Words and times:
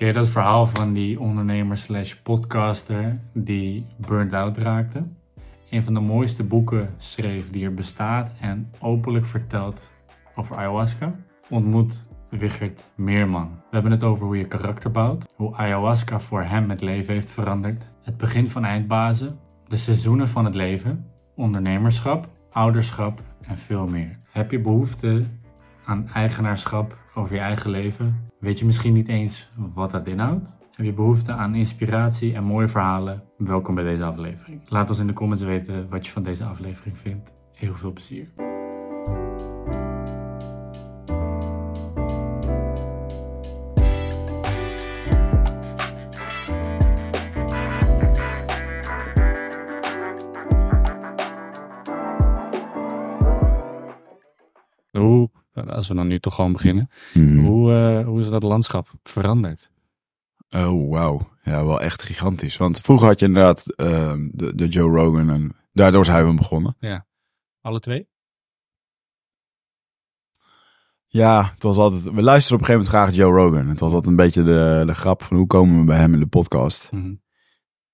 Ken 0.00 0.14
dat 0.14 0.28
verhaal 0.28 0.66
van 0.66 0.92
die 0.92 1.20
ondernemer 1.20 1.76
slash 1.76 2.14
podcaster 2.14 3.20
die 3.32 3.86
burnt 4.06 4.32
out 4.32 4.56
raakte? 4.56 5.02
Een 5.70 5.82
van 5.82 5.94
de 5.94 6.00
mooiste 6.00 6.44
boeken 6.44 6.94
schreef 6.96 7.50
die 7.50 7.64
er 7.64 7.74
bestaat 7.74 8.34
en 8.40 8.70
openlijk 8.78 9.26
vertelt 9.26 9.90
over 10.34 10.56
ayahuasca. 10.56 11.14
Ontmoet 11.50 12.06
Wichert 12.30 12.90
Meerman. 12.94 13.48
We 13.48 13.68
hebben 13.70 13.90
het 13.90 14.02
over 14.02 14.24
hoe 14.24 14.36
je 14.36 14.46
karakter 14.46 14.90
bouwt, 14.90 15.28
hoe 15.36 15.54
ayahuasca 15.54 16.20
voor 16.20 16.42
hem 16.42 16.70
het 16.70 16.80
leven 16.80 17.14
heeft 17.14 17.30
veranderd, 17.30 17.90
het 18.02 18.16
begin 18.16 18.46
van 18.46 18.64
eindbazen, 18.64 19.38
de 19.68 19.76
seizoenen 19.76 20.28
van 20.28 20.44
het 20.44 20.54
leven, 20.54 21.06
ondernemerschap, 21.36 22.28
ouderschap 22.50 23.20
en 23.40 23.58
veel 23.58 23.86
meer. 23.86 24.18
Heb 24.30 24.50
je 24.50 24.60
behoefte 24.60 25.24
aan 25.84 26.08
eigenaarschap 26.08 26.98
over 27.14 27.34
je 27.34 27.40
eigen 27.40 27.70
leven? 27.70 28.30
Weet 28.38 28.58
je 28.58 28.64
misschien 28.64 28.92
niet 28.92 29.08
eens 29.08 29.52
wat 29.56 29.90
dat 29.90 30.06
inhoudt? 30.06 30.58
Heb 30.72 30.86
je 30.86 30.92
behoefte 30.92 31.32
aan 31.32 31.54
inspiratie 31.54 32.34
en 32.34 32.44
mooie 32.44 32.68
verhalen? 32.68 33.22
Welkom 33.36 33.74
bij 33.74 33.84
deze 33.84 34.04
aflevering. 34.04 34.60
Laat 34.68 34.88
ons 34.88 34.98
in 34.98 35.06
de 35.06 35.12
comments 35.12 35.42
weten 35.42 35.88
wat 35.88 36.06
je 36.06 36.12
van 36.12 36.22
deze 36.22 36.44
aflevering 36.44 36.98
vindt. 36.98 37.32
Heel 37.54 37.74
veel 37.74 37.92
plezier. 37.92 38.28
We 55.90 55.96
dan 55.96 56.06
nu 56.06 56.18
toch 56.20 56.34
gewoon 56.34 56.52
beginnen, 56.52 56.90
Mhm. 57.14 57.38
hoe, 57.44 57.72
eh, 57.72 58.04
hoe 58.06 58.20
is 58.20 58.28
dat 58.28 58.42
landschap 58.42 58.88
veranderd? 59.02 59.70
Oh, 60.50 60.90
wauw. 60.90 61.28
Ja, 61.42 61.64
wel 61.64 61.80
echt 61.80 62.02
gigantisch. 62.02 62.56
Want 62.56 62.80
vroeger 62.80 63.06
had 63.08 63.18
je 63.20 63.26
inderdaad 63.26 63.74
ehm, 63.74 64.28
de, 64.32 64.54
de 64.54 64.68
Joe 64.68 64.90
Rogan 64.96 65.30
en 65.30 65.56
daardoor 65.72 66.04
zijn 66.04 66.26
we 66.28 66.34
begonnen. 66.34 66.76
Alle 67.60 67.80
twee? 67.80 68.08
Ja, 71.06 71.50
het 71.54 71.62
was 71.62 71.76
altijd, 71.76 72.02
we 72.02 72.22
luisterden 72.22 72.66
op 72.66 72.68
een 72.68 72.74
gegeven 72.74 72.74
moment 72.74 72.88
graag 72.88 73.14
Joe 73.14 73.32
Rogan. 73.42 73.66
Het 73.68 73.80
was 73.80 73.92
altijd 73.92 74.10
een 74.10 74.16
beetje 74.16 74.42
de, 74.42 74.82
de 74.86 74.94
grap 74.94 75.22
van 75.22 75.36
hoe 75.36 75.46
komen 75.46 75.78
we 75.80 75.84
bij 75.84 75.98
hem 75.98 76.12
in 76.14 76.20
de 76.20 76.26
podcast. 76.26 76.92
Mhm. 76.92 77.14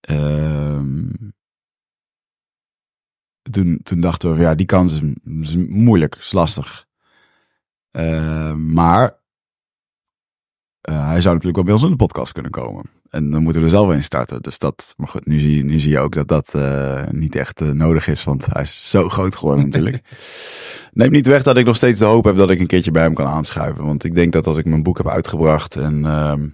Ehm, 0.01 1.09
toen, 3.51 3.81
toen 3.83 4.01
dachten 4.01 4.35
we, 4.35 4.41
ja, 4.41 4.55
die 4.55 4.67
kans 4.67 4.93
is, 5.01 5.15
is 5.41 5.57
moeilijk, 5.69 6.15
is 6.15 6.33
lastig. 6.33 6.87
Ehm, 7.97 8.73
maar 8.73 9.21
eh, 10.81 11.09
hij 11.09 11.21
zou 11.21 11.35
natuurlijk 11.35 11.57
wel 11.57 11.65
bij 11.65 11.73
ons 11.73 11.83
in 11.83 11.91
de 11.91 11.97
podcast 11.97 12.33
kunnen 12.33 12.51
komen. 12.51 12.85
En 13.11 13.31
dan 13.31 13.43
moeten 13.43 13.61
we 13.61 13.67
er 13.67 13.75
zelf 13.75 13.93
in 13.93 14.05
starten. 14.05 14.43
Dus 14.43 14.59
dat, 14.59 14.95
maar 14.97 15.09
goed, 15.09 15.27
nu 15.27 15.39
zie, 15.39 15.65
nu 15.65 15.79
zie 15.79 15.91
je 15.91 15.99
ook 15.99 16.15
dat 16.15 16.29
dat 16.29 16.55
eh, 16.55 17.09
niet 17.11 17.37
echt 17.37 17.61
eh, 17.61 17.69
nodig 17.69 18.09
is, 18.09 18.25
want 18.25 18.47
hij 18.47 18.63
is 18.63 18.91
zo 18.91 19.09
groot 19.17 19.37
geworden 19.37 19.65
natuurlijk. 19.65 20.03
Neem 20.93 21.11
niet 21.11 21.27
weg 21.27 21.43
dat 21.43 21.57
ik 21.57 21.67
nog 21.67 21.77
steeds 21.77 21.99
de 21.99 22.05
hoop 22.05 22.25
heb 22.25 22.37
dat 22.37 22.51
ik 22.51 22.61
een 22.61 22.67
keertje 22.67 22.91
bij 22.91 23.03
hem 23.03 23.15
kan 23.15 23.27
aanschuiven. 23.27 23.85
Want 23.85 24.05
ik 24.05 24.15
denk 24.15 24.33
dat 24.33 24.47
als 24.47 24.57
ik 24.57 24.65
mijn 24.65 24.83
boek 24.83 24.97
heb 24.97 25.09
uitgebracht 25.09 25.77
en 25.77 26.05
ehm, 26.05 26.45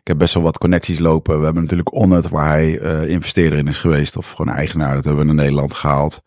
ik 0.00 0.06
heb 0.10 0.18
best 0.18 0.34
wel 0.34 0.42
wat 0.42 0.58
connecties 0.58 0.98
lopen. 0.98 1.38
We 1.38 1.44
hebben 1.44 1.62
natuurlijk 1.62 1.94
Onnet, 1.94 2.28
waar 2.28 2.48
hij 2.48 2.78
eh, 2.78 3.08
investeerder 3.08 3.58
in 3.58 3.68
is 3.68 3.78
geweest. 3.78 4.16
Of 4.16 4.30
gewoon 4.30 4.54
eigenaar, 4.54 4.94
dat 4.94 5.04
hebben 5.04 5.26
we 5.26 5.32
naar 5.32 5.44
Nederland 5.44 5.74
gehaald. 5.74 6.22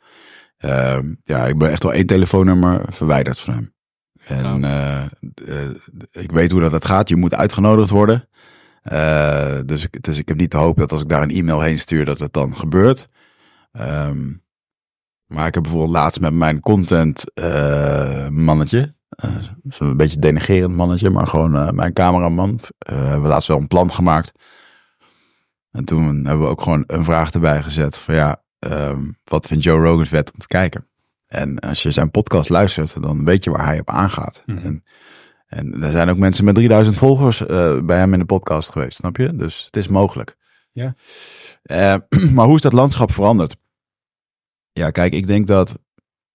Ehm, 0.58 1.14
ja, 1.24 1.46
ik 1.46 1.58
ben 1.58 1.70
echt 1.70 1.84
wel 1.84 1.94
één 1.94 2.06
telefoonnummer 2.06 2.86
verwijderd 2.90 3.40
van 3.40 3.54
hem. 3.54 3.76
En 4.28 4.64
eh, 4.64 5.04
eh, 5.04 5.70
ik 6.12 6.32
weet 6.32 6.52
hoe 6.52 6.62
dat, 6.62 6.72
dat 6.72 6.86
gaat. 6.86 7.10
Je 7.10 7.16
moet 7.16 7.34
uitgenodigd 7.34 7.90
worden. 7.90 8.30
Eh, 8.82 9.58
dus, 9.66 9.84
ik, 9.84 10.04
dus 10.04 10.18
ik 10.18 10.28
heb 10.28 10.38
niet 10.38 10.52
de 10.52 10.58
hoop 10.58 10.78
dat 10.78 10.92
als 10.92 11.02
ik 11.02 11.10
daar 11.10 11.22
een 11.22 11.32
e-mail 11.32 11.62
heen 11.62 11.80
stuur, 11.80 12.06
dat 12.06 12.20
het 12.20 12.34
dan 12.34 12.56
gebeurt. 12.56 13.08
Ehm, 13.72 14.34
maar 15.26 15.48
ik 15.48 15.54
heb 15.54 15.64
bijvoorbeeld 15.64 15.92
laatst 15.94 16.20
met 16.20 16.34
mijn 16.34 16.60
content 16.60 17.24
mannetje, 18.32 18.94
is 19.64 19.80
een 19.80 19.98
beetje 19.98 20.20
denigerend 20.20 20.76
mannetje, 20.76 21.10
maar 21.10 21.28
gewoon 21.28 21.76
mijn 21.76 21.94
cameraman, 21.94 22.60
hebben 22.78 23.22
we 23.22 23.28
laatst 23.28 23.48
wel 23.48 23.58
een 23.58 23.68
plan 23.68 23.92
gemaakt. 23.92 24.32
En 25.72 25.86
toen 25.86 26.26
hebben 26.26 26.46
we 26.46 26.52
ook 26.52 26.62
gewoon 26.62 26.84
een 26.88 27.04
vraag 27.04 27.32
erbij 27.32 27.64
gezet 27.64 27.98
van 27.98 28.16
ja, 28.16 28.44
ehm, 28.60 29.12
wat 29.24 29.48
vindt 29.48 29.64
Joe 29.64 29.86
Rogan's 29.86 30.10
wet 30.10 30.32
om 30.32 30.40
te 30.40 30.48
kijken? 30.48 30.88
En 31.28 31.60
als 31.60 31.84
je 31.84 31.92
zijn 31.92 32.12
podcast 32.12 32.50
luistert, 32.50 33.02
dan 33.02 33.26
weet 33.26 33.44
je 33.44 33.50
waar 33.50 33.66
hij 33.66 33.80
op 33.80 33.90
aangaat. 33.90 34.44
Mhm. 34.46 34.58
En, 34.58 34.84
en 35.48 35.84
er 35.84 35.92
zijn 35.92 36.10
ook 36.10 36.18
mensen 36.18 36.46
met 36.46 36.56
3000 36.56 36.98
volgers 36.98 37.46
eh, 37.46 37.80
bij 37.80 37.98
hem 37.98 38.14
in 38.14 38.20
de 38.20 38.26
podcast 38.26 38.70
geweest, 38.70 38.98
snap 38.98 39.18
je? 39.18 39.36
Dus 39.36 39.66
het 39.66 39.78
is 39.78 39.88
mogelijk. 39.88 40.38
Ja. 40.72 40.96
Eh, 41.62 41.96
maar 42.36 42.46
hoe 42.46 42.56
is 42.56 42.62
dat 42.62 42.74
landschap 42.74 43.12
veranderd? 43.12 43.56
Ja, 44.72 44.90
kijk, 44.90 45.14
ik 45.14 45.28
denk 45.28 45.48
dat 45.48 45.80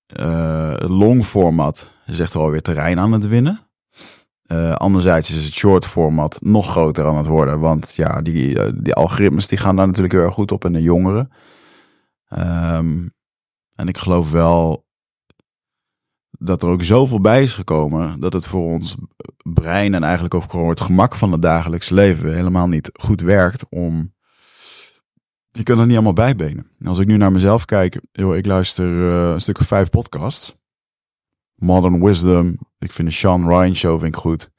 eh, 0.06 0.70
het 0.70 0.88
long 0.90 1.24
format 1.24 1.90
is 2.06 2.18
echt 2.18 2.34
wel 2.34 2.50
weer 2.50 2.62
terrein 2.62 2.98
aan 2.98 3.12
het 3.12 3.26
winnen. 3.26 3.60
Eh, 4.42 4.72
anderzijds 4.72 5.30
is 5.30 5.44
het 5.44 5.52
short 5.52 5.86
format 5.86 6.38
nog 6.40 6.70
groter 6.70 7.06
aan 7.06 7.16
het 7.16 7.26
worden. 7.26 7.60
Want 7.60 7.92
ja, 7.94 8.22
die, 8.22 8.82
die 8.82 8.94
algoritmes 8.94 9.48
die 9.48 9.58
gaan 9.58 9.76
daar 9.76 9.86
natuurlijk 9.86 10.14
heel 10.14 10.22
erg 10.22 10.34
goed 10.34 10.52
op 10.52 10.64
in 10.64 10.72
de 10.72 10.82
jongeren. 10.82 11.32
Ehm, 12.28 13.06
en 13.74 13.88
ik 13.88 13.98
geloof 13.98 14.30
wel 14.30 14.86
dat 16.38 16.62
er 16.62 16.68
ook 16.68 16.82
zoveel 16.82 17.20
bij 17.20 17.42
is 17.42 17.54
gekomen 17.54 18.20
dat 18.20 18.32
het 18.32 18.46
voor 18.46 18.64
ons 18.64 18.96
brein 19.42 19.94
en 19.94 20.02
eigenlijk 20.02 20.34
ook 20.34 20.50
gewoon 20.50 20.68
het 20.68 20.80
gemak 20.80 21.14
van 21.14 21.32
het 21.32 21.42
dagelijks 21.42 21.88
leven 21.88 22.34
helemaal 22.34 22.68
niet 22.68 22.90
goed 22.92 23.20
werkt 23.20 23.64
om. 23.68 24.14
Je 25.50 25.62
kunt 25.62 25.78
er 25.78 25.84
niet 25.86 25.94
allemaal 25.94 26.12
bijbenen. 26.12 26.70
En 26.78 26.86
als 26.86 26.98
ik 26.98 27.06
nu 27.06 27.16
naar 27.16 27.32
mezelf 27.32 27.64
kijk, 27.64 28.00
ik 28.12 28.46
luister 28.46 29.08
eh, 29.08 29.32
een 29.32 29.40
stuk 29.40 29.60
of 29.60 29.66
vijf 29.66 29.90
podcasts. 29.90 30.56
Modern 31.54 32.04
Wisdom, 32.04 32.58
ik 32.78 32.92
vind 32.92 33.08
de 33.08 33.14
Sean 33.14 33.48
Ryan 33.48 33.76
Show 33.76 33.98
vind 34.00 34.14
ik 34.14 34.20
goed. 34.20 34.50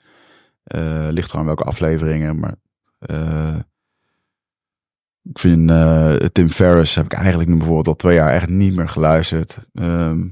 Eh 0.63 1.07
ligt 1.09 1.31
eraan 1.31 1.45
welke 1.45 1.63
afleveringen, 1.63 2.39
maar 2.39 2.55
eh, 2.99 3.55
ik 5.23 5.39
vind 5.39 5.69
eh, 5.69 6.13
Tim 6.13 6.49
Ferriss 6.49 6.95
heb 6.95 7.05
ik 7.05 7.13
eigenlijk 7.13 7.49
nu 7.49 7.55
bijvoorbeeld 7.55 7.87
al 7.87 7.95
twee 7.95 8.15
jaar 8.15 8.31
echt 8.31 8.49
niet 8.49 8.75
meer 8.75 8.89
geluisterd. 8.89 9.59
Ehm, 9.73 10.27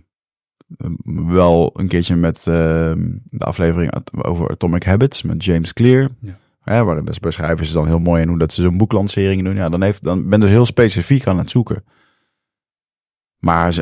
wel 1.27 1.71
een 1.73 1.87
keertje 1.87 2.15
met 2.15 2.47
ehm, 2.47 3.17
de 3.23 3.45
aflevering 3.45 3.93
over 4.21 4.49
Atomic 4.49 4.83
Habits 4.83 5.21
met 5.21 5.45
James 5.45 5.73
Clear. 5.73 6.09
Ja. 6.19 6.39
Ja, 6.63 6.83
waarin 6.83 7.05
dus 7.05 7.19
beschrijven 7.19 7.65
ze 7.65 7.73
dan 7.73 7.87
heel 7.87 7.99
mooi 7.99 8.21
in 8.21 8.27
hoe 8.27 8.37
dat 8.37 8.53
ze 8.53 8.61
zo'n 8.61 8.77
boeklancering 8.77 9.43
doen. 9.43 9.55
Ja, 9.55 9.69
dan, 9.69 9.81
heeft, 9.81 10.03
dan 10.03 10.29
ben 10.29 10.41
je 10.41 10.47
heel 10.47 10.65
specifiek 10.65 11.27
aan 11.27 11.37
het 11.37 11.49
zoeken. 11.49 11.83
Maar 13.41 13.73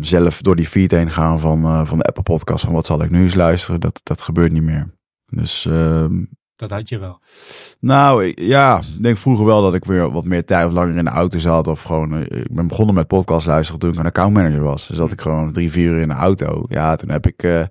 zelf 0.00 0.40
door 0.40 0.56
die 0.56 0.66
feed 0.66 0.90
heen 0.90 1.10
gaan 1.10 1.40
van, 1.40 1.64
eh, 1.64 1.86
van 1.86 1.98
de 1.98 2.04
Apple 2.04 2.22
podcast, 2.22 2.64
van 2.64 2.74
wat 2.74 2.86
zal 2.86 3.02
ik 3.02 3.10
nu 3.10 3.22
eens 3.22 3.34
luisteren, 3.34 3.80
dat, 3.80 4.00
dat 4.02 4.20
gebeurt 4.20 4.52
niet 4.52 4.62
meer. 4.62 4.94
Dus 5.26 5.66
ehm, 5.66 6.24
Dat 6.56 6.70
had 6.70 6.88
je 6.88 6.98
wel. 6.98 7.20
nou, 7.80 8.32
ja, 8.34 8.78
ik 8.78 9.02
denk 9.02 9.16
vroeger 9.16 9.44
wel 9.44 9.62
dat 9.62 9.74
ik 9.74 9.84
weer 9.84 10.10
wat 10.10 10.24
meer 10.24 10.44
tijd 10.44 10.66
of 10.66 10.72
langer 10.72 10.96
in 10.96 11.04
de 11.04 11.10
auto 11.10 11.38
zat. 11.38 11.66
Of 11.66 11.82
gewoon, 11.82 12.14
eh, 12.14 12.40
ik 12.40 12.54
ben 12.54 12.66
begonnen 12.66 12.94
met 12.94 13.06
podcast 13.06 13.46
luisteren 13.46 13.80
toen 13.80 13.92
ik 13.92 13.98
een 13.98 14.06
accountmanager 14.06 14.62
was. 14.62 14.86
Dus 14.86 14.96
zat 14.96 15.12
ik 15.12 15.20
gewoon 15.20 15.52
drie, 15.52 15.70
vier 15.70 15.90
uur 15.90 16.00
in 16.00 16.08
de 16.08 16.14
auto. 16.14 16.64
Ja, 16.68 16.96
toen 16.96 17.10
heb 17.10 17.26
ik, 17.26 17.42
eh 17.42 17.64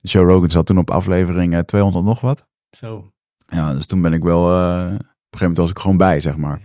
Joe 0.00 0.24
Rogan 0.24 0.50
zat 0.50 0.66
toen 0.66 0.78
op 0.78 0.90
aflevering 0.90 1.54
eh, 1.54 1.60
200 1.60 2.04
nog 2.04 2.20
wat. 2.20 2.46
Zo. 2.70 3.10
Ja, 3.46 3.74
dus 3.74 3.86
toen 3.86 4.02
ben 4.02 4.12
ik 4.12 4.22
wel, 4.22 4.42
op 4.42 4.50
een 4.50 4.98
gegeven 4.98 5.40
moment 5.40 5.56
was 5.56 5.70
ik 5.70 5.78
gewoon 5.78 5.96
bij, 5.96 6.20
zeg 6.20 6.36
maar. 6.36 6.60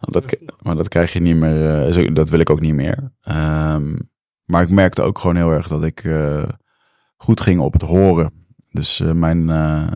Dat, 0.00 0.36
maar 0.64 0.76
dat 0.76 0.88
krijg 0.88 1.12
je 1.12 1.20
niet 1.20 1.36
meer, 1.36 2.14
dat 2.14 2.28
wil 2.28 2.40
ik 2.40 2.50
ook 2.50 2.60
niet 2.60 2.74
meer. 2.74 3.12
Ehm, 3.20 3.94
maar 4.44 4.62
ik 4.62 4.70
merkte 4.70 5.02
ook 5.02 5.18
gewoon 5.18 5.36
heel 5.36 5.50
erg 5.50 5.68
dat 5.68 5.84
ik 5.84 6.04
goed 7.16 7.40
ging 7.40 7.60
op 7.60 7.72
het 7.72 7.82
horen. 7.82 8.45
Dus 8.76 9.00
eh, 9.00 9.12
mijn 9.12 9.50
eh, 9.50 9.86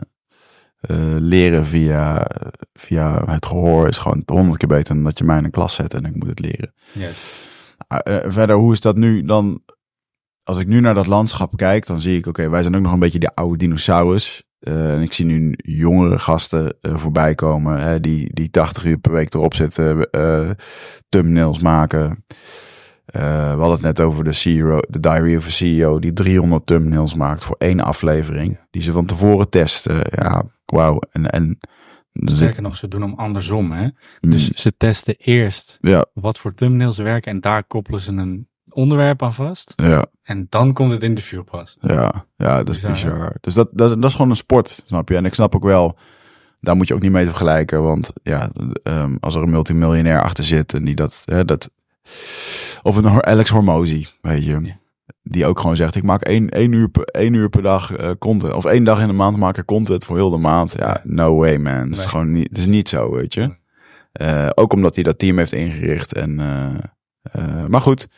eh, 0.81 0.97
leren 1.19 1.67
via, 1.67 2.27
via 2.73 3.25
het 3.27 3.47
gehoor 3.47 3.89
is 3.89 3.99
gewoon 3.99 4.23
honderd 4.27 4.59
keer 4.59 4.69
beter 4.69 4.95
dan 4.95 5.05
dat 5.05 5.19
je 5.19 5.25
mij 5.25 5.39
in 5.39 5.45
een 5.45 5.51
klas 5.51 5.75
zet 5.75 5.95
en 5.95 6.05
ik 6.05 6.15
moet 6.15 6.29
het 6.29 6.39
leren. 6.39 6.73
Yes. 6.93 7.49
Ah, 7.87 8.31
verder, 8.31 8.57
hoe 8.57 8.73
is 8.73 8.81
dat 8.81 8.97
nu 8.97 9.25
dan? 9.25 9.63
Als 10.43 10.59
ik 10.59 10.67
nu 10.67 10.81
naar 10.81 10.95
dat 10.95 11.07
landschap 11.07 11.57
kijk, 11.57 11.87
dan 11.87 12.01
zie 12.01 12.19
ik, 12.19 12.27
oké, 12.27 12.49
wij 12.49 12.63
zijn 12.63 12.77
ook 12.77 12.83
nog 12.83 12.93
een 12.93 12.99
beetje 12.99 13.19
die 13.19 13.29
oude 13.29 13.57
dinosaurus. 13.57 14.43
En 14.61 15.01
ik 15.03 15.13
zie 15.13 15.25
nu 15.25 15.55
jongere 15.57 16.19
gasten 16.19 16.77
eh, 16.81 16.97
voorbij 16.97 17.35
komen, 17.35 17.81
hè, 17.81 18.01
die, 18.01 18.35
die 18.35 18.51
80 18.51 18.85
uur 18.85 18.99
per 18.99 19.13
week 19.13 19.35
erop 19.35 19.55
zitten, 19.55 20.11
eh 20.11 20.51
thumbnails 21.09 21.59
maken. 21.59 22.25
Eh, 23.11 23.23
we 23.55 23.59
hadden 23.61 23.71
het 23.71 23.81
net 23.81 24.01
over 24.01 24.25
de, 24.25 24.33
CEO, 24.33 24.81
de 24.89 25.01
Diary 25.01 25.37
of 25.37 25.47
a 25.47 25.51
CEO, 25.51 25.99
die 25.99 26.13
300 26.13 26.67
thumbnails 26.67 27.15
maakt 27.15 27.45
voor 27.45 27.57
één 27.59 27.81
aflevering. 27.81 28.59
Die 28.71 28.83
ze 28.83 28.93
van 28.93 29.07
tevoren 29.07 29.49
testen. 29.49 29.97
Ja, 30.11 30.43
wauw. 30.65 30.99
En, 31.11 31.31
en 31.31 31.59
er 32.13 32.31
Sterker 32.33 32.63
nog, 32.63 32.77
ze 32.77 32.89
doen 32.89 33.01
hem 33.03 33.15
andersom. 33.15 33.73
Hè? 33.73 33.83
Mm, 34.21 34.31
Dus 34.31 34.49
ze 34.51 34.77
testen 34.77 35.15
eerst 35.19 35.79
ja, 35.81 36.07
wat 36.15 36.39
voor 36.39 36.55
thumbnails 36.55 36.99
werken 36.99 37.33
en 37.33 37.41
daar 37.41 37.65
koppelen 37.65 38.01
ze 38.01 38.13
een 38.13 38.49
onderwerp 38.73 39.23
aan 39.23 39.35
vast. 39.35 39.73
ja. 39.77 40.07
En 40.23 40.47
dan 40.49 40.73
komt 40.73 40.91
het 40.91 41.03
interview 41.03 41.45
pas. 41.45 41.77
Ja, 41.81 42.27
ja, 42.37 42.63
dat 42.63 42.77
is 42.77 42.83
Bizar, 42.83 43.11
hè? 43.11 43.17
bizar. 43.17 43.37
Dus 43.41 43.55
dat, 43.55 43.69
dat, 43.73 43.89
dat 43.89 44.05
is 44.05 44.13
gewoon 44.15 44.31
een 44.31 44.37
sport, 44.37 44.83
snap 44.87 45.09
je? 45.09 45.17
En 45.17 45.25
ik 45.25 45.35
snap 45.35 45.55
ook 45.55 45.65
wel, 45.65 45.99
daar 46.61 46.77
moet 46.77 46.89
je 46.89 46.95
ook 46.95 47.03
niet 47.03 47.13
mee 47.13 47.27
vergelijken. 47.27 47.83
Want 47.83 48.13
ja, 48.23 48.51
ehm, 48.83 49.17
als 49.21 49.35
er 49.35 49.43
een 49.43 49.51
multimiljonair 49.51 50.23
achter 50.23 50.45
zit 50.45 50.75
en 50.75 50.85
die 50.85 50.95
dat, 50.95 51.23
hè, 51.25 51.45
dat 51.45 51.71
of 52.83 52.97
een 52.97 53.25
Alex 53.25 53.51
Hormozy, 53.51 54.07
weet 54.21 54.45
je. 54.45 54.61
Ja. 54.63 54.79
Die 55.23 55.47
ook 55.47 55.61
gewoon 55.61 55.77
zegt, 55.77 55.95
ik 55.95 56.03
maak 56.03 56.23
één, 56.23 56.49
één, 56.49 56.73
uur, 56.73 56.91
één 57.05 57.35
uur 57.35 57.49
per 57.49 57.63
dag 57.63 57.93
eh, 57.93 58.11
content. 58.19 58.53
Of 58.53 58.65
één 58.65 58.85
dag 58.85 59.01
in 59.01 59.07
de 59.07 59.13
maand 59.13 59.37
maak 59.37 59.59
ik 59.59 59.65
content 59.65 60.05
voor 60.05 60.17
heel 60.17 60.31
de 60.31 60.37
maand. 60.37 60.75
Ja, 60.79 61.01
no 61.05 61.37
way 61.37 61.57
man. 61.57 61.89
Het 61.89 61.97
is 61.97 62.05
gewoon 62.05 62.33
niet, 62.33 62.49
het 62.49 62.59
is 62.59 62.67
niet 62.67 62.89
zo, 62.89 63.11
weet 63.11 63.35
je. 63.35 63.57
Eh, 64.13 64.49
ook 64.55 64.73
omdat 64.73 64.95
hij 64.95 65.05
dat 65.05 65.19
team 65.19 65.39
heeft 65.39 65.53
ingericht. 65.53 66.15
En, 66.15 66.39
eh, 67.23 67.67
maar 67.67 67.81
goed, 67.81 68.09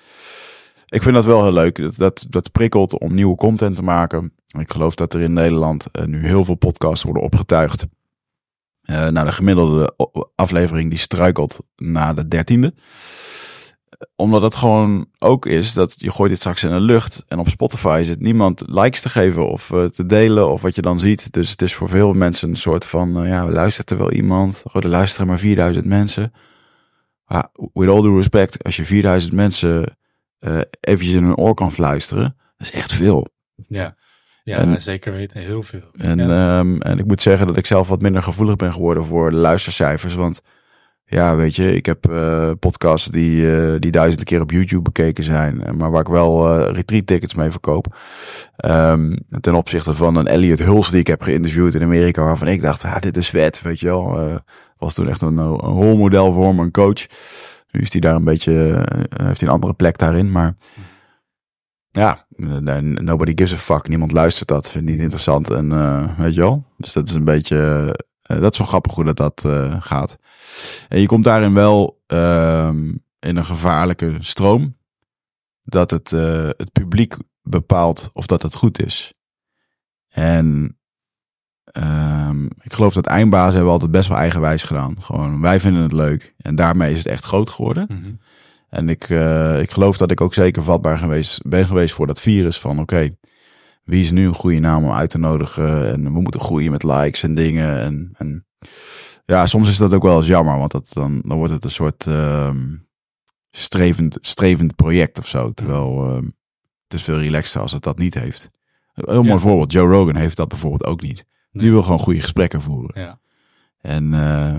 ik 0.87 1.03
vind 1.03 1.15
dat 1.15 1.25
wel 1.25 1.43
heel 1.43 1.53
leuk. 1.53 1.77
Dat, 1.77 1.97
dat, 1.97 2.27
dat 2.29 2.53
prikkelt 2.53 2.99
om 2.99 3.15
nieuwe 3.15 3.37
content 3.37 3.77
te 3.77 3.83
maken. 3.83 4.33
Ik 4.59 4.71
geloof 4.71 4.95
dat 4.95 5.15
er 5.15 5.21
in 5.21 5.33
Nederland 5.33 5.87
nu 6.07 6.27
heel 6.27 6.45
veel 6.45 6.55
podcasts 6.55 7.05
worden 7.05 7.23
opgetuigd. 7.23 7.87
Eh 8.83 9.09
nou, 9.09 9.27
de 9.27 9.33
gemiddelde 9.33 9.95
aflevering 10.35 10.91
die 10.91 10.99
struikelt 10.99 11.59
na 11.77 12.13
de 12.13 12.29
dertiende. 12.29 12.75
Omdat 14.17 14.43
het 14.43 14.55
gewoon 14.55 15.07
ook 15.19 15.47
is 15.47 15.73
dat 15.73 15.95
je 15.97 16.11
gooit 16.11 16.31
dit 16.31 16.39
straks 16.39 16.63
in 16.63 16.71
de 16.71 16.81
lucht. 16.81 17.25
En 17.29 17.39
op 17.39 17.49
Spotify 17.49 18.03
zit 18.05 18.21
niemand 18.21 18.63
likes 18.67 19.01
te 19.01 19.09
geven 19.09 19.49
of 19.49 19.73
eh, 19.73 19.85
te 19.85 20.07
delen 20.07 20.49
of 20.51 20.63
wat 20.63 20.75
je 20.75 20.83
dan 20.83 21.01
ziet. 21.01 21.33
Dus 21.33 21.51
het 21.51 21.63
is 21.63 21.75
voor 21.75 21.89
veel 21.89 22.13
mensen 22.13 22.49
een 22.49 22.57
soort 22.57 22.85
van, 22.85 23.23
eh, 23.23 23.29
ja, 23.29 23.49
luistert 23.51 23.91
er 23.91 23.99
wel 23.99 24.13
iemand? 24.13 24.63
Oh, 24.67 24.75
er 24.83 24.89
luisteren 24.89 25.27
maar 25.27 25.39
4000 25.39 25.85
mensen. 25.85 26.33
Ah, 27.25 27.45
with 27.73 27.89
all 27.89 28.01
due 28.03 28.17
respect, 28.17 28.65
als 28.65 28.77
je 28.77 28.85
4000 28.85 29.33
mensen 29.33 29.97
eh 30.39 30.61
eventjes 30.81 31.15
in 31.17 31.25
hun 31.25 31.37
oor 31.37 31.55
kan 31.55 31.73
fluisteren, 31.73 32.37
dat 32.57 32.67
is 32.67 32.71
echt 32.73 32.93
veel. 32.93 33.27
Ja, 33.69 33.97
ja 34.45 34.59
En- 34.59 34.83
zeker 34.83 35.13
weten. 35.13 35.41
Heel 35.41 35.63
veel. 35.63 35.83
En, 35.93 36.19
Ja. 36.19 36.59
ehm, 36.59 36.81
en 36.81 36.99
ik 36.99 37.05
moet 37.07 37.23
zeggen 37.23 37.47
dat 37.47 37.57
ik 37.57 37.67
zelf 37.67 37.89
wat 37.89 38.01
minder 38.03 38.23
gevoelig 38.23 38.57
ben 38.57 38.73
geworden 38.73 39.05
voor 39.05 39.31
de 39.31 39.37
luistercijfers. 39.37 40.15
Want 40.15 40.41
ja, 41.13 41.37
weet 41.37 41.57
je, 41.57 41.75
ik 41.75 41.87
heb 41.87 42.11
eh, 42.11 42.51
podcasts 42.59 43.09
die, 43.09 43.57
eh, 43.57 43.75
die 43.79 43.91
duizenden 43.91 44.27
keer 44.27 44.41
op 44.41 44.51
YouTube 44.51 44.83
bekeken 44.83 45.25
zijn. 45.25 45.63
eh, 45.65 45.73
Maar 45.73 45.91
waar 45.91 46.01
ik 46.01 46.07
wel 46.09 46.63
retreat 46.71 47.07
tickets 47.07 47.35
mee 47.35 47.51
verkoop. 47.51 47.97
Ehm, 48.57 49.17
ten 49.41 49.55
opzichte 49.55 49.95
van 49.95 50.17
een 50.17 50.27
Elliot 50.27 50.59
Huls 50.59 50.91
die 50.91 51.01
ik 51.01 51.07
heb 51.07 51.23
geïnterviewd 51.23 51.75
in 51.75 51.83
Amerika. 51.83 52.23
Waarvan 52.23 52.49
ik 52.49 52.61
dacht, 52.63 52.85
ah, 52.85 53.01
dit 53.01 53.17
is 53.17 53.29
vet, 53.31 53.63
weet 53.63 53.81
je 53.81 53.87
wel. 53.87 54.41
Was 54.77 54.95
toen 54.95 55.09
echt 55.09 55.23
een, 55.23 55.37
een 55.37 55.57
rolmodel 55.57 56.33
voor 56.33 56.55
me, 56.55 56.63
een 56.63 56.71
coach. 56.71 57.07
Nu 57.71 57.81
is 57.81 57.93
hij 57.93 58.01
daar 58.01 58.15
een 58.15 58.25
beetje, 58.25 58.53
heeft 59.23 59.41
hij 59.41 59.49
een 59.49 59.55
andere 59.55 59.73
plek 59.75 59.99
daarin. 59.99 60.31
Maar 60.31 60.57
ja, 61.91 62.27
nobody 62.37 63.33
gives 63.35 63.53
a 63.53 63.57
fuck. 63.57 63.89
Niemand 63.89 64.13
luistert 64.13 64.49
dat, 64.49 64.71
vindt 64.71 64.91
niet 64.91 65.01
interessant. 65.01 65.51
En 65.51 65.69
weet 66.17 66.35
je 66.35 66.41
wel. 66.41 66.65
Dus 66.77 66.93
dat 66.93 67.09
is 67.09 67.15
een 67.15 67.25
beetje, 67.25 67.87
dat 68.23 68.53
is 68.53 68.59
wel 68.59 68.67
grappig 68.67 68.95
hoe 68.95 69.05
dat, 69.05 69.17
dat 69.17 69.45
gaat. 69.79 70.19
En 70.89 71.01
je 71.01 71.07
komt 71.07 71.25
daarin 71.25 71.55
wel 71.55 72.03
ehm, 72.07 72.89
in 73.19 73.37
een 73.37 73.45
gevaarlijke 73.45 74.17
stroom. 74.19 74.77
Dat 75.63 75.91
het, 75.91 76.13
eh, 76.13 76.47
het 76.47 76.73
publiek 76.73 77.17
bepaalt 77.43 78.11
of 78.13 78.27
dat 78.27 78.43
het 78.43 78.55
goed 78.55 78.83
is. 78.83 79.15
En 80.09 80.79
ehm, 81.65 82.45
ik 82.45 82.73
geloof 82.73 82.95
dat 82.95 83.07
eindbazen 83.07 83.55
hebben 83.55 83.73
altijd 83.73 83.91
best 83.91 84.09
wel 84.09 84.19
eigenwijs 84.19 84.63
gedaan. 84.63 85.03
Gewoon, 85.03 85.41
wij 85.41 85.61
vinden 85.61 85.83
het 85.83 85.93
leuk. 85.93 86.35
En 86.37 86.55
daarmee 86.55 86.93
is 86.93 86.99
het 86.99 87.07
echt 87.07 87.25
groot 87.25 87.49
geworden. 87.49 87.87
Mhm. 87.89 88.13
En 88.69 88.89
ik, 88.89 89.05
eh, 89.11 89.61
ik 89.61 89.71
geloof 89.71 89.97
dat 89.97 90.11
ik 90.11 90.21
ook 90.21 90.35
zeker 90.35 90.63
vatbaar 90.63 90.99
geweest, 90.99 91.49
ben 91.49 91.65
geweest 91.65 91.95
voor 91.95 92.07
dat 92.07 92.21
virus 92.21 92.59
van 92.61 92.81
oké, 92.81 93.17
wie 93.85 94.03
is 94.03 94.11
nu 94.11 94.27
een 94.27 94.35
goede 94.35 94.59
naam 94.59 94.85
om 94.85 94.93
uit 94.93 95.11
te 95.11 95.19
nodigen? 95.19 95.93
En 95.93 96.03
we 96.03 96.21
moeten 96.21 96.41
groeien 96.41 96.71
met 96.71 96.83
likes 96.83 97.23
en 97.23 97.35
dingen. 97.35 97.79
En, 97.79 98.11
en 98.13 98.47
ja, 99.25 99.47
soms 99.47 99.69
is 99.69 99.77
dat 99.77 99.93
ook 99.93 100.03
wel 100.03 100.17
eens 100.17 100.27
jammer, 100.27 100.59
want 100.59 100.71
dat, 100.73 100.91
dan, 100.93 101.23
dan 101.25 101.37
wordt 101.37 101.53
het 101.53 101.65
een 101.65 101.71
soort 101.71 102.07
ehm, 102.07 102.77
strevend, 103.51 104.19
strevend 104.21 104.75
project 104.75 105.19
of 105.19 105.27
zo. 105.27 105.51
Terwijl 105.53 106.05
ehm, 106.09 106.25
het 106.85 106.95
is 106.95 107.03
veel 107.03 107.19
relaxter 107.19 107.61
als 107.61 107.73
het 107.73 107.83
dat 107.83 107.99
niet 107.99 108.15
heeft. 108.15 108.51
Een 108.95 109.13
heel 109.13 109.23
mooi 109.23 109.39
voorbeeld, 109.41 109.73
Joe 109.73 109.89
Rogan 109.93 110.17
heeft 110.17 110.37
dat 110.37 110.49
bijvoorbeeld 110.49 110.85
ook 110.85 111.01
niet. 111.03 111.25
Nee. 111.51 111.63
Die 111.63 111.73
wil 111.73 111.83
gewoon 111.83 111.99
goede 111.99 112.21
gesprekken 112.21 112.63
voeren. 112.63 113.01
Ja. 113.01 113.19
En, 113.81 114.15
eh, 114.15 114.55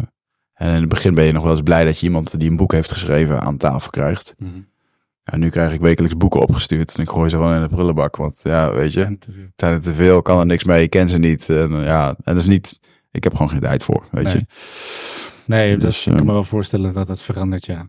en 0.53 0.73
in 0.73 0.79
het 0.79 0.89
begin 0.89 1.13
ben 1.13 1.25
je 1.25 1.31
nog 1.31 1.43
wel 1.43 1.51
eens 1.51 1.61
blij 1.61 1.85
dat 1.85 1.99
je 1.99 2.05
iemand 2.05 2.39
die 2.39 2.49
een 2.49 2.57
boek 2.57 2.71
heeft 2.71 2.91
geschreven 2.91 3.41
aan 3.41 3.57
tafel 3.57 3.89
krijgt. 3.89 4.33
Mhm. 4.37 4.61
Ja, 5.23 5.37
nu 5.37 5.49
krijg 5.49 5.73
ik 5.73 5.81
wekelijks 5.81 6.17
boeken 6.17 6.41
opgestuurd 6.41 6.95
en 6.95 7.01
ik 7.03 7.09
gooi 7.09 7.29
ze 7.29 7.35
gewoon 7.35 7.55
in 7.55 7.61
de 7.61 7.67
prullenbak. 7.67 8.15
Want 8.15 8.39
ja, 8.43 8.71
weet 8.73 8.93
je, 8.93 9.03
En 9.03 9.19
te 9.19 9.31
veel. 9.31 9.47
zijn 9.55 9.73
er 9.73 9.81
te 9.81 9.93
veel, 9.93 10.21
kan 10.21 10.39
er 10.39 10.45
niks 10.45 10.63
mee, 10.63 10.83
ik 10.83 10.89
ken 10.89 11.09
ze 11.09 11.17
niet. 11.17 11.49
En 11.49 11.71
ja, 11.71 12.07
en 12.09 12.15
dat 12.23 12.35
is 12.35 12.45
niet, 12.45 12.79
ik 13.13 13.23
heb 13.23 13.33
gewoon 13.33 13.49
geen 13.49 13.59
tijd 13.59 13.83
voor, 13.83 14.07
weet 14.11 14.23
Nee. 14.23 14.33
je. 14.35 14.45
Nee, 15.45 15.77
Dus, 15.77 15.83
dus, 15.83 15.99
ik 15.99 16.03
kan 16.11 16.15
ehm, 16.17 16.25
me 16.25 16.33
wel 16.33 16.43
voorstellen 16.43 16.93
dat 16.93 17.07
dat 17.07 17.21
verandert, 17.21 17.65
ja. 17.65 17.87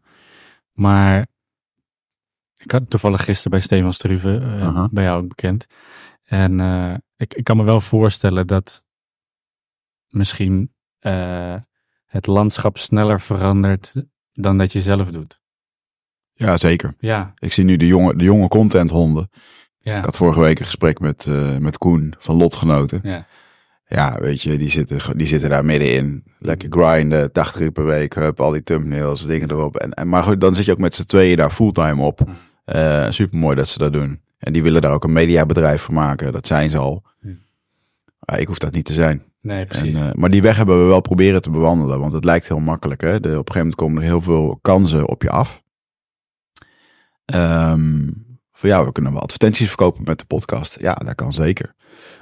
Maar 0.72 1.26
ik 2.56 2.70
had 2.70 2.90
toevallig 2.90 3.24
gisteren 3.24 3.50
bij 3.50 3.60
Stefan 3.60 3.92
Struve, 3.92 4.40
Aha. 4.60 4.88
bij 4.92 5.04
jou 5.04 5.22
ook 5.22 5.28
bekend. 5.28 5.66
En 6.24 6.60
eh, 6.60 6.94
ik, 7.16 7.34
ik 7.34 7.44
kan 7.44 7.56
me 7.56 7.64
wel 7.64 7.80
voorstellen 7.80 8.46
dat 8.46 8.82
misschien 10.08 10.74
eh, 10.98 11.56
het 12.06 12.26
landschap 12.26 12.78
sneller 12.78 13.20
verandert 13.20 13.94
dan 14.32 14.58
dat 14.58 14.72
je 14.72 14.80
zelf 14.80 15.10
doet. 15.10 15.40
Ja, 16.32 16.56
zeker. 16.56 16.94
Ja, 16.98 17.32
Ik 17.38 17.52
zie 17.52 17.64
nu 17.64 17.76
de 17.76 17.86
jonge, 17.86 18.16
de 18.16 18.24
jonge 18.24 18.48
contenthonden. 18.48 19.30
ja, 19.78 19.98
Ik 19.98 20.04
had 20.04 20.16
vorige 20.16 20.40
week 20.40 20.58
een 20.58 20.64
gesprek 20.64 20.98
met, 21.00 21.26
met 21.58 21.78
Koen 21.78 22.14
van 22.18 22.36
Lotgenoten. 22.36 23.00
ja. 23.02 23.26
Ja, 23.86 24.18
weet 24.20 24.42
je, 24.42 24.58
die 24.58 24.68
zitten, 24.68 25.18
die 25.18 25.26
zitten 25.26 25.50
daar 25.50 25.64
middenin. 25.64 26.24
Lekker 26.38 26.68
grinden, 26.70 27.32
80 27.32 27.60
uur 27.60 27.70
per 27.72 27.84
week, 27.84 28.14
hup, 28.14 28.40
al 28.40 28.50
die 28.50 28.62
thumbnails, 28.62 29.26
dingen 29.26 29.50
erop. 29.50 29.76
En, 29.76 29.92
en, 29.92 30.08
maar 30.08 30.22
goed, 30.22 30.40
dan 30.40 30.54
zit 30.54 30.64
je 30.64 30.72
ook 30.72 30.78
met 30.78 30.94
z'n 30.94 31.04
tweeën 31.04 31.36
daar 31.36 31.50
fulltime 31.50 32.02
op. 32.02 32.20
Eh 32.64 33.10
Super 33.10 33.38
mooi 33.38 33.56
dat 33.56 33.68
ze 33.68 33.78
dat 33.78 33.92
doen. 33.92 34.20
En 34.38 34.52
die 34.52 34.62
willen 34.62 34.80
daar 34.80 34.92
ook 34.92 35.04
een 35.04 35.12
mediabedrijf 35.12 35.82
van 35.82 35.94
maken. 35.94 36.32
Dat 36.32 36.46
zijn 36.46 36.70
ze 36.70 36.78
al. 36.78 37.02
Ja. 37.20 37.30
Ah, 38.18 38.40
ik 38.40 38.46
hoef 38.46 38.58
dat 38.58 38.72
niet 38.72 38.84
te 38.84 38.92
zijn. 38.92 39.22
Nee, 39.40 39.60
En, 39.60 39.66
precies. 39.66 39.94
eh, 39.94 40.12
maar 40.12 40.30
die 40.30 40.42
weg 40.42 40.56
hebben 40.56 40.82
we 40.82 40.88
wel 40.88 41.00
proberen 41.00 41.40
te 41.40 41.50
bewandelen. 41.50 42.00
Want 42.00 42.12
het 42.12 42.24
lijkt 42.24 42.48
heel 42.48 42.58
makkelijk. 42.60 43.00
Hè? 43.00 43.20
De, 43.20 43.28
op 43.28 43.28
een 43.28 43.32
gegeven 43.36 43.56
moment 43.58 43.74
komen 43.74 44.02
er 44.02 44.08
heel 44.08 44.20
veel 44.20 44.58
kansen 44.62 45.08
op 45.08 45.22
je 45.22 45.30
af. 45.30 45.62
Ehm 47.24 48.08
van 48.52 48.68
ja, 48.68 48.84
we 48.84 48.92
kunnen 48.92 49.12
wel 49.12 49.22
advertenties 49.22 49.68
verkopen 49.68 50.02
met 50.04 50.18
de 50.18 50.24
podcast. 50.24 50.80
Ja, 50.80 50.94
dat 50.94 51.14
kan 51.14 51.32
zeker. 51.32 51.74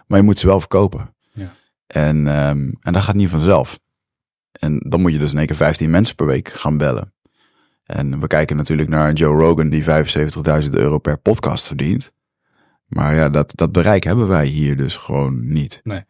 Maar 0.06 0.19
je 0.19 0.25
moet 0.25 0.38
ze 0.38 0.47
wel 0.47 0.61
verkopen. 0.61 1.14
En, 1.93 2.27
ehm, 2.27 2.71
en 2.81 2.93
dat 2.93 3.03
gaat 3.03 3.15
niet 3.15 3.29
vanzelf. 3.29 3.79
En 4.53 4.79
dan 4.79 5.00
moet 5.00 5.12
je 5.12 5.19
dus 5.19 5.33
in 5.33 5.38
één 5.38 5.47
keer 5.47 5.57
15 5.57 5.90
mensen 5.90 6.14
per 6.14 6.26
week 6.26 6.49
gaan 6.49 6.76
bellen. 6.76 7.14
En 7.85 8.21
we 8.21 8.26
kijken 8.26 8.57
natuurlijk 8.57 8.88
naar 8.88 9.12
Joe 9.12 9.40
Rogan 9.40 9.69
die 9.69 9.85
75.000 9.85 10.75
euro 10.75 10.99
per 10.99 11.19
podcast 11.19 11.66
verdient. 11.66 12.12
Maar 12.87 13.14
ja, 13.14 13.28
dat, 13.28 13.52
dat 13.55 13.73
bereik 13.73 14.05
hebben 14.05 14.28
wij 14.28 14.47
hier 14.47 14.76
dus 14.76 14.97
gewoon 14.97 15.52
niet. 15.52 15.81
Nee. 15.83 16.05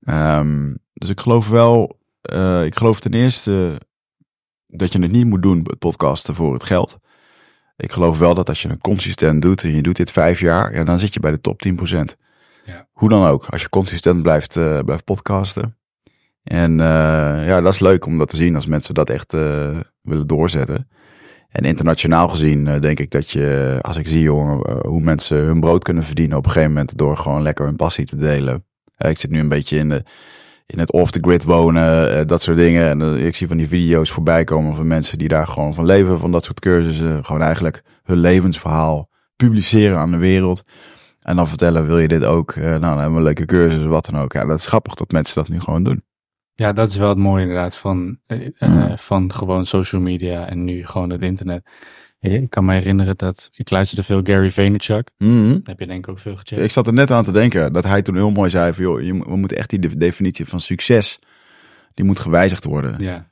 Ehm, 0.00 0.74
dus 0.92 1.08
ik 1.08 1.20
geloof 1.20 1.48
wel, 1.48 1.98
eh, 2.20 2.64
ik 2.64 2.76
geloof 2.76 3.00
ten 3.00 3.12
eerste 3.12 3.80
dat 4.66 4.92
je 4.92 5.00
het 5.00 5.12
niet 5.12 5.26
moet 5.26 5.42
doen, 5.42 5.58
het 5.58 5.78
podcasten 5.78 6.34
voor 6.34 6.52
het 6.52 6.64
geld. 6.64 6.98
Ik 7.76 7.92
geloof 7.92 8.18
wel 8.18 8.34
dat 8.34 8.48
als 8.48 8.62
je 8.62 8.68
het 8.68 8.80
consistent 8.80 9.42
doet 9.42 9.62
en 9.62 9.74
je 9.74 9.82
doet 9.82 9.96
dit 9.96 10.10
vijf 10.10 10.40
jaar, 10.40 10.74
ja, 10.74 10.84
dan 10.84 10.98
zit 10.98 11.14
je 11.14 11.20
bij 11.20 11.30
de 11.30 11.40
top 11.40 11.62
10%. 11.62 12.16
Hoe 12.92 13.08
dan 13.08 13.26
ook, 13.26 13.46
als 13.46 13.62
je 13.62 13.68
consistent 13.68 14.22
blijft, 14.22 14.56
eh, 14.56 14.78
blijft 14.78 15.04
podcasten. 15.04 15.76
En 16.42 16.80
eh, 16.80 17.46
ja, 17.46 17.60
dat 17.60 17.72
is 17.72 17.80
leuk 17.80 18.06
om 18.06 18.18
dat 18.18 18.28
te 18.28 18.36
zien 18.36 18.54
als 18.54 18.66
mensen 18.66 18.94
dat 18.94 19.10
echt 19.10 19.34
eh, 19.34 19.78
willen 20.02 20.26
doorzetten. 20.26 20.88
En 21.48 21.64
internationaal 21.64 22.28
gezien 22.28 22.80
denk 22.80 23.00
ik 23.00 23.10
dat 23.10 23.30
je, 23.30 23.78
als 23.80 23.96
ik 23.96 24.06
zie 24.06 24.20
jongen, 24.20 24.86
hoe 24.86 25.00
mensen 25.00 25.36
hun 25.36 25.60
brood 25.60 25.82
kunnen 25.82 26.02
verdienen 26.02 26.36
op 26.36 26.44
een 26.44 26.50
gegeven 26.50 26.72
moment 26.72 26.98
door 26.98 27.16
gewoon 27.16 27.42
lekker 27.42 27.64
hun 27.64 27.76
passie 27.76 28.06
te 28.06 28.16
delen. 28.16 28.64
Ik 28.96 29.18
zit 29.18 29.30
nu 29.30 29.40
een 29.40 29.48
beetje 29.48 29.78
in, 29.78 29.88
de, 29.88 30.04
in 30.66 30.78
het 30.78 30.92
off-the-grid 30.92 31.44
wonen, 31.44 32.26
dat 32.26 32.42
soort 32.42 32.56
dingen. 32.56 32.88
En 32.88 33.26
ik 33.26 33.36
zie 33.36 33.46
van 33.46 33.56
die 33.56 33.68
video's 33.68 34.10
voorbij 34.10 34.44
komen 34.44 34.76
van 34.76 34.86
mensen 34.86 35.18
die 35.18 35.28
daar 35.28 35.46
gewoon 35.46 35.74
van 35.74 35.84
leven, 35.84 36.18
van 36.18 36.30
dat 36.30 36.44
soort 36.44 36.60
cursussen. 36.60 37.24
Gewoon 37.24 37.42
eigenlijk 37.42 37.82
hun 38.02 38.18
levensverhaal 38.18 39.10
publiceren 39.36 39.98
aan 39.98 40.10
de 40.10 40.16
wereld. 40.16 40.64
En 41.26 41.36
dan 41.36 41.48
vertellen, 41.48 41.86
wil 41.86 41.98
je 41.98 42.08
dit 42.08 42.24
ook? 42.24 42.50
Eh, 42.52 42.62
nou, 42.62 42.80
dan 42.80 42.90
hebben 42.90 43.10
we 43.12 43.16
een 43.18 43.22
leuke 43.22 43.44
cursus, 43.44 43.82
wat 43.84 44.04
dan 44.10 44.20
ook. 44.20 44.32
Ja, 44.32 44.44
dat 44.44 44.58
is 44.58 44.66
grappig 44.66 44.94
dat 44.94 45.10
mensen 45.10 45.34
dat 45.34 45.48
nu 45.48 45.60
gewoon 45.60 45.82
doen. 45.82 46.04
Ja, 46.54 46.72
dat 46.72 46.88
is 46.90 46.96
wel 46.96 47.08
het 47.08 47.18
mooie 47.18 47.40
inderdaad 47.42 47.76
van, 47.76 48.18
eh, 48.26 48.46
eh, 48.46 48.50
Ja. 48.58 48.96
van 48.96 49.32
gewoon 49.32 49.66
social 49.66 50.00
media 50.00 50.48
en 50.48 50.64
nu 50.64 50.86
gewoon 50.86 51.10
het 51.10 51.22
internet. 51.22 51.66
Ik 52.20 52.50
kan 52.50 52.64
me 52.64 52.72
herinneren 52.74 53.16
dat 53.16 53.48
ik 53.52 53.70
luisterde 53.70 54.02
veel 54.02 54.20
Gary 54.22 54.50
Vaynerchuk. 54.50 55.10
Mhm. 55.18 55.58
Heb 55.64 55.80
je 55.80 55.86
denk 55.86 56.04
ik 56.06 56.10
ook 56.10 56.18
veel 56.18 56.36
gecheckt. 56.36 56.62
Ik 56.62 56.70
zat 56.70 56.86
er 56.86 56.92
net 56.92 57.10
aan 57.10 57.24
te 57.24 57.32
denken 57.32 57.72
dat 57.72 57.84
hij 57.84 58.02
toen 58.02 58.14
heel 58.14 58.30
mooi 58.30 58.50
zei 58.50 58.72
van, 58.72 58.84
joh, 58.84 59.24
we 59.26 59.36
moeten 59.36 59.56
echt 59.56 59.70
die 59.70 59.78
de- 59.78 59.96
definitie 59.96 60.46
van 60.46 60.60
succes, 60.60 61.18
die 61.94 62.04
moet 62.04 62.18
gewijzigd 62.20 62.64
worden. 62.64 62.94
Ja, 62.98 63.30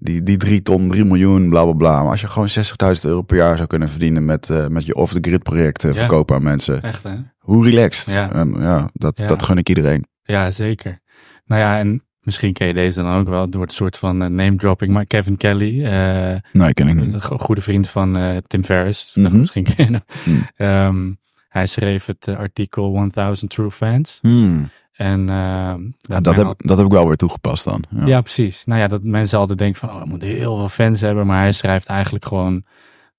Die, 0.00 0.22
die 0.22 0.36
drie 0.36 0.62
ton, 0.62 0.88
drie 0.90 1.04
miljoen, 1.04 1.48
bla 1.48 1.62
bla 1.64 1.72
bla. 1.72 2.02
Maar 2.02 2.10
als 2.10 2.20
je 2.20 2.26
gewoon 2.28 2.48
60.000 2.48 3.00
euro 3.04 3.22
per 3.22 3.36
jaar 3.36 3.56
zou 3.56 3.68
kunnen 3.68 3.88
verdienen 3.90 4.24
met, 4.24 4.50
eh, 4.50 4.66
met 4.66 4.86
je 4.86 4.94
off-the-grid 4.94 5.42
projecten 5.42 5.92
Ja. 5.92 5.98
verkopen 5.98 6.36
aan 6.36 6.42
mensen. 6.42 6.82
echt 6.82 7.02
hè? 7.02 7.14
Hoe 7.38 7.64
relaxed. 7.70 8.14
Ja. 8.14 8.32
En 8.32 8.54
ja, 8.58 8.88
dat, 8.92 9.18
Ja. 9.18 9.26
dat 9.26 9.42
gun 9.42 9.58
ik 9.58 9.68
iedereen. 9.68 10.06
Ja, 10.22 10.50
zeker. 10.50 10.98
Nou 11.44 11.60
ja, 11.60 11.78
en 11.78 12.02
Misschien 12.20 12.52
ken 12.52 12.66
je 12.66 12.74
deze 12.74 13.02
dan 13.02 13.18
ook 13.20 13.28
wel. 13.28 13.40
Het 13.40 13.54
wordt 13.54 13.70
een 13.70 13.76
soort 13.76 13.96
van 13.98 14.22
eh, 14.22 14.28
name 14.28 14.56
dropping. 14.56 14.92
Maar 14.92 15.06
Kevin 15.06 15.36
Kelly, 15.36 15.84
eh, 15.84 16.36
Nee, 16.52 16.74
ken 16.74 16.88
ik 16.88 16.94
niet. 16.94 17.14
een 17.14 17.22
go- 17.22 17.38
goede 17.38 17.60
vriend 17.60 17.88
van 17.88 18.40
Tim 18.46 18.64
Ferriss. 18.64 19.14
Mhm. 19.14 19.38
Misschien 19.40 19.64
ken 19.64 19.74
je 19.76 19.84
hem. 19.92 20.02
Hmm. 20.24 20.46
Ehm, 20.56 21.12
hij 21.48 21.66
schreef 21.66 22.06
het 22.06 22.28
artikel 22.28 22.92
1000 23.10 23.50
True 23.50 23.70
Fans. 23.70 24.18
Hmm. 24.20 24.68
En 24.98 25.26
Ja, 25.26 25.76
dat 26.00 26.24
dat, 26.24 26.36
men 26.36 26.46
heb, 26.46 26.62
dat 26.62 26.76
heb 26.76 26.86
ik 26.86 26.92
wel 26.92 27.06
weer 27.06 27.16
toegepast 27.16 27.64
dan. 27.64 27.84
Ja. 27.90 28.06
Ja. 28.06 28.20
precies. 28.20 28.64
Nou 28.64 28.80
ja, 28.80 28.88
dat 28.88 29.02
mensen 29.02 29.38
altijd 29.38 29.58
denken 29.58 29.80
van, 29.80 29.90
oh, 29.90 30.02
we 30.02 30.08
moeten 30.08 30.28
heel 30.28 30.56
veel 30.56 30.68
fans 30.68 31.00
hebben. 31.00 31.26
Maar 31.26 31.38
hij 31.38 31.52
schrijft 31.52 31.86
eigenlijk 31.86 32.24
gewoon 32.24 32.64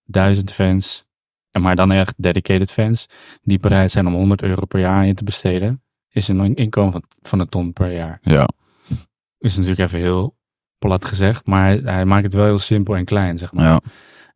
duizend 0.06 0.52
fans. 0.52 1.06
En 1.52 1.62
maar 1.62 1.76
dan 1.76 1.92
echt 1.92 2.14
dedicated 2.18 2.72
fans. 2.72 3.06
Die 3.42 3.60
bereid 3.60 3.92
zijn 3.92 4.08
om 4.08 4.14
100 4.14 4.42
euro 4.42 4.66
per 4.66 4.80
jaar 4.80 5.08
in 5.08 5.16
te 5.16 5.24
besteden. 5.24 5.84
Is 6.10 6.28
een 6.28 6.56
inkomen 6.56 6.92
van, 6.92 7.04
van 7.22 7.40
een 7.40 7.50
ton 7.50 7.74
per 7.74 7.92
jaar. 7.92 8.20
ja. 8.22 8.48
Is 9.38 9.56
natuurlijk 9.56 9.80
even 9.82 10.00
heel 10.00 10.38
plat 10.78 11.06
gezegd. 11.06 11.46
Maar 11.46 11.64
hij, 11.64 11.82
hij 11.84 12.06
maakt 12.06 12.24
het 12.24 12.34
wel 12.34 12.46
heel 12.46 12.60
simpel 12.60 12.96
en 12.96 13.06
klein, 13.06 13.38
zeg 13.38 13.54
maar. 13.54 13.66
ja. 13.66 13.80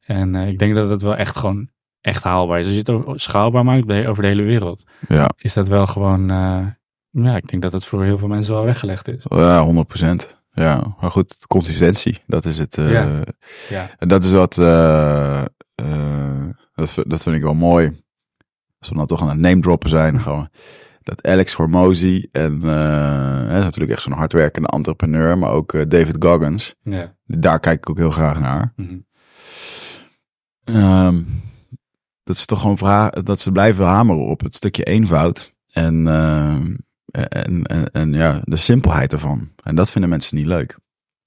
En 0.01 0.35
eh, 0.35 0.47
ik 0.47 0.59
denk 0.59 0.75
dat 0.75 0.89
het 0.89 1.01
wel 1.01 1.15
echt 1.15 1.35
gewoon 1.35 1.69
echt 2.01 2.23
haalbaar 2.23 2.59
is. 2.59 2.65
Als 2.65 2.75
je 2.75 2.91
het 2.91 3.21
schaalbaar 3.21 3.65
maakt 3.65 3.91
over 4.07 4.23
de 4.23 4.29
hele 4.29 4.43
wereld. 4.43 4.83
Ja. 5.07 5.29
Is 5.37 5.53
dat 5.53 5.67
wel 5.67 5.87
gewoon, 5.87 6.29
eh, 6.29 6.65
ja, 7.13 7.35
ik 7.35 7.47
denk 7.49 7.61
dat 7.61 7.71
het 7.71 7.85
voor 7.85 8.03
heel 8.03 8.17
veel 8.17 8.27
mensen 8.27 8.53
wel 8.53 8.63
weggelegd 8.63 9.07
is. 9.07 9.23
Ja, 9.29 9.65
100%. 9.65 10.41
Ja, 10.51 10.95
maar 11.01 11.11
goed, 11.11 11.47
consistentie, 11.47 12.21
dat 12.27 12.45
is 12.45 12.57
het. 12.57 12.77
eh, 12.77 12.91
Ja. 12.91 13.21
Ja. 13.69 13.89
En 13.97 14.07
dat 14.07 14.23
is 14.23 14.31
wat, 14.31 14.57
eh, 14.57 15.41
eh, 15.75 16.49
dat, 16.75 16.95
dat 17.07 17.23
vind 17.23 17.35
ik 17.35 17.41
wel 17.41 17.53
mooi. 17.53 18.01
Als 18.79 18.89
we 18.89 18.95
dan 18.95 19.05
toch 19.07 19.21
aan 19.21 19.29
het 19.29 19.37
name 19.39 19.61
droppen 19.61 19.89
zijn, 19.89 20.19
gewoon 20.21 20.49
dat 21.03 21.27
Alex 21.27 21.53
Hormozy 21.53 22.27
en 22.31 22.53
eh, 22.63 22.69
natuurlijk 23.49 23.91
echt 23.93 24.01
zo'n 24.01 24.13
hardwerkende 24.13 24.67
entrepreneur, 24.67 25.37
maar 25.37 25.49
ook 25.51 25.73
eh, 25.73 25.81
David 25.87 26.15
Goggins. 26.19 26.75
Ja. 26.83 27.15
Daar 27.25 27.59
kijk 27.59 27.77
ik 27.77 27.89
ook 27.89 27.97
heel 27.97 28.11
graag 28.11 28.39
naar. 28.39 28.73
Mhm. 28.75 28.97
Ehm, 30.63 31.21
dat 32.23 32.37
ze 32.37 32.45
toch 32.45 32.59
gewoon 32.61 32.77
vra- 32.77 33.09
dat 33.09 33.39
ze 33.39 33.51
blijven 33.51 33.85
hameren 33.85 34.25
op 34.25 34.41
het 34.41 34.55
stukje 34.55 34.83
eenvoud 34.83 35.53
en, 35.71 36.07
ehm, 36.07 36.73
en, 37.21 37.63
en, 37.63 37.91
en 37.91 38.13
ja, 38.13 38.41
de 38.43 38.55
simpelheid 38.55 39.13
ervan. 39.13 39.49
En 39.63 39.75
dat 39.75 39.89
vinden 39.89 40.09
mensen 40.09 40.37
niet 40.37 40.45
leuk. 40.45 40.77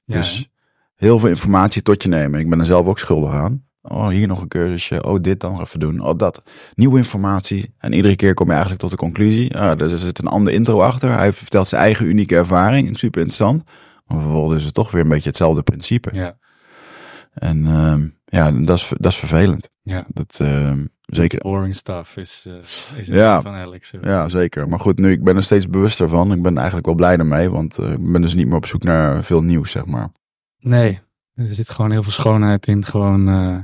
Ja, 0.05 0.17
dus 0.17 0.49
heel 0.95 1.19
veel 1.19 1.29
informatie 1.29 1.83
tot 1.83 2.03
je 2.03 2.09
nemen. 2.09 2.41
Ik 2.41 2.51
ben 2.51 2.61
er 2.61 2.67
zelf 2.67 2.87
ook 2.87 2.99
schuldig 2.99 3.33
aan. 3.33 3.65
Oh, 3.83 4.09
hier 4.09 4.27
nog 4.27 4.41
een 4.41 4.49
cursusje. 4.49 5.05
Oh, 5.05 5.21
dit 5.21 5.41
dan 5.41 5.61
even 5.61 5.81
doen. 5.81 6.01
Oh, 6.01 6.19
dat. 6.19 6.43
Nieuwe 6.75 6.97
informatie. 6.97 7.75
En 7.79 7.93
iedere 7.93 8.17
keer 8.17 8.35
kom 8.35 8.47
je 8.47 8.53
eigenlijk 8.53 8.81
tot 8.81 8.91
de 8.91 8.97
conclusie. 8.97 9.59
Ah, 9.59 9.81
er 9.81 9.99
zit 9.99 10.19
een 10.19 10.27
andere 10.27 10.57
intro 10.57 10.81
achter. 10.81 11.17
Hij 11.17 11.33
vertelt 11.33 11.69
zijn 11.69 11.83
eigen 11.83 12.07
unieke 12.07 12.37
ervaring. 12.37 12.99
Super 12.99 13.21
interessant. 13.21 13.63
Maar 14.07 14.21
vervolgens 14.21 14.59
is 14.59 14.65
het 14.65 14.75
toch 14.75 14.91
weer 14.91 15.03
een 15.03 15.09
beetje 15.09 15.29
hetzelfde 15.29 15.63
principe. 15.63 16.11
ja. 16.13 16.39
En 17.33 17.67
ehm, 17.67 18.09
ja, 18.25 18.51
dat 18.51 18.77
is, 18.77 18.93
dat 18.99 19.13
is 19.13 19.19
vervelend. 19.19 19.71
Ja. 19.83 20.05
Dat, 20.09 20.39
ehm, 20.41 20.85
zeker. 21.07 21.39
Boring 21.41 21.77
stuff 21.77 22.17
is, 22.17 22.45
eh 22.47 22.99
is 22.99 23.07
Ja. 23.07 23.43
van 23.43 23.55
Alex. 23.55 23.93
Ja, 24.03 24.29
zeker. 24.29 24.69
Maar 24.69 24.81
goed, 24.81 24.99
nu, 24.99 25.11
ik 25.11 25.25
ben 25.25 25.37
er 25.37 25.43
steeds 25.43 25.69
bewuster 25.69 26.09
van. 26.09 26.33
Ik 26.33 26.43
ben 26.43 26.57
eigenlijk 26.57 26.87
wel 26.87 26.95
blij 26.95 27.17
ermee. 27.17 27.51
Want 27.51 27.79
eh, 27.79 27.93
ik 27.93 28.13
ben 28.13 28.23
dus 28.23 28.35
niet 28.35 28.47
meer 28.47 28.57
op 28.57 28.67
zoek 28.67 28.83
naar 28.83 29.25
veel 29.25 29.43
nieuws, 29.43 29.71
zeg 29.71 29.87
maar. 29.87 30.09
Nee, 30.59 31.01
er 31.35 31.47
zit 31.49 31.71
gewoon 31.71 31.91
heel 31.91 32.03
veel 32.03 32.13
schoonheid 32.13 32.67
in. 32.67 32.85
Gewoon, 32.85 33.29
eh, 33.29 33.59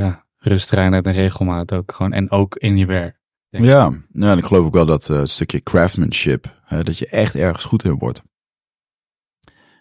ja, 0.00 0.24
rust, 0.38 0.70
reinheid 0.70 1.06
en 1.06 1.12
regelmaat 1.12 1.72
ook. 1.72 1.92
Gewoon, 1.92 2.12
en 2.12 2.30
ook 2.30 2.56
in 2.56 2.76
je 2.76 2.86
werk. 2.86 3.22
Ja, 3.48 3.92
ja, 4.12 4.30
en 4.32 4.38
ik 4.38 4.44
geloof 4.44 4.66
ook 4.66 4.72
wel 4.74 4.86
dat 4.86 5.06
het 5.06 5.30
stukje 5.30 5.62
craftsmanship, 5.62 6.60
dat 6.82 6.98
je 6.98 7.06
echt 7.08 7.34
ergens 7.34 7.64
goed 7.64 7.84
in 7.84 7.98
wordt. 7.98 8.22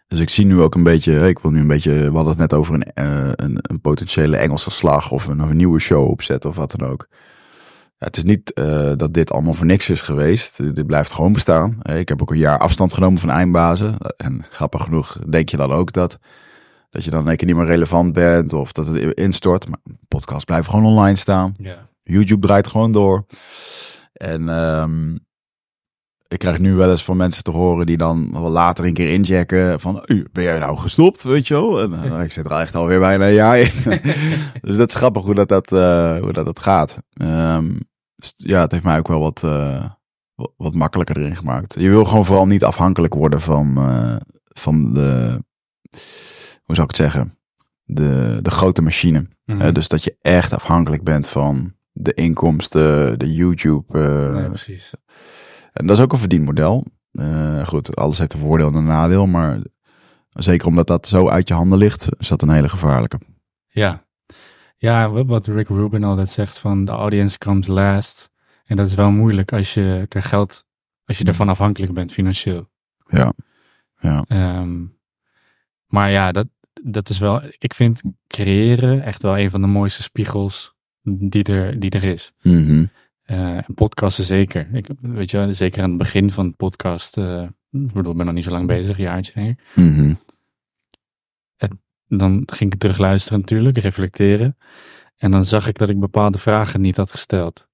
Dus 0.07 0.19
ik 0.19 0.29
zie 0.29 0.45
nu 0.45 0.61
ook 0.61 0.75
een 0.75 0.83
beetje, 0.83 1.27
ik 1.27 1.39
wil 1.39 1.51
nu 1.51 1.59
een 1.59 1.67
beetje, 1.67 1.91
we 1.91 2.15
hadden 2.15 2.27
het 2.27 2.37
net 2.37 2.53
over 2.53 2.73
een, 2.73 2.83
eh, 2.83 3.29
een, 3.31 3.57
een 3.61 3.81
potentiële 3.81 4.37
Engelse 4.37 4.71
slag 4.71 5.11
of 5.11 5.27
een, 5.27 5.39
een 5.39 5.57
nieuwe 5.57 5.79
show 5.79 6.09
opzetten 6.09 6.49
of 6.49 6.55
wat 6.55 6.75
dan 6.77 6.89
ook. 6.89 7.07
Ja, 7.97 8.09
het 8.09 8.17
is 8.17 8.23
niet 8.23 8.53
eh, 8.53 8.91
dat 8.95 9.13
dit 9.13 9.31
allemaal 9.31 9.53
voor 9.53 9.65
niks 9.65 9.89
is 9.89 10.01
geweest. 10.01 10.75
Dit 10.75 10.85
blijft 10.85 11.11
gewoon 11.11 11.33
bestaan. 11.33 11.79
Ik 11.81 12.09
heb 12.09 12.21
ook 12.21 12.31
een 12.31 12.37
jaar 12.37 12.59
afstand 12.59 12.93
genomen 12.93 13.19
van 13.19 13.29
eindbazen. 13.29 13.97
En 14.17 14.45
grappig 14.49 14.83
genoeg 14.83 15.19
denk 15.29 15.49
je 15.49 15.57
dan 15.57 15.71
ook 15.71 15.93
dat, 15.93 16.19
dat 16.89 17.03
je 17.03 17.11
dan 17.11 17.27
één 17.27 17.37
keer 17.37 17.47
niet 17.47 17.55
meer 17.55 17.65
relevant 17.65 18.13
bent 18.13 18.53
of 18.53 18.71
dat 18.71 18.87
het 18.87 19.13
instort. 19.13 19.67
Maar 19.67 19.79
podcasts 20.07 20.43
blijven 20.43 20.71
gewoon 20.71 20.85
online 20.85 21.17
staan. 21.17 21.55
Ja. 21.57 21.87
YouTube 22.03 22.47
draait 22.47 22.67
gewoon 22.67 22.91
door. 22.91 23.25
En 24.13 24.49
ehm, 24.49 25.15
ik 26.33 26.39
krijg 26.39 26.59
nu 26.59 26.73
wel 26.73 26.91
eens 26.91 27.03
van 27.03 27.17
mensen 27.17 27.43
te 27.43 27.51
horen 27.51 27.85
die 27.85 27.97
dan 27.97 28.31
wel 28.31 28.49
later 28.49 28.85
een 28.85 28.93
keer 28.93 29.11
inchecken 29.11 29.79
van, 29.79 30.03
"U, 30.05 30.27
ben 30.31 30.43
jij 30.43 30.59
nou 30.59 30.77
gestopt, 30.77 31.23
weet 31.23 31.47
je 31.47 31.53
wel? 31.53 31.81
En 31.81 31.93
eh, 31.93 32.23
ik 32.23 32.31
zit 32.31 32.45
er 32.45 32.51
echt 32.51 32.75
alweer 32.75 32.99
bijna 32.99 33.27
een 33.27 33.33
jaar 33.33 33.59
in. 33.59 33.71
dus 34.61 34.77
dat 34.77 34.89
is 34.89 34.95
grappig 34.95 35.23
hoe 35.23 35.33
dat, 35.33 35.47
dat, 35.47 35.71
eh, 35.71 36.17
hoe 36.19 36.33
dat, 36.33 36.45
dat 36.45 36.59
gaat. 36.59 36.97
Ehm, 37.13 37.69
dus 38.15 38.33
ja, 38.35 38.61
het 38.61 38.71
heeft 38.71 38.83
mij 38.83 38.97
ook 38.97 39.07
wel 39.07 39.19
wat, 39.19 39.43
eh, 39.43 39.85
wat, 40.35 40.53
wat 40.57 40.73
makkelijker 40.73 41.17
erin 41.17 41.35
gemaakt. 41.35 41.75
Je 41.79 41.89
wil 41.89 42.05
gewoon 42.05 42.25
vooral 42.25 42.47
niet 42.47 42.63
afhankelijk 42.63 43.13
worden 43.13 43.41
van, 43.41 43.77
van 44.45 44.93
de, 44.93 45.39
hoe 46.63 46.75
zou 46.75 46.89
ik 46.89 46.95
het 46.97 47.11
zeggen, 47.11 47.37
de, 47.83 48.39
de 48.41 48.51
grote 48.51 48.81
machine. 48.81 49.27
Mhm. 49.45 49.73
Dus 49.73 49.87
dat 49.87 50.03
je 50.03 50.15
echt 50.21 50.53
afhankelijk 50.53 51.03
bent 51.03 51.27
van 51.27 51.73
de 51.91 52.13
inkomsten, 52.13 53.19
de 53.19 53.33
YouTube. 53.33 53.99
nee, 54.31 54.47
precies. 54.47 54.93
En 55.73 55.87
dat 55.87 55.97
is 55.97 56.03
ook 56.03 56.11
een 56.11 56.17
verdienmodel. 56.17 56.85
Eh, 57.11 57.67
goed, 57.67 57.95
alles 57.95 58.17
heeft 58.17 58.33
een 58.33 58.39
voordeel 58.39 58.67
en 58.67 58.73
een 58.75 58.85
nadeel. 58.85 59.25
Maar 59.25 59.59
zeker 60.29 60.67
omdat 60.67 60.87
dat 60.87 61.07
zo 61.07 61.29
uit 61.29 61.47
je 61.47 61.53
handen 61.53 61.77
ligt, 61.77 62.09
is 62.17 62.27
dat 62.27 62.41
een 62.41 62.49
hele 62.49 62.69
gevaarlijke. 62.69 63.19
Ja. 63.67 64.05
Ja, 64.77 65.09
wat- 65.11 65.47
Rick 65.47 65.67
Rubin 65.67 66.03
altijd 66.03 66.29
zegt 66.29 66.59
van 66.59 66.85
de 66.85 66.91
audience 66.91 67.37
comes 67.37 67.67
last. 67.67 68.29
En 68.65 68.75
dat 68.75 68.87
is 68.87 68.93
wel 68.95 69.11
moeilijk 69.11 69.53
als 69.53 69.73
je 69.73 70.05
er 70.09 70.23
geld, 70.23 70.65
als 71.05 71.17
je 71.17 71.23
ervan 71.23 71.49
afhankelijk 71.49 71.93
bent 71.93 72.11
financieel. 72.11 72.69
Ja. 73.07 73.33
Ja. 73.99 74.23
Ehm, 74.27 74.81
maar 75.87 76.11
ja, 76.11 76.31
dat, 76.31 76.47
dat 76.83 77.09
is 77.09 77.17
wel, 77.17 77.41
ik 77.57 77.73
vind 77.73 78.01
creëren 78.27 79.03
echt 79.03 79.21
wel 79.21 79.37
een 79.37 79.49
van 79.49 79.61
de 79.61 79.67
mooiste 79.67 80.01
spiegels 80.01 80.75
die 81.01 81.43
er, 81.43 81.79
die 81.79 81.89
er 81.91 82.03
is. 82.03 82.33
Mhm. 82.41 82.85
Eh, 83.23 83.57
en 83.57 83.73
podcasten 83.75 84.23
zeker. 84.23 84.67
Ik, 84.73 84.87
weet 85.01 85.31
je, 85.31 85.53
zeker 85.53 85.83
aan 85.83 85.89
het 85.89 85.97
begin 85.97 86.31
van 86.31 86.47
de 86.47 86.55
podcast. 86.55 87.17
eh, 87.17 87.41
ik 87.71 87.93
bedoel, 87.93 88.11
ik 88.11 88.17
ben 88.17 88.25
nog 88.25 88.35
niet 88.35 88.43
zo 88.43 88.51
lang 88.51 88.67
bezig, 88.67 88.97
een 88.97 89.03
jaartje. 89.03 89.33
Hè. 89.39 89.81
Mhm. 89.83 90.13
Dan 92.07 92.43
ging 92.45 92.73
ik 92.73 92.79
terug 92.79 92.97
luisteren 92.97 93.39
natuurlijk, 93.39 93.77
reflecteren. 93.77 94.57
En 95.17 95.31
dan 95.31 95.45
zag 95.45 95.67
ik 95.67 95.77
dat 95.77 95.89
ik 95.89 95.99
bepaalde 95.99 96.37
vragen 96.37 96.81
niet 96.81 96.97
had 96.97 97.11
gesteld. 97.11 97.67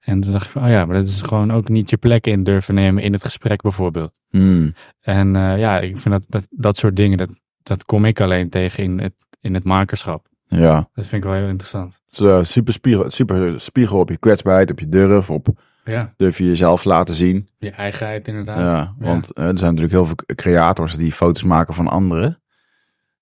En 0.00 0.20
toen 0.20 0.32
dacht 0.32 0.44
ik 0.44 0.50
van, 0.50 0.62
oh 0.62 0.68
ja, 0.68 0.86
maar 0.86 0.96
dat 0.96 1.06
is 1.06 1.22
gewoon 1.22 1.52
ook 1.52 1.68
niet 1.68 1.90
je 1.90 1.96
plek 1.96 2.26
in 2.26 2.42
durven 2.42 2.74
nemen 2.74 3.02
in 3.02 3.12
het 3.12 3.24
gesprek 3.24 3.62
bijvoorbeeld. 3.62 4.20
Mhm. 4.30 4.70
En 5.00 5.36
eh, 5.36 5.58
ja, 5.58 5.80
ik 5.80 5.98
vind 5.98 6.14
dat, 6.14 6.24
dat 6.28 6.46
dat 6.50 6.76
soort 6.76 6.96
dingen, 6.96 7.18
dat, 7.18 7.40
dat 7.62 7.84
kom 7.84 8.04
ik 8.04 8.20
alleen 8.20 8.50
tegen 8.50 8.82
in 8.84 8.98
het, 9.00 9.26
in 9.40 9.54
het 9.54 9.64
makerschap. 9.64 10.28
Ja. 10.48 10.88
Dat 10.94 11.06
vind 11.06 11.24
ik 11.24 11.28
wel 11.30 11.38
heel 11.38 11.48
interessant. 11.48 11.98
Het 12.04 12.20
is, 12.20 12.26
eh, 12.26 12.42
super, 12.42 12.72
spiegel, 12.72 13.10
super 13.10 13.60
spiegel 13.60 13.98
op 13.98 14.08
je 14.08 14.16
kwetsbaarheid, 14.16 14.70
op 14.70 14.78
je 14.78 14.88
durf, 14.88 15.30
op 15.30 15.48
Ja, 15.84 16.12
durf 16.16 16.38
je 16.38 16.44
jezelf 16.44 16.84
laten 16.84 17.14
zien. 17.14 17.48
je 17.58 17.70
eigenheid 17.70 18.28
inderdaad. 18.28 18.58
Ja, 18.58 18.94
want 18.98 19.32
eh, 19.32 19.44
er 19.44 19.58
zijn 19.58 19.74
natuurlijk 19.74 19.92
heel 19.92 20.06
veel 20.06 20.34
creators 20.34 20.96
die 20.96 21.12
foto's 21.12 21.42
maken 21.42 21.74
van 21.74 21.88
anderen. 21.88 22.40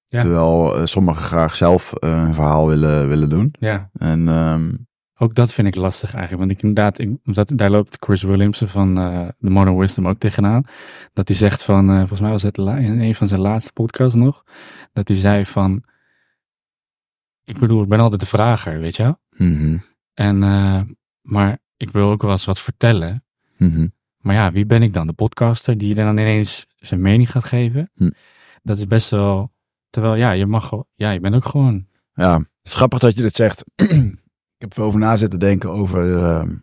Ja. 0.06 0.18
Terwijl 0.20 0.76
eh, 0.76 0.84
sommigen 0.84 1.22
graag 1.22 1.56
zelf 1.56 1.92
eh, 1.92 2.24
een 2.26 2.34
verhaal 2.34 2.68
willen, 2.68 3.08
willen 3.08 3.28
doen. 3.30 3.54
ja. 3.58 3.90
En 3.92 4.28
ehm, 4.28 4.70
Ook 5.18 5.34
dat 5.34 5.52
vind 5.52 5.68
ik 5.68 5.74
lastig 5.74 6.14
eigenlijk. 6.14 6.38
Want 6.46 6.50
ik 6.58 6.62
inderdaad, 6.62 6.98
ik, 6.98 7.10
dat, 7.24 7.52
daar 7.54 7.70
loopt 7.70 7.96
Chris 8.00 8.22
Williamson 8.22 8.68
van 8.68 8.94
The 9.40 9.50
Modern 9.50 9.78
Wisdom 9.78 10.08
ook 10.08 10.18
tegenaan. 10.18 10.64
Dat 11.12 11.28
hij 11.28 11.36
zegt 11.36 11.62
van, 11.64 11.98
volgens 11.98 12.20
mij 12.20 12.30
was 12.30 12.42
het 12.42 12.58
in 12.58 13.00
een 13.00 13.14
van 13.14 13.28
zijn 13.28 13.40
laatste 13.40 13.72
podcasts 13.72 14.14
nog. 14.14 14.44
Dat 14.92 15.08
hij 15.08 15.16
zei 15.16 15.46
van, 15.46 15.82
ik 17.44 17.58
bedoel, 17.58 17.82
ik 17.82 17.88
ben 17.88 18.00
altijd 18.00 18.20
de 18.20 18.26
vrager, 18.26 18.78
weet 18.78 18.96
je 18.96 19.02
wel. 19.02 19.20
mhm, 19.30 19.78
En, 20.14 20.42
eh, 20.42 20.80
maar 21.20 21.58
ik 21.76 21.90
wil 21.90 22.10
ook 22.10 22.22
wel 22.22 22.30
eens 22.30 22.44
wat 22.44 22.60
vertellen. 22.60 23.24
mhm. 23.56 23.88
Maar 24.18 24.34
ja, 24.34 24.52
wie 24.52 24.66
ben 24.66 24.82
ik 24.82 24.92
dan? 24.92 25.06
De 25.06 25.12
podcaster 25.12 25.78
die 25.78 25.94
dan 25.94 26.08
ineens 26.18 26.66
zijn 26.76 27.00
mening 27.00 27.30
gaat 27.30 27.44
geven? 27.44 27.90
Hm. 27.94 28.10
Dat 28.62 28.78
is 28.78 28.86
best 28.86 29.10
wel, 29.10 29.52
terwijl 29.90 30.14
ja, 30.14 30.30
je 30.30 30.46
mag, 30.46 30.70
wel- 30.70 30.88
ja, 30.94 31.10
je 31.10 31.20
bent 31.20 31.34
ook 31.34 31.44
gewoon, 31.44 31.86
Ja, 32.14 32.38
het 32.38 32.48
is 32.62 32.74
grappig 32.74 32.98
dat 32.98 33.16
je 33.16 33.22
dit 33.22 33.34
zegt. 33.34 33.64
ik 34.56 34.60
heb 34.60 34.74
veel 34.74 34.84
over 34.84 34.98
na 35.00 35.16
zitten 35.16 35.38
denken 35.38 35.70
over 35.70 36.16
ehm, 36.24 36.56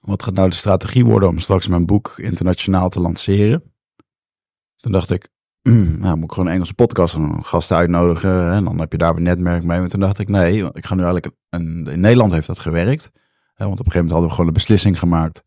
wat 0.00 0.22
gaat 0.22 0.34
nou 0.34 0.48
de 0.48 0.54
strategie 0.56 1.04
worden 1.04 1.28
om 1.28 1.38
straks 1.38 1.66
mijn 1.68 1.86
boek 1.86 2.14
internationaal 2.16 2.88
te 2.88 3.00
lanceren. 3.00 3.62
Toen 4.76 4.92
dacht 4.92 5.10
ik, 5.10 5.28
nou 6.00 6.16
moet 6.16 6.24
ik 6.24 6.30
gewoon 6.30 6.46
een 6.46 6.52
Engelse 6.52 6.74
podcast 6.74 7.14
doen, 7.14 7.44
gasten 7.44 7.76
uitnodigen 7.76 8.52
en 8.52 8.64
dan 8.64 8.78
heb 8.78 8.92
je 8.92 8.98
daar 8.98 9.16
een 9.16 9.22
netwerk 9.22 9.62
mee. 9.62 9.80
Maar 9.80 9.88
toen 9.88 10.00
dacht 10.00 10.18
ik, 10.18 10.28
nee, 10.28 10.64
ik 10.72 10.86
ga 10.86 10.94
nu 10.94 11.02
eigenlijk, 11.02 11.34
een, 11.48 11.86
in 11.86 12.00
Nederland 12.00 12.32
heeft 12.32 12.46
dat 12.46 12.58
gewerkt. 12.58 13.10
Hè, 13.54 13.66
want 13.66 13.80
op 13.80 13.86
een 13.86 13.92
gegeven 13.92 14.06
moment 14.06 14.10
hadden 14.10 14.28
we 14.28 14.34
gewoon 14.34 14.46
een 14.46 14.52
beslissing 14.52 14.98
gemaakt. 14.98 15.44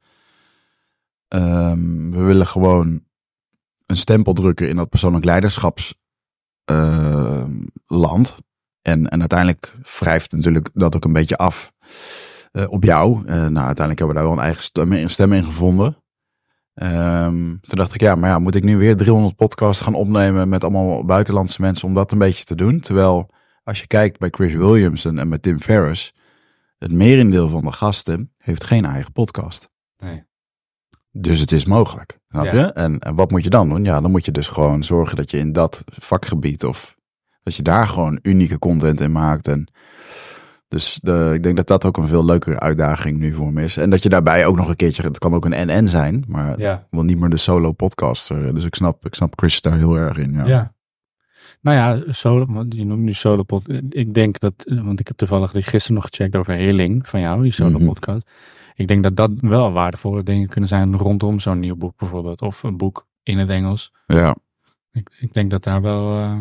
Ehm, 1.28 2.10
we 2.10 2.22
willen 2.22 2.48
gewoon 2.48 3.04
een 3.86 3.98
stempel 3.98 4.34
drukken 4.34 4.70
in 4.70 4.76
dat 4.76 4.90
persoonlijk 4.90 5.26
leiderschapsland. 5.26 5.98
en, 8.82 9.10
en 9.10 9.20
uiteindelijk 9.20 9.76
wrijft 10.00 10.32
natuurlijk 10.32 10.70
dat 10.74 10.96
ook 10.96 11.06
een 11.06 11.14
beetje 11.14 11.38
af 11.38 11.72
op 12.68 12.84
jou. 12.84 13.24
nou, 13.26 13.38
uiteindelijk 13.38 14.00
hebben 14.00 14.08
we 14.08 14.14
daar 14.14 14.24
wel 14.24 14.32
een 14.32 14.40
eigen 14.40 14.64
stem, 14.64 15.10
stem 15.10 15.34
in 15.34 15.46
gevonden. 15.46 15.98
Ehm, 16.80 17.34
toen 17.62 17.78
dacht 17.78 17.94
ik, 17.94 18.02
ja, 18.02 18.16
maar 18.16 18.30
ja, 18.30 18.40
moet 18.40 18.56
ik 18.56 18.64
nu 18.64 18.78
weer 18.78 18.98
300 18.98 19.36
podcasts 19.36 19.82
gaan 19.82 19.94
opnemen 19.94 20.50
met 20.50 20.64
allemaal 20.64 21.06
buitenlandse 21.06 21.62
mensen 21.62 21.88
om 21.88 21.94
dat 21.94 22.12
een 22.12 22.18
beetje 22.18 22.44
te 22.44 22.56
doen? 22.56 22.80
Terwijl 22.80 23.30
als 23.64 23.80
je 23.80 23.88
kijkt 23.88 24.20
bij 24.20 24.30
Chris 24.30 24.54
Williams 24.54 25.06
en, 25.06 25.20
en 25.20 25.30
bij 25.30 25.38
Tim 25.38 25.60
Ferriss, 25.60 26.14
het 26.78 26.92
merendeel 26.92 27.50
van 27.50 27.62
de 27.62 27.72
gasten 27.72 28.34
heeft 28.38 28.64
geen 28.64 28.86
eigen 28.86 29.12
podcast. 29.12 29.70
Nee. 29.98 30.24
Dus 31.12 31.40
het 31.40 31.52
is 31.52 31.66
mogelijk. 31.66 32.20
Snap 32.30 32.46
je? 32.46 32.62
En, 32.62 33.00
en 33.00 33.16
wat 33.16 33.32
moet 33.32 33.44
je 33.44 33.50
dan 33.50 33.70
doen? 33.70 33.84
Ja, 33.84 34.02
dan 34.02 34.12
moet 34.12 34.26
je 34.26 34.32
dus 34.32 34.48
gewoon 34.48 34.84
zorgen 34.84 35.16
dat 35.16 35.32
je 35.32 35.38
in 35.38 35.54
dat 35.54 35.84
vakgebied 35.88 36.66
of 36.66 36.96
dat 37.42 37.56
je 37.56 37.62
daar 37.64 37.88
gewoon 37.88 38.20
unieke 38.22 38.60
content 38.60 39.02
in 39.02 39.12
maakt. 39.12 39.48
En 39.48 39.68
dus 40.70 41.00
de, 41.02 41.32
ik 41.34 41.44
denk 41.44 41.56
dat 41.56 41.68
dat 41.68 41.86
ook 41.86 41.98
een 41.98 42.08
veel 42.08 42.26
leukere 42.26 42.60
uitdaging 42.60 43.18
nu 43.18 43.34
voor 43.34 43.54
me 43.54 43.64
is. 43.64 43.78
En 43.78 43.90
dat 43.90 44.04
je 44.04 44.10
daarbij 44.10 44.46
ook 44.46 44.56
nog 44.56 44.68
een 44.68 44.76
keertje, 44.76 45.04
het 45.04 45.18
kan 45.18 45.34
ook 45.34 45.46
een 45.46 45.68
NN 45.68 45.88
zijn, 45.88 46.24
maar 46.28 46.60
ja. 46.60 46.88
wel 46.90 47.04
niet 47.04 47.20
meer 47.20 47.30
de 47.30 47.38
solo 47.38 47.72
podcaster. 47.72 48.54
Dus 48.54 48.66
ik 48.66 48.76
snap, 48.76 49.06
ik 49.06 49.16
snap 49.16 49.34
Chris 49.40 49.62
daar 49.62 49.78
heel 49.78 49.96
erg 49.96 50.18
in. 50.18 50.34
Ja. 50.34 50.46
ja. 50.46 50.74
Nou 51.62 51.78
ja, 51.78 52.14
solo, 52.14 52.66
je 52.70 52.86
noemt 52.86 53.02
nu 53.02 53.14
solo 53.14 53.44
podcast. 53.44 53.82
Ik 53.90 54.14
denk 54.14 54.40
dat, 54.40 54.54
want 54.84 55.00
ik 55.00 55.08
heb 55.08 55.18
toevallig 55.18 55.52
die 55.52 55.64
gisteren 55.64 55.96
nog 55.96 56.08
gecheckt 56.10 56.36
over 56.36 56.54
Heerling 56.54 57.08
van 57.08 57.20
jou, 57.20 57.42
die 57.42 57.52
solo 57.52 57.86
podcast. 57.86 58.26
Mhm. 58.26 58.82
Ik 58.82 58.88
denk 58.88 59.04
dat 59.04 59.16
dat 59.16 59.32
wel 59.42 59.72
waardevolle 59.72 60.24
dingen 60.24 60.48
kunnen 60.48 60.70
zijn 60.70 60.98
rondom 60.98 61.40
zo'n 61.40 61.60
nieuw 61.60 61.76
boek 61.76 61.98
bijvoorbeeld. 61.98 62.42
Of 62.42 62.64
een 62.64 62.78
boek 62.78 63.08
in 63.24 63.38
het 63.38 63.50
Engels. 63.50 63.94
Ja. 64.06 64.36
Ik, 64.92 65.10
ik 65.20 65.34
denk 65.34 65.52
dat 65.52 65.64
daar 65.64 65.82
wel, 65.82 66.20
uh, 66.20 66.40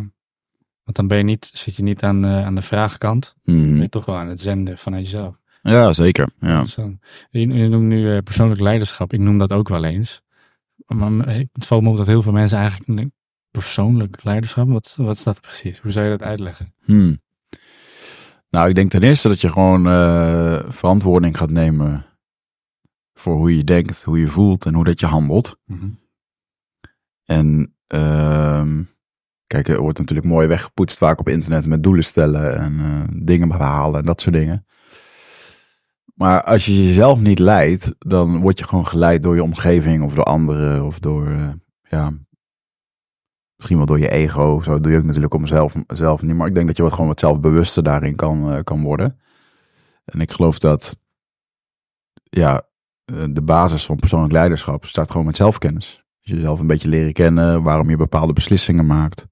want 0.88 0.96
dan 0.96 1.06
ben 1.06 1.18
je 1.18 1.24
niet, 1.24 1.50
zit 1.54 1.76
je 1.76 1.82
niet 1.82 2.02
aan, 2.02 2.24
uh, 2.24 2.44
aan 2.46 2.54
de 2.54 2.62
vraagkant. 2.62 3.34
Mm. 3.44 3.72
Ben 3.72 3.80
je 3.80 3.88
toch 3.88 4.04
wel 4.04 4.16
aan 4.16 4.28
het 4.28 4.40
zenden 4.40 4.78
vanuit 4.78 5.04
jezelf. 5.04 5.36
Ja, 5.62 5.92
zeker. 5.92 6.28
Ja. 6.40 6.64
Zo. 6.64 6.96
Je, 7.30 7.40
je 7.40 7.68
noemt 7.68 7.86
nu 7.86 8.14
uh, 8.14 8.18
persoonlijk 8.18 8.60
leiderschap. 8.60 9.12
Ik 9.12 9.20
noem 9.20 9.38
dat 9.38 9.52
ook 9.52 9.68
wel 9.68 9.84
eens. 9.84 10.22
Maar 10.86 11.10
het 11.52 11.66
valt 11.66 11.82
me 11.82 11.88
op 11.88 11.96
dat 11.96 12.06
heel 12.06 12.22
veel 12.22 12.32
mensen 12.32 12.58
eigenlijk 12.58 13.10
persoonlijk 13.50 14.24
leiderschap, 14.24 14.68
wat, 14.68 14.94
wat 14.98 15.16
is 15.16 15.22
dat 15.22 15.40
precies? 15.40 15.78
Hoe 15.78 15.92
zou 15.92 16.04
je 16.04 16.10
dat 16.10 16.22
uitleggen? 16.22 16.74
Hmm. 16.84 17.18
Nou, 18.50 18.68
ik 18.68 18.74
denk 18.74 18.90
ten 18.90 19.02
eerste 19.02 19.28
dat 19.28 19.40
je 19.40 19.52
gewoon 19.52 19.86
uh, 19.86 20.60
verantwoording 20.68 21.36
gaat 21.36 21.50
nemen 21.50 22.06
voor 23.14 23.36
hoe 23.36 23.56
je 23.56 23.64
denkt, 23.64 24.02
hoe 24.02 24.18
je 24.18 24.28
voelt 24.28 24.66
en 24.66 24.74
hoe 24.74 24.84
dat 24.84 25.00
je 25.00 25.06
handelt. 25.06 25.56
Mm 25.64 25.78
-hmm. 25.78 25.98
En 27.24 27.74
uh, 27.94 28.66
kijk, 29.48 29.68
er 29.68 29.80
wordt 29.80 29.98
natuurlijk 29.98 30.28
mooi 30.28 30.46
weggepoetst 30.46 30.98
vaak 30.98 31.20
op 31.20 31.28
internet 31.28 31.66
met 31.66 31.82
doelen 31.82 32.04
stellen 32.04 32.58
en 32.58 32.72
uh, 32.72 33.22
dingen 33.24 33.48
behalen 33.48 34.00
en 34.00 34.06
dat 34.06 34.20
soort 34.20 34.34
dingen. 34.34 34.66
Maar 36.14 36.42
als 36.42 36.66
je 36.66 36.86
jezelf 36.86 37.20
niet 37.20 37.38
leidt, 37.38 37.94
dan 37.98 38.40
word 38.40 38.58
je 38.58 38.64
gewoon 38.64 38.86
geleid 38.86 39.22
door 39.22 39.34
je 39.34 39.42
omgeving 39.42 40.04
of 40.04 40.14
door 40.14 40.24
anderen 40.24 40.84
of 40.84 40.98
door, 40.98 41.28
uh, 41.28 41.48
ja, 41.82 42.12
misschien 43.56 43.76
wel 43.76 43.86
door 43.86 43.98
je 43.98 44.10
ego 44.10 44.54
of 44.54 44.64
zo. 44.64 44.80
doe 44.80 44.92
je 44.92 44.98
ook 44.98 45.04
natuurlijk 45.04 45.34
om 45.34 45.40
mezelf, 45.40 45.74
zelf 45.86 46.22
niet. 46.22 46.34
Maar 46.34 46.46
ik 46.46 46.54
denk 46.54 46.66
dat 46.66 46.76
je 46.76 46.82
wat 46.82 46.92
gewoon 46.92 47.08
wat 47.08 47.20
zelfbewuster 47.20 47.82
daarin 47.82 48.16
kan, 48.16 48.52
uh, 48.52 48.58
kan 48.64 48.82
worden. 48.82 49.18
En 50.04 50.20
ik 50.20 50.30
geloof 50.30 50.58
dat, 50.58 50.98
ja, 52.22 52.62
de 53.30 53.42
basis 53.42 53.86
van 53.86 53.96
persoonlijk 53.96 54.32
leiderschap 54.32 54.86
staat 54.86 55.10
gewoon 55.10 55.26
met 55.26 55.36
zelfkennis. 55.36 56.04
Jezelf 56.18 56.60
een 56.60 56.66
beetje 56.66 56.88
leren 56.88 57.12
kennen, 57.12 57.62
waarom 57.62 57.90
je 57.90 57.96
bepaalde 57.96 58.32
beslissingen 58.32 58.86
maakt. 58.86 59.26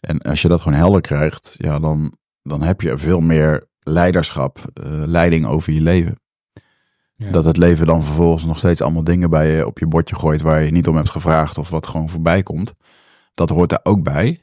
En 0.00 0.18
als 0.18 0.42
je 0.42 0.48
dat 0.48 0.60
gewoon 0.60 0.78
helder 0.78 1.00
krijgt, 1.00 1.54
ja, 1.58 1.78
dan, 1.78 2.12
dan 2.42 2.62
heb 2.62 2.80
je 2.80 2.98
veel 2.98 3.20
meer 3.20 3.68
leiderschap, 3.78 4.58
uh, 4.58 5.02
leiding 5.06 5.46
over 5.46 5.72
je 5.72 5.80
leven. 5.80 6.20
Ja. 7.14 7.30
Dat 7.30 7.44
het 7.44 7.56
leven 7.56 7.86
dan 7.86 8.04
vervolgens 8.04 8.44
nog 8.44 8.58
steeds 8.58 8.80
allemaal 8.80 9.04
dingen 9.04 9.30
bij 9.30 9.56
je 9.56 9.66
op 9.66 9.78
je 9.78 9.86
bordje 9.86 10.14
gooit 10.14 10.40
waar 10.40 10.62
je 10.62 10.70
niet 10.70 10.88
om 10.88 10.96
hebt 10.96 11.10
gevraagd 11.10 11.58
of 11.58 11.70
wat 11.70 11.86
gewoon 11.86 12.10
voorbij 12.10 12.42
komt. 12.42 12.74
Dat 13.34 13.48
hoort 13.48 13.70
daar 13.70 13.80
ook 13.82 14.02
bij. 14.02 14.42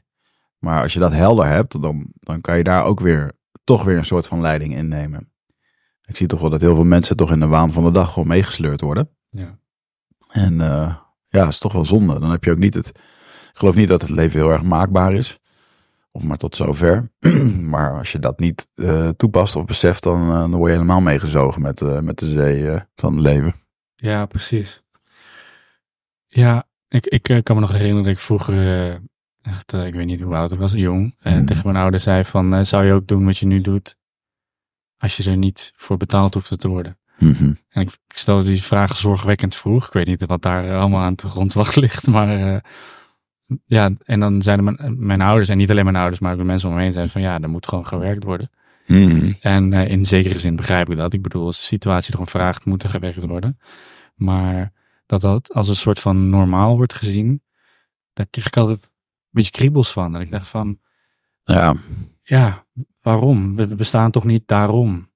Maar 0.58 0.82
als 0.82 0.92
je 0.92 0.98
dat 0.98 1.12
helder 1.12 1.46
hebt, 1.46 1.82
dan, 1.82 2.06
dan 2.12 2.40
kan 2.40 2.56
je 2.56 2.64
daar 2.64 2.84
ook 2.84 3.00
weer 3.00 3.32
toch 3.64 3.84
weer 3.84 3.96
een 3.96 4.04
soort 4.04 4.26
van 4.26 4.40
leiding 4.40 4.74
innemen. 4.74 5.32
Ik 6.04 6.16
zie 6.16 6.26
toch 6.26 6.40
wel 6.40 6.50
dat 6.50 6.60
heel 6.60 6.74
veel 6.74 6.84
mensen 6.84 7.16
toch 7.16 7.30
in 7.30 7.40
de 7.40 7.46
waan 7.46 7.72
van 7.72 7.84
de 7.84 7.90
dag 7.90 8.12
gewoon 8.12 8.28
meegesleurd 8.28 8.80
worden. 8.80 9.10
Ja. 9.28 9.58
En 10.30 10.52
uh, 10.52 10.96
ja, 11.26 11.40
dat 11.40 11.48
is 11.48 11.58
toch 11.58 11.72
wel 11.72 11.84
zonde. 11.84 12.20
Dan 12.20 12.30
heb 12.30 12.44
je 12.44 12.50
ook 12.50 12.58
niet 12.58 12.74
het. 12.74 12.88
Ik 12.88 13.62
geloof 13.62 13.74
niet 13.74 13.88
dat 13.88 14.02
het 14.02 14.10
leven 14.10 14.40
heel 14.40 14.50
erg 14.50 14.62
maakbaar 14.62 15.12
is. 15.12 15.38
Of 16.16 16.22
maar 16.22 16.36
tot 16.36 16.56
zover. 16.56 17.10
maar 17.74 17.98
als 17.98 18.12
je 18.12 18.18
dat 18.18 18.38
niet 18.38 18.68
uh, 18.74 19.08
toepast 19.08 19.56
of 19.56 19.64
beseft, 19.64 20.02
dan, 20.02 20.20
uh, 20.20 20.40
dan 20.40 20.54
word 20.54 20.70
je 20.70 20.76
helemaal 20.76 21.00
meegezogen 21.00 21.62
met, 21.62 21.80
uh, 21.80 21.98
met 22.00 22.18
de 22.18 22.30
zee 22.30 22.80
van 22.94 23.12
het 23.12 23.22
leven. 23.22 23.54
Ja, 23.94 24.26
precies. 24.26 24.82
Ja, 26.26 26.68
ik, 26.88 27.06
ik 27.06 27.22
kan 27.22 27.54
me 27.54 27.60
nog 27.60 27.72
herinneren 27.72 28.02
dat 28.04 28.12
ik 28.12 28.18
vroeger, 28.18 28.90
echt, 29.42 29.72
ik 29.72 29.94
weet 29.94 30.06
niet 30.06 30.20
hoe 30.20 30.34
oud 30.34 30.52
ik 30.52 30.58
was, 30.58 30.72
jong, 30.72 31.16
mm. 31.22 31.46
tegen 31.46 31.62
mijn 31.64 31.82
ouders 31.82 32.04
zei 32.04 32.24
van, 32.24 32.66
zou 32.66 32.84
je 32.84 32.92
ook 32.92 33.06
doen 33.06 33.24
wat 33.24 33.38
je 33.38 33.46
nu 33.46 33.60
doet, 33.60 33.96
als 34.98 35.16
je 35.16 35.30
er 35.30 35.36
niet 35.36 35.72
voor 35.76 35.96
betaald 35.96 36.34
hoeft 36.34 36.60
te 36.60 36.68
worden. 36.68 36.98
Mm 37.18 37.32
-hmm. 37.32 37.58
En 37.68 37.82
ik, 37.82 37.88
ik 37.88 38.16
stelde 38.16 38.44
die 38.44 38.62
vraag 38.62 38.96
zorgwekkend 38.96 39.56
vroeg. 39.56 39.86
Ik 39.86 39.92
weet 39.92 40.06
niet 40.06 40.26
wat 40.26 40.42
daar 40.42 40.78
allemaal 40.78 41.02
aan 41.02 41.14
de 41.14 41.28
grondslag 41.28 41.74
ligt, 41.84 42.06
maar 42.06 42.64
ja, 43.66 43.90
en 44.04 44.20
dan 44.20 44.42
zeiden 44.42 44.64
mijn, 44.64 45.06
mijn 45.06 45.20
ouders, 45.20 45.48
en 45.48 45.56
niet 45.56 45.70
alleen 45.70 45.84
mijn 45.84 45.96
ouders, 45.96 46.20
maar 46.20 46.32
ook 46.32 46.38
de 46.38 46.44
mensen 46.44 46.68
om 46.68 46.74
me 46.74 46.80
heen, 46.80 46.92
zeiden 46.92 47.12
van 47.12 47.22
ja, 47.22 47.40
er 47.40 47.48
moet 47.48 47.68
gewoon 47.68 47.86
gewerkt 47.86 48.24
worden. 48.24 48.50
Mm. 48.86 49.36
En 49.40 49.72
uh, 49.72 49.90
in 49.90 50.06
zekere 50.06 50.38
zin 50.38 50.56
begrijp 50.56 50.90
ik 50.90 50.96
dat. 50.96 51.12
Ik 51.12 51.22
bedoel, 51.22 51.46
als 51.46 51.56
de 51.56 51.64
situatie 51.64 52.14
erom 52.14 52.26
vraagt, 52.26 52.64
moet 52.64 52.82
er 52.82 52.88
gewerkt 52.90 53.24
worden. 53.24 53.58
Maar 54.14 54.72
dat 55.06 55.20
dat 55.20 55.52
als 55.52 55.68
een 55.68 55.76
soort 55.76 56.00
van 56.00 56.30
normaal 56.30 56.76
wordt 56.76 56.94
gezien, 56.94 57.42
daar 58.12 58.26
kreeg 58.26 58.46
ik 58.46 58.56
altijd 58.56 58.82
een 58.82 58.90
beetje 59.30 59.50
kriebels 59.50 59.92
van. 59.92 60.14
En 60.14 60.20
ik 60.20 60.30
dacht 60.30 60.48
van, 60.48 60.78
ja, 61.44 61.74
ja 62.22 62.66
waarom? 63.00 63.56
We 63.56 63.74
bestaan 63.76 64.10
toch 64.10 64.24
niet 64.24 64.48
daarom? 64.48 65.10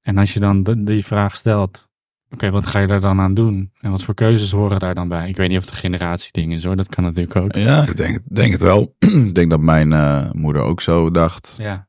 En 0.00 0.18
als 0.18 0.34
je 0.34 0.40
dan 0.40 0.62
de, 0.62 0.82
die 0.82 1.04
vraag 1.04 1.36
stelt, 1.36 1.85
okay, 2.30 2.50
wat 2.50 2.66
ga 2.66 2.78
je 2.78 2.86
daar 2.86 3.00
dan 3.00 3.20
aan 3.20 3.34
doen? 3.34 3.72
En 3.80 3.90
wat 3.90 4.04
voor 4.04 4.14
keuzes 4.14 4.50
horen 4.50 4.78
daar 4.78 4.94
dan 4.94 5.08
bij? 5.08 5.28
Ik 5.28 5.36
weet 5.36 5.48
niet 5.48 5.58
of 5.58 5.64
het 5.64 5.72
een 5.72 5.78
generatieding 5.78 6.52
is 6.52 6.64
hoor, 6.64 6.76
dat 6.76 6.88
kan 6.88 7.04
natuurlijk 7.04 7.36
ook. 7.36 7.54
Ja, 7.54 7.86
ik 7.88 7.96
denk, 7.96 8.20
denk 8.28 8.52
het 8.52 8.60
wel. 8.60 8.94
ik 9.28 9.34
denk 9.34 9.50
dat 9.50 9.60
mijn 9.60 9.90
uh, 9.90 10.30
moeder 10.32 10.62
ook 10.62 10.80
zo 10.80 11.10
dacht. 11.10 11.54
Ja. 11.58 11.88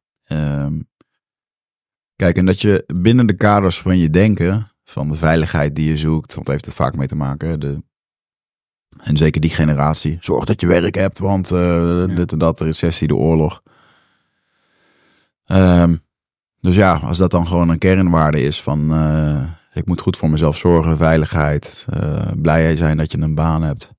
Um, 0.64 0.88
kijk, 2.16 2.38
en 2.38 2.46
dat 2.46 2.62
je 2.62 2.84
binnen 2.96 3.28
de 3.28 3.36
kaders 3.36 3.82
van 3.82 3.98
je 3.98 4.10
denken, 4.10 4.72
van 4.84 5.10
de 5.10 5.16
veiligheid 5.16 5.76
die 5.76 5.90
je 5.90 5.98
zoekt, 5.98 6.34
want 6.34 6.48
heeft 6.48 6.66
het 6.66 6.74
vaak 6.74 6.96
mee 6.96 7.08
te 7.08 7.16
maken. 7.16 7.60
De, 7.60 7.84
en 8.98 9.18
zeker 9.18 9.42
die 9.42 9.50
generatie. 9.50 10.18
Zorg 10.20 10.46
dat 10.46 10.62
je 10.62 10.68
werk 10.68 10.96
hebt, 10.96 11.20
want 11.20 11.52
uh, 11.52 11.60
ja. 11.60 12.06
dit 12.06 12.32
en 12.32 12.38
dat, 12.38 12.58
de 12.58 12.64
recessie, 12.64 13.08
de 13.08 13.16
oorlog. 13.16 13.62
Um, 15.52 16.06
dus 16.60 16.76
ja, 16.76 16.94
als 16.94 17.18
dat 17.18 17.32
dan 17.32 17.48
gewoon 17.48 17.70
een 17.70 17.78
kernwaarde 17.78 18.42
is 18.42 18.62
van... 18.62 18.94
Uh, 18.94 19.44
ik 19.78 19.86
moet 19.86 20.02
goed 20.02 20.18
voor 20.18 20.30
mezelf 20.30 20.58
zorgen, 20.58 20.98
veiligheid, 20.98 21.86
uh, 21.94 22.32
blij 22.38 22.76
zijn 22.76 22.98
dat 22.98 23.12
je 23.12 23.18
een 23.18 23.36
baan 23.36 23.64
hebt. 23.64 23.92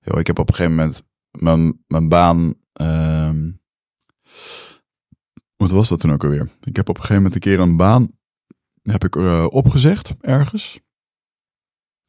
Yo, 0.00 0.18
ik 0.18 0.26
heb 0.26 0.38
op 0.38 0.48
een 0.48 0.54
gegeven 0.54 0.76
moment 0.76 1.02
mijn, 1.30 1.84
mijn 1.86 2.08
baan. 2.08 2.54
Uh, 2.80 3.30
wat 5.56 5.70
was 5.70 5.88
dat 5.88 6.00
toen 6.00 6.12
ook 6.12 6.24
alweer? 6.24 6.48
Ik 6.60 6.76
heb 6.76 6.88
op 6.88 6.94
een 6.94 7.00
gegeven 7.00 7.22
moment 7.22 7.34
een 7.34 7.40
keer 7.40 7.60
een 7.60 7.76
baan 7.76 8.10
heb 8.82 9.04
ik 9.04 9.16
uh, 9.16 9.46
opgezegd 9.48 10.14
ergens. 10.20 10.80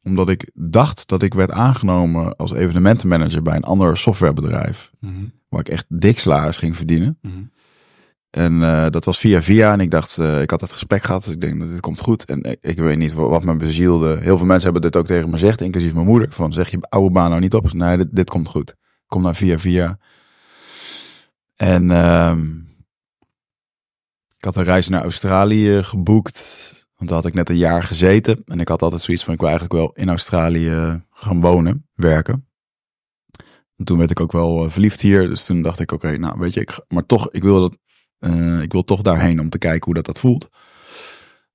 Omdat 0.02 0.28
ik 0.28 0.50
dacht 0.54 1.08
dat 1.08 1.22
ik 1.22 1.34
werd 1.34 1.50
aangenomen 1.50 2.36
als 2.36 2.52
evenementenmanager 2.52 3.42
bij 3.42 3.56
een 3.56 3.64
ander 3.64 3.96
softwarebedrijf. 3.96 4.90
Mm 5.00 5.14
-hmm. 5.14 5.32
Waar 5.48 5.60
ik 5.60 5.68
echt 5.68 5.86
dik 5.88 6.18
salaris 6.18 6.58
ging 6.58 6.76
verdienen. 6.76 7.18
Mm 7.22 7.30
-hmm. 7.30 7.50
En 8.36 8.52
uh, 8.60 8.86
dat 8.90 9.04
was 9.04 9.18
via 9.18 9.42
via. 9.42 9.72
En 9.72 9.80
ik 9.80 9.90
dacht, 9.90 10.16
uh, 10.16 10.40
ik 10.40 10.50
had 10.50 10.60
het 10.60 10.72
gesprek 10.72 11.02
gehad. 11.02 11.24
Dus 11.24 11.32
ik 11.32 11.40
denk, 11.40 11.60
dat 11.60 11.68
dit 11.68 11.80
komt 11.80 12.00
goed. 12.00 12.24
En 12.24 12.42
ik, 12.42 12.58
ik 12.60 12.78
weet 12.78 12.98
niet 12.98 13.12
wat, 13.12 13.44
me 13.44 13.56
bezielde. 13.56 14.18
Heel 14.20 14.36
veel 14.36 14.46
mensen 14.46 14.72
hebben 14.72 14.90
dit 14.90 15.00
ook 15.00 15.06
tegen 15.06 15.24
me 15.24 15.32
gezegd, 15.32 15.60
inclusief 15.60 15.94
mijn 15.94 16.06
moeder. 16.06 16.32
Van, 16.32 16.52
zeg 16.52 16.70
je 16.70 16.78
oude 16.88 17.10
baan 17.10 17.28
nou 17.30 17.40
niet 17.40 17.54
op? 17.54 17.72
Nee, 17.72 17.96
dit, 17.96 18.08
dit 18.10 18.30
komt 18.30 18.48
goed. 18.48 18.74
Kom 19.06 19.22
naar 19.22 19.34
via 19.34 19.58
via. 19.58 19.98
En 21.56 21.90
uh, 21.90 22.36
ik 24.36 24.44
had 24.44 24.56
een 24.56 24.64
reis 24.64 24.88
naar 24.88 25.02
Australië 25.02 25.82
geboekt. 25.82 26.72
Want 26.96 27.10
daar 27.10 27.18
had 27.18 27.28
ik 27.28 27.34
net 27.34 27.48
een 27.48 27.56
jaar 27.56 27.82
gezeten. 27.82 28.42
En 28.44 28.60
ik 28.60 28.68
had 28.68 28.82
altijd 28.82 29.02
zoiets 29.02 29.24
van, 29.24 29.34
ik 29.34 29.40
wil 29.40 29.48
eigenlijk 29.48 29.80
wel 29.80 29.92
in 29.94 30.08
Australië 30.08 31.02
gaan 31.10 31.40
wonen, 31.40 31.86
werken. 31.94 32.48
En 33.76 33.84
toen 33.84 33.98
werd 33.98 34.10
ik 34.10 34.20
ook 34.20 34.32
wel 34.32 34.70
verliefd 34.70 35.00
hier. 35.00 35.28
Dus 35.28 35.44
toen 35.44 35.62
dacht 35.62 35.80
ik, 35.80 35.92
oké, 35.92 36.16
nou 36.16 36.38
weet 36.38 36.54
je, 36.54 36.60
ik, 36.60 36.78
maar 36.88 37.06
toch, 37.06 37.30
ik 37.30 37.42
wil 37.42 37.60
dat 37.60 37.78
uh, 38.26 38.62
ik 38.62 38.72
wil 38.72 38.84
toch 38.84 39.00
daarheen 39.00 39.40
om 39.40 39.48
te 39.48 39.58
kijken 39.58 39.84
hoe 39.84 39.94
dat, 39.94 40.06
dat 40.06 40.18
voelt. 40.18 40.48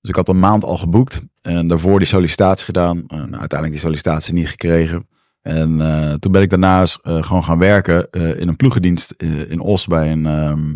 Dus 0.02 0.10
ik 0.10 0.16
had 0.16 0.28
een 0.28 0.40
maand 0.40 0.64
al 0.64 0.78
geboekt 0.78 1.22
en 1.42 1.68
daarvoor 1.68 2.00
die 2.00 2.08
sollicitatie 2.08 2.66
gedaan. 2.66 2.98
Uh, 2.98 3.04
nou, 3.08 3.20
uiteindelijk 3.20 3.72
die 3.72 3.80
sollicitatie 3.80 4.34
niet 4.34 4.50
gekregen. 4.50 5.10
En 5.42 5.82
eh, 5.82 6.14
toen 6.14 6.32
ben 6.32 6.42
ik 6.42 6.50
daarnaast 6.50 7.00
eh, 7.04 7.24
gewoon 7.24 7.44
gaan 7.44 7.60
werken 7.60 8.10
eh, 8.12 8.40
in 8.40 8.48
een 8.48 8.56
ploegendienst 8.56 9.12
eh, 9.12 9.52
in 9.52 9.60
Os 9.60 9.88
bij 9.88 10.12
een, 10.12 10.26
ehm, 10.26 10.76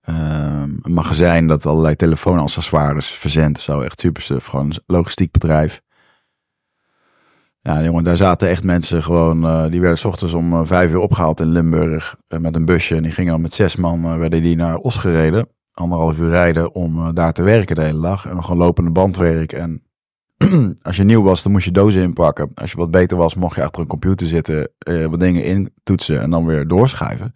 ehm, 0.00 0.70
een 0.82 0.92
magazijn 0.92 1.46
dat 1.46 1.66
allerlei 1.66 1.96
telefoonaccessoires 1.96 3.06
verzendt. 3.06 3.60
Zo 3.60 3.80
echt 3.80 4.00
super 4.00 4.22
gewoon 4.42 4.66
een 4.66 4.82
logistiek 4.86 5.30
bedrijf. 5.30 5.82
Ja, 7.66 7.82
jongen, 7.82 8.04
daar 8.04 8.16
zaten 8.16 8.48
echt 8.48 8.62
mensen 8.62 9.02
gewoon, 9.02 9.44
eh, 9.46 9.70
die 9.70 9.80
werden 9.80 9.98
s 9.98 10.04
ochtends 10.04 10.34
om 10.34 10.52
eh, 10.52 10.60
vijf 10.64 10.90
uur 10.90 10.98
opgehaald 10.98 11.40
in 11.40 11.46
Limburg 11.46 12.16
eh, 12.26 12.38
met 12.38 12.54
een 12.54 12.64
busje. 12.64 12.96
En 12.96 13.02
die 13.02 13.12
gingen 13.12 13.32
dan 13.32 13.40
met 13.40 13.54
zes 13.54 13.76
man, 13.76 14.18
werden 14.18 14.42
die 14.42 14.56
naar 14.56 14.76
Os 14.76 14.96
gereden. 14.96 15.48
Anderhalf 15.72 16.18
uur 16.18 16.28
rijden 16.28 16.74
om 16.74 17.14
daar 17.14 17.32
te 17.32 17.42
werken 17.42 17.76
de 17.76 17.82
hele 17.82 18.00
dag. 18.00 18.26
En 18.26 18.44
gewoon 18.44 18.58
lopende 18.58 18.90
bandwerk. 18.90 19.52
En 19.52 19.82
als 20.82 20.96
je 20.96 21.04
nieuw 21.04 21.22
was, 21.22 21.42
dan 21.42 21.52
moest 21.52 21.64
je 21.64 21.70
dozen 21.70 22.02
inpakken. 22.02 22.50
Als 22.54 22.70
je 22.70 22.76
wat 22.76 22.90
beter 22.90 23.16
was, 23.16 23.34
mocht 23.34 23.56
je 23.56 23.62
achter 23.62 23.80
een 23.80 23.86
computer 23.86 24.26
zitten, 24.26 24.70
wat 25.10 25.20
dingen 25.20 25.44
intoetsen 25.44 26.20
en 26.20 26.30
dan 26.30 26.46
weer 26.46 26.68
doorschrijven. 26.68 27.34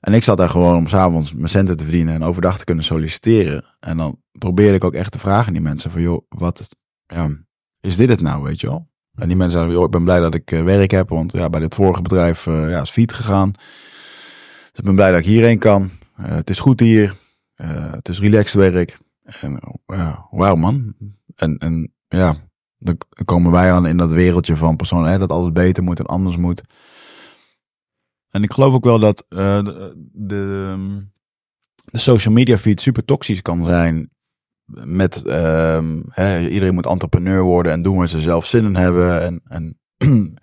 En 0.00 0.12
ik 0.12 0.24
zat 0.24 0.36
daar 0.36 0.48
gewoon 0.48 0.76
om 0.76 0.86
s'avonds 0.86 1.34
mijn 1.34 1.48
centen 1.48 1.76
te 1.76 1.84
verdienen 1.84 2.14
en 2.14 2.22
overdag 2.22 2.58
te 2.58 2.64
kunnen 2.64 2.84
solliciteren. 2.84 3.64
En 3.80 3.96
dan 3.96 4.20
probeerde 4.38 4.76
ik 4.76 4.84
ook 4.84 4.94
echt 4.94 5.12
te 5.12 5.18
vragen 5.18 5.46
aan 5.46 5.52
die 5.52 5.62
mensen 5.62 5.90
van, 5.90 6.02
joh, 6.02 6.22
wat 6.28 6.68
ja, 7.06 7.28
is 7.84 7.96
dit 7.96 8.08
het 8.08 8.20
nou, 8.20 8.42
weet 8.42 8.60
je 8.60 8.66
wel? 8.66 8.88
En 9.14 9.28
die 9.28 9.36
mensen 9.36 9.58
zeiden, 9.58 9.82
ik 9.84 9.90
ben 9.90 10.04
blij 10.04 10.20
dat 10.20 10.34
ik 10.34 10.50
eh, 10.52 10.62
werk 10.62 10.90
heb, 10.90 11.08
want 11.08 11.32
ja, 11.32 11.50
bij 11.50 11.60
dit 11.60 11.74
vorige 11.74 12.02
bedrijf 12.02 12.46
eh, 12.46 12.70
ja, 12.70 12.80
is 12.80 12.90
fiet 12.90 13.12
gegaan. 13.12 13.50
Dus 13.50 14.78
ik 14.78 14.84
ben 14.84 14.94
blij 14.94 15.10
dat 15.10 15.20
ik 15.20 15.26
hierheen 15.26 15.58
kan. 15.58 15.90
Eh, 16.16 16.34
het 16.34 16.50
is 16.50 16.58
goed 16.58 16.80
hier. 16.80 17.22
Het 17.90 18.08
is 18.08 18.20
relaxed 18.20 18.72
werk. 18.72 18.98
En 19.40 19.60
wauw 20.30 20.54
man. 20.54 20.94
En, 21.34 21.58
en 21.58 21.92
ja, 22.08 22.36
dan 22.78 22.98
komen 23.24 23.50
wij 23.50 23.72
aan 23.72 23.86
in 23.86 23.96
dat 23.96 24.10
wereldje 24.10 24.56
van 24.56 24.76
personen, 24.76 25.10
hè, 25.10 25.18
dat 25.18 25.30
alles 25.30 25.52
beter 25.52 25.82
moet 25.82 25.98
en 25.98 26.06
anders 26.06 26.36
moet. 26.36 26.62
En 28.28 28.42
ik 28.42 28.52
geloof 28.52 28.74
ook 28.74 28.84
wel 28.84 28.98
dat 28.98 29.24
de, 29.28 29.94
de, 30.12 30.76
de 31.84 31.98
social 31.98 32.34
media 32.34 32.58
feed 32.58 32.80
super 32.80 33.04
toxisch 33.04 33.42
kan 33.42 33.64
zijn. 33.64 34.10
Met 34.84 35.22
ehm, 35.24 36.00
hè, 36.08 36.48
iedereen 36.48 36.74
moet 36.74 36.86
entrepreneur 36.86 37.42
worden 37.42 37.72
en 37.72 37.82
doen 37.82 37.96
waar 37.96 38.08
ze 38.08 38.20
zelf 38.20 38.46
zin 38.46 38.64
in 38.64 38.76
hebben. 38.76 39.22
En, 39.22 39.42
en 39.48 39.78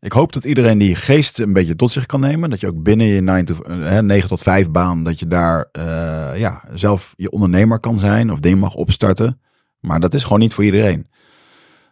ik 0.00 0.12
hoop 0.12 0.32
dat 0.32 0.44
iedereen 0.44 0.78
die 0.78 0.94
geest 0.94 1.38
een 1.38 1.52
beetje 1.52 1.76
tot 1.76 1.90
zich 1.90 2.06
kan 2.06 2.20
nemen. 2.20 2.50
Dat 2.50 2.60
je 2.60 2.66
ook 2.66 2.82
binnen 2.82 3.06
je 3.06 3.20
9, 3.20 3.44
to, 3.44 3.54
hè, 3.72 4.02
9 4.02 4.28
tot 4.28 4.42
5 4.42 4.70
baan, 4.70 5.04
dat 5.04 5.18
je 5.18 5.26
daar 5.26 5.68
eh, 5.72 6.30
ja, 6.34 6.64
zelf 6.74 7.14
je 7.16 7.30
ondernemer 7.30 7.80
kan 7.80 7.98
zijn 7.98 8.30
of 8.30 8.40
dingen 8.40 8.58
mag 8.58 8.74
opstarten. 8.74 9.40
Maar 9.80 10.00
dat 10.00 10.14
is 10.14 10.22
gewoon 10.22 10.38
niet 10.38 10.54
voor 10.54 10.64
iedereen. 10.64 11.08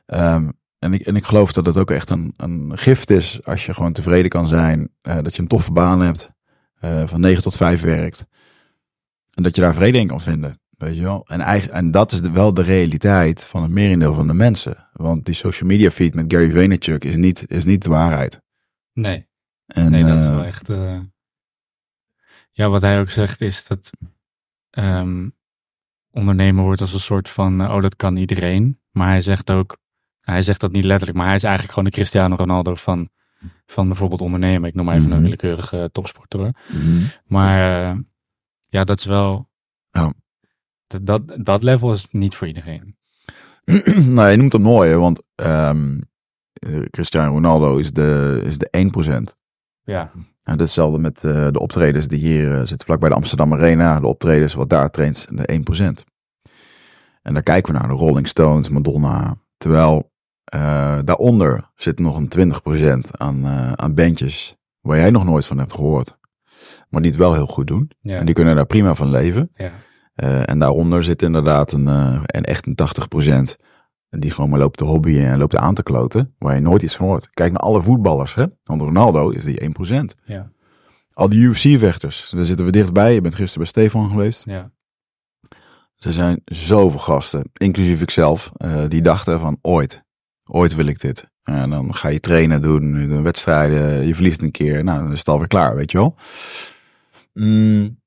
Ehm, 0.06 0.50
en, 0.78 0.92
ik, 0.92 1.00
en 1.00 1.16
ik 1.16 1.24
geloof 1.24 1.52
dat 1.52 1.66
het 1.66 1.76
ook 1.76 1.90
echt 1.90 2.10
een, 2.10 2.34
een 2.36 2.78
gift 2.78 3.10
is 3.10 3.44
als 3.44 3.66
je 3.66 3.74
gewoon 3.74 3.92
tevreden 3.92 4.30
kan 4.30 4.46
zijn. 4.46 4.88
eh, 5.02 5.18
dat 5.22 5.36
je 5.36 5.42
een 5.42 5.48
toffe 5.48 5.72
baan 5.72 6.00
hebt, 6.00 6.30
eh, 6.76 7.02
van 7.06 7.20
9 7.20 7.42
tot 7.42 7.56
5 7.56 7.82
werkt. 7.82 8.26
En 9.34 9.42
dat 9.42 9.54
je 9.54 9.60
daar 9.60 9.74
vrede 9.74 9.98
in 9.98 10.06
kan 10.06 10.20
vinden. 10.20 10.60
Weet 10.76 10.96
je 10.96 11.02
wel? 11.02 11.26
En, 11.26 11.40
eigen, 11.40 11.72
en 11.72 11.90
dat 11.90 12.12
is 12.12 12.20
de, 12.22 12.30
wel 12.30 12.54
de 12.54 12.62
realiteit 12.62 13.44
van 13.44 13.62
het 13.62 13.70
merendeel 13.70 14.14
van 14.14 14.26
de 14.26 14.32
mensen. 14.32 14.88
Want 14.92 15.24
die 15.24 15.34
social 15.34 15.68
media 15.68 15.90
feed 15.90 16.14
met 16.14 16.24
Gary 16.32 16.50
Vaynerchuk 16.50 17.04
is 17.04 17.14
niet, 17.14 17.50
is 17.50 17.64
niet 17.64 17.82
de 17.82 17.88
waarheid. 17.90 18.40
Nee, 18.92 19.28
En, 19.66 19.90
nee 19.90 20.04
dat 20.04 20.16
is 20.18 20.24
eh, 20.24 20.30
wel 20.30 20.44
echt... 20.44 20.70
eh, 20.70 21.00
Ja, 22.50 22.68
wat 22.68 22.82
hij 22.82 23.00
ook 23.00 23.10
zegt 23.10 23.40
is 23.40 23.66
dat 23.66 23.90
ehm 24.70 25.28
ondernemer 26.10 26.64
wordt 26.64 26.80
als 26.80 26.92
een 26.94 27.00
soort 27.00 27.28
van... 27.28 27.60
eh, 27.60 27.74
oh, 27.74 27.82
dat 27.82 27.96
kan 27.96 28.16
iedereen. 28.16 28.80
Maar 28.90 29.08
hij 29.08 29.22
zegt 29.22 29.50
ook... 29.50 29.78
Hij 30.20 30.42
zegt 30.42 30.60
dat 30.60 30.72
niet 30.72 30.84
letterlijk, 30.84 31.18
maar 31.18 31.26
hij 31.26 31.36
is 31.36 31.42
eigenlijk 31.42 31.74
gewoon 31.74 31.88
de 31.90 31.94
Cristiano 31.96 32.34
Ronaldo 32.36 32.74
van, 32.74 33.08
van 33.66 33.86
bijvoorbeeld 33.88 34.20
ondernemen. 34.20 34.68
Ik 34.68 34.74
noem 34.74 34.84
maar 34.84 34.94
even 34.94 35.06
Mhm. 35.08 35.16
een 35.16 35.22
willekeurige 35.22 35.88
topsporter. 35.92 36.54
mhm. 36.72 37.02
Maar 37.24 37.58
ja, 38.68 38.84
dat 38.84 38.98
is 38.98 39.04
wel... 39.04 39.48
Ja. 39.90 40.12
Dat, 40.86 41.06
dat, 41.06 41.44
dat 41.44 41.62
level 41.62 41.92
is 41.92 42.06
niet 42.10 42.34
voor 42.34 42.46
iedereen. 42.46 42.96
nou, 44.16 44.30
je 44.30 44.36
noemt 44.36 44.52
hem 44.52 44.62
mooi, 44.62 44.90
hè, 44.90 44.96
want 44.96 45.22
eh, 46.66 46.80
Cristiano 46.90 47.30
Ronaldo 47.30 47.76
is 47.76 47.92
de, 47.92 48.40
is 48.44 48.58
de 48.58 48.90
1%. 49.32 49.38
Ja. 49.82 50.10
En 50.42 50.58
hetzelfde 50.58 50.98
met 50.98 51.24
eh, 51.24 51.48
de 51.50 51.58
optredens 51.58 52.08
die 52.08 52.18
hier 52.18 52.52
eh, 52.52 52.58
zitten, 52.58 52.86
vlak 52.86 53.00
bij 53.00 53.08
de 53.08 53.14
Amsterdam 53.14 53.52
Arena. 53.52 54.00
De 54.00 54.06
optredens 54.06 54.54
wat 54.54 54.68
daar 54.68 54.90
traint, 54.90 55.26
de 55.30 55.62
1%. 55.78 56.14
En 57.22 57.34
daar 57.34 57.42
kijken 57.42 57.72
we 57.72 57.78
naar 57.78 57.88
de 57.88 57.94
Rolling 57.94 58.28
Stones, 58.28 58.68
Madonna. 58.68 59.36
Terwijl 59.56 60.14
daaronder 61.04 61.70
zit 61.76 61.98
nog 61.98 62.16
een 62.16 62.54
20% 63.06 63.10
aan, 63.10 63.46
aan 63.76 63.94
bandjes 63.94 64.56
waar 64.80 64.98
jij 64.98 65.10
nog 65.10 65.24
nooit 65.24 65.46
van 65.46 65.58
hebt 65.58 65.72
gehoord. 65.72 66.18
Maar 66.88 67.02
die 67.02 67.10
het 67.10 67.20
wel 67.20 67.34
heel 67.34 67.46
goed 67.46 67.66
doen. 67.66 67.90
Ja. 68.00 68.18
En 68.18 68.26
die 68.26 68.34
kunnen 68.34 68.56
daar 68.56 68.66
prima 68.66 68.94
van 68.94 69.10
leven. 69.10 69.50
ja. 69.54 69.72
Eh, 70.16 70.48
en 70.48 70.58
daaronder 70.58 71.04
zit 71.04 71.22
inderdaad 71.22 71.72
een, 71.72 71.88
eh, 71.88 72.20
een 72.26 72.44
echt 72.44 72.66
een 72.66 72.74
80% 72.74 73.56
die 74.08 74.30
gewoon 74.30 74.50
maar 74.50 74.58
loopt 74.58 74.76
te 74.76 74.84
hobbyen 74.84 75.26
en 75.26 75.38
loopt 75.38 75.56
aan 75.56 75.74
te 75.74 75.82
kloten, 75.82 76.34
waar 76.38 76.54
je 76.54 76.60
nooit 76.60 76.82
iets 76.82 76.96
van 76.96 77.06
hoort. 77.06 77.30
Kijk 77.30 77.52
naar 77.52 77.60
alle 77.60 77.82
voetballers, 77.82 78.34
hè. 78.34 78.44
Want 78.64 78.80
Ronaldo 78.80 79.30
is 79.30 79.44
die 79.44 79.62
1%. 79.62 80.14
Ja. 80.24 80.50
Al 81.12 81.28
die 81.28 81.40
UFC-vechters, 81.40 82.30
daar 82.30 82.44
zitten 82.44 82.66
we 82.66 82.72
dichtbij. 82.72 83.14
Je 83.14 83.20
bent 83.20 83.34
gisteren 83.34 83.62
bij 83.62 83.68
Stefan 83.70 84.10
geweest. 84.10 84.44
Ja. 84.44 84.70
Er 85.96 86.12
zijn 86.12 86.40
zoveel 86.44 86.98
gasten, 86.98 87.50
inclusief 87.52 88.02
ikzelf, 88.02 88.50
eh, 88.56 88.82
die 88.88 89.02
dachten 89.02 89.40
van 89.40 89.58
ooit, 89.60 90.02
ooit 90.44 90.74
wil 90.74 90.86
ik 90.86 91.00
dit. 91.00 91.30
En 91.42 91.70
dan 91.70 91.94
ga 91.94 92.08
je 92.08 92.20
trainen 92.20 92.62
doen, 92.62 93.08
doen 93.08 93.22
wedstrijden, 93.22 94.06
je 94.06 94.14
verliest 94.14 94.42
een 94.42 94.50
keer, 94.50 94.84
nou 94.84 95.02
dan 95.02 95.12
is 95.12 95.18
het 95.18 95.28
alweer 95.28 95.48
klaar, 95.48 95.74
weet 95.74 95.90
je 95.90 95.98
wel. 95.98 96.16
Mm, 97.32 98.00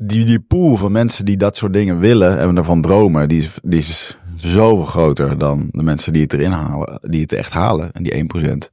die, 0.00 0.24
die 0.24 0.40
pool 0.40 0.76
van 0.76 0.92
mensen 0.92 1.24
die 1.24 1.36
dat 1.36 1.56
soort 1.56 1.72
dingen 1.72 1.98
willen 1.98 2.38
en 2.38 2.56
ervan 2.56 2.82
dromen, 2.82 3.28
die 3.28 3.42
is, 3.42 3.58
die 3.62 3.78
is 3.78 4.18
zoveel 4.36 4.84
groter 4.84 5.38
dan 5.38 5.68
de 5.70 5.82
mensen 5.82 6.12
die 6.12 6.22
het 6.22 6.32
erin 6.32 6.50
halen, 6.50 6.98
die 7.02 7.20
het 7.20 7.32
echt 7.32 7.52
halen, 7.52 7.92
en 7.92 8.02
die 8.02 8.12
1%. 8.12 8.70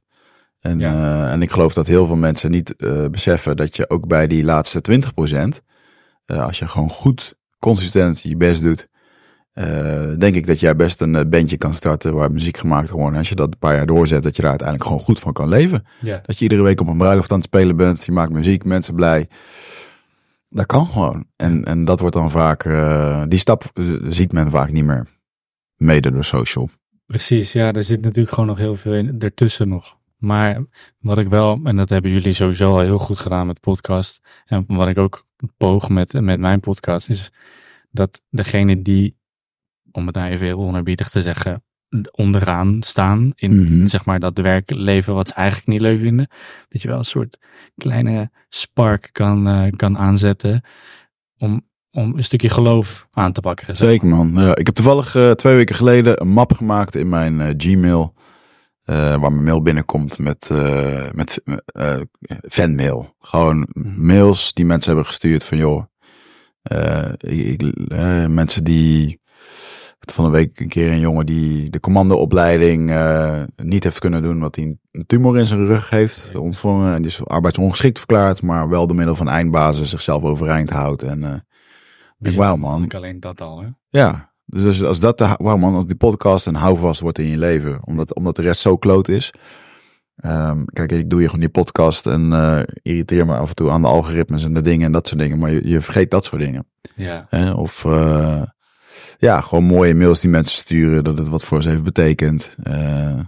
En, 0.60 0.78
Ja. 0.78 0.92
eh, 1.26 1.32
en 1.32 1.42
ik 1.42 1.50
geloof 1.50 1.72
dat 1.72 1.86
heel 1.86 2.06
veel 2.06 2.16
mensen 2.16 2.50
niet 2.50 2.76
eh, 2.76 3.06
beseffen 3.10 3.56
dat 3.56 3.76
je 3.76 3.90
ook 3.90 4.06
bij 4.06 4.26
die 4.26 4.44
laatste 4.44 4.80
20%, 4.80 5.62
eh, 6.24 6.44
als 6.44 6.58
je 6.58 6.68
gewoon 6.68 6.90
goed, 6.90 7.34
consistent 7.58 8.20
je 8.22 8.36
best 8.36 8.62
doet, 8.62 8.88
denk 10.18 10.34
ik 10.34 10.46
dat 10.46 10.60
jij 10.60 10.76
best 10.76 11.00
een 11.00 11.28
bandje 11.28 11.56
kan 11.56 11.74
starten 11.74 12.14
waar 12.14 12.32
muziek 12.32 12.56
gemaakt 12.56 12.90
wordt. 12.90 13.12
En 13.12 13.18
als 13.18 13.28
je 13.28 13.34
dat 13.34 13.46
een 13.52 13.58
paar 13.58 13.74
jaar 13.74 13.86
doorzet, 13.86 14.22
dat 14.22 14.36
je 14.36 14.42
daar 14.42 14.50
uiteindelijk 14.50 14.88
gewoon 14.88 15.04
goed 15.04 15.18
van 15.18 15.32
kan 15.32 15.48
leven. 15.48 15.86
Ja. 16.00 16.20
Dat 16.26 16.36
je 16.38 16.42
iedere 16.42 16.62
week 16.62 16.80
op 16.80 16.88
een 16.88 16.98
bruiloft 16.98 17.30
aan 17.30 17.36
het 17.36 17.46
spelen 17.46 17.76
bent, 17.76 18.04
je 18.04 18.12
maakt 18.12 18.32
muziek, 18.32 18.64
mensen 18.64 18.94
blij. 18.94 19.28
Dat 20.48 20.66
kan 20.66 20.86
gewoon. 20.86 21.26
En, 21.36 21.64
en 21.64 21.84
dat 21.84 22.00
wordt 22.00 22.14
dan 22.14 22.30
vaak, 22.30 22.64
eh, 22.64 23.24
die 23.28 23.38
stap 23.38 23.70
eh, 23.72 23.84
ziet 24.08 24.32
men 24.32 24.50
vaak 24.50 24.70
niet 24.70 24.84
meer. 24.84 25.06
Mede 25.76 26.10
door 26.10 26.24
social. 26.24 26.70
Precies, 27.06 27.52
ja, 27.52 27.72
er 27.72 27.84
zit 27.84 28.02
natuurlijk 28.02 28.34
gewoon 28.34 28.48
nog 28.48 28.58
heel 28.58 28.74
veel 28.74 28.94
in, 28.94 29.18
ertussen 29.18 29.68
nog. 29.68 29.98
Maar 30.16 30.64
wat 30.98 31.18
ik 31.18 31.28
wel, 31.28 31.60
en 31.64 31.76
dat 31.76 31.90
hebben 31.90 32.10
jullie 32.10 32.34
sowieso 32.34 32.70
al 32.70 32.80
heel 32.80 32.98
goed 32.98 33.18
gedaan 33.18 33.46
met 33.46 33.60
podcast, 33.60 34.20
en 34.44 34.64
wat 34.66 34.88
ik 34.88 34.98
ook 34.98 35.26
poog 35.56 35.88
met, 35.88 36.12
met 36.12 36.40
mijn 36.40 36.60
podcast, 36.60 37.08
is 37.08 37.32
dat 37.90 38.22
degene 38.30 38.82
die, 38.82 39.18
om 39.92 40.06
het 40.06 40.14
nou 40.14 40.30
even 40.30 40.46
heel 40.46 40.58
onerbiedig 40.58 41.08
te 41.10 41.22
zeggen, 41.22 41.64
onderaan 42.10 42.82
staan 42.82 43.32
in 43.34 43.60
Mhm. 43.62 43.86
zeg 43.86 44.04
maar 44.04 44.18
dat 44.18 44.38
werkleven 44.38 45.14
wat 45.14 45.28
ze 45.28 45.34
eigenlijk 45.34 45.68
niet 45.68 45.80
leuk 45.80 46.00
vinden, 46.00 46.28
dat 46.68 46.82
je 46.82 46.88
wel 46.88 46.98
een 46.98 47.04
soort 47.04 47.38
kleine 47.76 48.30
spark 48.48 49.08
kan, 49.12 49.48
eh, 49.48 49.72
kan 49.76 49.98
aanzetten 49.98 50.62
om, 51.38 51.66
om 51.90 52.16
een 52.16 52.24
stukje 52.24 52.48
geloof 52.48 53.08
aan 53.12 53.32
te 53.32 53.40
pakken. 53.40 53.76
zeg 53.76 53.88
Zeker 53.88 54.08
man. 54.08 54.32
Ja, 54.34 54.56
ik 54.56 54.66
heb 54.66 54.74
toevallig 54.74 55.14
eh, 55.14 55.30
twee 55.30 55.54
weken 55.54 55.74
geleden 55.74 56.20
een 56.20 56.28
map 56.28 56.52
gemaakt 56.52 56.94
in 56.94 57.08
mijn 57.08 57.40
eh, 57.40 57.54
Gmail. 57.56 58.14
waar 58.84 59.20
mijn 59.20 59.44
mail 59.44 59.62
binnenkomt 59.62 60.18
met, 60.18 60.50
met 61.12 61.40
fanmail. 62.48 63.14
Gewoon 63.20 63.68
mails 63.96 64.52
die 64.52 64.64
mensen 64.64 64.88
hebben 64.90 65.06
gestuurd 65.06 65.44
van 65.44 65.58
joh. 65.58 65.84
ik, 67.18 67.62
mensen 68.28 68.64
die. 68.64 69.20
Van 70.12 70.24
een 70.24 70.30
week 70.30 70.60
een 70.60 70.68
keer 70.68 70.90
een 70.90 71.00
jongen 71.00 71.26
die 71.26 71.70
de 71.70 71.80
commandoopleiding 71.80 72.90
eh, 72.90 73.42
niet 73.56 73.84
heeft 73.84 73.98
kunnen 73.98 74.22
doen, 74.22 74.34
omdat 74.34 74.56
hij 74.56 74.76
een 74.92 75.06
tumor 75.06 75.38
in 75.38 75.46
zijn 75.46 75.66
rug 75.66 75.90
heeft 75.90 76.34
ontvangen. 76.34 76.94
En 76.94 77.02
die 77.02 77.10
is 77.10 77.24
arbeidsongeschikt 77.24 77.98
verklaard, 77.98 78.42
maar 78.42 78.68
wel 78.68 78.86
door 78.86 78.96
middel 78.96 79.14
van 79.14 79.28
eindbazen 79.28 79.86
zichzelf 79.86 80.24
overeind 80.24 80.70
houdt. 80.70 81.02
En 81.02 81.22
eh, 81.22 81.30
maar. 82.18 82.32
wauw 82.32 82.56
man, 82.56 82.84
Ik 82.84 82.94
alleen 82.94 83.20
dat 83.20 83.40
al, 83.40 83.60
hè? 83.60 83.68
ja, 83.88 84.32
dus 84.44 84.82
als, 84.82 85.00
dat, 85.00 85.18
de, 85.18 85.34
wauw 85.38 85.56
man, 85.56 85.74
als 85.74 85.86
die 85.86 85.96
podcast 85.96 86.46
een 86.46 86.54
houvast 86.54 87.00
wordt 87.00 87.18
in 87.18 87.26
je 87.26 87.38
leven, 87.38 87.80
omdat, 87.84 88.14
omdat 88.14 88.36
de 88.36 88.42
rest 88.42 88.60
zo 88.60 88.76
kloot 88.76 89.08
is. 89.08 89.32
Ehm, 90.16 90.64
kijk, 90.64 90.92
ik 90.92 91.10
doe 91.10 91.18
hier 91.18 91.28
gewoon 91.28 91.44
die 91.44 91.62
podcast 91.62 92.06
en 92.06 92.32
eh, 92.32 92.60
irriteer 92.82 93.26
me 93.26 93.36
af 93.36 93.48
en 93.48 93.54
toe 93.54 93.70
aan 93.70 93.82
de 93.82 93.88
algoritmes 93.88 94.44
en 94.44 94.54
de 94.54 94.60
dingen 94.60 94.86
en 94.86 94.92
dat 94.92 95.08
soort 95.08 95.20
dingen, 95.20 95.38
maar 95.38 95.52
je, 95.52 95.68
je 95.68 95.80
vergeet 95.80 96.10
dat 96.10 96.24
soort 96.24 96.42
dingen. 96.42 96.66
Ja. 96.94 97.26
Of 97.54 97.84
ja, 99.18 99.40
gewoon 99.40 99.64
mooie 99.64 99.94
mails 99.94 100.20
die 100.20 100.30
mensen 100.30 100.58
sturen, 100.58 101.04
dat 101.04 101.18
het 101.18 101.28
wat 101.28 101.44
voor 101.44 101.62
ze 101.62 101.68
heeft 101.68 101.82
betekend. 101.82 102.54
Eh, 102.62 103.18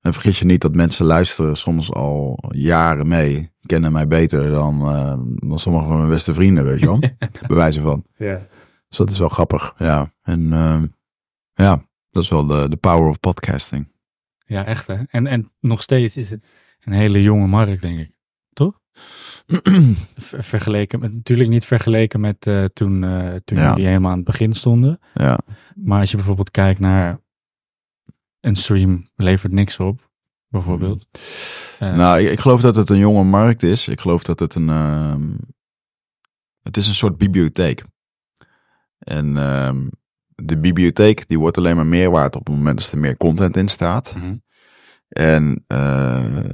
En 0.00 0.12
vergis 0.12 0.38
je 0.38 0.44
niet 0.44 0.60
dat 0.60 0.74
mensen 0.74 1.04
luisteren 1.06 1.56
soms 1.56 1.92
al 1.92 2.38
jaren 2.50 3.08
mee. 3.08 3.50
Kennen 3.66 3.92
mij 3.92 4.06
beter 4.06 4.50
dan, 4.50 4.80
eh, 4.80 5.18
dan 5.48 5.58
sommige 5.58 5.86
van 5.86 5.96
mijn 5.96 6.08
beste 6.08 6.34
vrienden, 6.34 6.64
weet 6.64 6.80
je 6.80 6.86
wel. 6.86 6.98
Bij 7.46 7.56
wijze 7.56 7.80
van. 7.80 8.04
Ja. 8.16 8.46
Dus 8.88 8.98
dat 8.98 9.10
is 9.10 9.18
wel 9.18 9.28
grappig, 9.28 9.74
ja. 9.78 10.12
En 10.22 10.52
ehm, 10.52 10.86
ja, 11.54 11.84
dat 12.10 12.22
is 12.22 12.28
wel 12.28 12.46
de, 12.46 12.68
de 12.68 12.76
power 12.76 13.08
of 13.08 13.20
podcasting. 13.20 13.92
Ja, 14.46 14.64
echt 14.64 14.86
hè. 14.86 14.96
En, 15.08 15.26
en 15.26 15.52
nog 15.60 15.82
steeds 15.82 16.16
is 16.16 16.30
het 16.30 16.44
een 16.84 16.92
hele 16.92 17.22
jonge 17.22 17.46
markt, 17.46 17.82
denk 17.82 17.98
ik. 17.98 18.10
Ver- 20.16 20.44
vergeleken 20.44 21.00
met, 21.00 21.14
natuurlijk 21.14 21.48
niet 21.48 21.64
vergeleken 21.64 22.20
met 22.20 22.46
eh, 22.46 22.64
toen, 22.64 23.04
eh 23.04 23.34
toen 23.44 23.58
Ja. 23.58 23.68
jullie 23.70 23.86
helemaal 23.86 24.10
aan 24.10 24.16
het 24.16 24.26
begin 24.26 24.52
stonden. 24.52 25.00
ja, 25.14 25.38
Maar 25.74 26.00
als 26.00 26.10
je 26.10 26.16
bijvoorbeeld 26.16 26.50
kijkt 26.50 26.80
naar 26.80 27.18
een 28.40 28.56
stream 28.56 29.08
levert 29.16 29.52
niks 29.52 29.78
op, 29.78 30.10
bijvoorbeeld. 30.48 31.06
Eh, 31.78 31.94
Nou, 31.96 32.20
ik, 32.20 32.30
ik 32.30 32.40
geloof 32.40 32.60
dat 32.60 32.76
het 32.76 32.90
een 32.90 32.98
jonge 32.98 33.24
markt 33.24 33.62
is. 33.62 33.88
Ik 33.88 34.00
geloof 34.00 34.22
dat 34.22 34.38
het 34.40 34.54
een. 34.54 34.68
ehm, 34.68 35.30
het 36.62 36.76
is 36.76 36.88
een 36.88 36.94
soort 36.94 37.16
bibliotheek. 37.18 37.82
En 38.98 39.36
ehm, 39.36 39.86
de 40.34 40.58
bibliotheek 40.58 41.28
die 41.28 41.38
wordt 41.38 41.56
alleen 41.58 41.76
maar 41.76 41.86
meer 41.86 42.10
waard 42.10 42.36
op 42.36 42.46
het 42.46 42.54
moment 42.54 42.78
dat 42.78 42.90
er 42.92 42.98
meer 42.98 43.16
content 43.16 43.56
in 43.56 43.68
staat. 43.68 44.14
mhm. 44.16 44.34
En 45.08 45.64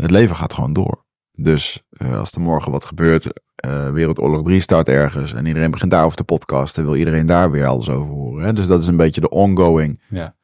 het 0.01 0.11
leven 0.11 0.37
gaat 0.37 0.55
gewoon 0.55 0.73
door. 0.73 1.04
Dus 1.37 1.83
eh, 1.90 2.18
als 2.18 2.33
er 2.33 2.40
morgen 2.40 2.73
wat 2.73 2.85
gebeurt, 2.85 3.42
eh, 3.55 3.90
Wereldoorlog 3.90 4.42
3 4.44 4.61
start 4.61 4.88
ergens 4.88 5.33
en 5.33 5.47
iedereen 5.47 5.70
begint 5.70 5.90
daarover 5.90 6.16
te 6.16 6.25
podcasten, 6.25 6.85
wil 6.85 6.97
iedereen 6.97 7.27
daar 7.27 7.51
weer 7.51 7.66
alles 7.66 7.88
over 7.88 8.12
horen. 8.14 8.44
Hè? 8.44 8.53
Dus 8.53 8.66
dat 8.66 8.81
is 8.81 8.87
een 8.87 8.97
beetje 8.97 9.20
de 9.20 9.29
ongoing 9.29 10.03
Ja. 10.09 10.35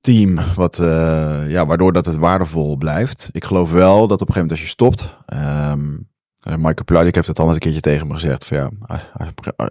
team, 0.00 0.38
wat, 0.54 0.78
eh, 0.78 1.50
ja, 1.50 1.66
waardoor 1.66 1.92
dat 1.92 2.06
het 2.06 2.16
waardevol 2.16 2.76
blijft. 2.76 3.28
Ik 3.32 3.44
geloof 3.44 3.72
wel 3.72 4.06
dat 4.06 4.20
op 4.20 4.28
een 4.28 4.34
gegeven 4.34 4.40
moment 4.40 4.50
als 4.50 4.60
je 4.60 4.66
stopt, 4.66 5.16
eh, 5.26 5.72
Michael 6.56 6.84
Pluijdik 6.84 7.14
heeft 7.14 7.26
het 7.28 7.38
al 7.38 7.50
een 7.50 7.58
keertje 7.58 7.80
tegen 7.80 8.06
me 8.06 8.12
gezegd, 8.12 8.44
van 8.44 8.56
ja, 8.56 8.70
in 9.16 9.26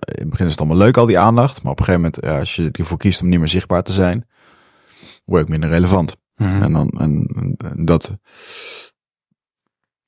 het 0.06 0.30
begin 0.30 0.46
is 0.46 0.52
het 0.52 0.60
allemaal 0.60 0.78
leuk 0.78 0.98
al 0.98 1.06
die 1.06 1.20
aandacht, 1.20 1.64
maar 1.64 1.72
op 1.72 1.80
een 1.80 1.86
gegeven 1.86 2.12
moment, 2.12 2.26
ja, 2.26 2.40
als 2.40 2.56
je 2.56 2.70
ervoor 2.72 2.98
kiest 2.98 3.22
om 3.22 3.30
niet 3.30 3.40
meer 3.40 3.48
zichtbaar 3.48 3.84
te 3.84 3.92
zijn, 3.92 4.28
word 5.26 5.42
ik 5.42 5.50
minder 5.50 5.70
relevant. 5.70 6.16
Mhm. 6.36 6.62
En, 6.62 6.72
dan, 6.72 6.88
en, 6.90 7.26
en 7.76 7.86
dat. 7.86 8.18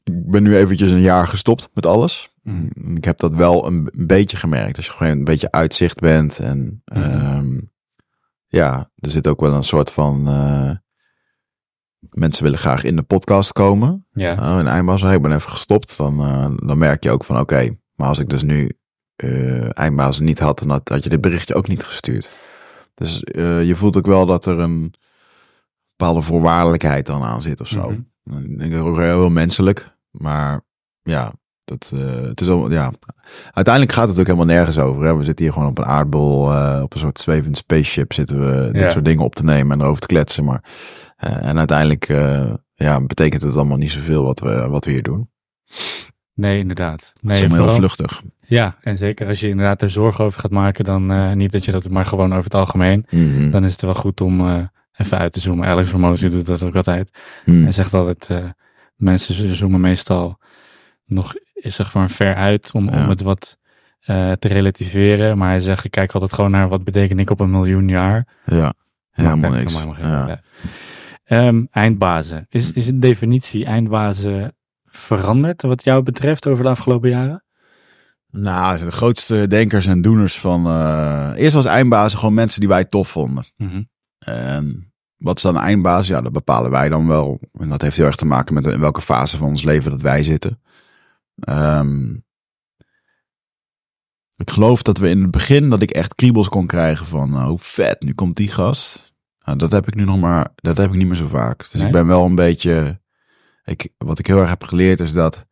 Ik 0.08 0.30
ben 0.32 0.44
nu 0.44 0.58
eventjes 0.58 0.92
een 0.92 1.00
jaar 1.02 1.28
gestopt 1.28 1.70
met 1.74 1.86
alles. 1.86 2.30
Mhm. 2.44 2.96
Ik 2.96 3.04
heb 3.04 3.18
dat 3.20 3.34
wel 3.34 3.66
een, 3.68 3.90
een 3.98 4.08
beetje 4.08 4.38
gemerkt. 4.38 4.78
Als 4.78 4.86
je 4.86 4.92
gewoon 4.92 5.12
een 5.18 5.24
beetje 5.24 5.52
uitzicht 5.52 6.00
bent. 6.00 6.40
En 6.40 6.82
Mhm. 6.86 7.02
ehm, 7.04 7.60
ja, 8.48 8.90
er 8.96 9.10
zit 9.10 9.28
ook 9.28 9.40
wel 9.42 9.54
een 9.54 9.64
soort 9.64 9.92
van. 9.92 10.28
eh, 10.28 10.72
mensen 12.10 12.44
willen 12.44 12.60
graag 12.60 12.84
in 12.84 12.96
de 12.96 13.02
podcast 13.04 13.52
komen. 13.54 14.06
Ja. 14.12 14.34
Nou, 14.36 14.60
en 14.60 14.68
eindbaas, 14.68 15.02
ik 15.04 15.22
ben 15.22 15.32
even 15.34 15.52
gestopt. 15.52 15.98
Dan, 15.98 16.20
eh, 16.22 16.52
dan 16.68 16.78
merk 16.78 17.04
je 17.04 17.12
ook 17.12 17.24
van 17.24 17.40
oké, 17.40 17.78
maar 17.96 18.08
als 18.08 18.20
ik 18.20 18.30
dus 18.30 18.44
nu 18.44 18.72
eh 19.16 19.78
eindbaas 19.78 20.20
niet 20.20 20.40
had, 20.40 20.60
dan 20.60 20.70
had, 20.70 20.90
had 20.90 21.04
je 21.04 21.10
dit 21.10 21.22
berichtje 21.22 21.56
ook 21.56 21.68
niet 21.68 21.84
gestuurd. 21.84 22.32
Dus 22.94 23.20
je 23.34 23.72
voelt 23.76 23.98
ook 23.98 24.06
wel 24.06 24.26
dat 24.26 24.46
er 24.46 24.60
een 24.60 24.94
bepaalde 25.96 26.22
voorwaardelijkheid 26.22 27.06
dan 27.06 27.24
aan 27.24 27.42
zit 27.42 27.62
of 27.62 27.68
zo. 27.68 27.90
Mhm. 28.24 28.40
Ik 28.52 28.58
denk 28.58 28.72
dat 28.72 28.82
ook 28.82 28.98
heel 28.98 29.30
menselijk, 29.30 29.97
maar 30.12 30.62
ja, 31.02 31.34
dat, 31.64 31.92
eh, 31.94 32.22
het 32.28 32.42
is 32.42 32.48
al, 32.50 32.72
ja. 32.72 32.92
Uiteindelijk 33.52 33.94
gaat 33.96 34.10
het 34.10 34.20
ook 34.20 34.26
helemaal 34.26 34.46
nergens 34.56 34.80
over. 34.80 35.04
Hè? 35.06 35.18
We 35.18 35.24
zitten 35.24 35.46
hier 35.46 35.54
gewoon 35.54 35.70
op 35.70 35.78
een 35.78 35.86
aardbol, 35.86 36.54
eh, 36.54 36.80
op 36.84 36.94
een 36.94 37.00
soort 37.00 37.20
zwevend 37.20 37.58
spaceship 37.58 38.14
zitten 38.14 38.40
we 38.40 38.72
dit 38.72 38.82
Ja. 38.82 38.90
soort 38.90 39.06
dingen 39.06 39.24
op 39.24 39.36
te 39.36 39.44
nemen 39.44 39.72
en 39.78 39.82
erover 39.84 40.02
te 40.02 40.08
kletsen. 40.08 40.44
Maar, 40.44 40.64
eh, 41.18 41.48
en 41.48 41.58
uiteindelijk 41.58 42.08
ja, 42.74 43.02
betekent 43.02 43.42
het 43.42 43.56
allemaal 43.56 43.78
niet 43.78 43.92
zoveel 43.92 44.24
wat 44.24 44.40
we, 44.40 44.68
wat 44.68 44.86
we 44.86 44.92
hier 44.92 45.04
doen. 45.04 45.30
Nee, 46.34 46.60
inderdaad. 46.60 47.12
Het 47.14 47.24
Nee, 47.24 47.36
is 47.36 47.42
allemaal 47.50 47.68
heel 47.68 47.76
vluchtig. 47.76 48.22
Ja, 48.40 48.78
en 48.82 48.98
zeker 48.98 49.28
als 49.28 49.40
je 49.40 49.50
inderdaad 49.50 49.82
er 49.82 49.90
zorgen 49.90 50.24
over 50.26 50.40
gaat 50.40 50.52
maken, 50.52 50.84
dan 50.86 51.38
niet 51.38 51.52
dat 51.52 51.66
je 51.66 51.72
dat 51.72 51.90
maar 51.90 52.06
gewoon 52.06 52.32
over 52.32 52.44
het 52.44 52.54
algemeen. 52.54 53.06
Mhm. 53.10 53.50
Dan 53.50 53.64
is 53.64 53.72
het 53.72 53.82
wel 53.82 53.94
goed 53.94 54.22
om 54.22 54.70
even 54.98 55.18
uit 55.18 55.34
te 55.34 55.40
zoomen. 55.40 55.68
Alex 55.68 55.92
Hormozy 55.92 56.30
doet 56.30 56.46
dat 56.46 56.64
ook 56.64 56.76
altijd. 56.76 57.10
Mhm. 57.46 57.64
Hij 57.64 57.72
zegt 57.72 57.94
altijd, 57.94 58.30
mensen 58.98 59.34
zo- 59.34 59.54
zoomen 59.54 59.82
meestal 59.82 60.40
nog 61.06 61.36
is 61.54 61.76
zeg 61.76 61.94
maar 61.94 62.10
ver 62.10 62.36
uit 62.36 62.72
om, 62.74 62.90
Ja. 62.90 63.04
om 63.04 63.10
het 63.10 63.22
wat 63.22 63.58
eh, 64.00 64.32
te 64.32 64.48
relativeren. 64.48 65.38
Maar 65.38 65.50
hij 65.50 65.60
zegt, 65.60 65.84
ik 65.86 65.92
kijk 65.92 66.12
altijd 66.14 66.34
gewoon 66.34 66.52
naar 66.52 66.68
wat 66.70 66.84
betekent 66.84 67.20
ik 67.20 67.30
op 67.30 67.40
een 67.40 67.52
miljoen 67.52 67.88
jaar. 67.88 68.28
Ja, 68.46 68.74
helemaal 69.12 69.52
niks. 69.52 69.74
Ja. 70.00 70.40
Ehm, 71.24 71.66
eindbazen. 71.72 72.46
Is, 72.50 72.72
is 72.74 72.86
de 72.86 73.00
definitie 73.00 73.66
eindbazen 73.66 74.56
veranderd 74.86 75.62
wat 75.62 75.84
jou 75.84 76.04
betreft 76.04 76.48
over 76.48 76.64
de 76.64 76.70
afgelopen 76.70 77.10
jaren? 77.10 77.44
Nou, 78.32 78.78
de 78.78 78.92
grootste 78.92 79.48
denkers 79.48 79.86
en 79.86 80.02
doeners 80.02 80.40
van... 80.40 80.66
eh, 80.66 81.32
eerst 81.36 81.54
was 81.56 81.66
eindbazen 81.66 82.20
gewoon 82.20 82.34
mensen 82.34 82.60
die 82.60 82.70
wij 82.70 82.86
tof 82.86 83.08
vonden. 83.10 83.46
En 84.20 84.92
wat 85.18 85.38
is 85.38 85.42
dan 85.42 85.56
een 85.56 85.62
eindbaas? 85.62 86.08
Ja, 86.08 86.22
dat 86.22 86.32
bepalen 86.32 86.72
wij 86.72 86.90
dan 86.90 87.08
wel. 87.08 87.40
En 87.54 87.70
dat 87.70 87.82
heeft 87.82 87.98
heel 87.98 88.06
erg 88.06 88.16
te 88.16 88.26
maken 88.26 88.54
met 88.54 88.66
in 88.66 88.80
welke 88.80 89.02
fase 89.02 89.38
van 89.38 89.48
ons 89.48 89.64
leven 89.64 89.92
dat 89.92 90.02
wij 90.02 90.24
zitten. 90.24 90.62
Ehm, 91.40 92.14
ik 94.36 94.50
geloof 94.50 94.82
dat 94.82 94.98
we 94.98 95.10
in 95.10 95.22
het 95.22 95.32
begin 95.32 95.70
dat 95.70 95.82
ik 95.82 95.92
echt 95.92 96.16
kriebels 96.16 96.50
kon 96.50 96.68
krijgen 96.68 97.06
van 97.06 97.48
oh 97.48 97.60
vet, 97.60 98.02
nu 98.02 98.14
komt 98.14 98.36
die 98.36 98.48
gast. 98.52 99.14
Nou, 99.46 99.58
dat 99.58 99.72
heb 99.72 99.88
ik 99.88 99.96
nu 99.96 100.04
nog 100.04 100.20
maar, 100.20 100.48
dat 100.56 100.78
heb 100.78 100.90
ik 100.90 100.96
niet 100.96 101.08
meer 101.08 101.16
zo 101.16 101.28
vaak. 101.28 101.58
Dus 101.60 101.74
Nee? 101.74 101.86
ik 101.86 101.92
ben 101.92 102.08
wel 102.08 102.26
een 102.26 102.36
beetje, 102.36 103.02
ik, 103.64 103.90
wat 103.98 104.20
ik 104.20 104.28
heel 104.28 104.40
erg 104.40 104.50
heb 104.50 104.64
geleerd 104.64 105.00
is 105.00 105.14
dat 105.14 105.46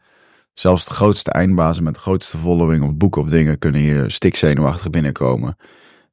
zelfs 0.53 0.85
de 0.85 0.93
grootste 0.93 1.31
eindbazen 1.31 1.83
met 1.83 1.93
de 1.93 1.99
grootste 1.99 2.37
following 2.37 2.83
of 2.83 2.93
boeken 2.93 3.21
of 3.21 3.29
dingen 3.29 3.59
kunnen 3.59 3.81
hier 3.81 4.11
stikzenuwachtig 4.11 4.89
binnenkomen. 4.89 5.57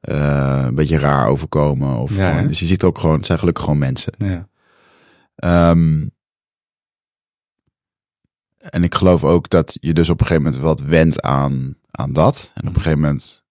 Eh, 0.03 0.63
een 0.67 0.75
beetje 0.75 0.99
raar 0.99 1.29
overkomen. 1.29 1.97
Of 1.97 2.17
Ja, 2.17 2.31
gewoon, 2.31 2.49
dus 2.49 2.59
je 2.59 2.67
ziet 2.67 2.83
ook 2.83 2.99
gewoon, 2.99 3.17
het 3.17 3.27
zijn 3.27 3.39
gelukkig 3.39 3.65
gewoon 3.65 3.79
mensen. 3.79 4.13
Ja. 4.19 4.49
Ehm, 5.35 6.07
en 8.59 8.83
ik 8.83 8.95
geloof 8.95 9.25
ook 9.25 9.51
dat 9.51 9.77
je 9.81 9.93
dus 9.93 10.11
op 10.11 10.21
een 10.21 10.27
gegeven 10.27 10.51
moment 10.51 10.63
wat 10.63 10.81
wendt 10.81 11.21
aan, 11.21 11.77
aan 11.91 12.13
dat. 12.13 12.51
En 12.55 12.69
op 12.69 12.75
een 12.77 12.83
gegeven 12.83 13.01
moment 13.01 13.45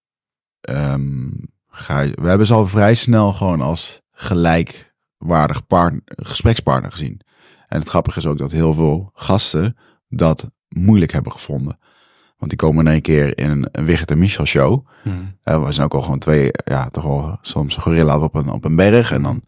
ehm, 0.60 1.28
ga 1.68 2.00
je... 2.00 2.12
We 2.22 2.28
hebben 2.28 2.46
ze 2.46 2.54
al 2.54 2.66
vrij 2.66 2.94
snel 2.94 3.32
gewoon 3.32 3.60
als 3.60 4.00
gelijkwaardig 4.12 5.66
partner, 5.66 6.02
gesprekspartner 6.04 6.92
gezien. 6.92 7.20
En 7.68 7.78
het 7.78 7.88
grappige 7.88 8.18
is 8.18 8.26
ook 8.26 8.38
dat 8.38 8.52
heel 8.52 8.74
veel 8.74 9.10
gasten 9.14 9.76
dat 10.08 10.50
moeilijk 10.68 11.12
hebben 11.12 11.32
gevonden. 11.32 11.78
Want 12.42 12.54
die 12.58 12.68
komen 12.68 12.86
in 12.86 12.92
één 12.92 13.02
keer 13.02 13.38
in 13.38 13.50
een, 13.50 13.84
Wigert 13.84 14.10
en 14.10 14.18
Michel 14.18 14.44
show. 14.44 14.86
Mhm. 15.04 15.16
Eh, 15.42 15.64
we 15.64 15.72
zijn 15.72 15.86
ook 15.86 15.94
al 15.94 16.00
gewoon 16.00 16.18
twee, 16.18 16.50
ja, 16.64 16.88
toch 16.90 17.04
wel 17.04 17.38
soms 17.42 17.76
gorilla's 17.76 18.22
op 18.22 18.34
een, 18.34 18.48
op 18.48 18.64
een 18.64 18.76
berg. 18.76 19.12
En 19.12 19.22
dan, 19.22 19.42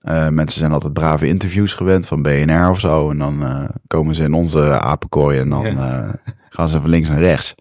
eh, 0.00 0.28
mensen 0.28 0.58
zijn 0.60 0.72
altijd 0.72 0.92
brave 0.92 1.26
interviews 1.26 1.72
gewend 1.72 2.06
van 2.06 2.22
BNR 2.22 2.68
of 2.70 2.80
zo. 2.80 3.10
En 3.10 3.18
dan 3.18 3.42
eh, 3.42 3.64
komen 3.86 4.14
ze 4.14 4.24
in 4.24 4.32
onze 4.32 4.80
apenkooi 4.80 5.38
en 5.38 5.48
dan 5.48 5.66
Ja. 5.66 6.20
gaan 6.48 6.68
ze 6.68 6.80
van 6.80 6.90
links 6.90 7.08
naar 7.08 7.18
rechts. 7.18 7.54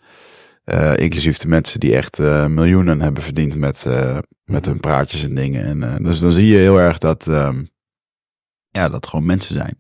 Inclusief 0.95 1.37
de 1.37 1.47
mensen 1.47 1.79
die 1.79 1.95
echt 1.95 2.17
miljoenen 2.49 3.01
hebben 3.01 3.23
verdiend 3.23 3.55
met, 3.55 3.85
met 4.45 4.65
hun 4.65 4.79
praatjes 4.79 5.23
en 5.23 5.35
dingen. 5.35 5.65
En, 5.83 6.03
dus 6.03 6.19
dan 6.19 6.31
zie 6.31 6.47
je 6.47 6.57
heel 6.57 6.79
erg 6.79 6.97
dat, 6.97 7.27
ehm, 7.27 7.63
ja, 8.69 8.89
dat 8.89 9.07
gewoon 9.07 9.25
mensen 9.25 9.55
zijn. 9.55 9.77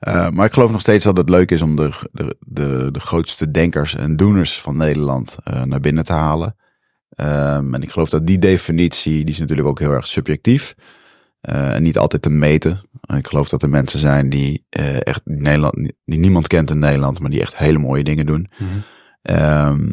Eh, 0.00 0.30
maar 0.30 0.46
ik 0.46 0.52
geloof 0.52 0.70
nog 0.72 0.80
steeds 0.80 1.04
dat 1.04 1.16
het 1.16 1.28
leuk 1.28 1.50
is 1.50 1.62
om 1.62 1.76
de, 1.76 1.90
de, 2.12 2.36
de, 2.40 2.88
de 2.92 3.00
grootste 3.00 3.50
denkers 3.50 3.94
en 3.94 4.16
doeners 4.16 4.60
van 4.60 4.76
Nederland 4.76 5.36
eh, 5.44 5.62
naar 5.62 5.80
binnen 5.80 6.04
te 6.04 6.12
halen. 6.12 6.56
Ehm, 7.08 7.74
en 7.74 7.82
ik 7.82 7.90
geloof 7.90 8.08
dat 8.08 8.26
die 8.26 8.38
definitie, 8.38 9.24
die 9.24 9.34
is 9.34 9.38
natuurlijk 9.38 9.68
ook 9.68 9.78
heel 9.78 9.92
erg 9.92 10.06
subjectief. 10.06 10.74
eh, 11.40 11.74
en 11.74 11.82
niet 11.82 11.98
altijd 11.98 12.22
te 12.22 12.30
meten. 12.30 12.80
En 13.00 13.16
ik 13.16 13.26
geloof 13.26 13.48
dat 13.48 13.62
er 13.62 13.68
mensen 13.70 13.98
zijn 13.98 14.28
die 14.28 14.64
echt 15.02 15.20
Nederland, 15.24 15.74
die 16.04 16.18
niemand 16.18 16.46
kent 16.46 16.70
in 16.70 16.78
Nederland, 16.78 17.20
maar 17.20 17.30
die 17.30 17.40
echt 17.40 17.56
hele 17.56 17.78
mooie 17.78 18.04
dingen 18.04 18.26
doen. 18.26 18.50
Mhm. 18.58 18.70
Ehm, 19.22 19.88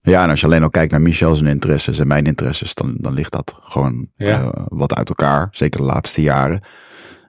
ja, 0.00 0.22
en 0.22 0.30
als 0.30 0.40
je 0.40 0.46
alleen 0.46 0.62
al 0.62 0.70
kijkt 0.70 0.90
naar 0.90 1.00
Michel's 1.00 1.40
interesses 1.40 1.98
en 1.98 2.06
mijn 2.06 2.24
interesses, 2.26 2.74
dan, 2.74 2.96
dan 3.00 3.14
ligt 3.14 3.32
dat 3.32 3.58
gewoon 3.62 4.08
Ja. 4.16 4.52
wat 4.68 4.94
uit 4.94 5.08
elkaar. 5.08 5.48
Zeker 5.50 5.80
de 5.80 5.86
laatste 5.86 6.22
jaren. 6.22 6.60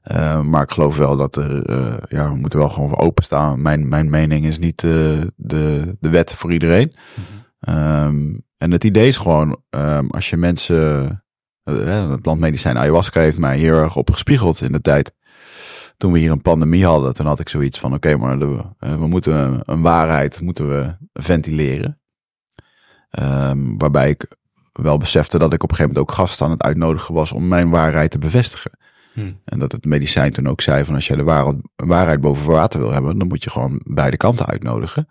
Eh, 0.10 0.42
maar 0.42 0.64
ik 0.64 0.72
geloof 0.72 0.98
wel 0.98 1.18
dat 1.18 1.36
er, 1.36 1.66
eh, 1.66 1.98
ja, 2.10 2.30
we 2.30 2.36
moeten 2.36 2.60
wel 2.60 2.70
gewoon 2.70 2.90
voor 2.90 2.98
openstaan. 2.98 3.62
Mijn, 3.62 3.88
mijn 3.88 4.10
mening 4.10 4.46
is 4.46 4.60
niet 4.60 4.84
eh, 4.84 4.92
de, 5.36 5.96
de 6.00 6.10
wet 6.10 6.34
voor 6.34 6.54
iedereen. 6.54 6.96
Ehm, 7.60 8.38
en 8.58 8.72
het 8.72 8.84
idee 8.84 9.08
is 9.08 9.18
gewoon, 9.18 9.62
ehm, 9.70 10.08
als 10.08 10.30
je 10.30 10.38
mensen, 10.38 11.24
het 11.64 12.22
plantmedicijn 12.22 12.78
ayahuasca 12.78 13.20
heeft 13.20 13.38
mij 13.38 13.58
heel 13.58 13.74
erg 13.74 13.96
op 13.96 14.12
gespiegeld 14.12 14.62
in 14.62 14.72
de 14.72 14.82
tijd. 14.82 15.14
Toen 15.98 16.12
we 16.12 16.20
hier 16.20 16.32
een 16.32 16.42
pandemie 16.42 16.86
hadden, 16.86 17.14
toen 17.14 17.26
had 17.26 17.40
ik 17.40 17.50
zoiets 17.50 17.80
van, 17.80 17.94
oké, 17.94 18.18
maar 18.18 18.40
de, 18.40 18.62
we 18.78 19.08
moeten 19.08 19.62
een 19.66 19.82
waarheid 19.82 20.42
moeten 20.42 20.70
we 20.70 20.96
ventileren. 21.14 22.02
Ehm, 23.10 23.78
waarbij 23.78 24.10
ik 24.10 24.38
wel 24.72 24.98
besefte 24.98 25.38
dat 25.38 25.54
ik 25.54 25.64
op 25.64 25.70
een 25.70 25.76
gegeven 25.76 25.96
moment 25.96 26.12
ook 26.12 26.26
gasten 26.26 26.46
aan 26.46 26.52
het 26.52 26.64
uitnodigen 26.64 27.14
was 27.14 27.32
om 27.32 27.48
mijn 27.48 27.70
waarheid 27.70 28.12
te 28.12 28.20
bevestigen. 28.20 28.72
Hm. 29.20 29.32
En 29.46 29.60
dat 29.60 29.72
het 29.72 29.86
medicijn 29.86 30.32
toen 30.32 30.48
ook 30.48 30.62
zei 30.62 30.86
van 30.86 30.96
als 30.96 31.08
je 31.08 31.16
de 31.16 31.24
waarheid, 31.24 31.58
waarheid 31.76 32.22
boven 32.22 32.52
water 32.52 32.80
wil 32.80 32.92
hebben, 32.92 33.18
dan 33.18 33.28
moet 33.28 33.44
je 33.44 33.50
gewoon 33.50 33.82
beide 33.86 34.18
kanten 34.18 34.46
uitnodigen. 34.46 35.08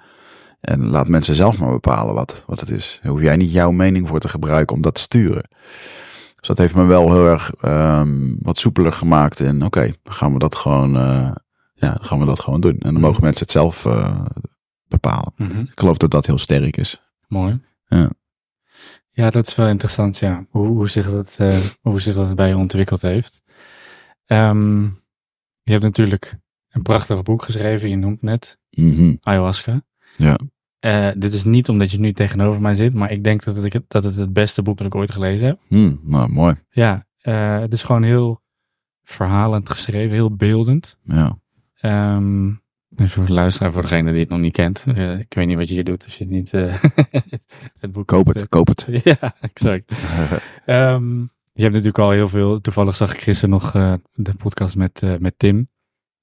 En 0.61 0.87
laat 0.87 1.09
mensen 1.09 1.35
zelf 1.35 1.59
maar 1.59 1.71
bepalen 1.71 2.14
wat, 2.14 2.44
wat 2.47 2.61
het 2.61 2.71
is. 2.71 2.99
Daar 3.03 3.12
hoef 3.12 3.21
jij 3.21 3.37
niet 3.37 3.53
jouw 3.53 3.71
mening 3.71 4.09
voor 4.09 4.21
te 4.21 4.29
gebruiken 4.29 4.77
om 4.77 4.83
dat 4.83 4.94
te 4.94 5.01
sturen. 5.01 5.49
Dus 6.37 6.49
dat 6.49 6.59
heeft 6.59 6.75
me 6.75 6.85
wel 6.85 7.12
heel 7.12 7.27
erg 7.27 7.53
ehm, 7.61 8.35
wat 8.38 8.59
soepeler 8.59 8.92
gemaakt. 8.92 9.40
En 9.40 9.64
oké, 9.64 9.92
dan 10.03 10.14
gaan 10.14 10.33
we 10.33 10.38
dat 10.38 10.55
gewoon, 10.55 10.97
eh, 10.97 11.31
ja, 11.75 11.99
gaan 12.01 12.18
we 12.18 12.25
dat 12.25 12.40
gewoon 12.40 12.61
doen. 12.61 12.79
En 12.79 12.92
dan 12.92 13.03
mogen 13.03 13.23
mensen 13.23 13.42
het 13.42 13.53
zelf 13.53 13.87
eh, 13.87 14.21
bepalen. 14.88 15.33
Mhm. 15.37 15.61
Ik 15.61 15.79
geloof 15.81 15.97
dat 15.97 16.11
dat 16.11 16.27
heel 16.27 16.38
sterk 16.38 16.77
is. 16.77 17.03
Mooi. 17.29 17.61
Ja. 17.85 18.11
Ja, 19.11 19.31
dat 19.31 19.47
is 19.47 19.55
wel 19.55 19.66
interessant, 19.66 20.18
ja. 20.18 20.47
Hoe, 20.51 20.66
hoe, 20.66 20.88
zich, 20.88 21.11
dat, 21.11 21.37
eh, 21.38 21.59
hoe 21.81 22.01
zich 22.01 22.14
dat 22.14 22.35
bij 22.35 22.49
je 22.49 22.57
ontwikkeld 22.57 23.03
heeft. 23.03 23.42
Ehm, 24.29 24.83
je 25.62 25.73
hebt 25.73 25.83
natuurlijk 25.83 26.38
een 26.69 26.83
prachtig 26.83 27.23
boek 27.23 27.43
geschreven, 27.43 27.88
je 27.88 27.97
noemt 27.97 28.23
net 28.23 28.59
Mhm. 28.71 29.14
Ayahuasca. 29.21 29.83
Ja. 30.17 30.38
Eh, 30.79 31.09
dit 31.17 31.33
is 31.33 31.45
niet 31.45 31.69
omdat 31.69 31.91
je 31.91 31.99
nu 31.99 32.12
tegenover 32.12 32.61
mij 32.61 32.75
zit, 32.75 32.95
maar 32.95 33.11
ik 33.11 33.25
denk 33.25 33.45
dat 33.45 33.57
het, 33.57 33.83
dat 33.88 34.05
het 34.05 34.17
het 34.17 34.33
beste 34.33 34.62
boek 34.62 34.77
dat 34.79 34.87
ik 34.87 34.95
ooit 34.95 35.11
gelezen 35.12 35.47
heb. 35.47 35.59
Hm, 35.69 35.95
nou, 36.03 36.33
mooi. 36.33 36.55
Ja, 36.71 37.07
eh, 37.21 37.59
het 37.59 37.73
is 37.73 37.83
gewoon 37.83 38.03
heel 38.03 38.43
verhalend 39.03 39.71
geschreven, 39.71 40.12
heel 40.12 40.37
beeldend. 40.37 40.97
Ja. 41.03 41.38
Ehm 41.75 42.51
en 42.97 43.09
voor 43.09 43.27
de 43.27 43.33
luisteraar, 43.33 43.73
voor 43.73 43.83
degene 43.83 44.11
die 44.12 44.21
het 44.21 44.29
nog 44.31 44.38
niet 44.41 44.53
kent. 44.53 44.85
eh, 44.87 45.19
ik 45.19 45.35
weet 45.35 45.47
niet 45.47 45.57
wat 45.57 45.69
je 45.69 45.75
hier 45.75 45.85
doet 45.85 46.05
als 46.05 46.19
je 46.19 46.25
het 46.25 46.33
niet 46.33 46.53
eh, 46.53 46.83
het 47.81 47.93
boek 47.93 48.07
Koop 48.07 48.27
het, 48.27 48.49
koop 48.49 48.69
het. 48.69 48.87
ja, 49.05 49.35
exact. 49.41 49.93
Ehm, 50.67 51.25
je 51.59 51.64
hebt 51.64 51.75
natuurlijk 51.75 52.05
al 52.05 52.11
heel 52.11 52.29
veel, 52.29 52.61
toevallig 52.61 52.97
zag 52.97 53.14
ik 53.14 53.21
gisteren 53.21 53.51
nog 53.51 53.75
eh, 53.75 53.94
de 54.12 54.35
podcast 54.35 54.77
met, 54.77 55.03
eh, 55.03 55.16
met 55.16 55.38
Tim. 55.38 55.57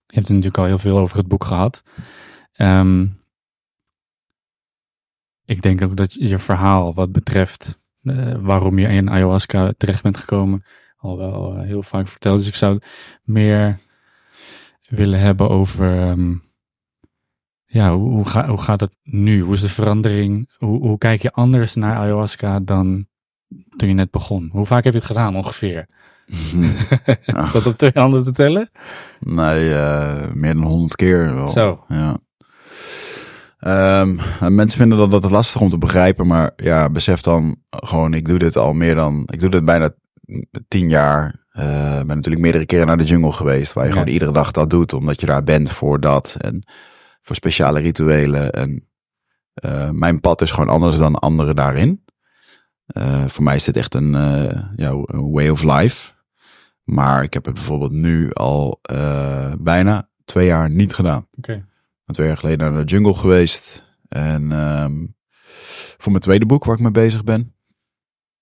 Je 0.06 0.15
hebt 0.15 0.28
er 0.28 0.34
natuurlijk 0.34 0.58
al 0.58 0.65
heel 0.65 0.80
veel 0.80 0.98
over 0.98 1.17
het 1.17 1.28
boek 1.28 1.43
gehad. 1.43 1.84
Ehm, 2.54 3.08
ik 5.45 5.62
denk 5.62 5.82
ook 5.82 5.95
dat 5.95 6.13
je 6.13 6.39
verhaal 6.39 6.93
wat 6.93 7.12
betreft 7.12 7.80
eh, 8.02 8.36
waarom 8.39 8.80
je 8.80 8.88
in 8.88 9.10
ayahuasca 9.10 9.74
terecht 9.78 10.04
bent 10.04 10.17
gekomen, 10.17 10.63
al 10.98 11.17
wel 11.17 11.60
heel 11.60 11.84
vaak 11.84 12.08
verteld. 12.08 12.38
Dus 12.38 12.48
ik 12.48 12.56
zou 12.56 12.80
meer 13.24 13.80
willen 14.88 15.19
hebben 15.19 15.50
over, 15.50 16.00
ehm, 16.00 16.36
ja, 17.65 17.95
hoe, 17.95 18.10
hoe, 18.10 18.45
hoe 18.45 18.62
gaat 18.62 18.80
het 18.80 18.98
nu? 19.04 19.41
Hoe 19.41 19.54
is 19.54 19.62
de 19.62 19.69
verandering? 19.69 20.52
Hoe, 20.58 20.80
hoe 20.80 20.98
kijk 20.98 21.21
je 21.21 21.32
anders 21.32 21.76
naar 21.76 21.95
ayahuasca 21.98 22.60
dan 22.60 23.08
toen 23.76 23.88
je 23.89 23.94
net 23.96 24.12
begon? 24.12 24.50
Hoe 24.52 24.65
vaak 24.65 24.84
heb 24.84 24.94
je 24.94 25.00
het 25.00 25.08
gedaan 25.08 25.36
ongeveer? 25.36 25.88
Is 27.46 27.52
dat 27.52 27.65
op 27.65 27.78
twee 27.78 27.91
handen 27.94 28.24
te 28.24 28.32
tellen? 28.32 28.70
Nee, 29.20 29.74
eh, 29.74 30.32
meer 30.34 30.54
dan 30.54 30.63
honderd 30.63 30.96
keer 30.96 31.36
wel. 31.36 31.48
Zo. 31.48 31.84
Ja. 31.88 32.18
Ehm, 33.60 34.18
en 34.39 34.56
mensen 34.56 34.80
vinden 34.80 34.98
dat, 34.98 35.22
dat 35.22 35.32
lastig 35.32 35.62
om 35.62 35.70
te 35.70 35.78
begrijpen, 35.78 36.28
maar 36.28 36.52
ja, 36.56 36.89
besef 36.89 37.22
dan 37.22 37.56
gewoon, 37.70 38.13
ik 38.13 38.26
doe 38.28 38.39
dit 38.39 38.58
al 38.58 38.74
meer 38.74 38.96
dan, 38.96 39.24
ik 39.26 39.39
doe 39.39 39.50
dit 39.50 39.65
bijna 39.65 39.94
tien 40.68 40.89
jaar. 40.89 41.44
Eh, 41.52 41.98
ben 41.98 42.08
natuurlijk 42.08 42.44
meerdere 42.44 42.65
keren 42.65 42.88
naar 42.88 42.98
de 42.98 43.04
jungle 43.04 43.32
geweest, 43.32 43.74
waar 43.74 43.84
je 43.84 43.89
Ja. 43.89 43.96
gewoon 43.98 44.13
iedere 44.13 44.32
dag 44.32 44.52
dat 44.52 44.70
doet, 44.70 44.94
omdat 44.94 45.20
je 45.20 45.26
daar 45.26 45.44
bent 45.44 45.72
voor 45.72 46.00
dat 46.00 46.36
en 46.39 46.63
voor 47.22 47.36
speciale 47.36 47.80
rituelen. 47.80 48.52
En 48.52 48.88
eh, 49.54 49.89
mijn 49.89 50.20
pad 50.20 50.41
is 50.41 50.52
gewoon 50.52 50.70
anders 50.70 50.98
dan 50.98 51.15
anderen 51.15 51.56
daarin. 51.56 52.04
Eh, 52.86 53.26
voor 53.26 53.43
mij 53.43 53.56
is 53.56 53.63
dit 53.63 53.78
echt 53.78 53.93
een, 53.93 54.15
eh, 54.15 54.63
ja, 54.76 54.89
een 55.06 55.32
way 55.32 55.50
of 55.50 55.63
life. 55.63 56.13
Maar 56.84 57.24
ik 57.24 57.34
heb 57.34 57.45
het 57.45 57.54
bijvoorbeeld 57.54 57.91
nu 57.91 58.34
al 58.34 58.80
eh, 58.82 59.54
bijna 59.60 60.10
twee 60.26 60.45
jaar 60.45 60.69
niet 60.69 60.93
gedaan. 60.93 61.28
Ben 62.06 62.15
twee 62.15 62.28
jaar 62.28 62.38
geleden 62.38 62.71
naar 62.71 62.86
de 62.86 62.91
jungle 62.91 63.13
geweest. 63.13 63.84
En 64.08 64.52
ehm, 64.52 65.06
voor 65.98 66.12
mijn 66.12 66.24
tweede 66.24 66.45
boek 66.45 66.65
waar 66.65 66.76
ik 66.76 66.82
mee 66.82 66.91
bezig 66.91 67.24
ben. 67.24 67.56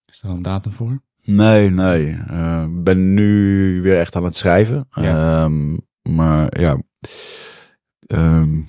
Is 0.06 0.21
er 0.21 0.29
al 0.29 0.36
een 0.36 0.41
datum 0.41 0.71
voor? 0.71 1.01
Nee, 1.23 1.69
nee. 1.69 2.08
Ik 2.63 2.84
ben 2.84 3.13
nu 3.13 3.82
weer 3.82 3.97
echt 3.97 4.15
aan 4.15 4.23
het 4.23 4.36
schrijven. 4.36 4.88
Ja. 4.89 5.43
Ehm, 5.43 5.77
maar 6.01 6.60
ja. 6.60 6.82
ehm, 7.99 8.62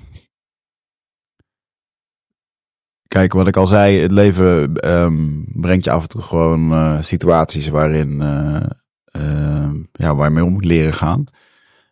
kijk, 3.14 3.32
wat 3.32 3.46
ik 3.46 3.56
al 3.56 3.66
zei. 3.66 3.98
Het 3.98 4.10
leven 4.12 4.74
ehm, 4.74 5.16
brengt 5.46 5.84
je 5.84 5.90
af 5.90 6.02
en 6.02 6.08
toe 6.08 6.22
gewoon 6.22 6.72
eh, 6.72 7.02
situaties 7.02 7.68
waarin... 7.68 8.20
eh, 8.22 8.56
ehm, 9.04 9.74
ja, 9.92 10.14
waar 10.14 10.28
je 10.28 10.34
mee 10.34 10.44
om 10.44 10.52
moet 10.52 10.64
leren 10.64 10.92
gaan. 10.94 11.24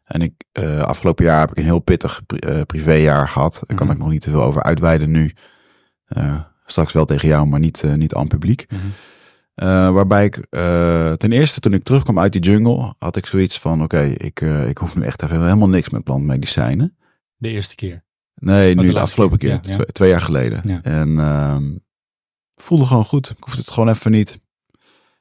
En 0.05 0.21
ik, 0.23 0.33
eh, 0.53 0.81
afgelopen 0.81 1.25
jaar 1.25 1.41
heb 1.41 1.51
ik 1.51 1.57
een 1.57 1.65
heel 1.65 1.79
pittig 1.79 2.23
pri- 2.27 2.65
privéjaar 2.65 3.29
gehad. 3.29 3.63
Daar 3.67 3.77
kan 3.77 3.87
Mhm. 3.87 3.97
ik 3.97 4.03
nog 4.03 4.11
niet 4.11 4.21
te 4.21 4.31
veel 4.31 4.43
over 4.43 4.63
uitweiden 4.63 5.11
nu. 5.11 5.33
Straks 6.67 6.93
wel 6.93 7.05
tegen 7.05 7.29
jou, 7.29 7.47
maar 7.47 7.61
niet, 7.61 7.83
niet 7.97 8.15
aan 8.15 8.21
het 8.21 8.31
publiek. 8.31 8.67
Eh, 9.55 9.91
waarbij 9.91 10.25
ik 10.25 10.47
ten 11.19 11.33
eerste 11.33 11.61
toen 11.61 11.73
ik 11.73 11.83
terugkwam 11.85 12.19
uit 12.19 12.33
die 12.33 12.41
jungle, 12.41 12.95
had 12.99 13.17
ik 13.17 13.27
zoiets 13.27 13.59
van: 13.59 13.83
oké, 13.83 14.01
ik, 14.03 14.41
ik 14.41 14.79
hoef 14.79 14.97
nu 14.97 15.03
echt 15.03 15.23
even 15.23 15.43
helemaal 15.43 15.69
niks 15.69 15.91
met 15.91 16.05
plantmedicijnen. 16.05 16.97
De 17.37 17.49
eerste 17.49 17.75
keer. 17.75 18.05
Nee, 18.43 18.71
Oh, 18.71 18.77
de 18.81 18.87
nu 18.87 18.93
de, 18.93 19.01
afgelopen 19.01 19.39
keer, 19.39 19.61
keer, 19.61 19.71
ja, 19.71 19.79
ja. 19.79 19.85
Twee, 19.93 20.09
jaar 20.09 20.21
geleden. 20.21 20.61
Ja. 20.65 20.83
En 20.83 21.19
ehm, 21.19 21.71
voelde 22.55 22.87
gewoon 22.87 23.05
goed. 23.05 23.31
Ik 23.31 23.37
hoefde 23.39 23.61
het 23.61 23.71
gewoon 23.71 23.89
even 23.89 24.11
niet. 24.11 24.41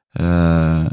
Eh, 0.10 0.86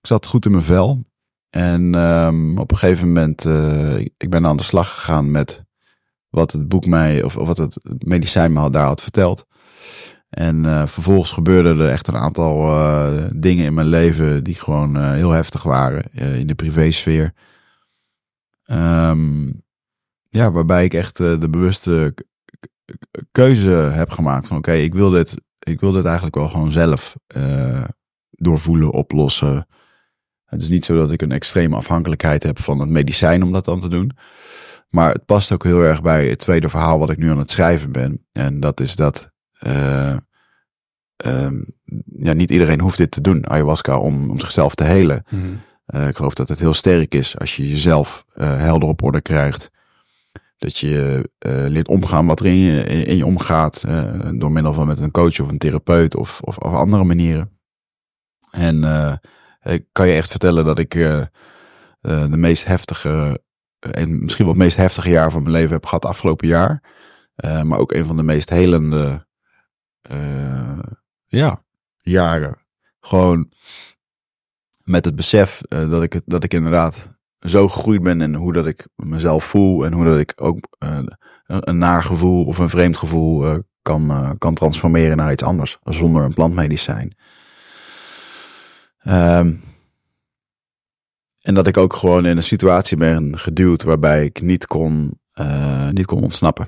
ik 0.00 0.06
zat 0.06 0.26
goed 0.26 0.44
in 0.44 0.50
mijn 0.50 0.64
vel. 0.64 1.04
En 1.50 1.94
ehm, 1.94 2.58
op 2.58 2.70
een 2.70 2.76
gegeven 2.76 3.06
moment, 3.06 3.44
eh, 3.44 3.98
ik 3.98 4.30
ben 4.30 4.46
aan 4.46 4.56
de 4.56 4.62
slag 4.62 4.90
gegaan 4.90 5.30
met 5.30 5.64
wat 6.28 6.52
het 6.52 6.68
boek 6.68 6.86
mij, 6.86 7.22
of, 7.22 7.36
of 7.36 7.46
wat 7.46 7.56
het 7.56 7.78
medicijn 7.98 8.52
me 8.52 8.58
had, 8.58 8.72
daar 8.72 8.86
had 8.86 9.02
verteld. 9.02 9.46
En 10.28 10.64
eh, 10.64 10.86
vervolgens 10.86 11.32
gebeurden 11.32 11.78
er 11.78 11.90
echt 11.90 12.08
een 12.08 12.16
aantal 12.16 12.66
dingen 13.34 13.64
in 13.64 13.74
mijn 13.74 13.86
leven 13.86 14.44
die 14.44 14.54
gewoon 14.54 15.12
heel 15.12 15.30
heftig 15.30 15.62
waren 15.62 16.12
in 16.12 16.46
de 16.46 16.54
privésfeer. 16.54 17.32
Ehm, 18.64 19.48
ja, 20.32 20.52
waarbij 20.52 20.84
ik 20.84 20.94
echt 20.94 21.20
eh, 21.20 21.40
de 21.40 21.48
bewuste 21.48 22.14
keuze 23.32 23.70
heb 23.70 24.10
gemaakt 24.10 24.46
van 24.46 24.56
oké, 24.56 24.72
ik 24.72 24.94
wil 24.94 25.10
dit, 25.10 25.34
ik 25.58 25.80
wil 25.80 25.92
dit 25.92 26.04
eigenlijk 26.04 26.34
wel 26.34 26.48
gewoon 26.48 26.72
zelf 26.72 27.16
eh, 27.26 27.84
doorvoelen, 28.30 28.90
oplossen. 28.90 29.66
Het 30.44 30.62
is 30.62 30.68
niet 30.68 30.84
zo 30.84 30.96
dat 30.96 31.10
ik 31.10 31.22
een 31.22 31.32
extreme 31.32 31.76
afhankelijkheid 31.76 32.42
heb 32.42 32.58
van 32.58 32.78
het 32.78 32.88
medicijn 32.88 33.42
om 33.42 33.52
dat 33.52 33.64
dan 33.64 33.80
te 33.80 33.88
doen. 33.88 34.16
Maar 34.88 35.12
het 35.12 35.24
past 35.24 35.52
ook 35.52 35.64
heel 35.64 35.82
erg 35.82 36.02
bij 36.02 36.28
het 36.28 36.38
tweede 36.38 36.68
verhaal 36.68 36.98
wat 36.98 37.10
ik 37.10 37.18
nu 37.18 37.30
aan 37.30 37.38
het 37.38 37.50
schrijven 37.50 37.92
ben. 37.92 38.26
En 38.32 38.60
dat 38.60 38.80
is 38.80 38.96
dat 38.96 39.30
eh, 39.58 40.16
ehm, 41.16 41.62
ja, 42.16 42.32
niet 42.32 42.50
iedereen 42.50 42.80
hoeft 42.80 42.96
dit 42.96 43.10
te 43.10 43.20
doen, 43.20 43.48
ayahuasca, 43.48 43.98
om, 43.98 44.30
om 44.30 44.38
zichzelf 44.38 44.74
te 44.74 44.84
helen. 44.84 45.24
Eh, 45.84 46.08
ik 46.08 46.16
geloof 46.16 46.34
dat 46.34 46.48
het 46.48 46.58
heel 46.58 46.74
sterk 46.74 47.14
is 47.14 47.38
als 47.38 47.56
je 47.56 47.68
jezelf 47.68 48.24
helder 48.34 48.88
op 48.88 49.02
orde 49.02 49.20
krijgt. 49.20 49.70
Dat 50.62 50.78
je 50.78 51.30
eh, 51.38 51.66
leert 51.68 51.88
omgaan 51.88 52.26
wat 52.26 52.40
er 52.40 52.46
in 52.46 53.16
je, 53.16 53.26
omgaat. 53.26 53.82
eh, 53.82 54.28
door 54.32 54.52
middel 54.52 54.74
van 54.74 54.86
met 54.86 54.98
een 54.98 55.10
coach 55.10 55.40
of 55.40 55.48
een 55.48 55.58
therapeut 55.58 56.16
of, 56.16 56.40
of, 56.40 56.58
andere 56.58 57.04
manieren. 57.04 57.58
En 58.50 58.84
eh, 58.84 59.12
ik 59.62 59.86
kan 59.92 60.08
je 60.08 60.14
echt 60.14 60.30
vertellen 60.30 60.64
dat 60.64 60.78
ik 60.78 60.90
de 62.00 62.36
meest 62.36 62.64
heftige, 62.64 63.42
en 63.78 64.22
misschien 64.22 64.44
wel 64.44 64.54
het 64.54 64.62
meest 64.62 64.76
heftige 64.76 65.10
jaar 65.10 65.30
van 65.30 65.42
mijn 65.42 65.54
leven 65.54 65.72
heb 65.72 65.86
gehad 65.86 66.04
afgelopen 66.04 66.48
jaar. 66.48 66.82
Maar 67.62 67.78
ook 67.78 67.92
een 67.92 68.06
van 68.06 68.16
de 68.16 68.22
meest 68.22 68.50
helende 68.50 69.26
ja, 71.24 71.62
jaren. 72.00 72.58
Gewoon 73.00 73.52
met 74.76 75.04
het 75.04 75.16
besef 75.16 75.60
dat, 75.68 76.02
ik 76.02 76.20
dat 76.24 76.44
ik 76.44 76.54
inderdaad 76.54 77.10
zo 77.42 77.68
gegroeid 77.68 78.02
ben 78.02 78.20
in 78.20 78.34
hoe 78.34 78.52
dat 78.52 78.66
ik 78.66 78.86
mezelf 78.94 79.44
voel 79.44 79.84
en 79.84 79.92
hoe 79.92 80.04
dat 80.04 80.18
ik 80.18 80.32
ook 80.36 80.76
eh, 80.78 80.98
een, 81.46 81.78
naar 81.78 82.04
gevoel 82.04 82.44
of 82.44 82.58
een 82.58 82.68
vreemd 82.68 82.96
gevoel 82.96 83.46
eh, 83.46 83.58
kan, 83.82 84.10
eh, 84.10 84.30
kan 84.38 84.54
transformeren 84.54 85.16
naar 85.16 85.32
iets 85.32 85.42
anders 85.42 85.78
zonder 85.84 86.24
een 86.24 86.34
plantmedicijn. 86.34 87.16
Ehm, 88.98 89.54
en 91.40 91.54
dat 91.54 91.66
ik 91.66 91.76
ook 91.76 91.94
gewoon 91.94 92.26
in 92.26 92.36
een 92.36 92.42
situatie 92.42 92.96
ben 92.96 93.38
geduwd 93.38 93.82
waarbij 93.82 94.24
ik 94.24 94.42
niet 94.42 94.66
kon, 94.66 95.20
niet 95.90 96.06
kon 96.06 96.22
ontsnappen. 96.22 96.66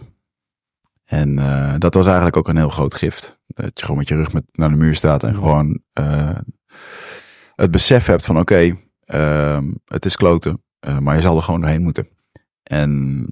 En 1.04 1.34
dat 1.78 1.94
was 1.94 2.06
eigenlijk 2.06 2.36
ook 2.36 2.48
een 2.48 2.56
heel 2.56 2.68
groot 2.68 2.94
gift. 2.94 3.38
Dat 3.46 3.70
je 3.74 3.84
gewoon 3.84 3.98
met 3.98 4.08
je 4.08 4.14
rug 4.14 4.32
met, 4.32 4.44
naar 4.52 4.68
de 4.68 4.76
muur 4.76 4.94
staat 4.94 5.22
en 5.22 5.34
gewoon 5.34 5.82
het 7.54 7.70
besef 7.70 8.06
hebt 8.06 8.24
van 8.24 8.38
oké, 8.38 8.76
ehm, 9.04 9.72
het 9.84 10.04
is 10.04 10.16
kloten, 10.16 10.63
eh, 10.84 10.98
maar 10.98 11.14
je 11.14 11.20
zal 11.20 11.36
er 11.36 11.42
gewoon 11.42 11.60
doorheen 11.60 11.82
moeten. 11.82 12.08
En 12.62 13.26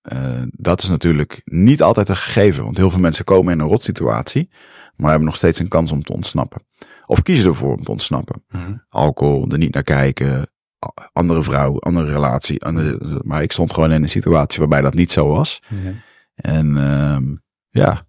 eh, 0.00 0.42
dat 0.50 0.82
is 0.82 0.88
natuurlijk 0.88 1.42
niet 1.44 1.82
altijd 1.82 2.08
een 2.08 2.16
gegeven, 2.16 2.64
want 2.64 2.76
heel 2.76 2.90
veel 2.90 3.00
mensen 3.00 3.24
komen 3.24 3.52
in 3.52 3.60
een 3.60 3.68
rotsituatie, 3.68 4.50
maar 4.96 5.08
hebben 5.08 5.26
nog 5.26 5.36
steeds 5.36 5.58
een 5.58 5.68
kans 5.68 5.92
om 5.92 6.02
te 6.02 6.12
ontsnappen. 6.12 6.62
Of 7.06 7.22
kiezen 7.22 7.50
ervoor 7.50 7.76
om 7.76 7.82
te 7.82 7.90
ontsnappen. 7.90 8.44
Alcohol, 8.88 9.50
er 9.50 9.58
niet 9.58 9.74
naar 9.74 9.82
kijken, 9.82 10.46
andere 11.12 11.42
vrouw, 11.42 11.78
andere 11.78 12.12
relatie. 12.12 12.64
Andere, 12.64 13.20
maar 13.24 13.42
ik 13.42 13.52
stond 13.52 13.72
gewoon 13.72 13.92
in 13.92 14.02
een 14.02 14.08
situatie 14.08 14.58
waarbij 14.58 14.80
dat 14.80 14.94
niet 14.94 15.10
zo 15.10 15.28
was. 15.28 15.62
En 16.34 16.76
ehm, 16.76 17.36
ja, 17.68 18.06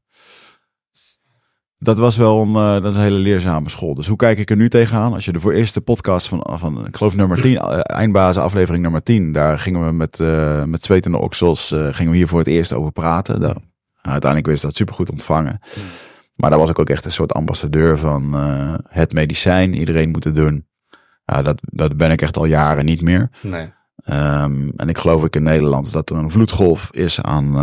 dat 1.85 1.97
was 1.97 2.17
wel 2.17 2.41
een, 2.41 2.55
eh, 2.55 2.81
dat 2.81 2.85
is 2.85 2.95
een 2.95 3.01
hele 3.01 3.15
leerzame 3.15 3.69
school. 3.69 3.95
Dus 3.95 4.07
hoe 4.07 4.17
kijk 4.17 4.37
ik 4.37 4.49
er 4.49 4.55
nu 4.55 4.69
tegenaan? 4.69 5.13
Als 5.13 5.25
je 5.25 5.31
de 5.31 5.39
voor 5.39 5.53
eerste 5.53 5.81
podcast 5.81 6.27
van, 6.27 6.47
van 6.53 6.87
ik 6.87 6.97
geloof 6.97 7.15
nummer 7.15 7.41
10, 7.41 7.57
eh, 7.57 7.79
eindbazen 7.83 8.41
aflevering 8.41 8.83
nummer 8.83 9.03
10, 9.03 9.31
daar 9.31 9.59
gingen 9.59 9.85
we 9.85 9.91
met, 9.91 10.19
eh 10.19 10.63
met 10.63 10.83
zwetende 10.83 11.17
oksels, 11.17 11.67
gingen 11.91 12.11
we 12.11 12.17
hier 12.17 12.27
voor 12.27 12.39
het 12.39 12.47
eerst 12.47 12.73
over 12.73 12.91
praten. 12.91 13.39
Daar, 13.39 13.55
uiteindelijk 14.01 14.51
wist 14.51 14.61
dat 14.61 14.75
supergoed 14.75 15.11
ontvangen. 15.11 15.59
Maar 16.35 16.49
daar 16.49 16.59
was 16.59 16.69
ik 16.69 16.79
ook 16.79 16.89
echt 16.89 17.05
een 17.05 17.11
soort 17.11 17.33
ambassadeur 17.33 17.97
van 17.97 18.33
het 18.89 19.13
medicijn. 19.13 19.73
Iedereen 19.73 20.09
moet 20.09 20.23
het 20.23 20.35
doen. 20.35 20.67
Ja, 21.25 21.41
dat, 21.41 21.59
dat 21.61 21.97
ben 21.97 22.11
ik 22.11 22.21
echt 22.21 22.37
al 22.37 22.45
jaren 22.45 22.85
niet 22.85 23.01
meer. 23.01 23.29
Nee. 23.41 23.73
Ehm, 23.95 24.69
en 24.75 24.89
ik 24.89 24.97
geloof 24.97 25.23
ook 25.23 25.35
in 25.35 25.43
Nederland 25.43 25.91
dat 25.91 26.09
er 26.09 26.15
een 26.15 26.31
vloedgolf 26.31 26.89
is 26.91 27.21
aan 27.21 27.55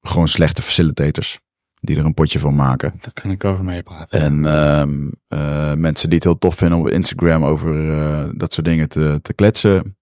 gewoon 0.00 0.28
slechte 0.28 0.62
facilitators. 0.62 1.40
Die 1.84 1.98
er 1.98 2.04
een 2.04 2.14
potje 2.14 2.38
van 2.38 2.54
maken. 2.54 2.92
Daar 3.00 3.12
kan 3.12 3.30
ik 3.30 3.44
over 3.44 3.64
meepraten. 3.64 4.20
En 4.20 4.44
ehm, 4.44 5.08
eh, 5.28 5.74
mensen 5.74 6.08
die 6.08 6.18
het 6.18 6.26
heel 6.26 6.38
tof 6.38 6.54
vinden 6.54 6.78
om 6.78 6.84
op 6.84 6.90
Instagram 6.90 7.44
over 7.44 7.98
eh, 7.98 8.28
dat 8.34 8.52
soort 8.52 8.66
dingen 8.66 8.88
te, 8.88 9.18
te 9.22 9.34
kletsen. 9.34 9.96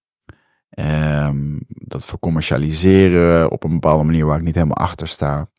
Ehm, 0.69 1.57
dat 1.67 2.05
voor 2.05 2.19
commercialiseren 2.19 3.51
op 3.51 3.63
een 3.63 3.71
bepaalde 3.71 4.03
manier 4.03 4.25
waar 4.25 4.37
ik 4.37 4.43
niet 4.43 4.55
helemaal 4.55 4.77
achter 4.77 5.07
sta. 5.07 5.49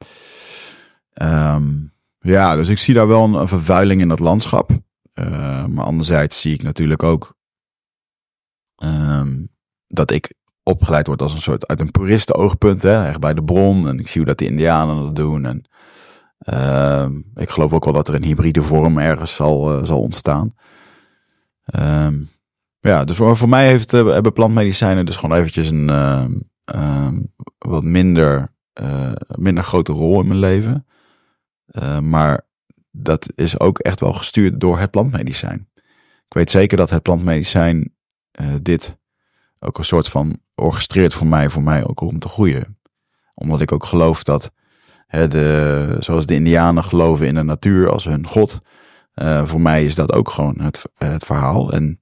Ehm, 1.12 1.68
ja, 2.18 2.56
dus 2.56 2.68
ik 2.68 2.78
zie 2.78 2.94
daar 2.94 3.08
wel 3.08 3.24
een, 3.24 3.34
een 3.34 3.48
vervuiling 3.48 4.00
in 4.00 4.08
dat 4.08 4.20
landschap. 4.20 4.70
Eh, 5.12 5.66
maar 5.66 5.84
anderzijds 5.84 6.40
zie 6.40 6.54
ik 6.54 6.62
natuurlijk 6.62 7.02
ook 7.02 7.34
dat 9.86 10.10
ik 10.10 10.34
opgeleid 10.62 11.06
word 11.06 11.22
als 11.22 11.34
een 11.34 11.42
soort 11.42 11.66
uit 11.66 11.80
een 11.80 11.90
puristen 11.90 12.34
oogpunt, 12.34 12.82
hè, 12.82 13.06
echt 13.06 13.20
bij 13.20 13.34
de 13.34 13.44
bron. 13.44 13.88
En 13.88 13.98
ik 13.98 14.08
zie 14.08 14.20
hoe 14.20 14.30
dat 14.30 14.38
de 14.38 14.44
Indianen 14.44 15.04
dat 15.04 15.16
doen. 15.16 15.44
En 15.44 15.64
ehm, 16.42 17.20
ik 17.34 17.50
geloof 17.50 17.72
ook 17.72 17.84
wel 17.84 17.92
dat 17.92 18.08
er 18.08 18.14
een 18.14 18.24
hybride 18.24 18.62
vorm 18.62 18.98
ergens 18.98 19.34
zal, 19.34 19.72
eh, 19.72 19.86
zal 19.86 20.00
ontstaan. 20.00 20.54
Ehm, 21.64 22.20
ja, 22.80 23.04
dus 23.04 23.16
voor, 23.16 23.48
mij 23.48 23.66
heeft, 23.66 23.94
eh, 23.94 24.06
hebben 24.06 24.32
plantmedicijnen 24.32 25.06
dus 25.06 25.16
gewoon 25.16 25.38
eventjes 25.38 25.70
een 25.70 25.88
ehm, 26.64 27.20
wat 27.58 27.82
minder, 27.82 28.54
eh, 28.72 29.12
minder 29.34 29.64
grote 29.64 29.92
rol 29.92 30.20
in 30.20 30.26
mijn 30.26 30.38
leven. 30.38 30.86
Maar 32.00 32.46
dat 32.90 33.28
is 33.34 33.60
ook 33.60 33.78
echt 33.78 34.00
wel 34.00 34.12
gestuurd 34.12 34.60
door 34.60 34.78
het 34.78 34.90
plantmedicijn. 34.90 35.68
Ik 36.26 36.34
weet 36.34 36.50
zeker 36.50 36.76
dat 36.76 36.90
het 36.90 37.02
plantmedicijn 37.02 37.94
dit 38.62 38.96
ook 39.58 39.78
een 39.78 39.84
soort 39.84 40.08
van 40.08 40.38
orchestreert 40.54 41.14
voor 41.14 41.26
mij, 41.26 41.50
voor 41.50 41.62
mij 41.62 41.86
ook 41.86 42.00
om 42.00 42.18
te 42.18 42.28
groeien. 42.28 42.78
Omdat 43.34 43.60
ik 43.60 43.72
ook 43.72 43.84
geloof 43.84 44.22
dat, 44.22 44.50
de, 45.12 45.96
zoals 46.00 46.26
de 46.26 46.34
Indianen 46.34 46.84
geloven 46.84 47.26
in 47.26 47.34
de 47.34 47.42
natuur 47.42 47.90
als 47.90 48.04
hun 48.04 48.26
god, 48.26 48.60
eh, 49.14 49.44
voor 49.44 49.60
mij 49.60 49.84
is 49.84 49.94
dat 49.94 50.12
ook 50.12 50.30
gewoon 50.30 50.60
het, 50.60 50.84
het 50.94 51.24
verhaal. 51.24 51.72
En 51.72 52.00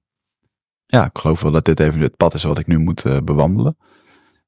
ja, 0.85 1.05
ik 1.05 1.17
geloof 1.17 1.41
wel 1.41 1.51
dat 1.51 1.65
dit 1.65 1.79
even 1.79 2.01
het 2.01 2.17
pad 2.17 2.33
is 2.33 2.43
wat 2.43 2.59
ik 2.59 2.67
nu 2.67 2.77
moet 2.77 3.05
eh, 3.05 3.17
bewandelen. 3.23 3.77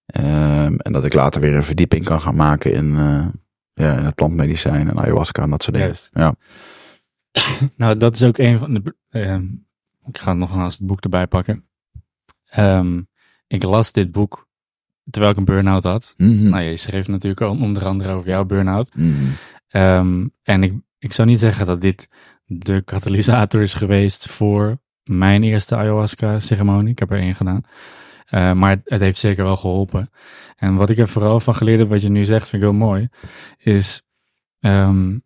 Ehm, 0.06 0.76
en 0.76 0.92
dat 0.92 1.06
ik 1.06 1.14
later 1.14 1.42
weer 1.42 1.56
een 1.56 1.64
verdieping 1.64 2.06
kan 2.06 2.22
gaan 2.22 2.36
maken 2.36 2.74
in, 2.74 2.98
eh, 2.98 3.28
ja, 3.74 3.98
in 3.98 4.06
het 4.06 4.16
plantmedicijn 4.16 4.90
en 4.90 5.00
ayahuasca 5.00 5.44
en 5.44 5.50
dat 5.50 5.64
soort 5.64 5.76
dingen. 5.78 5.96
Ja. 6.12 6.36
Nou, 7.78 7.98
dat 7.98 8.16
is 8.16 8.24
ook 8.24 8.38
een 8.38 8.60
van 8.60 8.74
de. 8.74 8.96
ehm, 9.10 9.46
ik 10.06 10.18
ga 10.18 10.34
nog 10.34 10.56
naast 10.56 10.78
het 10.78 10.88
boek 10.88 11.02
erbij 11.02 11.28
pakken. 11.28 11.68
Ehm, 12.50 13.02
ik 13.48 13.64
las 13.64 13.92
dit 13.92 14.12
boek 14.12 14.48
terwijl 15.10 15.32
ik 15.34 15.38
een 15.38 15.46
burn-out 15.46 15.84
had. 15.84 16.14
Mhm. 16.18 16.50
Nou, 16.50 16.64
je 16.64 16.78
schreef 16.78 17.08
natuurlijk 17.08 17.42
al 17.42 17.50
onder 17.50 17.86
andere 17.86 18.12
over 18.14 18.30
jouw 18.30 18.46
burn-out. 18.46 18.96
Mhm. 18.96 19.14
Ehm, 19.68 20.28
en 20.44 20.64
ik, 20.64 20.74
ik 21.00 21.14
zou 21.14 21.28
niet 21.28 21.40
zeggen 21.40 21.66
dat 21.66 21.82
dit 21.82 22.08
de 22.46 22.82
katalysator 22.82 23.62
is 23.62 23.74
geweest 23.74 24.30
voor 24.30 24.78
mijn 25.04 25.44
eerste 25.44 25.76
ayahuasca-ceremonie. 25.76 26.92
Ik 26.92 27.00
heb 27.00 27.12
er 27.12 27.20
één 27.20 27.36
gedaan. 27.36 27.64
Eh, 28.26 28.54
maar 28.54 28.82
het, 28.84 29.00
heeft 29.00 29.18
zeker 29.18 29.44
wel 29.44 29.58
geholpen. 29.58 30.10
En 30.56 30.76
wat 30.76 30.90
ik 30.90 30.98
er 30.98 31.08
vooral 31.08 31.40
van 31.40 31.56
geleerd 31.56 31.80
heb, 31.80 31.90
wat 31.90 32.02
je 32.02 32.10
nu 32.10 32.24
zegt, 32.24 32.50
vind 32.50 32.62
ik 32.64 32.70
heel 32.70 32.78
mooi, 32.78 33.10
is 33.58 34.02
ehm, 34.60 35.18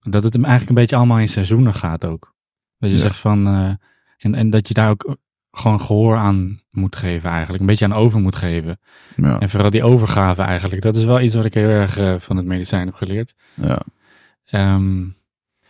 dat 0.00 0.24
het 0.24 0.32
hem 0.32 0.42
eigenlijk 0.44 0.68
een 0.68 0.82
beetje 0.82 0.96
allemaal 0.96 1.18
in 1.18 1.28
seizoenen 1.28 1.74
gaat 1.74 2.04
ook. 2.04 2.34
Dat 2.78 2.90
je 2.90 2.96
Ja. 2.96 3.02
zegt 3.02 3.18
van, 3.18 3.46
eh, 3.46 3.72
en, 4.18 4.34
en 4.34 4.50
dat 4.50 4.68
je 4.68 4.74
daar 4.74 4.90
ook 4.90 5.16
gewoon 5.52 5.80
gehoor 5.80 6.16
aan 6.16 6.60
moet 6.70 6.96
geven 6.96 7.30
eigenlijk. 7.30 7.60
Een 7.60 7.66
beetje 7.66 7.84
aan 7.84 7.92
over 7.92 8.20
moet 8.20 8.36
geven. 8.36 8.80
Ja, 9.16 9.38
En 9.40 9.48
vooral 9.50 9.70
die 9.70 9.84
overgave 9.84 10.42
eigenlijk. 10.42 10.82
Dat 10.82 10.96
is 10.96 11.04
wel 11.04 11.20
iets 11.20 11.34
wat 11.34 11.44
ik 11.44 11.54
heel 11.54 11.68
erg 11.68 11.98
eh, 11.98 12.18
van 12.18 12.36
het 12.36 12.46
medicijn 12.46 12.86
heb 12.86 12.94
geleerd. 12.94 13.34
ja. 13.54 13.82
Ehm, 14.44 15.06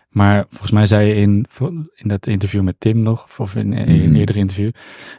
maar 0.09 0.45
volgens 0.49 0.71
mij 0.71 0.87
zei 0.87 1.09
je 1.09 1.15
in, 1.15 1.47
in 1.95 2.09
dat 2.09 2.27
interview 2.27 2.63
met 2.63 2.81
Tim 2.81 3.03
nog, 3.03 3.39
of 3.39 3.55
in 3.55 3.73
een 3.73 4.07
Mhm. 4.07 4.15
eerder 4.15 4.37
interview, 4.37 4.71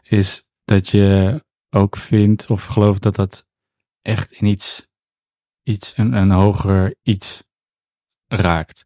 is 0.04 0.50
dat 0.66 0.90
je 0.90 1.44
ook 1.70 1.98
vindt 1.98 2.48
of 2.50 2.66
gelooft 2.66 3.02
dat 3.02 3.16
dat 3.16 3.46
echt 4.02 4.32
in 4.32 4.46
iets, 4.46 4.88
iets 5.64 5.94
een, 5.96 6.14
een 6.14 6.32
hoger 6.32 6.96
iets 7.02 7.44
raakt. 8.28 8.86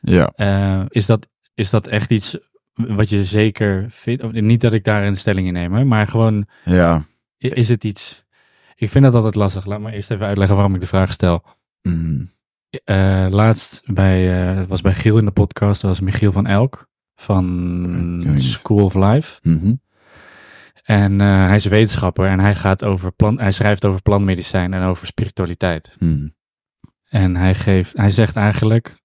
ja. 0.00 0.26
Eh, 0.34 0.84
is, 0.88 1.06
dat, 1.06 1.28
is 1.54 1.70
dat 1.70 1.86
echt 1.86 2.10
iets 2.10 2.38
wat 2.78 3.08
je 3.08 3.24
zeker 3.24 3.86
vindt? 3.88 4.22
Of 4.22 4.32
Niet 4.32 4.60
dat 4.60 4.72
ik 4.72 4.84
daar 4.84 5.04
een 5.04 5.16
stelling 5.16 5.46
in 5.46 5.52
neem, 5.52 5.74
hè, 5.74 5.84
maar 5.84 6.06
gewoon 6.06 6.46
ja. 6.64 7.06
Is 7.38 7.68
het 7.68 7.84
iets... 7.84 8.24
Ik 8.74 8.90
vind 8.90 9.04
dat 9.04 9.14
altijd 9.14 9.34
lastig. 9.34 9.66
Laat 9.66 9.80
me 9.80 9.92
eerst 9.92 10.10
even 10.10 10.26
uitleggen 10.26 10.56
waarom 10.56 10.74
ik 10.74 10.80
de 10.80 10.86
vraag 10.86 11.12
stel. 11.12 11.44
Mhm. 11.82 12.24
Eh, 12.84 13.26
laatst 13.30 13.82
bij, 13.84 14.22
het 14.22 14.68
was 14.68 14.80
bij 14.80 14.94
Giel 14.94 15.18
in 15.18 15.24
de 15.24 15.30
podcast, 15.30 15.80
dat 15.80 15.90
was 15.90 16.00
Michiel 16.00 16.32
van 16.32 16.46
Elk 16.46 16.88
van. 17.14 18.36
School 18.36 18.84
of 18.84 18.94
Life. 18.94 19.38
Mhm. 19.42 19.74
En 20.84 21.20
eh, 21.20 21.46
hij 21.46 21.56
is 21.56 21.64
wetenschapper 21.64 22.26
en 22.26 22.40
hij, 22.40 22.54
gaat 22.54 22.84
over 22.84 23.12
plan, 23.12 23.40
hij 23.40 23.52
schrijft 23.52 23.84
over 23.84 24.02
plantmedicijn 24.02 24.72
en 24.74 24.82
over 24.82 25.06
spiritualiteit. 25.06 25.96
Mhm. 25.98 26.28
En 27.08 27.36
hij, 27.36 27.54
geeft, 27.54 27.96
hij 27.96 28.10
zegt 28.10 28.36
eigenlijk 28.36 28.96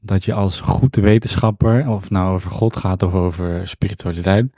dat 0.00 0.24
je 0.24 0.32
als 0.32 0.60
goede 0.60 1.00
wetenschapper, 1.00 1.88
of 1.88 2.10
nou 2.10 2.34
over 2.34 2.50
God 2.50 2.76
gaat 2.76 3.02
of 3.02 3.12
over 3.12 3.68
spiritualiteit, 3.68 4.52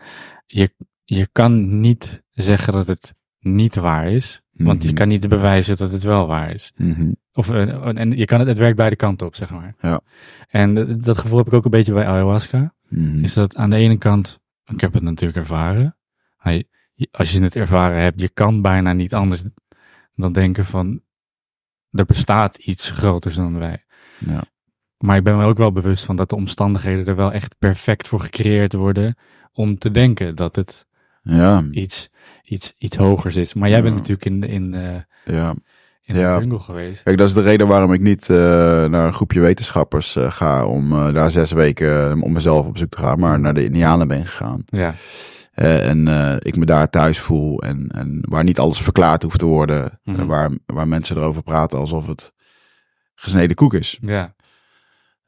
je, 0.47 0.75
je 1.05 1.29
kan 1.33 1.81
niet 1.81 2.23
zeggen 2.31 2.73
dat 2.73 2.87
het 2.87 3.15
niet 3.39 3.75
waar 3.75 4.11
is. 4.11 4.43
Want 4.53 4.83
je 4.83 4.89
Mhm. 4.89 4.97
kan 4.97 5.09
niet 5.09 5.29
bewijzen 5.29 5.77
dat 5.77 5.93
het 5.93 6.03
wel 6.03 6.27
waar 6.27 6.55
is. 6.55 6.73
Mhm. 6.77 7.13
Of, 7.33 7.51
eh, 7.51 7.99
en 7.99 8.11
je 8.17 8.25
kan 8.25 8.39
het, 8.39 8.49
het 8.49 8.59
werkt 8.59 8.77
beide 8.77 8.97
kanten 8.97 9.27
op, 9.27 9.35
zeg 9.35 9.51
maar. 9.51 9.75
Ja. 9.81 10.01
En 10.49 10.75
dat- 10.75 11.03
dat 11.05 11.19
gevoel 11.19 11.39
heb 11.39 11.47
ik 11.47 11.53
ook 11.53 11.65
een 11.65 11.71
beetje 11.71 11.93
bij 11.93 12.07
ayahuasca. 12.07 12.75
Mhm. 12.89 13.25
Is 13.25 13.33
dat 13.33 13.57
aan 13.57 13.71
de 13.71 13.77
ene 13.77 13.99
kant, 13.99 14.41
ik 14.65 14.81
heb 14.81 14.93
het 14.93 15.03
natuurlijk 15.03 15.39
ervaren. 15.41 15.97
Als 17.11 17.33
je 17.33 17.43
het 17.43 17.57
ervaren 17.57 18.01
hebt, 18.01 18.21
je 18.21 18.29
kan 18.29 18.63
bijna 18.63 18.93
niet 18.93 19.15
anders 19.15 19.45
dan 20.15 20.33
denken 20.33 20.65
van, 20.65 21.03
er 21.91 22.05
bestaat 22.05 22.57
iets 22.57 22.91
groters 22.91 23.35
dan 23.35 23.59
wij. 23.59 23.85
Ja. 24.19 24.43
Maar 25.03 25.17
ik 25.17 25.23
ben 25.25 25.37
me 25.37 25.45
ook 25.45 25.59
wel 25.59 25.73
bewust 25.73 26.05
van 26.05 26.17
dat 26.17 26.29
de 26.29 26.37
omstandigheden 26.37 27.07
er 27.07 27.17
wel 27.17 27.33
echt 27.33 27.55
perfect 27.59 28.09
voor 28.09 28.21
gecreëerd 28.21 28.73
worden 28.73 29.17
om 29.53 29.79
te 29.79 29.91
denken 29.91 30.35
dat 30.37 30.57
het 30.57 30.87
Ja, 31.23 31.63
iets, 31.71 32.11
iets, 32.45 32.75
iets 32.79 32.97
hogers 32.97 33.37
is. 33.37 33.55
Maar 33.55 33.69
jij 33.69 33.83
bent 33.83 33.95
natuurlijk 33.95 34.25
in, 34.25 34.41
de- 34.41 34.47
in, 34.49 34.75
eh, 34.75 35.35
ja. 35.35 35.55
in 36.03 36.15
de 36.15 36.21
Ja. 36.21 36.39
jungle 36.39 36.59
geweest. 36.59 37.03
Kijk, 37.03 37.19
dat 37.19 37.29
is 37.29 37.35
de 37.35 37.41
reden 37.43 37.67
waarom 37.69 37.93
ik 37.93 38.01
niet 38.01 38.31
eh, 38.31 38.37
naar 38.85 39.07
een 39.07 39.13
groepje 39.15 39.41
wetenschappers 39.41 40.17
eh, 40.17 40.31
ga 40.31 40.67
om 40.67 41.13
daar 41.13 41.31
zes 41.31 41.53
weken 41.53 42.23
om 42.23 42.33
mezelf 42.33 42.67
op 42.67 42.79
zoek 42.79 42.91
te 42.91 42.99
gaan, 42.99 43.19
maar 43.19 43.41
naar 43.41 43.55
de 43.55 43.65
Indianen 43.65 44.09
ben 44.09 44.27
gegaan. 44.27 44.63
Ja, 44.67 44.95
en 45.55 46.07
ik 46.39 46.57
me 46.57 46.65
daar 46.65 46.91
thuis 46.91 47.19
voel 47.19 47.63
en, 47.63 47.89
en 47.89 48.19
waar 48.29 48.45
niet 48.45 48.59
alles 48.59 48.81
verklaard 48.81 49.23
hoeft 49.23 49.39
te 49.39 49.47
worden. 49.47 50.01
Mhm. 50.05 50.27
Waar, 50.27 50.51
waar 50.67 50.89
mensen 50.89 51.17
erover 51.17 51.43
praten 51.43 51.79
alsof 51.79 52.07
het 52.07 52.33
gesneden 53.15 53.57
koek 53.57 53.75
is. 53.75 53.99
ja, 54.01 54.35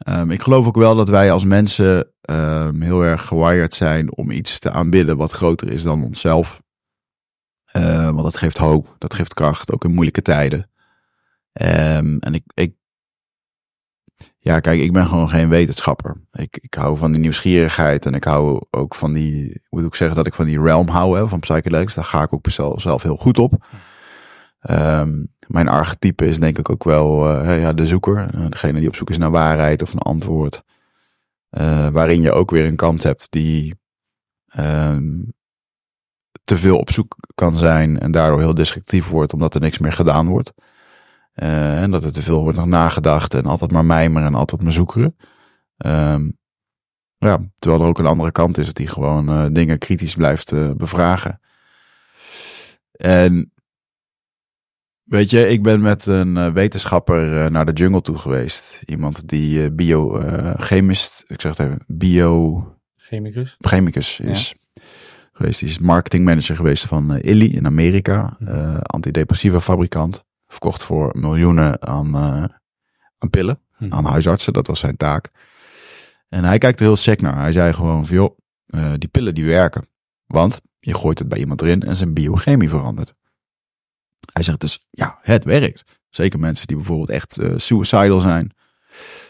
Ehm, 0.04 0.30
ik 0.30 0.42
geloof 0.42 0.66
ook 0.66 0.76
wel 0.76 0.94
dat 0.94 1.08
wij 1.08 1.32
als 1.32 1.44
mensen 1.44 2.12
ehm, 2.20 2.80
heel 2.80 3.02
erg 3.02 3.26
gewired 3.26 3.74
zijn 3.74 4.16
om 4.16 4.30
iets 4.30 4.58
te 4.58 4.70
aanbidden 4.70 5.16
wat 5.16 5.32
groter 5.32 5.68
is 5.70 5.82
dan 5.82 6.04
onszelf. 6.04 6.62
Eh, 7.64 8.04
want 8.04 8.22
dat 8.22 8.36
geeft 8.36 8.58
hoop, 8.58 8.94
dat 8.98 9.14
geeft 9.14 9.34
kracht, 9.34 9.72
ook 9.72 9.84
in 9.84 9.92
moeilijke 9.92 10.22
tijden. 10.22 10.70
Ehm, 11.52 12.16
en 12.18 12.34
ik, 12.34 12.42
ik, 12.54 12.74
ja, 14.38 14.60
kijk, 14.60 14.80
ik 14.80 14.92
ben 14.92 15.06
gewoon 15.06 15.28
geen 15.28 15.48
wetenschapper. 15.48 16.16
Ik, 16.32 16.58
ik 16.60 16.74
hou 16.74 16.96
van 16.98 17.12
die 17.12 17.20
nieuwsgierigheid 17.20 18.06
en 18.06 18.14
ik 18.14 18.24
hou 18.24 18.64
ook 18.70 18.94
van 18.94 19.12
die, 19.12 19.62
hoe 19.68 19.80
moet 19.80 19.88
ik 19.88 19.94
zeggen, 19.94 20.16
dat 20.16 20.26
ik 20.26 20.34
van 20.34 20.44
die 20.44 20.60
realm 20.60 20.88
hou, 20.88 21.18
hè, 21.18 21.28
van 21.28 21.40
psychedelics. 21.40 21.94
Daar 21.94 22.04
ga 22.04 22.22
ik 22.22 22.32
ook 22.32 22.50
zelf, 22.50 22.80
zelf 22.80 23.02
heel 23.02 23.16
goed 23.16 23.38
op. 23.38 23.66
Ehm, 24.60 25.24
mijn 25.46 25.68
archetype 25.68 26.26
is 26.26 26.38
denk 26.38 26.58
ik 26.58 26.70
ook 26.70 26.84
wel 26.84 27.30
eh, 27.30 27.60
ja, 27.60 27.72
de 27.72 27.86
zoeker. 27.86 28.34
Eh, 28.34 28.46
Degene 28.48 28.78
die 28.78 28.88
op 28.88 28.96
zoek 28.96 29.10
is 29.10 29.18
naar 29.18 29.30
waarheid 29.30 29.82
of 29.82 29.92
een 29.92 29.98
antwoord. 29.98 30.62
Eh, 31.50 31.88
waarin 31.88 32.20
je 32.20 32.32
ook 32.32 32.50
weer 32.50 32.66
een 32.66 32.76
kant 32.76 33.02
hebt 33.02 33.26
die 33.30 33.74
ehm, 34.46 35.22
te 36.44 36.58
veel 36.58 36.78
op 36.78 36.90
zoek 36.90 37.16
kan 37.34 37.54
zijn 37.54 38.00
en 38.00 38.10
daardoor 38.10 38.40
heel 38.40 38.54
destructief 38.54 39.08
wordt 39.08 39.32
omdat 39.32 39.54
er 39.54 39.60
niks 39.60 39.78
meer 39.78 39.92
gedaan 39.92 40.28
wordt. 40.28 40.52
En 41.34 41.90
dat 41.90 42.04
er 42.04 42.12
te 42.12 42.22
veel 42.22 42.42
wordt 42.42 42.58
nog 42.58 42.66
nagedacht 42.66 43.34
en 43.34 43.46
altijd 43.46 43.72
maar 43.72 43.84
mijmeren 43.84 44.26
en 44.26 44.34
altijd 44.34 44.62
maar 44.62 44.72
zoekeren. 44.72 45.16
Ehm, 45.76 46.30
ja, 47.16 47.38
terwijl 47.58 47.82
er 47.82 47.88
ook 47.88 47.98
een 47.98 48.06
andere 48.06 48.32
kant 48.32 48.58
is 48.58 48.72
die 48.72 48.86
gewoon 48.86 49.52
dingen 49.52 49.78
kritisch 49.78 50.14
blijft 50.14 50.76
bevragen. 50.76 51.40
En 52.92 53.53
weet 55.14 55.30
je, 55.30 55.48
ik 55.48 55.62
ben 55.62 55.80
met 55.80 56.06
een 56.06 56.36
eh, 56.36 56.52
wetenschapper 56.52 57.44
eh, 57.44 57.50
naar 57.50 57.66
de 57.66 57.72
jungle 57.72 58.00
toe 58.02 58.16
geweest. 58.16 58.82
Iemand 58.84 59.28
die 59.28 59.72
biochemist, 59.72 61.24
ik 61.26 61.40
zeg 61.40 61.56
het 61.56 61.66
even, 61.66 61.80
biochemicus 61.86 63.56
Chemicus. 63.58 64.20
is 64.20 64.54
geweest. 65.32 65.60
Die 65.60 65.68
is 65.68 65.78
marketingmanager 65.78 66.56
geweest 66.56 66.84
van 66.86 67.14
eh, 67.14 67.30
Illy 67.30 67.46
in 67.46 67.66
Amerika. 67.66 68.36
Mhm. 68.38 68.50
eh, 68.52 68.76
antidepressiva 68.82 69.60
fabrikant. 69.60 70.24
Verkocht 70.46 70.82
voor 70.82 71.14
miljoenen 71.18 71.82
aan, 71.82 72.14
eh, 72.14 72.44
aan 73.18 73.30
pillen 73.30 73.58
Hm. 73.76 73.92
aan 73.92 74.04
huisartsen. 74.04 74.52
Dat 74.52 74.66
was 74.66 74.80
zijn 74.80 74.96
taak. 74.96 75.30
En 76.28 76.44
hij 76.44 76.58
kijkt 76.58 76.80
er 76.80 76.86
heel 76.86 76.96
sec 76.96 77.20
naar. 77.20 77.38
Hij 77.38 77.52
zei 77.52 77.72
gewoon 77.72 78.06
van, 78.06 78.16
joh, 78.16 78.38
eh, 78.66 78.92
die 78.98 79.08
pillen 79.08 79.34
die 79.34 79.44
werken. 79.44 79.88
Want 80.26 80.60
je 80.78 80.94
gooit 80.94 81.18
het 81.18 81.28
bij 81.28 81.38
iemand 81.38 81.62
erin 81.62 81.82
en 81.82 81.96
zijn 81.96 82.14
biochemie 82.14 82.68
verandert. 82.68 83.14
Hij 84.32 84.42
zegt 84.42 84.60
dus, 84.60 84.86
ja, 84.90 85.18
het 85.22 85.44
werkt. 85.44 85.84
Zeker 86.10 86.38
mensen 86.38 86.66
die 86.66 86.76
bijvoorbeeld 86.76 87.10
echt 87.10 87.38
eh, 87.38 87.52
suicidal 87.56 88.20
zijn, 88.20 88.50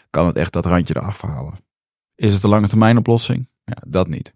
kan 0.09 0.25
het 0.25 0.35
echt 0.35 0.53
dat 0.53 0.65
randje 0.65 0.95
eraf 0.95 1.21
halen. 1.21 1.53
Is 2.15 2.33
het 2.33 2.43
een 2.43 2.49
lange 2.49 2.67
termijn 2.67 2.97
oplossing? 2.97 3.49
Ja, 3.63 3.77
dat 3.87 4.07
niet. 4.07 4.33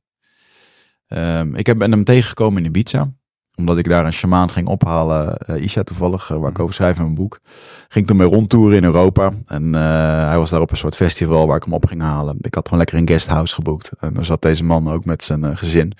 Ehm, 1.07 1.55
ik 1.55 1.78
ben 1.78 1.91
hem 1.91 2.03
tegengekomen 2.03 2.64
in 2.64 2.70
Ibiza 2.70 3.07
omdat 3.55 3.78
ik 3.78 3.89
daar 3.89 4.05
een 4.05 4.14
shamaan 4.14 4.49
ging 4.49 4.68
ophalen, 4.68 5.38
eh, 5.38 5.64
Isha 5.64 5.84
toevallig, 5.84 6.32
eh, 6.32 6.38
waar 6.38 6.49
ik 6.49 6.60
over 6.60 6.76
schrijf 6.76 6.97
in 6.97 7.03
mijn 7.03 7.16
boek. 7.16 7.39
Ging 7.88 8.07
toen 8.07 8.18
mee 8.18 8.28
rondtoeren 8.28 8.78
in 8.78 8.84
Europa. 8.84 9.34
En 9.45 9.74
hij 9.74 10.38
was 10.38 10.49
daar 10.49 10.62
op 10.62 10.72
een 10.72 10.78
soort 10.78 10.95
festival 10.95 11.47
waar 11.47 11.55
ik 11.55 11.64
hem 11.64 11.74
op 11.74 11.86
ging 11.86 12.01
halen. 12.01 12.38
Ik 12.41 12.53
had 12.53 12.64
gewoon 12.64 12.80
lekker 12.80 12.97
een 12.97 13.07
guesthouse 13.07 13.53
geboekt. 13.53 13.89
En 13.99 14.14
dan 14.14 14.26
zat 14.26 14.41
deze 14.41 14.64
man 14.64 14.91
ook 14.91 15.05
met 15.05 15.24
zijn 15.24 15.57
gezin. 15.57 15.93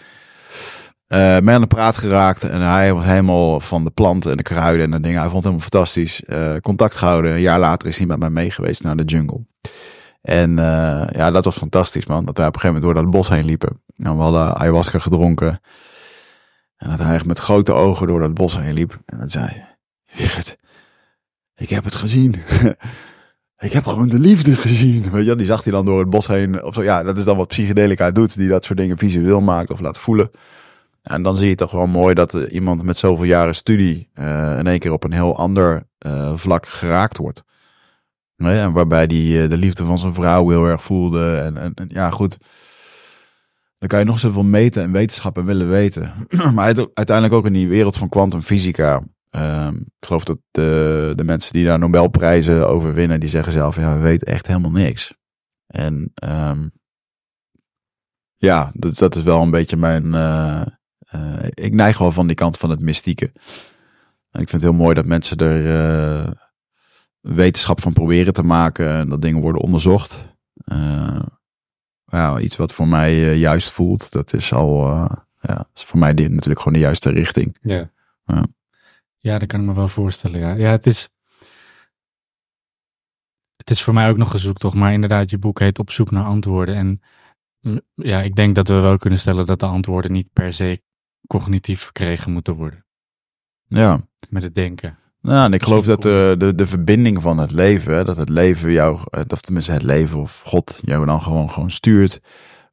Mee 1.10 1.56
aan 1.56 1.62
de 1.62 1.68
praat 1.68 1.98
geraakt. 1.98 2.44
En 2.44 2.62
hij 2.62 2.94
was 2.94 3.04
helemaal 3.04 3.60
van 3.60 3.84
de 3.84 3.90
planten 3.90 4.32
en 4.32 4.38
de 4.38 4.44
kruiden 4.44 4.86
en 4.86 4.92
de 4.92 5.00
dingen. 5.00 5.20
Hij 5.20 5.30
vond 5.30 5.44
het 5.44 5.54
helemaal 5.54 5.70
fantastisch. 5.70 6.24
Eh, 6.24 6.56
contact 6.62 6.96
gehouden. 6.96 7.32
Een 7.32 7.42
jaar 7.42 7.60
later 7.60 7.88
is 7.88 7.98
hij 7.98 8.08
met 8.08 8.20
mij 8.20 8.30
mee 8.30 8.52
geweest 8.52 8.84
naar 8.84 8.96
de 8.96 9.04
jungle. 9.04 9.46
En 10.22 10.60
eh, 10.60 11.08
ja, 11.12 11.32
dat 11.32 11.46
was 11.46 11.58
fantastisch 11.58 12.06
man. 12.06 12.26
Dat 12.26 12.38
wij 12.38 12.48
op 12.48 12.54
een 12.54 12.60
gegeven 12.60 12.82
moment 12.82 12.96
door 12.96 13.04
dat 13.04 13.22
bos 13.22 13.30
heen 13.30 13.46
liepen. 13.46 13.82
En 13.96 14.16
we 14.16 14.22
hadden 14.22 14.56
ayahuasca 14.56 15.00
gedronken. 15.00 15.62
En 16.78 16.90
dat 16.90 17.00
hij 17.00 17.14
echt 17.14 17.26
met 17.26 17.40
grote 17.40 17.72
ogen 17.72 18.08
door 18.08 18.20
dat 18.20 18.34
bos 18.34 18.58
heen 18.58 18.74
liep. 18.74 19.00
En 19.06 19.20
dat 19.20 19.32
zei, 19.32 19.64
Wigert, 20.14 20.58
ik 21.56 21.70
heb 21.70 21.84
het 21.84 21.96
gezien. 21.96 22.36
ik 23.68 23.72
heb 23.72 23.86
gewoon 23.86 24.10
de 24.10 24.20
liefde 24.20 24.54
gezien. 24.56 25.12
Weet 25.12 25.26
je, 25.26 25.36
die 25.36 25.46
zag 25.46 25.64
hij 25.64 25.72
dan 25.74 25.86
door 25.86 26.00
het 26.00 26.10
bos 26.10 26.28
heen. 26.28 26.64
Of 26.64 26.74
zo. 26.74 26.84
Ja, 26.84 27.04
dat 27.04 27.18
is 27.18 27.24
dan 27.24 27.38
wat 27.38 27.48
psychedelica 27.48 28.12
doet. 28.12 28.36
Die 28.36 28.50
dat 28.50 28.66
soort 28.66 28.78
dingen 28.78 28.98
visueel 28.98 29.42
maakt 29.42 29.70
of 29.70 29.80
laat 29.80 29.98
voelen. 29.98 30.32
En 31.10 31.24
dan 31.24 31.38
zie 31.38 31.50
je 31.50 31.56
toch 31.56 31.72
wel 31.72 31.88
mooi 31.88 32.14
dat 32.14 32.34
eh, 32.34 32.54
iemand 32.54 32.84
met 32.84 32.98
zoveel 32.98 33.26
jaren 33.26 33.56
studie 33.56 34.10
eh, 34.14 34.56
in 34.60 34.68
één 34.68 34.80
keer 34.80 34.92
op 34.92 35.04
een 35.04 35.12
heel 35.12 35.38
ander 35.38 35.88
eh, 35.98 36.38
vlak 36.38 36.66
geraakt 36.68 37.18
wordt. 37.18 37.44
Nee, 38.36 38.60
en 38.60 38.72
waarbij 38.72 39.04
eh, 39.08 39.50
de 39.50 39.58
liefde 39.58 39.86
van 39.86 39.98
zijn 39.98 40.14
vrouw 40.14 40.50
heel 40.50 40.66
erg 40.66 40.84
voelde. 40.84 41.36
En, 41.38 41.58
en, 41.58 41.74
ja, 41.88 42.10
goed. 42.10 42.38
Dan 43.78 43.88
kan 43.90 44.00
je 44.00 44.06
nog 44.06 44.20
zoveel 44.20 44.44
meten 44.44 44.84
en 44.84 44.92
wetenschap 44.92 45.38
en 45.38 45.46
willen 45.46 45.70
weten. 45.70 46.14
maar 46.54 46.66
uit- 46.66 46.90
uiteindelijk 46.94 47.36
ook 47.36 47.46
in 47.46 47.54
die 47.54 47.68
wereld 47.68 47.98
van 47.98 48.10
kwantumfysica. 48.10 49.02
ehm, 49.30 49.76
ik 49.76 50.06
geloof 50.06 50.24
dat 50.24 50.38
de, 50.52 51.14
de 51.16 51.24
mensen 51.24 51.54
die 51.54 51.66
daar 51.66 51.80
Nobelprijzen 51.80 52.68
over 52.68 52.94
winnen, 52.94 53.20
die 53.20 53.30
zeggen 53.30 53.54
zelf, 53.54 53.76
ja, 53.76 53.94
we 53.96 54.00
weten 54.04 54.28
echt 54.28 54.48
helemaal 54.48 54.72
niks. 54.72 55.14
En 55.68 56.12
ehm, 56.14 56.68
ja, 58.36 58.72
dat, 58.74 58.98
dat 58.98 59.16
is 59.16 59.24
wel 59.24 59.42
een 59.42 59.52
beetje 59.52 59.78
mijn... 59.78 60.14
eh, 61.10 61.48
ik 61.54 61.74
neig 61.74 61.98
wel 61.98 62.12
van 62.12 62.28
die 62.28 62.36
kant 62.36 62.58
van 62.58 62.70
het 62.70 62.80
mystieke. 62.80 63.32
En 64.32 64.42
ik 64.42 64.50
vind 64.50 64.52
het 64.52 64.72
heel 64.72 64.82
mooi 64.82 64.94
dat 64.96 65.06
mensen 65.06 65.38
er 65.38 65.80
eh, 65.80 66.32
wetenschap 67.20 67.82
van 67.82 67.94
proberen 67.94 68.34
te 68.34 68.44
maken 68.44 68.90
en 68.90 69.10
dat 69.10 69.22
dingen 69.22 69.42
worden 69.42 69.62
onderzocht. 69.62 70.26
Eh, 70.54 71.22
ja, 72.06 72.40
iets 72.40 72.56
wat 72.56 72.74
voor 72.74 72.88
mij 72.88 73.36
juist 73.38 73.70
voelt, 73.70 74.12
dat 74.12 74.34
is 74.34 74.54
al 74.54 74.88
ja, 75.42 75.70
is 75.74 75.84
voor 75.84 76.00
mij 76.00 76.14
die, 76.14 76.30
natuurlijk 76.30 76.60
gewoon 76.60 76.74
de 76.74 76.86
juiste 76.86 77.10
richting. 77.10 77.58
Ja. 77.62 77.92
Ja. 78.26 78.46
Ja, 79.18 79.40
dat 79.40 79.48
kan 79.48 79.60
ik 79.60 79.66
me 79.66 79.74
wel 79.74 79.88
voorstellen. 79.88 80.40
Ja, 80.40 80.54
ja 80.54 80.72
het 80.72 80.86
is. 80.86 81.10
Het 83.56 83.70
is 83.70 83.84
voor 83.84 83.94
mij 83.94 84.10
ook 84.10 84.18
nog 84.18 84.34
een 84.34 84.40
zoektocht, 84.40 84.76
maar 84.76 84.94
inderdaad, 84.94 85.30
je 85.30 85.38
boek 85.38 85.60
heet 85.60 85.80
Op 85.80 85.92
zoek 85.92 86.12
naar 86.12 86.26
antwoorden. 86.26 86.76
En 86.76 87.02
mm, 87.62 87.82
ja, 87.96 88.22
ik 88.22 88.36
denk 88.36 88.56
dat 88.56 88.68
we 88.68 88.74
wel 88.74 88.98
kunnen 88.98 89.20
stellen 89.20 89.46
dat 89.46 89.60
de 89.60 89.66
antwoorden 89.66 90.12
niet 90.12 90.34
per 90.34 90.54
se 90.54 90.82
cognitief 91.30 91.82
verkregen 91.82 92.32
moeten 92.32 92.54
worden. 92.56 92.86
Ja, 93.68 94.00
Met 94.30 94.44
het 94.44 94.56
denken. 94.56 94.98
nou, 95.22 95.46
en 95.46 95.54
ik 95.54 95.64
geloof 95.64 95.86
dat 95.86 96.02
de, 96.02 96.36
de, 96.38 96.56
de 96.56 96.68
verbinding 96.68 97.22
van 97.22 97.38
het 97.38 97.52
leven, 97.52 97.94
hè, 97.96 98.04
dat 98.04 98.18
het 98.18 98.30
leven 98.30 98.72
jou, 98.72 99.00
eh, 99.10 99.22
of 99.28 99.42
tenminste 99.42 99.72
het 99.72 99.84
leven 99.84 100.20
of 100.20 100.42
God 100.42 100.80
jou 100.82 101.06
dan 101.06 101.22
gewoon, 101.22 101.50
gewoon 101.52 101.72
stuurt. 101.72 102.20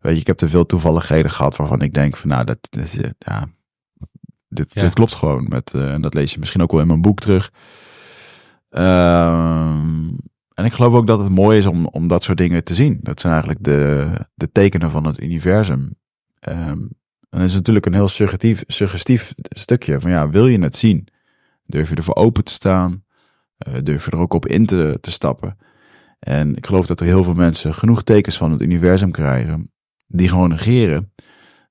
Weet 0.00 0.14
je, 0.14 0.20
ik 0.20 0.26
heb 0.26 0.36
te 0.36 0.48
veel 0.48 0.66
toevalligheden 0.66 1.30
gehad 1.30 1.56
waarvan 1.56 1.80
ik 1.80 1.94
denk 1.94 2.16
van 2.16 2.28
nou, 2.28 2.44
dat, 2.44 2.58
is, 2.70 2.96
eh, 2.98 3.10
ja, 3.18 3.46
dit, 4.48 4.74
Ja. 4.74 4.80
dit 4.80 4.92
klopt 4.94 5.14
gewoon. 5.14 5.46
Met, 5.48 5.72
eh, 5.74 5.92
en 5.92 6.00
dat 6.02 6.14
lees 6.14 6.32
je 6.32 6.38
misschien 6.38 6.62
ook 6.62 6.72
wel 6.72 6.80
in 6.80 6.86
mijn 6.86 7.02
boek 7.02 7.18
terug. 7.20 7.50
Ehm, 8.68 10.08
en 10.54 10.64
ik 10.64 10.72
geloof 10.72 10.92
ook 10.94 11.06
dat 11.06 11.18
het 11.18 11.28
mooi 11.28 11.58
is 11.58 11.66
om, 11.66 11.86
om 11.86 12.08
dat 12.08 12.22
soort 12.22 12.38
dingen 12.38 12.64
te 12.64 12.74
zien. 12.74 12.98
Dat 13.02 13.20
zijn 13.20 13.32
eigenlijk 13.32 13.64
de, 13.64 14.10
de 14.34 14.52
tekenen 14.52 14.90
van 14.90 15.04
het 15.04 15.22
universum. 15.22 15.94
Ehm, 16.40 16.78
en 17.30 17.38
dat 17.38 17.48
is 17.48 17.54
natuurlijk 17.54 17.86
een 17.86 17.94
heel 17.94 18.08
suggestief, 18.08 18.64
suggestief 18.66 19.34
stukje 19.48 20.00
van 20.00 20.10
ja, 20.10 20.30
wil 20.30 20.46
je 20.46 20.58
het 20.58 20.76
zien? 20.76 21.08
Durf 21.66 21.88
je 21.88 21.94
ervoor 21.94 22.16
open 22.16 22.44
te 22.44 22.52
staan? 22.52 23.04
Eh, 23.58 23.74
durf 23.82 24.04
je 24.04 24.10
er 24.10 24.18
ook 24.18 24.32
op 24.32 24.46
in 24.46 24.66
te, 24.66 24.98
te 25.00 25.10
stappen? 25.10 25.56
En 26.18 26.56
ik 26.56 26.66
geloof 26.66 26.86
dat 26.86 27.00
er 27.00 27.06
heel 27.06 27.24
veel 27.24 27.34
mensen 27.34 27.74
genoeg 27.74 28.02
tekens 28.02 28.36
van 28.36 28.50
het 28.50 28.62
universum 28.62 29.10
krijgen, 29.10 29.72
die 30.06 30.28
gewoon 30.28 30.48
negeren. 30.48 31.12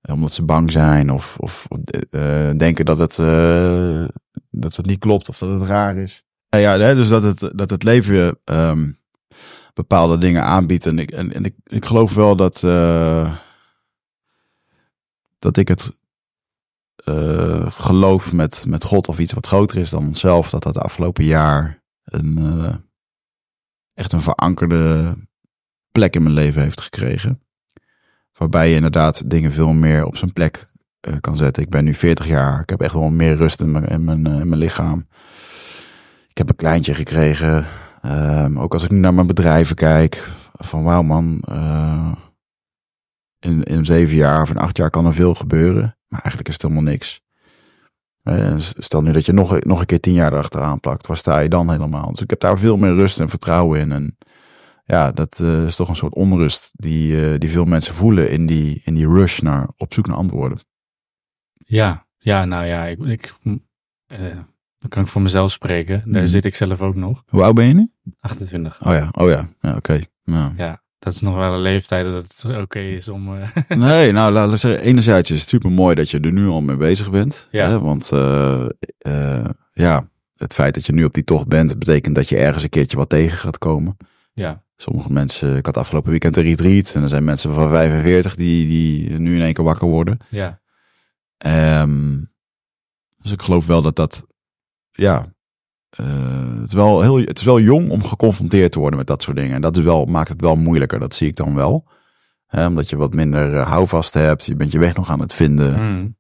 Eh, 0.02 0.14
Omdat 0.14 0.32
ze 0.32 0.44
bang 0.44 0.72
zijn 0.72 1.12
of, 1.12 1.38
of 1.40 1.68
eh, 2.10 2.50
denken 2.58 2.86
dat 2.86 2.98
het, 2.98 3.20
eh, 3.20 4.06
dat 4.50 4.76
het 4.76 4.86
niet 4.86 5.00
klopt 5.00 5.30
of 5.30 5.38
dat 5.38 5.60
het 5.60 5.70
raar 5.70 5.98
is. 5.98 6.24
Ja, 6.50 6.74
ja 6.74 6.94
dus 6.94 7.08
dat 7.08 7.24
het, 7.24 7.52
dat 7.56 7.70
het 7.70 7.84
leven 7.84 8.40
ehm, 8.44 8.92
bepaalde 9.74 10.18
dingen 10.18 10.44
aanbiedt. 10.44 10.86
En 10.86 11.00
ik, 11.00 11.12
en, 11.12 11.34
en 11.34 11.46
ik, 11.46 11.56
ik 11.64 11.86
geloof 11.86 12.14
wel 12.14 12.36
dat, 12.36 12.60
dat 15.46 15.58
ik 15.58 15.68
het 15.68 15.98
eh, 16.96 17.72
geloof 17.72 18.34
met, 18.34 18.66
met 18.68 18.84
God 18.84 19.08
of 19.08 19.20
iets 19.20 19.34
wat 19.34 19.48
groter 19.48 19.78
is 19.78 19.90
dan 19.90 20.08
onszelf, 20.08 20.50
dat 20.50 20.64
dat 20.64 20.74
de 20.74 20.80
afgelopen 20.80 21.24
jaar 21.24 21.84
een, 22.04 22.38
eh, 22.38 22.76
echt 23.94 24.14
een 24.14 24.22
verankerde 24.22 25.14
plek 25.92 26.16
in 26.16 26.24
mijn 26.24 26.36
leven 26.36 26.62
heeft 26.62 26.82
gekregen. 26.82 27.42
Waarbij 28.34 28.70
je 28.70 28.76
inderdaad 28.76 29.30
dingen 29.30 29.52
veel 29.52 29.74
meer 29.74 30.06
op 30.06 30.18
zijn 30.18 30.34
plek 30.34 30.68
eh, 31.00 31.14
kan 31.22 31.36
zetten. 31.36 31.64
Ik 31.64 31.70
ben 31.70 31.84
nu 31.84 31.94
40 31.94 32.28
jaar. 32.28 32.62
Ik 32.62 32.70
heb 32.70 32.82
echt 32.82 32.94
wel 32.94 33.10
meer 33.10 33.36
rust 33.36 33.62
in 33.62 33.72
mijn, 33.72 33.86
in 33.86 34.04
mijn, 34.04 34.26
in 34.26 34.50
mijn 34.50 34.62
lichaam. 34.62 35.08
Ik 36.30 36.38
heb 36.38 36.50
een 36.50 36.56
kleintje 36.56 36.94
gekregen. 36.94 37.66
Ehm, 38.02 38.60
ook 38.60 38.74
als 38.74 38.84
ik 38.84 38.92
nu 38.92 39.00
naar 39.00 39.14
mijn 39.14 39.28
bedrijven 39.28 39.76
kijk. 39.76 40.30
Van 40.54 40.84
wauw 40.84 41.02
man. 41.02 41.44
In, 43.46 43.64
in 43.64 43.86
zeven 43.86 44.16
jaar 44.16 44.42
of 44.42 44.50
in 44.50 44.58
acht 44.58 44.78
jaar 44.78 44.90
kan 44.90 45.06
er 45.06 45.14
veel 45.14 45.34
gebeuren. 45.34 45.98
Maar 46.08 46.20
eigenlijk 46.20 46.48
is 46.48 46.54
het 46.54 46.62
helemaal 46.64 46.92
niks. 46.92 47.22
Eh, 48.24 48.56
Stel 48.58 49.02
nu 49.02 49.12
dat 49.12 49.26
je 49.26 49.34
nog, 49.34 49.60
nog 49.64 49.80
een 49.80 49.86
keer 49.86 50.00
tien 50.00 50.14
jaar 50.14 50.32
erachteraan 50.32 50.80
plakt. 50.80 51.08
Waar 51.08 51.18
sta 51.18 51.40
je 51.40 51.50
dan 51.50 51.72
helemaal? 51.72 52.12
Dus 52.12 52.22
ik 52.22 52.30
heb 52.30 52.40
daar 52.40 52.60
veel 52.60 52.78
meer 52.78 52.94
rust 52.96 53.20
en 53.20 53.30
vertrouwen 53.30 53.80
in. 53.80 53.92
En 53.92 54.18
ja, 54.86 55.12
dat 55.12 55.40
eh, 55.40 55.66
is 55.66 55.76
toch 55.76 55.90
een 55.90 55.96
soort 55.96 56.14
onrust 56.14 56.72
die, 56.74 57.32
eh, 57.32 57.40
die 57.40 57.50
veel 57.50 57.66
mensen 57.66 57.96
voelen 57.96 58.30
in 58.30 58.46
die, 58.46 58.82
in 58.84 58.94
die 58.94 59.08
rush 59.08 59.40
naar 59.40 59.70
op 59.78 59.94
zoek 59.94 60.08
naar 60.08 60.16
antwoorden. 60.18 60.60
Ja, 61.54 62.06
ja, 62.18 62.46
nou 62.46 62.66
ja, 62.66 62.86
ik, 62.86 63.00
ik, 63.00 63.34
dan 64.80 64.90
kan 64.90 65.04
ik 65.04 65.10
voor 65.10 65.22
mezelf 65.22 65.52
spreken. 65.52 66.02
Daar 66.06 66.22
Mhm. 66.22 66.32
zit 66.32 66.46
ik 66.46 66.56
zelf 66.56 66.82
ook 66.82 66.96
nog. 66.96 67.24
Hoe 67.28 67.44
oud 67.44 67.56
ben 67.56 67.68
je 67.68 67.74
nu? 67.74 67.92
28. 68.20 68.86
Oh 68.86 68.94
ja, 68.94 69.10
oh 69.12 69.30
ja, 69.30 69.48
ja 69.60 69.76
oké. 69.76 70.00
Nou. 70.24 70.54
Ja, 70.58 70.82
dat 71.06 71.14
is 71.14 71.22
nog 71.22 71.36
wel 71.36 71.54
een 71.54 71.62
leeftijd 71.62 72.06
dat 72.06 72.14
het 72.16 72.58
oké 72.62 72.80
is 72.80 73.08
om... 73.08 73.38
eh, 73.38 73.50
Nee, 73.78 74.12
nou 74.12 74.32
laat 74.32 74.52
ik 74.52 74.58
zeggen, 74.58 74.86
enerzijds 74.86 75.32
is 75.32 75.40
het 75.40 75.50
super 75.50 75.72
mooi 75.72 75.96
dat 75.96 76.10
je 76.10 76.20
er 76.20 76.32
nu 76.32 76.48
al 76.48 76.62
mee 76.62 76.76
bezig 76.76 77.10
bent. 77.10 77.48
Ja. 77.52 77.70
Hè? 77.70 77.80
Want 77.80 78.12
eh, 78.12 78.66
eh, 78.98 79.50
ja, 79.74 80.10
het 80.36 80.54
feit 80.54 80.74
dat 80.74 80.86
je 80.86 80.94
nu 80.94 81.04
op 81.04 81.14
die 81.14 81.24
tocht 81.24 81.48
bent, 81.48 81.80
betekent 81.80 82.16
dat 82.16 82.30
je 82.30 82.38
ergens 82.38 82.64
een 82.64 82.70
keertje 82.70 82.98
wat 82.98 83.10
tegen 83.10 83.38
gaat 83.38 83.58
komen. 83.58 83.98
Ja. 84.34 84.64
Sommige 84.78 85.12
mensen, 85.12 85.58
ik 85.58 85.66
had 85.66 85.78
afgelopen 85.78 86.12
weekend 86.12 86.38
een 86.38 86.44
retreat. 86.44 86.94
En 86.96 87.04
er 87.04 87.10
zijn 87.10 87.24
mensen 87.24 87.54
van 87.54 87.70
45 87.70 88.36
die, 88.36 88.68
die 88.68 89.20
nu 89.20 89.36
in 89.36 89.42
één 89.42 89.54
keer 89.54 89.64
wakker 89.64 89.88
worden. 89.88 90.18
Ja. 90.30 90.62
Ehm, 91.38 92.18
dus 93.18 93.32
ik 93.32 93.42
geloof 93.42 93.66
wel 93.66 93.82
dat 93.82 93.96
dat, 93.96 94.26
ja, 94.92 95.35
eh, 95.96 96.60
het, 96.60 96.68
is 96.68 96.74
wel 96.74 97.02
heel, 97.02 97.18
het 97.18 97.40
is 97.40 97.46
wel 97.46 97.60
jong 97.60 97.90
om 97.90 98.04
geconfronteerd 98.04 98.72
te 98.72 98.80
worden 98.80 98.98
met 98.98 99.08
dat 99.08 99.24
soort 99.24 99.38
dingen. 99.38 99.56
En 99.56 99.62
dat 99.62 99.78
is 99.78 99.84
wel, 99.84 100.06
maakt 100.06 100.30
het 100.30 100.42
wel 100.42 100.56
moeilijker, 100.56 101.00
dat 101.00 101.16
zie 101.16 101.28
ik 101.28 101.36
dan 101.36 101.56
wel. 101.56 101.88
Hè, 102.46 102.66
omdat 102.66 102.90
je 102.90 102.96
wat 102.96 103.14
minder 103.14 103.56
eh, 103.58 103.68
houvast 103.68 104.14
hebt, 104.14 104.46
je 104.46 104.56
bent 104.56 104.72
je 104.72 104.80
weg 104.80 104.96
nog 104.96 105.10
aan 105.10 105.20
het 105.20 105.34
vinden. 105.34 105.76
Hmm. 105.76 106.18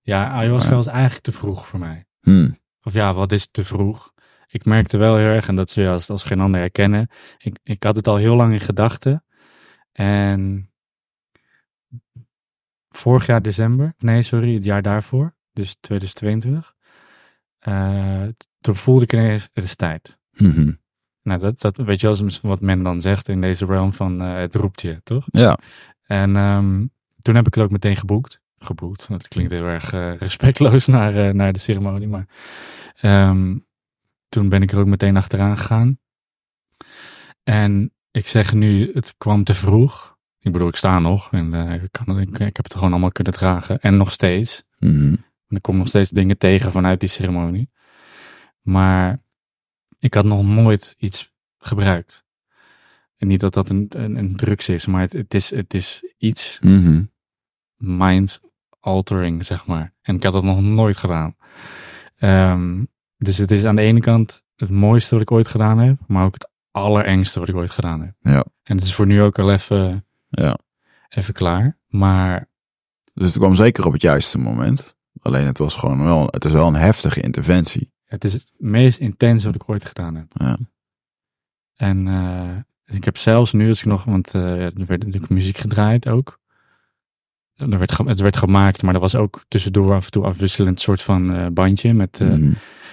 Ja, 0.00 0.28
ayahuasca 0.28 0.70
Ja. 0.70 0.76
was 0.76 0.86
eigenlijk 0.86 1.24
te 1.24 1.32
vroeg 1.32 1.68
voor 1.68 1.78
mij. 1.78 2.04
Hmm. 2.20 2.58
Of 2.82 2.92
ja, 2.92 3.14
wat 3.14 3.32
is 3.32 3.48
te 3.50 3.64
vroeg? 3.64 4.12
Ik 4.46 4.64
merkte 4.64 4.96
wel 4.96 5.16
heel 5.16 5.26
erg, 5.26 5.48
en 5.48 5.56
dat 5.56 5.72
je 5.72 5.88
als, 5.88 6.10
als 6.10 6.24
geen 6.24 6.40
ander 6.40 6.60
herkennen. 6.60 7.08
Ik, 7.38 7.58
ik 7.62 7.82
had 7.82 7.96
het 7.96 8.08
al 8.08 8.16
heel 8.16 8.36
lang 8.36 8.52
in 8.52 8.60
gedachten. 8.60 9.24
En 9.92 10.70
vorig 12.88 13.26
jaar 13.26 13.42
december, 13.42 13.94
nee 13.98 14.22
sorry, 14.22 14.54
het 14.54 14.64
jaar 14.64 14.82
daarvoor, 14.82 15.34
dus 15.52 15.76
2022. 15.80 16.74
Toen 18.66 18.76
voelde 18.76 19.02
ik 19.02 19.12
ineens, 19.12 19.48
het 19.52 19.64
is 19.64 19.76
tijd. 19.76 20.18
Mhm. 20.32 20.72
Nou, 21.22 21.40
dat, 21.40 21.60
dat 21.60 21.76
weet 21.76 22.00
je 22.00 22.06
wel 22.06 22.30
wat 22.42 22.60
men 22.60 22.82
dan 22.82 23.00
zegt 23.00 23.28
in 23.28 23.40
deze 23.40 23.64
realm 23.64 23.92
van 23.92 24.22
eh, 24.22 24.36
het 24.36 24.54
roept 24.54 24.80
je, 24.80 25.00
toch? 25.02 25.24
Ja, 25.30 25.58
En 26.02 26.36
ehm, 26.36 26.86
toen 27.20 27.34
heb 27.34 27.46
ik 27.46 27.54
het 27.54 27.64
ook 27.64 27.70
meteen 27.70 27.96
geboekt. 27.96 28.40
Geboekt, 28.58 29.08
dat 29.08 29.28
klinkt 29.28 29.50
heel 29.50 29.64
erg 29.64 29.92
eh, 29.92 30.16
respectloos 30.16 30.86
naar, 30.96 31.16
eh, 31.16 31.34
naar 31.34 31.52
de 31.52 31.58
ceremonie. 31.58 32.08
Maar 32.08 32.26
ehm, 33.00 33.56
toen 34.28 34.48
ben 34.48 34.62
ik 34.62 34.72
er 34.72 34.78
ook 34.78 34.86
meteen 34.86 35.16
achteraan 35.16 35.56
gegaan. 35.56 35.98
En 37.42 37.92
ik 38.10 38.28
zeg 38.28 38.54
nu, 38.54 38.90
het 38.92 39.14
kwam 39.18 39.44
te 39.44 39.54
vroeg. 39.54 40.16
Ik 40.40 40.52
bedoel, 40.52 40.68
ik 40.68 40.76
sta 40.76 40.98
nog 40.98 41.32
en 41.32 41.54
ik, 41.54 41.88
kan, 41.90 42.20
ik, 42.20 42.38
ik 42.38 42.56
heb 42.56 42.64
het 42.64 42.74
gewoon 42.74 42.90
allemaal 42.90 43.12
kunnen 43.12 43.32
dragen. 43.32 43.80
En 43.80 43.96
nog 43.96 44.12
steeds. 44.12 44.62
Mhm. 44.78 45.14
En 45.48 45.56
ik 45.56 45.62
kom 45.62 45.76
nog 45.76 45.88
steeds 45.88 46.10
dingen 46.10 46.38
tegen 46.38 46.72
vanuit 46.72 47.00
die 47.00 47.08
ceremonie. 47.08 47.70
Maar 48.66 49.22
ik 49.98 50.14
had 50.14 50.24
nog 50.24 50.44
nooit 50.44 50.94
iets 50.98 51.32
gebruikt. 51.58 52.24
En 53.16 53.28
niet 53.28 53.40
dat 53.40 53.54
dat 53.54 53.68
een, 53.68 53.86
een, 53.88 54.16
een 54.16 54.36
drugs 54.36 54.68
is, 54.68 54.86
maar 54.86 55.00
het, 55.00 55.12
het, 55.12 55.34
is, 55.34 55.50
het 55.50 55.74
is 55.74 56.02
iets 56.18 56.58
Mhm. 56.62 57.02
mind 57.76 58.40
altering, 58.80 59.44
zeg 59.44 59.66
maar. 59.66 59.92
En 60.02 60.14
ik 60.14 60.22
had 60.22 60.32
dat 60.32 60.42
nog 60.44 60.60
nooit 60.60 60.96
gedaan. 60.96 61.36
Ehm, 62.16 62.84
dus 63.16 63.36
het 63.36 63.50
is 63.50 63.64
aan 63.64 63.76
de 63.76 63.82
ene 63.82 64.00
kant 64.00 64.42
het 64.56 64.70
mooiste 64.70 65.12
wat 65.14 65.22
ik 65.22 65.30
ooit 65.30 65.48
gedaan 65.48 65.78
heb, 65.78 65.96
maar 66.06 66.24
ook 66.24 66.34
het 66.34 66.50
allerengste 66.70 67.38
wat 67.40 67.48
ik 67.48 67.54
ooit 67.54 67.70
gedaan 67.70 68.00
heb. 68.00 68.14
Ja. 68.20 68.44
En 68.62 68.76
het 68.76 68.84
is 68.84 68.94
voor 68.94 69.06
nu 69.06 69.22
ook 69.22 69.38
al 69.38 69.52
even, 69.52 70.06
ja. 70.28 70.58
even 71.08 71.34
klaar. 71.34 71.78
Maar 71.86 72.48
Dus 73.14 73.26
het 73.28 73.38
kwam 73.38 73.54
zeker 73.54 73.86
op 73.86 73.92
het 73.92 74.02
juiste 74.02 74.38
moment. 74.38 74.96
Alleen 75.20 75.46
het 75.46 75.58
was 75.58 75.76
gewoon 75.76 76.04
wel, 76.04 76.26
het 76.30 76.44
is 76.44 76.52
wel 76.52 76.66
een 76.66 76.74
heftige 76.74 77.20
interventie. 77.20 77.92
Het 78.06 78.24
is 78.24 78.32
het 78.32 78.52
meest 78.56 78.98
intens 78.98 79.44
wat 79.44 79.54
ik 79.54 79.68
ooit 79.68 79.84
gedaan 79.84 80.14
heb. 80.14 80.26
Ja. 80.34 80.56
En 81.74 82.08
eh, 82.08 82.96
ik 82.96 83.04
heb 83.04 83.16
zelfs 83.16 83.52
nu, 83.52 83.68
als 83.68 83.78
ik 83.78 83.84
nog, 83.86 84.04
want 84.04 84.34
eh, 84.34 84.64
er 84.64 84.86
werd 84.86 85.04
natuurlijk 85.04 85.28
muziek 85.28 85.56
gedraaid 85.56 86.08
ook. 86.08 86.40
Er 87.54 87.78
werd, 87.78 87.96
het 87.98 88.20
werd 88.20 88.36
gemaakt, 88.36 88.82
maar 88.82 88.94
er 88.94 89.00
was 89.00 89.14
ook 89.14 89.44
tussendoor 89.48 89.94
af 89.94 90.04
en 90.04 90.10
toe 90.10 90.24
afwisselend 90.24 90.80
soort 90.80 91.02
van 91.02 91.32
eh, 91.32 91.46
bandje. 91.52 91.94
Met, 91.94 92.18
Mhm. 92.20 92.52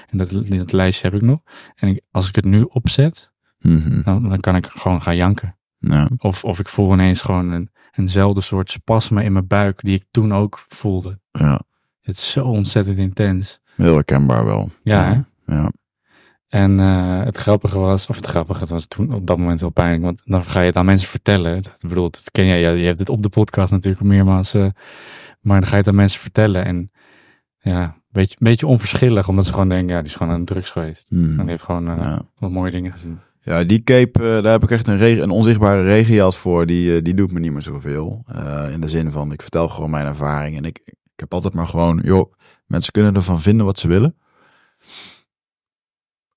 En 0.09 0.18
dat, 0.18 0.30
dat 0.47 0.72
lijstje 0.72 1.07
heb 1.09 1.16
ik 1.16 1.22
nog. 1.28 1.39
En 1.76 1.88
ik- 1.88 2.01
als 2.11 2.28
ik 2.28 2.36
het 2.36 2.45
nu 2.45 2.61
opzet, 2.61 3.32
Mhm. 3.59 4.01
dan, 4.03 4.30
dan 4.30 4.39
kan 4.39 4.55
ik 4.55 4.66
gewoon 4.66 5.01
gaan 5.01 5.16
janken. 5.16 5.57
Ja. 5.78 6.09
Of, 6.18 6.43
of 6.43 6.59
ik 6.59 6.70
voel 6.70 6.93
ineens 6.93 7.22
gewoon 7.22 7.51
een, 7.51 7.72
eenzelfde 7.91 8.41
soort 8.41 8.72
spasme 8.72 9.24
in 9.24 9.32
mijn 9.34 9.47
buik 9.47 9.80
die 9.84 9.95
ik 9.95 10.05
toen 10.11 10.34
ook 10.34 10.66
voelde. 10.68 11.20
ja, 11.32 11.61
Het 12.01 12.18
is 12.18 12.32
zo 12.32 12.45
ontzettend 12.45 12.97
intens. 12.97 13.59
Heel 13.76 13.93
herkenbaar 13.93 14.45
wel. 14.45 14.69
Ja? 14.84 15.26
Ja. 15.45 15.71
En 16.47 16.80
eh, 16.80 17.24
het 17.24 17.38
grappige 17.38 17.80
was, 17.80 18.07
of 18.07 18.15
het 18.15 18.26
grappige, 18.26 18.59
het 18.59 18.69
was 18.69 18.86
toen 18.88 19.13
op 19.13 19.28
dat 19.28 19.38
moment 19.38 19.61
wel 19.61 19.69
pijnlijk, 19.69 20.03
want 20.03 20.21
dan 20.26 20.43
ga 20.43 20.59
je 20.59 20.65
het 20.65 20.76
aan 20.76 20.86
mensen 20.86 21.07
vertellen. 21.09 21.61
Dat, 21.61 21.74
ik 21.82 21.89
bedoel, 21.89 22.09
dat 22.09 22.32
ken 22.32 22.45
jij, 22.45 22.78
je 22.78 22.86
hebt 22.86 22.99
het 22.99 23.09
op 23.09 23.24
de 23.24 23.30
podcast 23.30 23.71
natuurlijk 23.71 24.03
meermaals, 24.03 24.53
eh, 24.53 24.67
maar 25.41 25.59
dan 25.59 25.65
ga 25.69 25.71
je 25.71 25.78
het 25.82 25.88
aan 25.88 25.95
mensen 25.95 26.21
vertellen. 26.21 26.65
En 26.65 26.91
ja, 27.59 27.84
een 27.84 27.93
beetje, 28.09 28.36
beetje 28.39 28.67
onverschillig, 28.67 29.28
omdat 29.28 29.45
ze 29.45 29.51
gewoon 29.53 29.69
denken, 29.69 29.95
ja, 29.95 30.01
die 30.01 30.09
is 30.09 30.15
gewoon 30.15 30.34
aan 30.34 30.45
drugs 30.45 30.69
geweest. 30.69 31.11
Mhm. 31.11 31.24
En 31.24 31.38
die 31.38 31.49
heeft 31.49 31.63
gewoon 31.63 31.86
Ja. 31.86 32.21
wat 32.39 32.51
mooie 32.51 32.71
dingen 32.71 32.91
gezien. 32.91 33.19
Ja, 33.41 33.63
die 33.63 33.84
cape, 33.84 34.19
daar 34.19 34.51
heb 34.51 34.63
ik 34.63 34.71
echt 34.71 34.88
een, 34.88 35.21
een 35.21 35.30
onzichtbare 35.30 35.84
regenjas 35.84 36.38
voor. 36.38 36.65
Die, 36.65 37.01
die 37.01 37.13
doet 37.13 37.32
me 37.32 37.39
niet 37.39 37.51
meer 37.51 37.61
zoveel. 37.61 38.26
In 38.71 38.82
de 38.82 38.88
zin 38.88 39.11
van, 39.11 39.32
ik 39.32 39.41
vertel 39.41 39.69
gewoon 39.69 39.89
mijn 39.89 40.05
ervaring. 40.05 40.57
En 40.57 40.65
ik, 40.65 40.80
ik 40.86 41.19
heb 41.19 41.34
altijd 41.34 41.53
maar 41.53 41.67
gewoon, 41.67 42.01
joh, 42.03 42.34
mensen 42.66 42.91
kunnen 42.91 43.16
ervan 43.16 43.41
vinden 43.41 43.66
wat 43.66 43.80
ze 43.80 43.88
willen. 43.88 44.16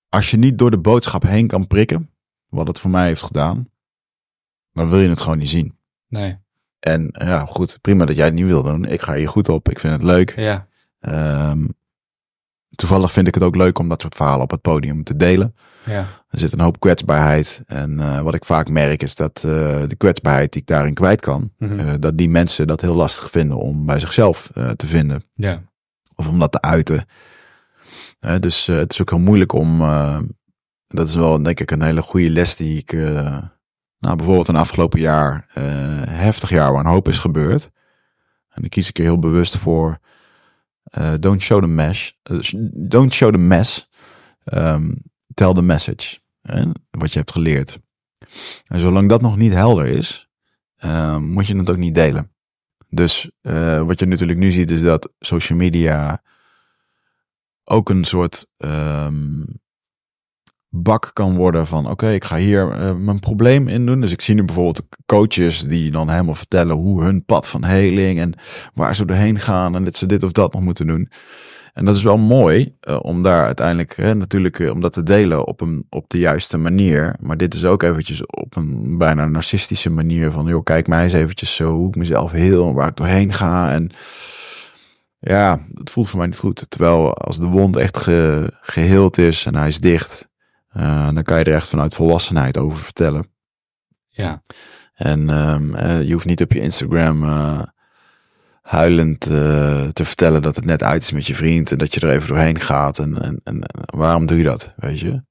Als 0.09 0.31
je 0.31 0.37
niet 0.37 0.59
door 0.59 0.71
de 0.71 0.79
boodschap 0.79 1.23
heen 1.23 1.47
kan 1.47 1.67
prikken, 1.67 2.11
wat 2.49 2.67
het 2.67 2.79
voor 2.79 2.91
mij 2.91 3.07
heeft 3.07 3.23
gedaan, 3.23 3.69
dan 4.73 4.89
wil 4.89 4.99
je 5.01 5.09
het 5.09 5.21
gewoon 5.21 5.39
niet 5.39 5.49
zien. 5.49 5.79
Nee, 6.09 6.39
En 6.79 7.09
ja, 7.13 7.45
goed, 7.45 7.79
prima 7.81 8.05
dat 8.05 8.17
jij 8.17 8.25
het 8.25 8.35
niet 8.35 8.45
wil 8.45 8.63
doen. 8.63 8.85
Ik 8.85 9.01
ga 9.01 9.15
hier 9.15 9.29
goed 9.29 9.49
op, 9.49 9.69
ik 9.69 9.79
vind 9.81 9.93
het 9.93 10.03
leuk. 10.03 10.37
ja, 10.37 10.67
Ehm, 11.01 11.69
toevallig 12.75 13.13
vind 13.13 13.27
ik 13.27 13.35
het 13.35 13.43
ook 13.43 13.57
leuk 13.57 13.79
om 13.79 13.89
dat 13.89 14.01
soort 14.01 14.15
verhalen 14.15 14.43
op 14.43 14.51
het 14.51 14.61
podium 14.61 15.05
te 15.05 15.17
delen. 15.17 15.55
ja, 15.85 16.07
Er 16.29 16.39
zit 16.39 16.53
een 16.53 16.61
hoop 16.61 16.81
kwetsbaarheid. 16.81 17.63
En 17.67 18.01
eh, 18.01 18.21
wat 18.21 18.35
ik 18.35 18.45
vaak 18.45 18.69
merk 18.69 19.03
is 19.03 19.15
dat 19.15 19.37
eh, 19.37 19.89
de 19.89 19.95
kwetsbaarheid 19.99 20.53
die 20.53 20.61
ik 20.61 20.67
daarin 20.67 20.95
kwijt 20.95 21.21
kan, 21.21 21.53
Mhm. 21.59 21.79
eh, 21.79 21.95
dat 22.01 22.19
die 22.19 22.29
mensen 22.29 22.67
dat 22.67 22.81
heel 22.81 22.95
lastig 22.95 23.31
vinden 23.31 23.57
om 23.57 23.87
bij 23.87 23.99
zichzelf 23.99 24.51
te 24.77 24.87
vinden. 24.87 25.23
ja, 25.35 25.63
Of 26.17 26.29
om 26.29 26.39
dat 26.39 26.53
te 26.53 26.61
uiten. 26.61 27.07
Dus 28.41 28.69
eh, 28.69 28.77
het 28.77 28.93
is 28.93 29.01
ook 29.01 29.11
heel 29.11 29.19
moeilijk 29.19 29.53
om. 29.53 29.81
eh, 29.81 30.19
dat 30.87 31.09
is 31.09 31.15
wel 31.15 31.43
denk 31.43 31.61
ik 31.61 31.71
een 31.71 31.83
hele 31.83 32.03
goede 32.03 32.31
les 32.31 32.57
die 32.57 32.79
ik. 32.79 32.93
eh, 32.93 33.39
nou, 33.99 34.17
bijvoorbeeld 34.17 34.49
een 34.49 34.57
afgelopen 34.57 35.01
jaar, 35.01 35.47
heftig 36.09 36.51
jaar 36.51 36.73
waar 36.73 36.85
een 36.85 36.91
hoop 36.91 37.09
is 37.09 37.19
gebeurd. 37.19 37.65
En 38.49 38.61
dan 38.63 38.69
kies 38.69 38.89
ik 38.89 38.99
er 38.99 39.05
heel 39.05 39.19
bewust 39.19 39.57
voor. 39.57 39.99
don't 41.21 41.43
show 41.43 41.61
the 41.63 41.67
mesh. 41.69 42.11
sh- 42.41 42.55
don't 42.89 43.13
show 43.15 43.33
the 43.33 43.39
mess. 43.39 43.89
ehm, 44.45 44.93
tell 45.35 45.53
the 45.53 45.63
message. 45.63 46.19
wat 46.91 47.13
je 47.13 47.19
hebt 47.19 47.33
geleerd. 47.33 47.79
En 48.67 48.81
zolang 48.81 49.09
dat 49.09 49.21
nog 49.21 49.37
niet 49.37 49.53
helder 49.53 49.87
is, 49.87 50.29
eh, 50.77 51.17
moet 51.19 51.47
je 51.47 51.57
het 51.57 51.71
ook 51.71 51.77
niet 51.77 51.95
delen. 51.95 52.31
Dus 52.97 53.31
eh, 53.41 53.83
wat 53.83 53.99
je 53.99 54.07
natuurlijk 54.07 54.39
nu 54.39 54.51
ziet 54.51 54.71
is 54.71 54.81
dat 54.81 55.13
social 55.19 55.59
media 55.59 56.23
ook 57.65 57.89
een 57.89 58.05
soort 58.05 58.47
ehm, 58.57 59.45
bak 60.69 61.11
kan 61.13 61.37
worden 61.37 61.67
van 61.67 61.91
oké, 61.91 62.11
ik 62.11 62.25
ga 62.25 62.37
hier 62.37 62.71
eh, 62.71 62.95
mijn 62.95 63.21
probleem 63.21 63.69
in 63.69 63.87
doen. 63.87 64.01
Dus 64.01 64.13
ik 64.13 64.21
zie 64.21 64.35
nu 64.35 64.45
bijvoorbeeld 64.45 64.87
coaches 65.07 65.61
die 65.61 65.91
dan 65.91 66.09
helemaal 66.09 66.35
vertellen 66.35 66.77
hoe 66.77 67.03
hun 67.03 67.25
pad 67.25 67.49
van 67.49 67.65
heling 67.65 68.19
en 68.19 68.35
waar 68.75 68.95
ze 68.95 69.05
doorheen 69.05 69.39
gaan 69.39 69.75
en 69.75 69.85
dat 69.85 69.97
ze 69.97 70.07
dit 70.07 70.23
of 70.23 70.33
dat 70.33 70.53
nog 70.53 70.63
moeten 70.63 70.87
doen. 70.87 71.11
En 71.77 71.85
dat 71.85 71.97
is 71.97 72.03
wel 72.03 72.19
mooi 72.19 72.77
eh, 72.81 72.99
om 73.03 73.23
daar 73.23 73.45
uiteindelijk 73.45 73.97
hè, 73.97 74.15
natuurlijk 74.15 74.59
eh, 74.59 74.71
om 74.71 74.81
dat 74.81 74.93
te 74.93 75.03
delen 75.03 75.47
op, 75.47 75.61
een, 75.61 75.87
op 75.91 76.11
de 76.11 76.19
juiste 76.19 76.57
manier. 76.59 77.17
Maar 77.21 77.37
dit 77.37 77.55
is 77.55 77.65
ook 77.65 77.83
eventjes 77.83 78.27
op 78.27 78.57
een 78.57 78.99
bijna 78.99 79.27
narcistische 79.27 79.91
manier 79.91 80.31
van 80.31 80.47
joh, 80.47 80.63
kijk 80.63 80.87
mij 80.87 81.03
eens 81.03 81.13
eventjes 81.13 81.55
zo 81.55 81.75
hoe 81.75 81.89
ik 81.89 81.97
mezelf 81.97 82.31
heel 82.31 82.69
en 82.69 82.75
waar 82.75 82.89
ik 82.89 82.97
doorheen 82.97 83.33
ga. 83.33 83.71
En 83.73 83.91
ja, 85.19 85.61
dat 85.69 85.91
voelt 85.91 86.09
voor 86.09 86.19
mij 86.19 86.27
niet 86.27 86.39
goed. 86.39 86.67
Terwijl 86.69 87.15
als 87.15 87.39
de 87.39 87.47
wond 87.47 87.77
echt 87.77 87.97
ge, 87.97 88.53
geheeld 88.61 89.19
is 89.19 89.47
en 89.47 89.55
hij 89.55 89.69
is 89.69 89.81
dicht, 89.81 90.29
eh, 90.69 91.09
dan 91.15 91.23
kan 91.23 91.39
je 91.39 91.45
er 91.45 91.55
echt 91.55 91.69
vanuit 91.69 91.95
volwassenheid 91.95 92.59
over 92.59 92.81
vertellen. 92.81 93.27
ja, 94.09 94.43
En 94.95 95.31
ehm, 95.31 95.75
eh, 95.75 96.03
je 96.03 96.13
hoeft 96.13 96.27
niet 96.27 96.43
op 96.43 96.53
je 96.53 96.61
Instagram 96.61 97.25
huilend 98.67 99.27
eh, 99.27 99.85
te 99.93 100.05
vertellen 100.05 100.43
dat 100.43 100.57
het 100.57 100.65
net 100.65 100.83
uit 100.83 101.03
is 101.03 101.13
met 101.13 101.27
je 101.27 101.35
vriend 101.35 101.71
en 101.73 101.79
dat 101.79 101.95
je 101.95 102.01
er 102.01 102.11
even 102.11 102.29
doorheen 102.29 102.61
gaat. 102.61 102.99
En, 102.99 103.23
en, 103.23 103.41
en 103.45 103.61
waarom 103.97 104.27
doe 104.27 104.39
je 104.39 104.45
dat, 104.45 104.73
weet 104.77 105.01
je? 105.01 105.23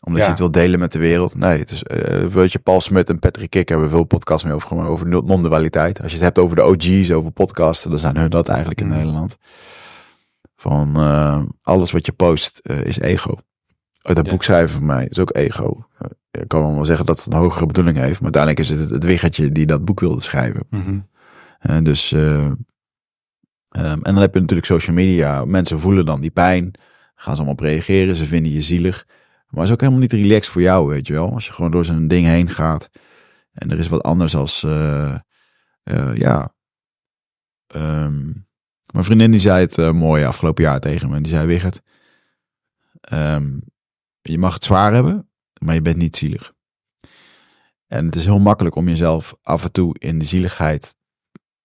Omdat 0.00 0.18
Ja. 0.20 0.24
je 0.24 0.30
het 0.30 0.38
wil 0.38 0.50
delen 0.50 0.78
met 0.78 0.92
de 0.92 0.98
wereld. 0.98 1.34
Nee, 1.36 1.58
het 1.58 1.70
is, 1.70 1.82
eh, 1.82 2.26
weet 2.26 2.52
je, 2.52 2.58
Paul 2.58 2.80
Smit 2.80 3.08
en 3.10 3.18
Patrick 3.18 3.50
Kik 3.50 3.68
hebben 3.68 3.90
veel 3.90 4.04
podcasts 4.04 4.44
mee 4.44 4.52
over, 4.54 4.86
over 4.86 5.08
non-dualiteit. 5.08 5.98
Als 6.02 6.10
je 6.10 6.16
het 6.16 6.24
hebt 6.24 6.38
over 6.38 6.56
de 6.56 6.64
OG's, 6.64 7.10
over 7.10 7.30
podcasten, 7.30 7.90
dan 7.90 7.98
zijn 7.98 8.16
hun 8.16 8.30
dat 8.30 8.48
eigenlijk 8.48 8.80
in 8.80 8.86
Mhm. 8.88 8.96
Nederland. 8.96 9.36
Van 10.56 10.96
eh, 10.96 11.42
alles 11.62 11.90
wat 11.92 12.06
je 12.06 12.12
post 12.12 12.60
is 12.82 12.98
ego. 12.98 13.34
Uit 14.02 14.16
dat 14.16 14.26
Ja. 14.26 14.32
boek 14.32 14.42
schrijven 14.42 14.76
van 14.76 14.86
mij 14.86 15.06
is 15.10 15.18
ook 15.18 15.36
ego. 15.36 15.86
Ik 16.30 16.48
kan 16.48 16.74
wel 16.74 16.84
zeggen 16.84 17.06
dat 17.06 17.24
het 17.24 17.32
een 17.32 17.38
hogere 17.38 17.66
bedoeling 17.66 17.96
heeft, 17.96 18.20
maar 18.20 18.32
uiteindelijk 18.34 18.62
is 18.62 18.68
het 18.70 18.80
het, 18.80 18.90
het 18.90 19.04
wiggertje 19.04 19.52
die 19.52 19.66
dat 19.66 19.84
boek 19.84 20.00
wilde 20.00 20.20
schrijven. 20.20 20.66
Eh, 20.70 20.78
dus, 21.82 22.12
eh, 22.12 22.44
ehm, 22.44 22.56
en 23.78 24.00
dan 24.02 24.16
heb 24.16 24.34
je 24.34 24.40
natuurlijk 24.40 24.66
social 24.68 24.96
media. 24.96 25.44
Mensen 25.44 25.80
voelen 25.80 26.06
dan 26.06 26.20
die 26.20 26.30
pijn, 26.30 26.74
gaan 27.14 27.36
ze 27.36 27.42
allemaal 27.42 27.52
op 27.52 27.60
reageren, 27.60 28.16
ze 28.16 28.24
vinden 28.24 28.52
je 28.52 28.62
zielig. 28.62 29.06
Maar 29.54 29.64
is 29.64 29.70
ook 29.70 29.80
helemaal 29.80 30.00
niet 30.00 30.12
relaxed 30.12 30.52
voor 30.52 30.62
jou, 30.62 30.88
weet 30.88 31.06
je 31.06 31.12
wel. 31.12 31.32
Als 31.32 31.46
je 31.46 31.52
gewoon 31.52 31.70
door 31.70 31.84
zo'n 31.84 32.08
ding 32.08 32.26
heen 32.26 32.50
gaat. 32.50 32.90
En 33.52 33.70
er 33.70 33.78
is 33.78 33.88
wat 33.88 34.02
anders 34.02 34.36
als, 34.36 34.62
eh, 34.62 35.14
eh, 35.82 36.16
ja. 36.16 36.54
Ehm, 37.66 38.24
mijn 38.92 39.04
vriendin 39.04 39.30
die 39.30 39.40
zei 39.40 39.60
het 39.60 39.78
eh, 39.78 39.92
mooi 39.92 40.24
afgelopen 40.24 40.64
jaar 40.64 40.80
tegen 40.80 41.10
me. 41.10 41.20
Die 41.20 41.32
zei, 41.32 41.46
Wigert, 41.46 41.82
ehm, 43.00 43.58
je 44.22 44.38
mag 44.38 44.54
het 44.54 44.64
zwaar 44.64 44.92
hebben, 44.92 45.30
maar 45.60 45.74
je 45.74 45.82
bent 45.82 45.96
niet 45.96 46.16
zielig. 46.16 46.52
En 47.86 48.06
het 48.06 48.14
is 48.14 48.24
heel 48.24 48.38
makkelijk 48.38 48.74
om 48.74 48.88
jezelf 48.88 49.34
af 49.42 49.64
en 49.64 49.72
toe 49.72 49.98
in 49.98 50.18
de 50.18 50.24
zieligheid 50.24 50.94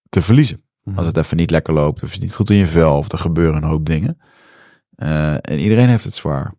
te 0.09 0.21
verliezen. 0.21 0.63
Als 0.95 1.05
het 1.05 1.17
even 1.17 1.37
niet 1.37 1.51
lekker 1.51 1.73
loopt, 1.73 2.03
of 2.03 2.13
je 2.13 2.19
niet 2.19 2.35
goed 2.35 2.49
in 2.49 2.55
je 2.57 2.67
vel, 2.67 2.97
of 2.97 3.11
er 3.11 3.17
gebeuren 3.17 3.55
een 3.63 3.69
hoop 3.69 3.85
dingen. 3.85 4.17
Eh, 4.95 5.33
en 5.33 5.59
iedereen 5.59 5.89
heeft 5.89 6.03
het 6.03 6.13
zwaar. 6.13 6.53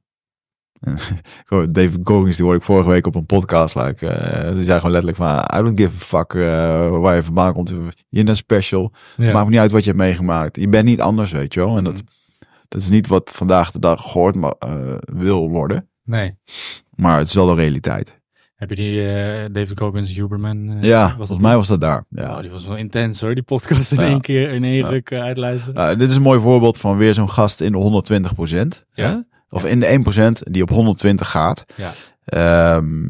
David 1.71 1.99
Goggins, 2.05 2.37
die 2.37 2.45
hoorde 2.45 2.59
ik 2.61 2.65
vorige 2.65 2.89
week 2.89 3.07
op 3.07 3.15
een 3.15 3.27
podcast. 3.27 3.75
Like, 3.75 4.07
eh, 4.07 4.55
die 4.55 4.65
zei 4.65 4.77
gewoon 4.77 4.93
letterlijk 4.93 5.17
van, 5.17 5.59
I 5.59 5.63
don't 5.63 5.81
give 5.81 5.95
a 5.95 5.99
fuck 5.99 6.33
uh, 6.33 6.99
waar 6.99 7.15
je 7.15 7.23
vandaan 7.23 7.53
komt. 7.53 7.73
Je 8.09 8.25
bent 8.25 8.37
special. 8.37 8.93
Ja. 9.17 9.33
Maakt 9.33 9.49
niet 9.49 9.59
uit 9.59 9.71
wat 9.71 9.85
je 9.85 9.91
hebt 9.91 10.03
meegemaakt. 10.03 10.57
Je 10.57 10.69
bent 10.69 10.85
niet 10.85 11.01
anders, 11.01 11.33
weet 11.33 11.55
je 11.55 11.61
wel. 11.61 11.77
En 11.77 11.85
dat, 11.85 11.95
Mhm. 11.95 12.03
dat 12.69 12.81
is 12.81 12.89
niet 12.89 13.07
wat 13.07 13.33
vandaag 13.35 13.71
de 13.71 13.79
dag 13.79 14.03
gehoord 14.03 14.35
maar, 14.35 14.55
eh, 14.59 14.95
wil 15.15 15.49
worden. 15.49 15.89
Nee. 16.05 16.39
Maar 16.97 17.19
het 17.19 17.29
is 17.29 17.35
wel 17.35 17.47
de 17.47 17.55
realiteit. 17.55 18.20
Heb 18.61 18.69
je 18.69 18.75
die 18.75 19.09
eh, 19.09 19.45
David 19.53 19.79
Goggins 19.79 20.15
Huberman? 20.15 20.71
eh, 20.71 20.83
ja, 20.83 21.07
was 21.07 21.17
volgens 21.17 21.39
mij 21.41 21.57
was 21.57 21.67
dat 21.69 21.81
daar. 21.81 22.05
Ja. 22.11 22.31
Oh, 22.37 22.41
die 22.41 22.51
was 22.51 22.67
wel 22.67 22.77
intens 22.77 23.21
hoor, 23.21 23.35
die 23.35 23.43
podcast 23.43 23.93
in 23.93 24.01
Ja. 24.01 24.07
één 24.07 24.21
keer, 24.21 24.51
in 24.51 24.65
één 24.65 24.75
Ja. 24.75 24.89
ruk 24.89 25.11
eh, 25.11 25.21
uitluisteren. 25.23 25.75
Nou, 25.75 25.97
dit 25.97 26.11
is 26.11 26.17
een 26.17 26.23
mooi 26.23 26.41
voorbeeld 26.41 26.77
van 26.79 26.97
weer 26.97 27.15
zo'n 27.15 27.31
gast 27.31 27.61
in 27.61 27.73
de 27.73 27.79
120 27.79 28.33
Ja. 28.93 29.25
Of 29.49 29.65
in 29.65 29.81
de 29.81 29.87
1% 29.87 30.43
die 30.53 30.63
op 30.63 30.69
120 30.71 31.31
gaat. 31.31 31.65
Ja. 31.77 31.93
Ehm, 32.25 33.05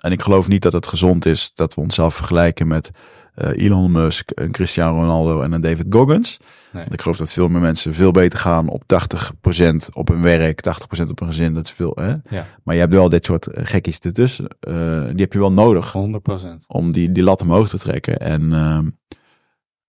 en 0.00 0.12
ik 0.12 0.22
geloof 0.22 0.48
niet 0.48 0.62
dat 0.62 0.72
het 0.72 0.86
gezond 0.86 1.26
is 1.26 1.50
dat 1.54 1.74
we 1.74 1.80
onszelf 1.80 2.14
vergelijken 2.14 2.66
met 2.68 2.90
Elon 3.38 3.92
Musk, 3.92 4.30
een 4.34 4.52
Cristiano 4.52 5.00
Ronaldo 5.00 5.42
en 5.42 5.52
een 5.52 5.60
David 5.60 5.86
Goggins. 5.90 6.38
Nee. 6.72 6.82
Want 6.82 6.94
ik 6.94 7.00
geloof 7.00 7.16
dat 7.16 7.32
veel 7.32 7.48
meer 7.48 7.60
mensen 7.60 7.94
veel 7.94 8.10
beter 8.10 8.38
gaan 8.38 8.68
op 8.68 8.82
80% 8.82 9.74
op 9.92 10.08
hun 10.08 10.22
werk, 10.22 10.60
80% 10.98 11.04
op 11.10 11.18
hun 11.18 11.28
gezin. 11.28 11.54
Dat 11.54 11.64
is 11.66 11.72
veel, 11.72 11.92
hè? 11.94 12.14
Ja. 12.28 12.46
Maar 12.64 12.74
je 12.74 12.80
hebt 12.80 12.92
wel 12.92 13.08
dit 13.08 13.24
soort 13.24 13.46
eh, 13.46 13.66
gekkies 13.66 13.98
ertussen. 13.98 14.48
Eh, 14.60 14.74
die 15.02 15.20
heb 15.20 15.32
je 15.32 15.38
wel 15.38 15.52
nodig 15.52 15.94
100%. 15.96 16.66
om 16.66 16.92
die, 16.92 17.12
die 17.12 17.22
lat 17.22 17.40
omhoog 17.42 17.68
te 17.68 17.78
trekken. 17.78 18.18
En 18.20 18.52
ehm, 18.52 18.88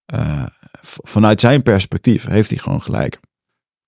eh, 0.06 0.46
vanuit 1.04 1.40
zijn 1.40 1.64
perspectief 1.64 2.26
heeft 2.28 2.50
hij 2.50 2.60
gewoon 2.60 2.82
gelijk. 2.82 3.20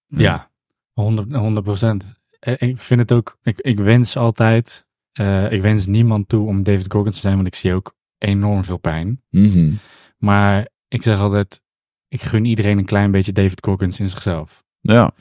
Ja, 0.08 0.50
100, 0.94 1.28
100%. 1.32 2.20
Eh, 2.40 2.70
Ik 2.70 2.82
vind 2.82 3.00
het 3.00 3.12
ook, 3.12 3.38
ik, 3.44 3.60
ik 3.62 3.80
wens 3.80 4.18
altijd, 4.18 4.88
eh, 5.12 5.52
ik 5.52 5.62
wens 5.62 5.86
niemand 5.86 6.30
toe 6.30 6.48
om 6.48 6.64
David 6.64 6.92
Goggins 6.92 7.16
te 7.16 7.22
zijn, 7.22 7.36
want 7.36 7.48
ik 7.48 7.56
zie 7.56 7.74
ook 7.74 7.96
enorm 8.24 8.64
veel 8.64 8.78
pijn. 8.78 9.22
Mhm. 9.30 9.72
Maar 10.18 10.68
ik 10.88 11.04
zeg 11.04 11.20
altijd, 11.20 11.62
ik 12.08 12.22
gun 12.22 12.46
iedereen 12.46 12.78
een 12.78 12.86
klein 12.86 13.12
beetje 13.12 13.32
David 13.32 13.66
Goggins 13.66 14.00
in 14.00 14.08
zichzelf. 14.08 14.64
Ja. 14.80 15.12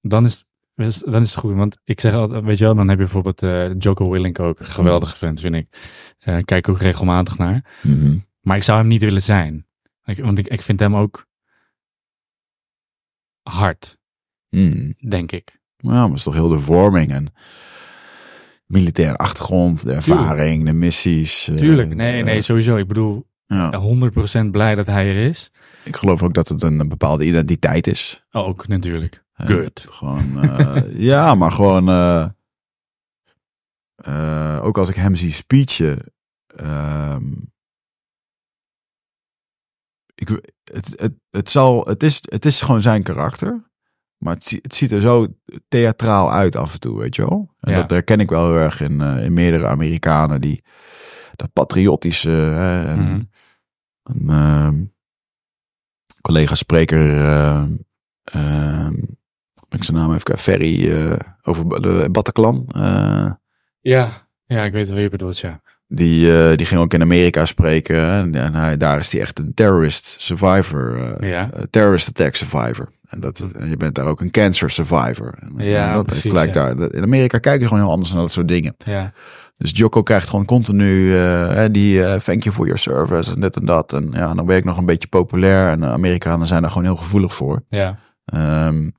Dan 0.00 0.24
is, 0.24 0.44
dan 0.74 1.22
is 1.22 1.30
het 1.30 1.34
goed, 1.34 1.54
want 1.54 1.78
ik 1.84 2.00
zeg 2.00 2.14
altijd, 2.14 2.44
weet 2.44 2.58
je 2.58 2.64
wel, 2.64 2.74
dan 2.74 2.88
heb 2.88 2.98
je 2.98 3.04
bijvoorbeeld 3.04 3.42
eh 3.42 3.74
Joko 3.78 4.10
Willink 4.10 4.38
ook, 4.38 4.60
een 4.60 4.66
geweldige 4.66 5.16
vent 5.16 5.40
vind 5.40 5.54
ik. 5.54 5.66
Eh 6.18 6.38
kijk 6.44 6.68
ook 6.68 6.78
regelmatig 6.78 7.38
naar. 7.38 7.78
Mhm. 7.82 8.18
Maar 8.40 8.56
ik 8.56 8.62
zou 8.62 8.78
hem 8.78 8.86
niet 8.86 9.00
willen 9.02 9.22
zijn. 9.22 9.66
Ik, 10.04 10.18
want 10.18 10.38
ik, 10.38 10.48
ik 10.48 10.62
vind 10.62 10.80
hem 10.80 10.96
ook 10.96 11.26
hard, 13.42 13.98
Mhm. 14.50 14.92
denk 15.08 15.32
ik. 15.32 15.58
Ja, 15.76 15.90
maar 15.90 16.08
het 16.08 16.16
is 16.16 16.22
toch 16.22 16.34
heel 16.34 16.48
de 16.48 16.58
vorming 16.58 17.10
en 17.12 17.32
militaire 18.70 19.16
achtergrond, 19.16 19.84
de 19.84 19.92
ervaring, 19.92 20.64
de 20.64 20.72
missies. 20.72 21.48
eh, 21.48 21.56
Tuurlijk, 21.56 21.94
nee, 21.94 22.18
eh, 22.18 22.24
nee, 22.24 22.42
sowieso. 22.42 22.76
Ik 22.76 22.86
bedoel, 22.88 23.26
ja. 23.46 23.78
100% 23.78 24.50
blij 24.50 24.74
dat 24.74 24.86
hij 24.86 25.08
er 25.08 25.28
is. 25.28 25.52
Ik 25.84 25.96
geloof 25.96 26.22
ook 26.22 26.34
dat 26.34 26.48
het 26.48 26.62
een, 26.62 26.88
bepaalde 26.88 27.24
identiteit 27.24 27.86
is. 27.86 28.24
Ook 28.30 28.68
natuurlijk. 28.68 29.24
Eh, 29.32 29.46
Good. 29.46 29.86
Gewoon, 29.90 30.42
eh, 30.42 30.82
ja, 31.10 31.34
maar 31.34 31.52
gewoon, 31.52 31.88
eh, 31.88 32.28
eh, 33.94 34.64
ook 34.64 34.78
als 34.78 34.88
ik 34.88 34.94
hem 34.94 35.14
zie 35.14 35.32
speechen, 35.32 35.98
ehm, 36.46 37.32
ik, 40.14 40.28
het, 40.72 40.94
het, 40.96 41.12
het, 41.30 41.50
zal, 41.50 41.84
het, 41.86 42.02
is, 42.02 42.18
het 42.22 42.44
is 42.46 42.60
gewoon 42.60 42.82
zijn 42.82 43.02
karakter. 43.02 43.69
Maar 44.20 44.34
het, 44.34 44.44
zie- 44.44 44.58
het 44.62 44.74
ziet 44.74 44.90
er 44.92 45.00
zo 45.00 45.26
theatraal 45.68 46.32
uit 46.32 46.56
af 46.56 46.72
en 46.72 46.80
toe, 46.80 46.98
weet 46.98 47.16
je 47.16 47.22
wel. 47.28 47.50
En 47.60 47.72
Ja. 47.72 47.80
dat 47.80 47.90
herken 47.90 48.20
ik 48.20 48.28
wel 48.30 48.46
heel 48.46 48.56
erg 48.56 48.80
in, 48.80 49.00
eh, 49.00 49.24
in 49.24 49.32
meerdere 49.32 49.66
Amerikanen 49.66 50.40
die 50.40 50.62
dat 51.36 51.52
patriotische. 51.52 52.30
Hè, 52.30 52.86
en, 52.86 52.98
Mhm. 52.98 53.20
een 54.02 54.28
ehm, 54.28 54.84
collega 56.20 56.54
spreker, 56.54 57.24
ehm, 57.26 57.72
ehm, 58.24 58.92
ben 59.68 59.78
ik 59.78 59.84
zijn 59.84 59.96
naam 59.96 60.14
even 60.14 60.38
Ferry 60.38 60.90
eh, 60.92 61.16
over 61.42 61.82
de 61.82 62.08
Bataclan. 62.12 62.64
eh, 62.68 63.30
Ja, 63.80 64.28
ja, 64.46 64.64
ik 64.64 64.72
weet 64.72 64.86
wel 64.86 64.94
wie 64.94 65.04
je 65.04 65.10
bedoelt, 65.10 65.38
ja. 65.38 65.60
Die, 65.92 66.38
eh, 66.50 66.56
die 66.56 66.66
ging 66.66 66.80
ook 66.80 66.94
in 66.94 67.02
Amerika 67.02 67.44
spreken. 67.44 67.96
En, 68.10 68.34
en 68.34 68.54
hij, 68.54 68.76
daar 68.76 68.98
is 68.98 69.12
hij 69.12 69.20
echt 69.20 69.38
een 69.38 69.54
terrorist 69.54 70.14
survivor. 70.18 71.14
eh, 71.20 71.30
Ja. 71.30 71.50
eh, 71.52 71.62
terrorist 71.70 72.08
attack 72.08 72.34
survivor. 72.34 72.88
En, 73.08 73.20
dat, 73.20 73.44
en 73.58 73.68
je 73.68 73.76
bent 73.76 73.94
daar 73.94 74.06
ook 74.06 74.20
een 74.20 74.30
cancer 74.30 74.70
survivor. 74.70 75.34
En, 75.40 75.64
Ja, 75.66 75.94
dat 75.94 76.06
precies, 76.06 76.22
heeft 76.24 76.36
gelijk 76.36 76.54
ja. 76.54 76.74
daar. 76.74 76.92
In 76.94 77.02
Amerika 77.02 77.38
kijken 77.38 77.62
ze 77.62 77.68
gewoon 77.68 77.82
heel 77.82 77.92
anders 77.92 78.12
naar 78.12 78.20
dat 78.20 78.30
soort 78.32 78.48
dingen. 78.48 78.74
Ja, 78.84 79.12
Dus 79.56 79.70
Joko 79.74 80.02
krijgt 80.02 80.28
gewoon 80.28 80.44
continu 80.44 81.12
die 81.70 82.00
thank 82.16 82.42
you 82.42 82.54
for 82.54 82.64
your 82.64 82.78
service 82.78 83.34
en 83.34 83.40
dit 83.40 83.56
en 83.56 83.64
dat. 83.64 83.92
En 83.92 84.08
ja, 84.12 84.34
dan 84.34 84.46
ben 84.46 84.56
ik 84.56 84.64
nog 84.64 84.76
een 84.76 84.86
beetje 84.86 85.08
populair. 85.08 85.70
En 85.70 85.80
de 85.80 85.86
Amerikanen 85.86 86.46
zijn 86.46 86.62
daar 86.62 86.70
gewoon 86.70 86.86
heel 86.86 86.96
gevoelig 86.96 87.34
voor. 87.34 87.62
ja, 87.68 87.98
Ehm, 88.24 88.90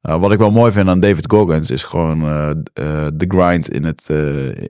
wat 0.00 0.32
ik 0.32 0.38
wel 0.38 0.50
mooi 0.50 0.72
vind 0.72 0.88
aan 0.88 1.00
David 1.00 1.30
Goggins 1.30 1.70
is 1.70 1.84
gewoon 1.84 2.18
de 3.14 3.24
grind 3.28 3.68
in, 3.68 3.84
het, 3.84 4.08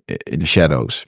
in 0.05 0.39
de 0.39 0.47
shadows. 0.47 1.07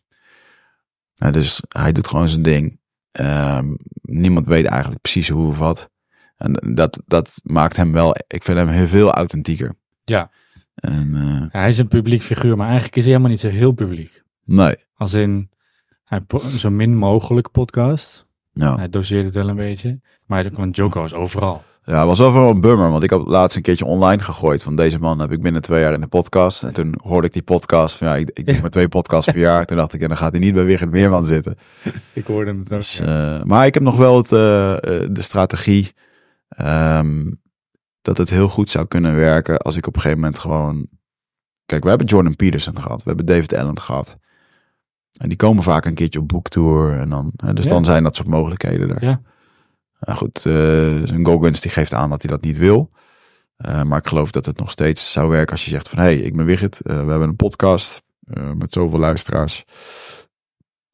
Ja, 1.19 1.31
dus 1.31 1.63
hij 1.69 1.93
doet 1.93 2.09
gewoon 2.09 2.29
zijn 2.29 2.43
ding. 2.43 2.81
Ehm, 3.13 3.75
niemand 4.03 4.47
weet 4.47 4.67
eigenlijk 4.67 5.01
precies 5.01 5.29
hoe 5.29 5.49
of 5.49 5.59
wat. 5.59 5.91
En 6.37 6.75
dat, 6.75 7.03
dat 7.07 7.41
maakt 7.43 7.77
hem 7.77 7.93
wel, 7.93 8.15
ik 8.27 8.43
vind 8.43 8.59
hem 8.59 8.69
heel 8.69 8.89
veel 8.89 9.13
authentieker. 9.13 9.75
Ja. 10.05 10.31
En 10.75 11.15
eh, 11.15 11.61
hij 11.61 11.69
is 11.69 11.79
een 11.79 11.89
publiek 11.89 12.23
figuur, 12.23 12.57
maar 12.57 12.67
eigenlijk 12.67 12.97
is 12.97 13.03
hij 13.03 13.13
helemaal 13.13 13.33
niet 13.33 13.41
zo 13.41 13.49
heel 13.49 13.73
publiek. 13.73 14.23
nee, 14.45 14.75
Als 14.95 15.13
in, 15.13 15.51
hij 16.05 16.21
zo 16.41 16.71
min 16.71 16.97
mogelijk 16.97 17.51
podcast. 17.51 18.27
ja. 18.53 18.77
Hij 18.77 18.89
doseert 18.89 19.25
het 19.25 19.35
wel 19.35 19.49
een 19.49 19.57
beetje. 19.57 20.01
Maar 20.27 20.51
want 20.53 20.77
Joko 20.77 21.05
is 21.05 21.15
overal. 21.15 21.65
Ja, 21.87 22.07
was 22.07 22.19
wel 22.19 22.51
een 22.51 22.61
bummer, 22.61 22.91
want 22.91 23.03
ik 23.03 23.11
had 23.11 23.27
laatst 23.27 23.57
een 23.57 23.63
keertje 23.63 23.85
online 23.85 24.23
gegooid 24.23 24.63
van 24.63 24.77
deze 24.77 24.99
man 24.99 25.19
heb 25.19 25.33
ik 25.33 25.41
binnen 25.41 25.63
twee 25.63 25.81
jaar 25.81 25.93
in 25.93 26.01
de 26.01 26.07
podcast. 26.07 26.63
En 26.63 26.73
toen 26.73 26.95
hoorde 27.03 27.27
ik 27.27 27.33
die 27.33 27.43
podcast 27.43 27.97
van 27.97 28.07
ja, 28.07 28.17
ik, 28.17 28.31
ik 28.33 28.47
doe 28.47 28.61
maar 28.61 28.71
twee 28.71 28.89
podcasts 28.89 29.33
per 29.33 29.41
jaar. 29.41 29.67
Toen 29.67 29.77
dacht 29.77 29.93
ik, 29.93 30.01
en 30.01 30.09
dan 30.09 30.17
gaat 30.17 30.31
hij 30.33 30.41
niet 30.41 30.55
bij 30.55 30.65
Wigert 30.65 30.91
Meerman 30.91 31.25
zitten. 31.25 31.57
Ik 32.13 32.27
hoorde 32.27 32.51
ook. 32.51 32.69
Dus, 32.69 33.01
eh, 33.01 33.43
maar 33.43 33.67
ik 33.67 33.75
heb 33.75 33.83
nog 33.83 33.97
wel 33.97 34.17
het, 34.17 34.33
eh, 34.33 34.73
eh, 34.73 35.09
de 35.11 35.23
strategie 35.23 35.95
ehm, 36.49 37.33
dat 38.03 38.19
het 38.19 38.31
heel 38.31 38.49
goed 38.49 38.71
zou 38.71 38.87
kunnen 38.87 39.17
werken 39.17 39.59
als 39.59 39.77
ik 39.77 39.87
op 39.87 39.95
een 39.95 40.01
gegeven 40.01 40.23
moment 40.23 40.39
gewoon... 40.41 40.87
Kijk, 41.67 41.83
we 41.83 41.89
hebben 41.89 42.07
Jordan 42.07 42.37
Peterson 42.37 42.81
gehad, 42.81 43.03
we 43.03 43.09
hebben 43.09 43.27
David 43.27 43.55
Allen 43.55 43.81
gehad. 43.81 44.17
En 45.17 45.29
die 45.29 45.37
komen 45.37 45.63
vaak 45.63 45.85
een 45.85 45.95
keertje 45.95 46.21
op 46.21 46.29
boektour 46.29 46.99
en 46.99 47.09
dan, 47.09 47.33
dus 47.55 47.65
Ja. 47.65 47.71
dan 47.71 47.85
zijn 47.85 48.03
dat 48.03 48.17
soort 48.17 48.29
mogelijkheden 48.29 48.91
er. 48.91 49.05
Ja. 49.05 49.21
Nou 50.01 50.19
goed, 50.19 50.37
eh 50.37 50.53
zijn 51.05 51.27
Goggins 51.27 51.61
die 51.61 51.71
geeft 51.71 51.93
aan 51.93 52.11
dat 52.11 52.23
hij 52.23 52.31
dat 52.31 52.43
niet 52.43 52.59
wil. 52.59 52.91
Eh, 53.57 53.83
maar 53.83 53.99
ik 53.99 54.07
geloof 54.07 54.31
dat 54.31 54.47
het 54.47 54.59
nog 54.59 54.71
steeds 54.71 55.13
zou 55.13 55.29
werken 55.29 55.53
als 55.53 55.65
je 55.65 55.71
zegt 55.71 55.89
van... 55.89 55.99
hé, 55.99 56.05
hey, 56.05 56.17
ik 56.17 56.37
ben 56.37 56.45
Wigert, 56.45 56.81
eh, 56.81 57.05
we 57.05 57.11
hebben 57.11 57.29
een 57.29 57.37
podcast 57.37 58.03
eh, 58.25 58.53
met 58.53 58.73
zoveel 58.73 58.99
luisteraars. 58.99 59.65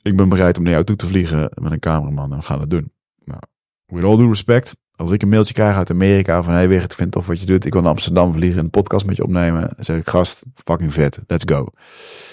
Ik 0.03 0.17
ben 0.17 0.29
bereid 0.29 0.57
om 0.57 0.63
naar 0.63 0.73
jou 0.73 0.85
toe 0.85 0.97
te 0.97 1.07
vliegen 1.07 1.51
met 1.63 1.73
een 1.73 1.79
cameraman 1.79 2.33
en 2.33 2.39
we 2.39 2.45
gaan 2.45 2.61
het 2.61 2.71
doen. 2.71 2.93
Nou, 3.25 3.41
with 3.87 4.05
all 4.05 4.17
due 4.17 4.29
respect, 4.29 4.75
als 4.97 5.11
ik 5.11 5.23
een 5.23 5.29
mailtje 5.29 5.55
krijg 5.55 5.77
uit 5.77 5.91
Amerika 5.91 6.43
van... 6.43 6.53
hé 6.53 6.59
hey 6.59 6.69
Wigert, 6.69 6.93
ik 6.93 6.99
vind 6.99 7.13
tof 7.13 7.27
wat 7.27 7.41
je 7.41 7.47
doet. 7.47 7.65
Ik 7.65 7.73
wil 7.73 7.83
naar 7.83 7.91
Amsterdam 7.91 8.33
vliegen 8.33 8.59
en 8.59 8.65
een 8.65 8.71
podcast 8.71 9.07
met 9.07 9.17
je 9.17 9.23
opnemen. 9.23 9.61
Dan 9.61 9.85
zeg 9.85 9.97
ik, 9.97 10.09
gast, 10.09 10.43
fucking 10.65 10.93
vet, 10.93 11.19
let's 11.27 11.45
go. 11.47 11.67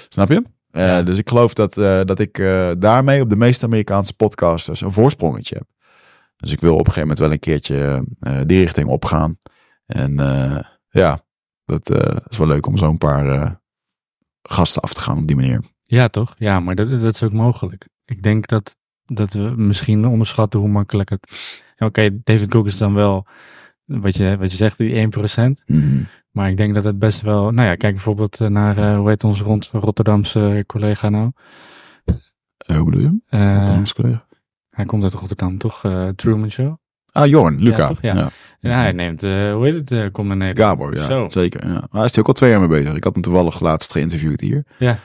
Snap 0.10 0.30
je? 0.30 0.44
Eh. 0.72 1.06
Dus 1.06 1.18
ik 1.18 1.30
geloof 1.30 1.54
dat, 1.54 1.78
eh, 1.78 2.02
dat 2.04 2.20
ik 2.20 2.40
eh, 2.40 2.72
daarmee 2.78 3.22
op 3.22 3.30
de 3.30 3.36
meeste 3.36 3.66
Amerikaanse 3.66 4.14
podcasters 4.14 4.82
een 4.82 4.92
voorsprongetje 4.92 5.56
heb. 5.56 5.68
Dus 6.40 6.52
ik 6.52 6.60
wil 6.60 6.74
op 6.74 6.80
een 6.80 6.94
gegeven 6.94 7.02
moment 7.02 7.20
wel 7.20 7.32
een 7.32 7.40
keertje 7.40 8.06
eh, 8.20 8.40
die 8.46 8.60
richting 8.60 8.88
opgaan. 8.88 9.38
En 9.86 10.20
eh, 10.20 10.60
ja, 10.90 11.24
dat 11.66 11.90
eh, 11.90 12.18
is 12.30 12.38
wel 12.38 12.48
leuk 12.48 12.66
om 12.66 12.78
zo'n 12.78 12.98
paar 12.98 13.28
eh, 13.28 13.52
gasten 14.42 14.82
af 14.82 14.94
te 14.94 15.00
gaan 15.00 15.18
op 15.18 15.28
die 15.28 15.36
manier. 15.36 15.62
Ja, 15.84 16.08
toch? 16.08 16.36
Ja, 16.38 16.60
maar 16.60 16.76
dat, 16.76 16.90
dat 16.90 17.14
is 17.14 17.24
ook 17.24 17.34
mogelijk. 17.34 17.88
Ik 18.06 18.24
denk 18.24 18.48
dat, 18.48 18.76
dat 19.06 19.34
we 19.34 19.54
misschien 19.58 20.06
onderschatten 20.06 20.60
hoe 20.60 20.70
makkelijk 20.70 21.10
het... 21.10 21.64
Oké, 21.78 22.22
David 22.24 22.48
Cook 22.48 22.66
is 22.66 22.78
dan 22.78 22.94
wel, 22.94 23.26
wat 23.86 24.16
je, 24.16 24.38
wat 24.38 24.52
je 24.52 24.58
zegt, 24.58 24.78
die 24.78 25.08
1%. 25.08 25.64
Mhm. 25.66 26.04
Maar 26.32 26.50
ik 26.50 26.58
denk 26.58 26.74
dat 26.74 26.84
het 26.84 27.00
best 27.00 27.22
wel... 27.22 27.52
Nou 27.52 27.68
ja, 27.68 27.76
kijk 27.76 27.94
bijvoorbeeld 27.94 28.42
eh, 28.42 28.48
naar, 28.48 28.78
eh, 28.78 28.98
hoe 28.98 29.10
heet 29.10 29.24
onze 29.24 29.44
rond, 29.44 29.70
Rotterdamse 29.72 30.64
collega 30.68 31.10
nou? 31.10 31.32
Eh, 32.58 32.76
hoe 32.76 32.86
bedoel 32.86 33.02
je? 33.02 33.20
Eh, 33.26 33.56
Rotterdamse 33.56 33.94
collega? 33.94 34.28
Hij 34.80 34.88
komt 34.88 35.04
uit 35.04 35.14
Rotterdam, 35.14 35.58
toch? 35.58 35.84
Eh, 35.84 36.08
Truman 36.08 36.52
Show? 36.52 36.78
Ah, 37.12 37.28
Jorn, 37.28 37.62
Luca. 37.64 37.88
toch? 37.88 38.02
Ja. 38.02 38.30
Ja, 38.60 38.80
hij 38.80 38.92
neemt, 38.92 39.24
eh, 39.24 39.54
hoe 39.54 39.66
heet 39.66 39.74
het, 39.74 39.92
eh 39.92 40.06
komt 40.12 40.28
naar 40.28 40.38
Nederland. 40.38 40.70
Gabor, 40.80 40.96
ja, 40.96 41.06
Zo. 41.08 41.28
zeker. 41.30 41.66
Ja. 41.68 41.74
Maar 41.74 41.88
hij 41.92 42.06
is 42.06 42.14
er 42.14 42.20
ook 42.20 42.28
al 42.28 42.34
twee 42.34 42.50
jaar 42.50 42.60
mee 42.60 42.68
bezig. 42.70 42.94
Ik 42.96 43.04
had 43.04 43.14
hem 43.14 43.22
toevallig 43.24 43.60
laatst 43.60 43.92
geïnterviewd 43.92 44.42
hier. 44.42 44.66
Ja. 44.78 44.98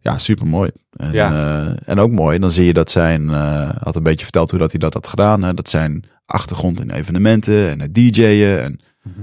Ja, 0.00 0.18
super 0.18 0.46
mooi. 0.46 0.70
En, 0.90 1.12
Ja. 1.12 1.30
eh, 1.66 1.72
en 1.88 1.98
ook 1.98 2.10
mooi, 2.10 2.38
dan 2.38 2.50
zie 2.50 2.64
je 2.64 2.72
dat 2.72 2.90
zijn, 2.90 3.30
eh 3.30 3.70
had 3.82 3.96
een 3.96 4.02
beetje 4.02 4.24
verteld 4.24 4.50
hoe 4.50 4.58
dat 4.58 4.70
hij 4.70 4.80
dat 4.80 4.94
had 4.94 5.06
gedaan. 5.06 5.42
Hè? 5.42 5.54
Dat 5.54 5.68
zijn 5.68 6.04
achtergrond 6.26 6.80
in 6.80 6.90
evenementen 6.90 7.68
en 7.68 7.80
het 7.80 7.94
DJ'en. 7.94 8.62
En 8.62 8.80
Mhm. 9.02 9.20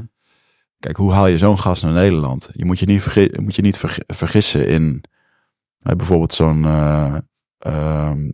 kijk, 0.79 0.97
hoe 0.97 1.11
haal 1.11 1.27
je 1.27 1.37
zo'n 1.37 1.59
gast 1.59 1.83
naar 1.83 1.93
Nederland? 1.93 2.49
Je 2.53 2.65
moet 2.65 2.79
je 2.79 2.85
niet, 2.85 3.01
vergi- 3.01 3.31
moet 3.41 3.55
je 3.55 3.61
niet 3.61 3.77
vergi- 3.77 4.03
vergissen 4.07 4.67
in 4.67 5.03
bijvoorbeeld 5.79 6.33
zo'n. 6.33 6.65
eh, 6.65 7.15
ehm, 7.57 8.29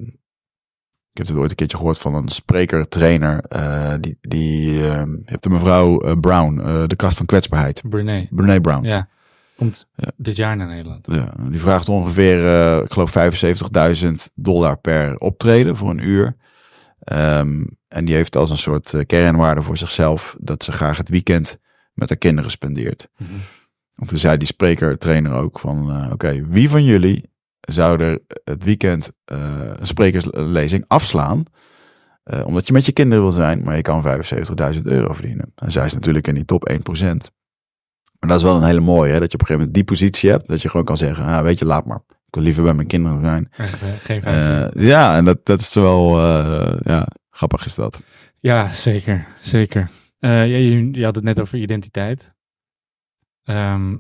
ik 1.16 1.22
heb 1.22 1.28
het 1.28 1.38
ooit 1.38 1.50
een 1.50 1.56
keertje 1.56 1.78
gehoord 1.78 1.98
van 1.98 2.16
een 2.16 2.30
spreker, 2.30 2.88
trainer. 2.88 3.40
eh, 3.44 3.94
die, 4.00 4.18
die 4.22 4.88
ehm, 4.90 5.10
je 5.12 5.22
hebt 5.26 5.44
de 5.44 5.50
mevrouw 5.50 6.02
eh, 6.02 6.14
Brown, 6.20 6.60
eh, 6.60 6.84
de 6.88 6.96
kracht 6.96 7.18
van 7.18 7.26
kwetsbaarheid. 7.26 7.82
Brunei. 7.90 8.28
Brene 8.32 8.62
Brown. 8.62 8.86
Ja. 8.86 9.08
Komt 9.56 9.88
Ja. 9.96 10.12
dit 10.18 10.36
jaar 10.36 10.58
naar 10.58 10.68
Nederland. 10.68 11.08
Ja, 11.12 11.34
die 11.50 11.60
vraagt 11.60 11.90
ongeveer, 11.90 12.38
ik 12.84 12.92
geloof 12.92 13.12
75.000 13.12 14.30
dollar 14.34 14.78
per 14.78 15.18
optreden 15.18 15.76
voor 15.78 15.90
een 15.90 16.08
uur. 16.08 16.36
Ehm, 17.00 17.64
en 17.88 18.06
die 18.06 18.16
heeft 18.16 18.36
als 18.36 18.50
een 18.50 18.58
soort 18.58 18.94
kernwaarde 19.06 19.62
voor 19.62 19.78
zichzelf 19.78 20.36
dat 20.40 20.64
ze 20.64 20.72
graag 20.72 20.98
het 20.98 21.10
weekend 21.10 21.58
met 21.94 22.10
haar 22.10 22.18
kinderen 22.18 22.52
spendeert. 22.52 23.08
Mhm. 23.18 23.30
Want 23.96 24.10
toen 24.10 24.20
zei 24.20 24.38
die 24.38 24.48
spreker, 24.48 24.98
trainer 24.98 25.34
ook 25.34 25.60
van, 25.60 26.12
oké, 26.12 26.46
wie 26.48 26.70
van 26.70 26.84
jullie 26.84 27.30
zou 27.66 28.04
er 28.04 28.20
het 28.44 28.64
weekend 28.64 29.12
eh, 29.26 29.38
een 29.78 29.86
sprekerslezing 29.86 30.84
afslaan? 30.88 31.46
eh, 32.26 32.46
omdat 32.46 32.68
je 32.68 32.74
met 32.74 32.86
je 32.86 32.92
kinderen 32.92 33.24
wil 33.24 33.32
zijn, 33.34 33.64
maar 33.64 33.76
je 33.76 33.82
kan 33.82 34.04
75.000 34.76 34.82
euro 34.84 35.14
verdienen. 35.14 35.52
En 35.56 35.72
zij 35.72 35.86
is 35.86 35.94
natuurlijk 35.94 36.28
in 36.28 36.34
die 36.34 36.46
top 36.46 36.70
1%. 36.72 36.74
Maar 38.20 38.30
dat 38.30 38.38
is 38.38 38.44
wel 38.44 38.56
een 38.56 38.64
hele 38.64 38.80
mooie, 38.80 39.12
hè? 39.12 39.20
dat 39.20 39.32
je 39.32 39.38
op 39.38 39.42
een 39.42 39.48
gegeven 39.48 39.56
moment 39.56 39.74
die 39.74 39.84
positie 39.84 40.30
hebt. 40.30 40.48
Dat 40.48 40.62
je 40.62 40.70
gewoon 40.70 40.86
kan 40.86 40.98
zeggen, 40.98 41.26
ah, 41.26 41.42
weet 41.42 41.60
je, 41.60 41.66
laat 41.66 41.86
maar. 41.86 42.02
Ik 42.08 42.34
wil 42.36 42.44
liever 42.44 42.64
bij 42.64 42.74
mijn 42.74 42.88
kinderen 42.88 43.24
zijn. 43.24 43.50
Geen. 44.00 44.24
Eh, 44.24 44.68
ja, 44.74 45.18
en 45.18 45.26
dat, 45.26 45.46
dat 45.46 45.60
is 45.60 45.74
wel, 45.74 46.20
ja, 46.84 47.08
grappig 47.30 47.66
is 47.66 47.76
dat. 47.76 48.02
Ja, 48.40 48.70
zeker. 48.70 49.28
Zeker. 49.40 49.90
Je, 50.20 50.90
je 50.92 51.04
had 51.04 51.16
het 51.16 51.24
net 51.24 51.40
over 51.40 51.58
identiteit. 51.58 52.34
Ehm, 53.44 53.96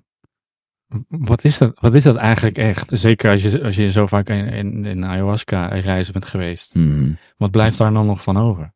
wat, 1.07 1.43
is 1.43 1.57
dat, 1.57 1.71
wat 1.79 1.93
is 1.93 2.03
dat 2.03 2.15
eigenlijk 2.15 2.57
echt? 2.57 2.89
Zeker 2.93 3.31
als 3.31 3.43
je, 3.43 3.63
als 3.63 3.75
je 3.75 3.91
zo 3.91 4.05
vaak 4.05 4.29
in, 4.29 4.47
in, 4.47 4.85
in 4.85 5.05
ayahuasca 5.05 5.67
reizen 5.67 6.13
bent 6.13 6.25
geweest. 6.25 6.75
Mhm. 6.75 7.13
Wat 7.37 7.51
blijft 7.51 7.77
daar 7.77 7.93
dan 7.93 8.05
nog 8.05 8.23
van 8.23 8.37
over? 8.37 8.73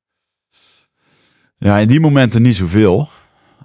Ja, 1.55 1.77
in 1.77 1.87
die 1.87 1.99
momenten 1.99 2.41
niet 2.41 2.55
zoveel. 2.55 3.09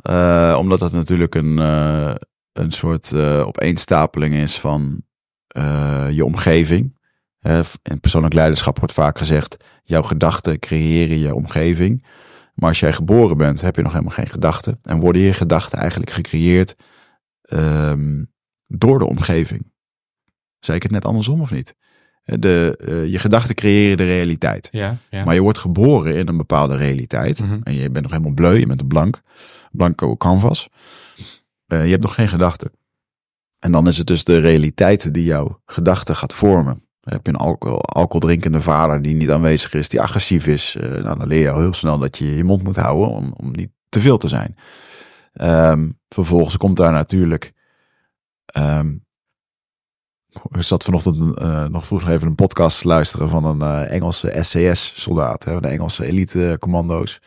Eh, 0.02 0.56
omdat 0.58 0.78
dat 0.78 0.92
natuurlijk 0.92 1.34
een, 1.34 1.58
eh, 1.58 2.14
een 2.52 2.72
soort 2.72 3.12
eh, 3.12 3.46
opeenstapeling 3.46 4.34
is 4.34 4.60
van 4.60 5.02
je 6.10 6.24
omgeving. 6.24 6.98
In 7.82 8.00
persoonlijk 8.00 8.34
leiderschap 8.34 8.78
wordt 8.78 8.94
vaak 8.94 9.18
gezegd, 9.18 9.64
jouw 9.84 10.02
gedachten 10.02 10.58
creëren 10.58 11.18
je 11.18 11.34
omgeving. 11.34 12.04
Maar 12.54 12.68
als 12.68 12.80
jij 12.80 12.92
geboren 12.92 13.36
bent, 13.36 13.60
heb 13.60 13.76
je 13.76 13.82
nog 13.82 13.92
helemaal 13.92 14.14
geen 14.14 14.30
gedachten. 14.30 14.78
En 14.82 15.00
worden 15.00 15.22
je 15.22 15.32
gedachten 15.32 15.78
eigenlijk 15.78 16.10
gecreëerd 16.10 16.76
ehm, 17.42 18.24
door 18.66 18.98
de 18.98 19.06
omgeving. 19.06 19.72
Zei 20.60 20.76
ik 20.76 20.82
het 20.82 20.92
net 20.92 21.04
andersom 21.04 21.40
of 21.40 21.50
niet? 21.50 21.74
De, 22.24 22.76
eh, 22.86 23.06
je 23.12 23.18
gedachten 23.18 23.54
creëren 23.54 23.96
de 23.96 24.04
realiteit. 24.04 24.68
Ja, 24.72 24.96
ja. 25.10 25.24
Maar 25.24 25.34
je 25.34 25.40
wordt 25.40 25.58
geboren 25.58 26.14
in 26.14 26.28
een 26.28 26.36
bepaalde 26.36 26.76
realiteit. 26.76 27.40
Mhm. 27.40 27.60
En 27.62 27.74
je 27.74 27.90
bent 27.90 28.02
nog 28.02 28.10
helemaal 28.10 28.34
bleu. 28.34 28.58
Je 28.58 28.66
bent 28.66 28.80
een 28.80 28.86
blank. 28.88 29.20
Blanco 29.70 30.16
canvas. 30.16 30.68
Eh, 31.66 31.84
je 31.84 31.90
hebt 31.90 32.02
nog 32.02 32.14
geen 32.14 32.28
gedachten. 32.28 32.70
En 33.58 33.72
dan 33.72 33.88
is 33.88 33.98
het 33.98 34.06
dus 34.06 34.24
de 34.24 34.38
realiteit 34.38 35.14
die 35.14 35.24
jouw 35.24 35.60
gedachten 35.66 36.16
gaat 36.16 36.34
vormen. 36.34 36.82
Heb 37.00 37.26
je 37.26 37.32
een 37.32 37.38
alcohol, 37.38 37.82
alcoholdrinkende 37.82 38.60
vader 38.60 39.02
die 39.02 39.14
niet 39.14 39.30
aanwezig 39.30 39.74
is, 39.74 39.88
die 39.88 40.00
agressief 40.00 40.46
is. 40.46 40.76
eh, 40.76 40.90
nou, 40.90 41.18
dan 41.18 41.26
leer 41.26 41.40
je 41.40 41.50
al 41.50 41.60
heel 41.60 41.72
snel 41.72 41.98
dat 41.98 42.18
je 42.18 42.36
je 42.36 42.44
mond 42.44 42.62
moet 42.62 42.76
houden 42.76 43.08
om, 43.08 43.32
om 43.36 43.50
niet 43.50 43.70
te 43.88 44.00
veel 44.00 44.16
te 44.16 44.28
zijn. 44.28 44.56
Ehm, 45.32 45.88
vervolgens 46.08 46.56
komt 46.56 46.76
daar 46.76 46.92
natuurlijk. 46.92 47.52
Ehm, 48.46 48.94
ik 50.28 50.62
zat 50.62 50.84
vanochtend 50.84 51.38
eh, 51.38 51.66
nog 51.66 51.86
vroeger 51.86 52.10
even 52.10 52.26
een 52.26 52.34
podcast 52.34 52.80
te 52.80 52.88
luisteren 52.88 53.28
van 53.28 53.44
een 53.44 53.62
eh, 53.62 53.92
Engelse 53.92 54.38
SAS-soldaat, 54.40 55.42
de 55.42 55.68
Engelse 55.68 56.06
elite-commando's. 56.06 57.20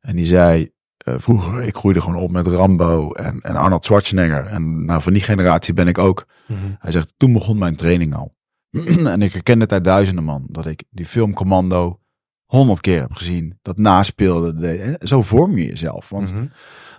En 0.00 0.16
die 0.16 0.24
zei, 0.24 0.70
eh, 0.96 1.14
vroeger, 1.18 1.62
ik 1.62 1.76
groeide 1.76 2.00
gewoon 2.00 2.22
op 2.22 2.30
met 2.30 2.46
Rambo 2.46 3.12
en, 3.12 3.40
en 3.40 3.56
Arnold 3.56 3.84
Schwarzenegger. 3.84 4.46
En 4.46 4.84
nou, 4.84 5.02
van 5.02 5.12
die 5.12 5.22
generatie 5.22 5.74
ben 5.74 5.88
ik 5.88 5.98
ook. 5.98 6.26
Mhm. 6.46 6.58
Hij 6.78 6.92
zegt, 6.92 7.14
toen 7.16 7.32
begon 7.32 7.58
mijn 7.58 7.76
training 7.76 8.14
al. 8.14 8.34
en 9.06 9.22
ik 9.22 9.32
herkende 9.32 9.64
het 9.64 9.72
uit 9.72 9.84
duizenden 9.84 10.24
man, 10.24 10.46
dat 10.48 10.66
ik 10.66 10.84
die 10.90 11.06
film 11.06 11.34
Commando 11.34 12.00
honderd 12.44 12.80
keer 12.80 13.00
heb 13.00 13.12
gezien. 13.12 13.58
Dat 13.62 13.78
naspeelde. 13.78 14.68
En 14.68 15.08
Zo 15.08 15.22
vorm 15.22 15.56
je 15.56 15.66
jezelf. 15.66 16.08
Want 16.08 16.32
Mhm. 16.32 16.46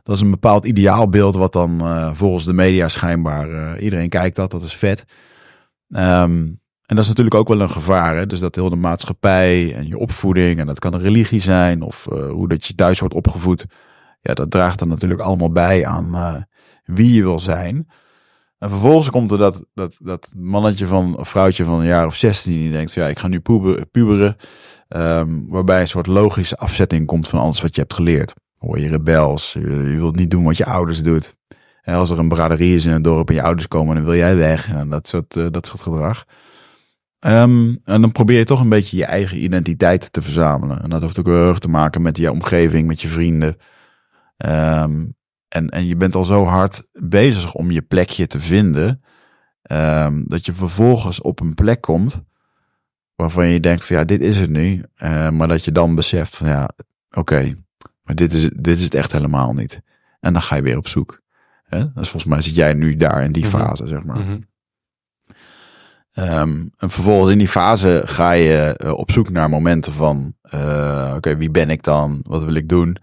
Dat 0.04 0.16
is 0.16 0.22
een 0.22 0.30
bepaald 0.30 0.66
ideaalbeeld 0.66 1.36
wat 1.36 1.54
dan 1.54 1.80
eh, 1.80 2.10
volgens 2.14 2.45
de 2.45 2.54
media 2.54 2.88
schijnbaar 2.88 3.49
eh, 3.49 3.84
iedereen 3.84 4.10
kijkt 4.10 4.36
dat, 4.36 4.51
dat 4.51 4.64
is 4.64 4.76
vet. 4.76 5.06
Ehm, 5.89 6.51
en 6.86 6.95
dat 6.95 6.99
is 6.99 7.08
natuurlijk 7.08 7.36
ook 7.36 7.47
wel 7.47 7.62
een 7.62 7.70
gevaar. 7.70 8.16
Hè? 8.16 8.26
Dus 8.26 8.39
dat 8.39 8.56
heel 8.56 8.70
de 8.70 8.76
maatschappij 8.76 9.76
en 9.76 9.88
je 9.88 9.97
opvoeding 9.97 10.60
en 10.60 10.66
dat 10.66 10.80
kan 10.80 10.93
een 10.93 11.01
religie 11.01 11.41
zijn 11.41 11.82
of 11.82 12.08
eh, 12.08 12.30
hoe 12.30 12.47
dat 12.47 12.66
je 12.66 12.76
thuis 12.76 12.99
wordt 12.99 13.16
opgevoed. 13.16 13.66
Ja, 14.22 14.34
dat 14.34 14.51
draagt 14.51 14.80
dan 14.80 14.88
natuurlijk 14.88 15.22
allemaal 15.22 15.51
bij 15.51 15.86
aan 15.86 16.45
wie 16.84 17.14
je 17.14 17.22
wil 17.22 17.39
zijn. 17.39 17.88
En 18.58 18.70
vervolgens 18.70 19.10
komt 19.10 19.32
er 19.32 19.38
dat, 19.38 19.66
dat, 19.74 19.95
dat 19.99 20.30
mannetje 20.38 20.88
van, 20.88 21.18
of 21.18 21.30
vrouwtje 21.30 21.64
van 21.64 21.80
een 21.80 21.86
jaar 21.86 22.06
of 22.06 22.16
16 22.16 22.54
die 22.54 22.72
denkt, 22.72 22.93
ja, 22.93 23.08
ik 23.08 23.20
ga 23.20 23.28
nu 23.28 23.39
puber, 23.39 23.86
puberen. 23.86 24.36
Ehm, 24.88 25.39
waarbij 25.47 25.82
een 25.82 25.88
soort 25.88 26.08
logische 26.08 26.58
afzetting 26.58 27.06
komt 27.06 27.28
van 27.28 27.39
alles 27.39 27.62
wat 27.62 27.76
je 27.76 27.82
hebt 27.82 27.93
geleerd. 27.93 28.34
Hoor 28.64 28.80
je 28.80 28.89
rebels, 28.89 29.53
je, 29.53 29.95
wilt 29.97 30.16
niet 30.16 30.32
doen 30.32 30.43
wat 30.43 30.57
je 30.57 30.66
ouders 30.66 31.03
doet. 31.03 31.38
En 31.82 31.93
als 31.93 32.09
er 32.09 32.20
een 32.20 32.28
braderie 32.28 32.76
is 32.76 32.86
in 32.86 32.91
het 32.91 33.03
dorp 33.03 33.30
en 33.30 33.36
je 33.36 33.41
ouders 33.41 33.68
komen, 33.68 33.95
dan 33.95 34.03
wil 34.03 34.16
jij 34.16 34.36
weg. 34.36 34.68
En 34.68 34.89
dat 34.89 35.07
soort, 35.07 35.38
eh, 35.38 35.47
dat 35.51 35.66
soort 35.66 35.82
gedrag. 35.82 36.26
Ehm, 37.20 37.76
en 37.84 38.01
dan 38.01 38.11
probeer 38.11 38.38
je 38.38 38.43
toch 38.43 38.59
een 38.59 38.70
beetje 38.70 38.97
je 38.97 39.05
eigen 39.05 39.43
identiteit 39.43 40.14
te 40.14 40.22
verzamelen. 40.22 40.82
En 40.82 40.89
dat 40.89 41.01
heeft 41.01 41.20
ook 41.20 41.26
heel 41.26 41.47
erg 41.47 41.59
te 41.59 41.68
maken 41.68 42.01
met 42.01 42.18
je 42.18 42.32
omgeving, 42.32 42.88
met 42.88 43.01
je 43.01 43.07
vrienden. 43.07 43.57
Ehm, 44.38 45.05
en, 45.47 45.70
en 45.70 45.86
je 45.86 45.95
bent 45.95 46.16
al 46.16 46.26
zo 46.26 46.43
hard 46.43 46.88
bezig 46.91 47.53
om 47.53 47.72
je 47.72 47.82
plekje 47.82 48.28
te 48.28 48.39
vinden. 48.39 49.01
ehm, 49.64 50.24
dat 50.26 50.45
je 50.45 50.53
vervolgens 50.53 51.22
op 51.22 51.39
een 51.39 51.53
plek 51.53 51.82
komt 51.82 52.24
waarvan 53.16 53.47
je 53.47 53.59
denkt 53.59 53.86
van 53.86 53.95
ja, 53.95 54.03
dit 54.03 54.22
is 54.22 54.38
het 54.38 54.49
nu. 54.49 54.84
Eh, 54.95 55.30
maar 55.30 55.47
dat 55.47 55.66
je 55.66 55.72
dan 55.72 55.95
beseft 55.95 56.38
van 56.38 56.47
ja, 56.47 56.70
oké, 57.11 57.53
maar 58.04 58.16
dit 58.16 58.34
is, 58.34 58.49
dit 58.49 58.78
is 58.78 58.84
het 58.84 58.93
echt 58.93 59.12
helemaal 59.12 59.54
niet. 59.54 59.82
En 60.20 60.34
dan 60.34 60.41
ga 60.41 60.56
je 60.56 60.62
weer 60.62 60.78
op 60.78 60.88
zoek. 60.88 61.22
Hè? 61.64 61.80
Dus 61.80 62.10
volgens 62.10 62.26
mij 62.26 62.41
zit 62.41 62.56
jij 62.56 62.74
nu 62.74 62.97
daar 62.97 63.24
in 63.24 63.32
die 63.32 63.45
Mhm. 63.45 63.58
fase, 63.58 63.88
zeg 63.88 64.04
maar. 64.04 64.18
Mhm. 64.20 64.38
Ehm, 66.14 66.51
en 66.78 66.89
vervolgens 66.91 67.32
in 67.32 67.38
die 67.38 67.47
fase 67.47 68.01
ga 68.06 68.32
je 68.32 68.76
eh, 68.78 68.91
op 68.91 69.12
zoek 69.12 69.30
naar 69.30 69.49
momenten 69.49 69.93
van, 69.93 70.34
eh, 70.41 71.14
oké, 71.16 71.38
wie 71.38 71.51
ben 71.51 71.70
ik 71.70 71.84
dan? 71.84 72.20
Wat 72.28 72.43
wil 72.43 72.54
ik 72.54 72.70
doen? 72.70 72.97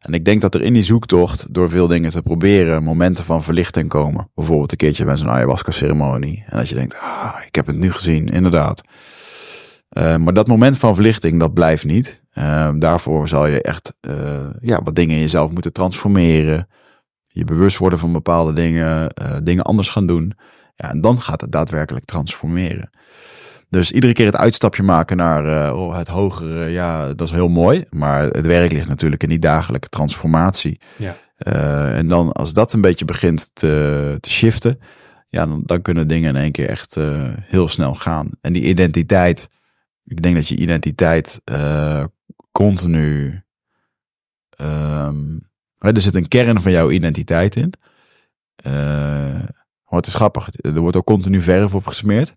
En 0.00 0.14
ik 0.14 0.24
denk 0.24 0.40
dat 0.40 0.54
er 0.54 0.62
in 0.62 0.72
die 0.72 0.82
zoektocht, 0.82 1.54
door 1.54 1.70
veel 1.70 1.86
dingen 1.86 2.10
te 2.10 2.22
proberen, 2.22 2.82
momenten 2.82 3.24
van 3.24 3.42
verlichting 3.42 3.88
komen. 3.88 4.30
Bijvoorbeeld 4.34 4.70
een 4.70 4.76
keertje 4.76 5.04
bij 5.04 5.16
zo'n 5.16 5.30
ayahuasca-ceremonie. 5.30 6.44
En 6.48 6.58
dat 6.58 6.68
je 6.68 6.74
denkt, 6.74 6.98
ah, 7.00 7.34
ik 7.46 7.54
heb 7.54 7.66
het 7.66 7.76
nu 7.76 7.92
gezien, 7.92 8.28
inderdaad. 8.28 8.82
Eh, 9.94 10.16
maar 10.16 10.32
dat 10.32 10.46
moment 10.46 10.78
van 10.78 10.94
verlichting, 10.94 11.40
dat 11.40 11.54
blijft 11.54 11.84
niet. 11.84 12.22
Ehm, 12.32 12.78
daarvoor 12.78 13.28
zal 13.28 13.46
je 13.46 13.62
echt 13.62 13.94
eh, 14.00 14.14
ja, 14.60 14.82
wat 14.82 14.94
dingen 14.94 15.14
in 15.14 15.20
jezelf 15.20 15.50
moeten 15.50 15.72
transformeren. 15.72 16.68
Je 17.26 17.44
bewust 17.44 17.76
worden 17.76 17.98
van 17.98 18.12
bepaalde 18.12 18.52
dingen, 18.52 19.08
eh, 19.10 19.36
dingen 19.42 19.64
anders 19.64 19.88
gaan 19.88 20.06
doen. 20.06 20.32
Ja, 20.76 20.90
en 20.90 21.00
dan 21.00 21.20
gaat 21.20 21.40
het 21.40 21.52
daadwerkelijk 21.52 22.04
transformeren. 22.04 22.90
Dus 23.74 23.90
iedere 23.92 24.12
keer 24.12 24.26
het 24.26 24.36
uitstapje 24.36 24.82
maken 24.82 25.16
naar 25.16 25.66
eh, 25.66 25.78
oh, 25.80 25.96
het 25.96 26.08
hogere, 26.08 26.68
ja, 26.68 27.14
dat 27.14 27.26
is 27.26 27.30
heel 27.30 27.48
mooi. 27.48 27.84
Maar 27.90 28.22
het 28.22 28.46
werk 28.46 28.72
ligt 28.72 28.88
natuurlijk 28.88 29.22
in 29.22 29.28
die 29.28 29.38
dagelijke 29.38 29.88
transformatie. 29.88 30.80
Ja. 30.96 31.16
Eh, 31.36 31.96
en 31.96 32.08
dan 32.08 32.32
als 32.32 32.52
dat 32.52 32.72
een 32.72 32.80
beetje 32.80 33.04
begint 33.04 33.50
te, 33.52 34.16
te 34.20 34.30
shiften, 34.30 34.80
ja, 35.28 35.46
dan, 35.46 35.62
dan 35.64 35.82
kunnen 35.82 36.08
dingen 36.08 36.28
in 36.36 36.42
één 36.42 36.52
keer 36.52 36.68
echt 36.68 36.96
eh, 36.96 37.22
heel 37.40 37.68
snel 37.68 37.94
gaan. 37.94 38.30
En 38.40 38.52
die 38.52 38.62
identiteit, 38.62 39.48
ik 40.04 40.22
denk 40.22 40.34
dat 40.34 40.48
je 40.48 40.56
identiteit 40.56 41.40
eh, 41.44 42.04
continu. 42.52 43.42
ehm, 44.48 45.38
er 45.78 46.00
zit 46.00 46.14
een 46.14 46.28
kern 46.28 46.60
van 46.60 46.72
jouw 46.72 46.90
identiteit 46.90 47.56
in. 47.56 47.72
maar 49.84 50.02
het 50.02 50.06
is 50.06 50.14
grappig. 50.14 50.48
Er 50.60 50.80
wordt 50.80 50.96
ook 50.96 51.06
continu 51.06 51.40
verf 51.40 51.74
op 51.74 51.86
gesmeerd. 51.86 52.34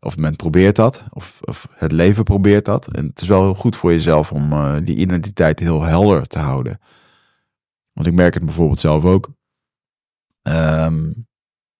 Of 0.00 0.16
men 0.16 0.36
probeert 0.36 0.76
dat. 0.76 1.04
Of, 1.10 1.40
of 1.40 1.66
het 1.70 1.92
leven 1.92 2.24
probeert 2.24 2.64
dat. 2.64 2.86
En 2.86 3.06
het 3.06 3.20
is 3.20 3.28
wel 3.28 3.42
heel 3.42 3.54
goed 3.54 3.76
voor 3.76 3.92
jezelf 3.92 4.32
om 4.32 4.52
eh, 4.52 4.76
die 4.84 4.96
identiteit 4.96 5.58
heel 5.58 5.82
helder 5.82 6.26
te 6.26 6.38
houden. 6.38 6.80
Want 7.92 8.06
ik 8.06 8.12
merk 8.12 8.34
het 8.34 8.44
bijvoorbeeld 8.44 8.80
zelf 8.80 9.04
ook. 9.04 9.28
Ehm, 10.42 11.12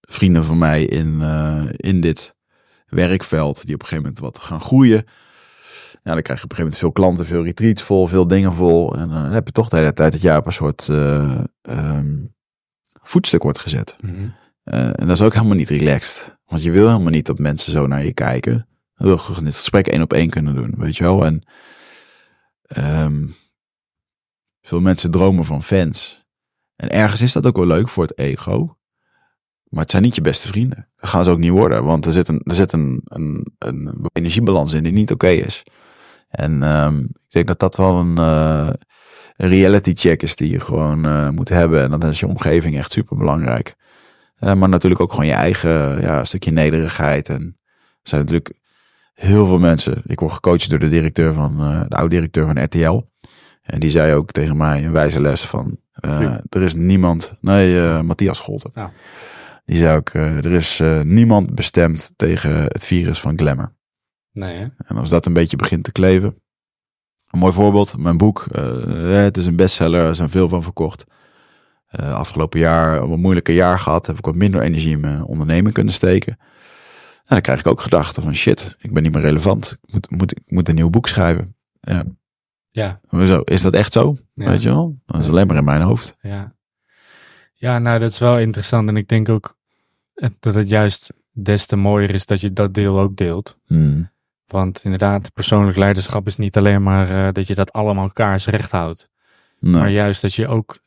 vrienden 0.00 0.44
van 0.44 0.58
mij 0.58 0.84
in, 0.84 1.20
in 1.76 2.00
dit 2.00 2.34
werkveld, 2.86 3.64
die 3.66 3.74
op 3.74 3.80
een 3.80 3.86
gegeven 3.86 4.02
moment 4.02 4.18
wat 4.18 4.38
gaan 4.38 4.60
groeien. 4.60 5.04
Ja, 6.04 6.12
dan 6.12 6.22
krijg 6.22 6.38
je 6.38 6.44
op 6.44 6.50
een 6.50 6.56
gegeven 6.56 6.62
moment 6.64 6.76
veel 6.76 6.92
klanten, 6.92 7.26
veel 7.26 7.44
retreats 7.44 7.82
vol, 7.82 8.06
veel 8.06 8.26
dingen 8.26 8.52
vol. 8.52 8.96
En 8.96 9.10
eh, 9.10 9.22
dan 9.22 9.32
heb 9.32 9.46
je 9.46 9.52
toch 9.52 9.68
de 9.68 9.76
hele 9.76 9.92
tijd 9.92 10.12
dat 10.12 10.20
jaar 10.20 10.38
op 10.38 10.46
een 10.46 10.52
soort 10.52 10.88
ehm, 11.62 12.16
voetstuk 13.02 13.42
wordt 13.42 13.58
gezet. 13.58 13.96
Eh, 14.64 14.86
en 14.86 15.06
dat 15.06 15.10
is 15.10 15.22
ook 15.22 15.32
helemaal 15.32 15.56
niet 15.56 15.68
relaxed. 15.68 16.38
Want 16.46 16.62
je 16.62 16.70
wil 16.70 16.86
helemaal 16.86 17.10
niet 17.10 17.26
dat 17.26 17.38
mensen 17.38 17.72
zo 17.72 17.86
naar 17.86 18.04
je 18.04 18.12
kijken. 18.12 18.68
Je 18.94 19.04
wil 19.04 19.18
gewoon 19.18 19.44
dit 19.44 19.54
gesprek 19.54 19.86
één 19.86 20.02
op 20.02 20.12
één 20.12 20.30
kunnen 20.30 20.54
doen, 20.54 20.74
weet 20.76 20.96
je 20.96 21.04
wel. 21.04 21.24
En 21.24 21.42
ehm, 22.62 23.26
veel 24.62 24.80
mensen 24.80 25.10
dromen 25.10 25.44
van 25.44 25.62
fans. 25.62 26.24
En 26.76 26.90
ergens 26.90 27.20
is 27.20 27.32
dat 27.32 27.46
ook 27.46 27.56
wel 27.56 27.66
leuk 27.66 27.88
voor 27.88 28.04
het 28.04 28.18
ego. 28.18 28.76
Maar 29.64 29.82
het 29.82 29.90
zijn 29.90 30.02
niet 30.02 30.14
je 30.14 30.20
beste 30.20 30.48
vrienden. 30.48 30.88
Dat 30.96 31.10
gaan 31.10 31.24
ze 31.24 31.30
ook 31.30 31.38
niet 31.38 31.50
worden. 31.50 31.84
Want 31.84 32.06
er 32.06 32.12
zit 32.12 32.28
een, 32.28 32.40
er 32.40 32.54
zit 32.54 32.72
een, 32.72 33.00
een, 33.04 33.46
een 33.58 34.08
energiebalans 34.12 34.72
in 34.72 34.82
die 34.82 34.92
niet 34.92 35.12
oké 35.12 35.28
is. 35.28 35.62
En 36.34 36.62
ehm, 36.62 36.98
ik 36.98 37.30
denk 37.30 37.46
dat 37.46 37.58
dat 37.58 37.76
wel 37.76 37.96
een, 37.96 38.18
eh, 38.18 38.68
een 39.36 39.48
reality 39.48 39.92
check 39.94 40.22
is 40.22 40.36
die 40.36 40.50
je 40.50 40.60
gewoon 40.60 41.04
eh, 41.04 41.28
moet 41.28 41.48
hebben. 41.48 41.82
En 41.82 42.00
dan 42.00 42.10
is 42.10 42.20
je 42.20 42.26
omgeving 42.26 42.76
echt 42.76 42.92
super 42.92 43.16
belangrijk. 43.16 43.74
Eh, 44.36 44.54
maar 44.54 44.68
natuurlijk 44.68 45.00
ook 45.00 45.10
gewoon 45.10 45.26
je 45.26 45.32
eigen 45.32 46.00
ja, 46.00 46.24
stukje 46.24 46.50
nederigheid. 46.50 47.28
En 47.28 47.56
er 47.72 48.08
zijn 48.08 48.20
natuurlijk 48.20 48.54
heel 49.14 49.46
veel 49.46 49.58
mensen. 49.58 50.02
Ik 50.06 50.20
word 50.20 50.32
gecoacht 50.32 50.70
door 50.70 50.78
de 50.78 50.88
directeur 50.88 51.32
van, 51.32 51.56
de 51.88 51.96
oud-directeur 51.96 52.46
van 52.46 52.64
RTL. 52.64 53.02
En 53.62 53.80
die 53.80 53.90
zei 53.90 54.14
ook 54.14 54.32
tegen 54.32 54.56
mij 54.56 54.84
een 54.84 54.92
wijze 54.92 55.20
les 55.20 55.44
van, 55.44 55.78
er 56.48 56.62
is 56.62 56.74
niemand, 56.74 57.34
nee, 57.40 58.02
Matthias 58.02 58.36
Scholten. 58.36 58.70
Ja. 58.74 58.90
Die 59.64 59.78
zei 59.78 59.96
ook, 59.96 60.08
er 60.14 60.52
is 60.52 60.82
niemand 61.04 61.54
bestemd 61.54 62.12
tegen 62.16 62.62
het 62.62 62.84
virus 62.84 63.20
van 63.20 63.38
glamour. 63.38 63.72
Nee, 64.34 64.56
hè? 64.56 64.66
En 64.86 64.96
als 64.96 65.10
dat 65.10 65.26
een 65.26 65.32
beetje 65.32 65.56
begint 65.56 65.84
te 65.84 65.92
kleven. 65.92 66.42
Een 67.30 67.38
mooi 67.38 67.52
voorbeeld, 67.52 67.96
mijn 67.98 68.16
boek. 68.16 68.46
eh, 68.52 69.12
het 69.12 69.36
is 69.36 69.46
een 69.46 69.56
bestseller, 69.56 70.06
er 70.06 70.14
zijn 70.14 70.30
veel 70.30 70.48
van 70.48 70.62
verkocht. 70.62 71.04
Eh, 71.86 72.14
afgelopen 72.14 72.60
jaar, 72.60 73.02
een 73.02 73.20
moeilijke 73.20 73.54
jaar 73.54 73.78
gehad, 73.80 74.06
heb 74.06 74.18
ik 74.18 74.24
wat 74.24 74.34
minder 74.34 74.62
energie 74.62 74.90
in 74.90 75.00
mijn 75.00 75.24
onderneming 75.24 75.74
kunnen 75.74 75.94
steken. 75.94 76.36
En 77.16 77.24
dan 77.24 77.40
krijg 77.40 77.58
ik 77.60 77.66
ook 77.66 77.80
gedachten 77.80 78.22
van 78.22 78.34
shit, 78.34 78.76
ik 78.80 78.92
ben 78.92 79.02
niet 79.02 79.12
meer 79.12 79.22
relevant. 79.22 79.78
Ik 79.82 79.92
moet, 79.92 80.10
moet, 80.10 80.32
ik 80.32 80.42
moet 80.50 80.68
een 80.68 80.74
nieuw 80.74 80.90
boek 80.90 81.08
schrijven. 81.08 81.56
Ja, 81.80 82.04
Ja, 82.70 83.00
hoezo? 83.06 83.40
Is 83.40 83.62
dat 83.62 83.74
echt 83.74 83.92
zo? 83.92 84.16
Ja. 84.34 84.48
Weet 84.48 84.62
je 84.62 84.68
wel? 84.68 84.98
Dat 85.06 85.20
is 85.20 85.28
alleen 85.28 85.46
maar 85.46 85.56
in 85.56 85.64
mijn 85.64 85.82
hoofd. 85.82 86.16
ja. 86.20 86.52
Ja, 87.56 87.78
nou, 87.78 87.98
dat 87.98 88.10
is 88.10 88.18
wel 88.18 88.38
interessant. 88.38 88.88
En 88.88 88.96
ik 88.96 89.08
denk 89.08 89.28
ook 89.28 89.56
eh, 90.14 90.28
dat 90.40 90.54
het 90.54 90.68
juist 90.68 91.12
des 91.32 91.66
te 91.66 91.76
mooier 91.76 92.10
is 92.10 92.26
dat 92.26 92.40
je 92.40 92.52
dat 92.52 92.74
deel 92.74 93.00
ook 93.00 93.16
deelt. 93.16 93.58
Hmm. 93.66 94.12
Want 94.46 94.80
inderdaad, 94.84 95.32
persoonlijk 95.32 95.76
leiderschap 95.76 96.26
is 96.26 96.36
niet 96.36 96.56
alleen 96.56 96.82
maar 96.82 97.26
eh, 97.26 97.32
dat 97.32 97.46
je 97.46 97.54
dat 97.54 97.72
allemaal 97.72 98.10
kaars 98.10 98.46
recht 98.46 98.70
houdt. 98.70 99.08
Nee. 99.58 99.72
Maar 99.72 99.90
juist 99.90 100.22
dat 100.22 100.34
je 100.34 100.48
ook, 100.48 100.78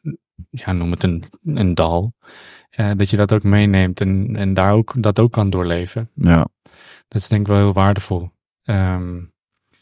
ja, 0.50 0.72
noem 0.72 0.92
het 0.92 1.04
een, 1.04 1.24
een 1.44 1.76
dal, 1.76 2.14
eh, 2.70 2.92
dat 2.96 3.10
je 3.10 3.18
dat 3.18 3.34
ook 3.34 3.44
meeneemt 3.44 4.02
en, 4.02 4.36
en 4.36 4.54
daar 4.54 4.74
ook, 4.74 4.94
dat 4.98 5.20
ook 5.20 5.32
kan 5.32 5.50
doorleven. 5.50 6.10
Ja. 6.14 6.48
Dat 7.08 7.22
is 7.22 7.28
denk 7.28 7.42
ik 7.42 7.48
wel 7.48 7.58
heel 7.58 7.74
waardevol. 7.74 8.30
Ehm, 8.64 9.16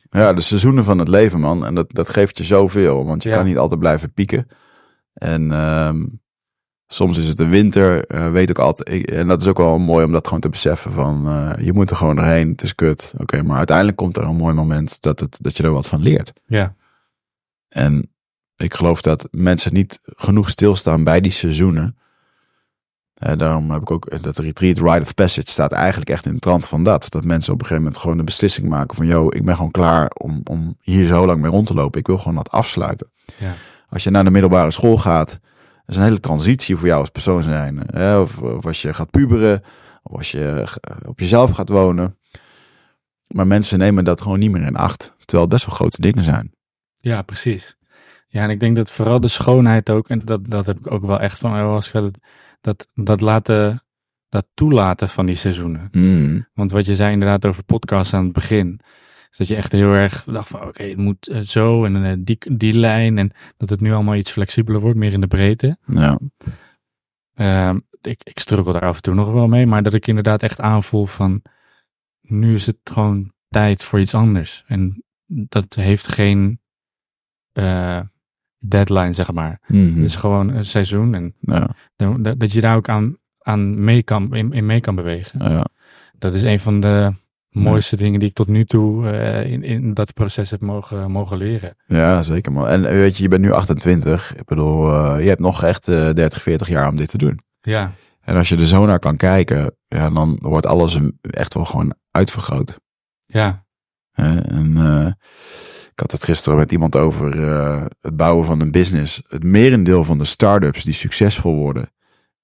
Ja, 0.09 0.33
de 0.33 0.41
seizoenen 0.41 0.83
van 0.83 0.97
het 0.99 1.07
leven, 1.07 1.39
man. 1.39 1.65
En 1.65 1.75
dat, 1.75 1.85
dat 1.91 2.09
geeft 2.09 2.37
je 2.37 2.43
zoveel. 2.43 3.05
Want 3.05 3.23
je 3.23 3.29
Ja. 3.29 3.35
kan 3.35 3.45
niet 3.45 3.57
altijd 3.57 3.79
blijven 3.79 4.13
pieken. 4.13 4.47
En 5.13 5.51
ehm, 5.51 6.05
soms 6.87 7.17
is 7.17 7.27
het 7.27 7.37
de 7.37 7.47
winter. 7.47 8.05
eh, 8.05 8.31
weet 8.31 8.49
ook 8.49 8.59
altijd. 8.59 8.89
ik- 8.89 9.11
en 9.11 9.27
dat 9.27 9.41
is 9.41 9.47
ook 9.47 9.57
wel 9.57 9.79
mooi 9.79 10.05
om 10.05 10.11
dat 10.11 10.25
gewoon 10.27 10.39
te 10.39 10.49
beseffen. 10.49 10.91
Van 10.91 11.27
eh, 11.27 11.65
je 11.65 11.73
moet 11.73 11.89
er 11.89 11.95
gewoon 11.95 12.15
doorheen. 12.15 12.49
Het 12.49 12.61
is 12.63 12.75
kut. 12.75 13.13
Oké, 13.17 13.43
maar 13.43 13.57
uiteindelijk 13.57 13.97
komt 13.97 14.17
er 14.17 14.23
een 14.23 14.35
mooi 14.35 14.53
moment 14.53 15.01
dat, 15.01 15.19
het, 15.19 15.37
dat 15.41 15.57
je 15.57 15.63
er 15.63 15.71
wat 15.71 15.87
van 15.87 16.01
leert. 16.01 16.33
ja, 16.47 16.75
En 17.69 18.09
ik 18.55 18.73
geloof 18.73 19.01
dat 19.01 19.27
mensen 19.31 19.73
niet 19.73 19.99
genoeg 20.05 20.49
stilstaan 20.49 21.03
bij 21.03 21.21
die 21.21 21.31
seizoenen. 21.31 21.97
Eh, 23.15 23.37
daarom 23.37 23.71
heb 23.71 23.81
ik 23.81 23.91
ook 23.91 24.21
dat 24.23 24.37
retreat 24.37 24.77
Rite 24.77 25.01
of 25.01 25.13
Passage 25.13 25.49
staat 25.49 25.71
eigenlijk 25.71 26.09
echt 26.09 26.25
in 26.25 26.33
de 26.33 26.39
trant 26.39 26.67
van 26.67 26.83
dat. 26.83 27.05
Dat 27.09 27.23
mensen 27.23 27.53
op 27.53 27.59
een 27.59 27.65
gegeven 27.65 27.83
moment 27.83 28.01
gewoon 28.01 28.17
de 28.17 28.23
beslissing 28.23 28.67
maken 28.69 28.95
van... 28.95 29.05
yo, 29.05 29.27
ik 29.29 29.45
ben 29.45 29.55
gewoon 29.55 29.71
klaar 29.71 30.09
om, 30.09 30.41
om 30.43 30.75
hier 30.81 31.05
zo 31.05 31.25
lang 31.25 31.41
mee 31.41 31.51
rond 31.51 31.67
te 31.67 31.73
lopen. 31.73 31.99
Ik 31.99 32.07
wil 32.07 32.17
gewoon 32.17 32.35
dat 32.35 32.51
afsluiten. 32.51 33.11
ja, 33.37 33.53
Als 33.89 34.03
je 34.03 34.09
naar 34.09 34.23
de 34.23 34.29
middelbare 34.31 34.71
school 34.71 34.97
gaat... 34.97 35.39
dat 35.85 35.95
is 35.95 35.97
een 35.97 36.03
hele 36.03 36.19
transitie 36.19 36.75
voor 36.75 36.87
jou 36.87 36.99
als 36.99 37.09
persoon 37.09 37.43
zijn. 37.43 37.81
Hè? 37.93 38.19
Of, 38.19 38.41
of 38.41 38.65
als 38.65 38.81
je 38.81 38.93
gaat 38.93 39.09
puberen. 39.09 39.63
Of 40.03 40.17
als 40.17 40.31
je 40.31 40.67
op 41.05 41.19
jezelf 41.19 41.51
gaat 41.51 41.69
wonen. 41.69 42.17
Maar 43.27 43.47
mensen 43.47 43.79
nemen 43.79 44.03
dat 44.03 44.21
gewoon 44.21 44.39
niet 44.39 44.51
meer 44.51 44.65
in 44.65 44.75
acht. 44.75 45.13
Terwijl 45.17 45.41
het 45.41 45.49
best 45.49 45.65
wel 45.65 45.75
grote 45.75 46.01
dingen 46.01 46.23
zijn. 46.23 46.53
ja, 46.99 47.21
precies. 47.21 47.77
Ja, 48.27 48.43
en 48.43 48.49
ik 48.49 48.59
denk 48.59 48.75
dat 48.75 48.91
vooral 48.91 49.19
de 49.19 49.27
schoonheid 49.27 49.89
ook, 49.89 50.09
en 50.09 50.19
dat, 50.19 50.47
dat 50.47 50.65
heb 50.65 50.77
ik 50.77 50.91
ook 50.91 51.05
wel 51.05 51.19
echt 51.19 51.39
van 51.39 51.51
ayahuasca, 51.51 52.01
dat, 52.01 52.17
dat, 52.61 52.87
dat 52.93 53.21
laten, 53.21 53.83
dat 54.29 54.45
toelaten 54.53 55.09
van 55.09 55.25
die 55.25 55.35
seizoenen. 55.35 55.87
Mm. 55.91 56.47
Want 56.53 56.71
wat 56.71 56.85
je 56.85 56.95
zei 56.95 57.11
inderdaad 57.11 57.45
over 57.45 57.63
podcasts 57.63 58.13
aan 58.13 58.23
het 58.23 58.33
begin, 58.33 58.79
is 59.35 59.47
dat 59.47 59.47
je 59.47 59.63
echt 59.63 59.71
heel 59.71 59.93
erg 59.93 60.23
dacht 60.23 60.47
van 60.47 60.61
oké, 60.61 60.83
het 60.83 60.97
moet 60.97 61.27
eh, 61.27 61.41
zo 61.41 61.85
en 61.85 62.05
eh, 62.05 62.13
die, 62.19 62.37
die 62.51 62.73
lijn 62.73 63.17
en 63.17 63.31
dat 63.57 63.69
het 63.69 63.81
nu 63.81 63.93
allemaal 63.93 64.15
iets 64.15 64.31
flexibeler 64.31 64.81
wordt, 64.81 64.97
meer 64.97 65.13
in 65.13 65.21
de 65.21 65.27
breedte. 65.27 65.77
Ja. 65.87 66.19
Ehm, 67.33 67.79
ik, 68.01 68.21
ik 68.23 68.39
struggle 68.39 68.73
daar 68.73 68.81
af 68.81 68.95
en 68.95 69.01
toe 69.01 69.13
nog 69.13 69.31
wel 69.31 69.47
mee, 69.47 69.67
maar 69.67 69.83
dat 69.83 69.93
ik 69.93 70.07
inderdaad 70.07 70.43
echt 70.43 70.61
aanvoel 70.61 71.05
van 71.05 71.41
nu 72.21 72.53
is 72.53 72.65
het 72.65 72.77
gewoon 72.83 73.33
tijd 73.49 73.83
voor 73.83 73.99
iets 73.99 74.13
anders. 74.13 74.63
En 74.67 75.03
dat 75.25 75.73
heeft 75.73 76.07
geen 76.07 76.61
eh, 77.51 77.99
deadline, 78.57 79.13
zeg 79.13 79.31
maar. 79.31 79.61
Mhm. 79.67 79.95
Het 79.95 80.05
is 80.05 80.15
gewoon 80.15 80.49
een 80.49 80.65
seizoen 80.65 81.13
en 81.13 81.35
ja. 81.39 81.75
dat, 81.95 82.39
dat 82.39 82.51
je 82.51 82.61
daar 82.61 82.75
ook 82.75 82.89
aan, 82.89 83.17
aan 83.39 83.83
mee 83.83 84.03
kan, 84.03 84.35
in, 84.35 84.53
in 84.53 84.65
mee 84.65 84.79
kan 84.79 84.95
bewegen. 84.95 85.49
Ja. 85.49 85.65
Dat 86.17 86.35
is 86.35 86.43
een 86.43 86.59
van 86.59 86.79
de 86.79 87.13
mooiste 87.63 87.95
dingen 87.97 88.19
die 88.19 88.29
ik 88.29 88.35
tot 88.35 88.47
nu 88.47 88.65
toe 88.65 89.09
eh, 89.09 89.51
in, 89.51 89.63
in 89.63 89.93
dat 89.93 90.13
proces 90.13 90.49
heb 90.49 90.61
mogen, 90.61 91.11
mogen 91.11 91.37
leren. 91.37 91.75
Ja, 91.87 92.21
zeker 92.23 92.51
man. 92.51 92.67
En 92.67 92.81
weet 92.81 93.17
je, 93.17 93.23
je 93.23 93.29
bent 93.29 93.41
nu 93.41 93.51
28. 93.51 94.35
Ik 94.35 94.45
bedoel, 94.45 94.91
eh, 94.93 95.21
je 95.21 95.27
hebt 95.27 95.39
nog 95.39 95.63
echt 95.63 95.87
eh 95.87 96.09
30, 96.09 96.41
40 96.41 96.67
jaar 96.67 96.89
om 96.89 96.95
dit 96.95 97.09
te 97.09 97.17
doen. 97.17 97.39
Ja, 97.61 97.91
En 98.21 98.35
als 98.35 98.49
je 98.49 98.57
er 98.57 98.65
zo 98.65 98.85
naar 98.85 98.99
kan 98.99 99.17
kijken, 99.17 99.75
ja, 99.87 100.09
dan 100.09 100.37
wordt 100.41 100.65
alles 100.65 100.93
een- 100.93 101.17
echt 101.21 101.53
wel 101.53 101.65
gewoon 101.65 101.93
uitvergroot. 102.11 102.79
ja? 103.25 103.63
En 104.13 104.73
eh, 104.77 105.07
ik 105.91 105.99
had 106.01 106.11
het 106.11 106.23
gisteren 106.23 106.57
met 106.57 106.71
iemand 106.71 106.95
over 106.95 107.49
eh, 107.49 107.85
het 108.01 108.15
bouwen 108.15 108.45
van 108.45 108.59
een 108.59 108.71
business. 108.71 109.21
Het 109.27 109.43
merendeel 109.43 110.03
van 110.03 110.17
de 110.17 110.25
start-ups 110.25 110.83
die 110.83 110.93
succesvol 110.93 111.55
worden, 111.55 111.89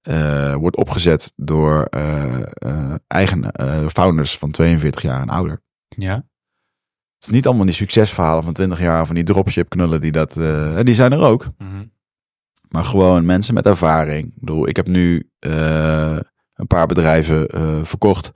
eh, 0.01 0.55
wordt 0.55 0.75
opgezet 0.77 1.33
door 1.35 1.83
eh, 1.83 2.41
eh, 2.53 2.95
eigen 3.07 3.53
founders 3.91 4.37
van 4.37 4.51
42 4.51 5.01
jaar 5.01 5.21
en 5.21 5.29
ouder. 5.29 5.61
ja, 5.87 6.15
Het 6.15 7.23
is 7.23 7.29
niet 7.29 7.45
allemaal 7.47 7.65
die 7.65 7.73
succesverhalen 7.75 8.43
van 8.43 8.53
20 8.53 8.79
jaar 8.79 9.05
van 9.05 9.15
die 9.15 9.23
dropship 9.23 9.69
knullen 9.69 10.01
die 10.01 10.11
dat, 10.11 10.33
die 10.85 10.95
zijn 10.95 11.11
er 11.11 11.21
ook. 11.21 11.47
mhm, 11.57 11.85
Maar 12.69 12.85
gewoon 12.85 13.25
mensen 13.25 13.53
met 13.53 13.65
ervaring. 13.65 14.27
Ik 14.27 14.39
bedoel, 14.39 14.67
ik 14.67 14.75
heb 14.75 14.87
nu 14.87 15.29
een 15.39 16.67
paar 16.67 16.87
bedrijven 16.87 17.47
verkocht. 17.87 18.31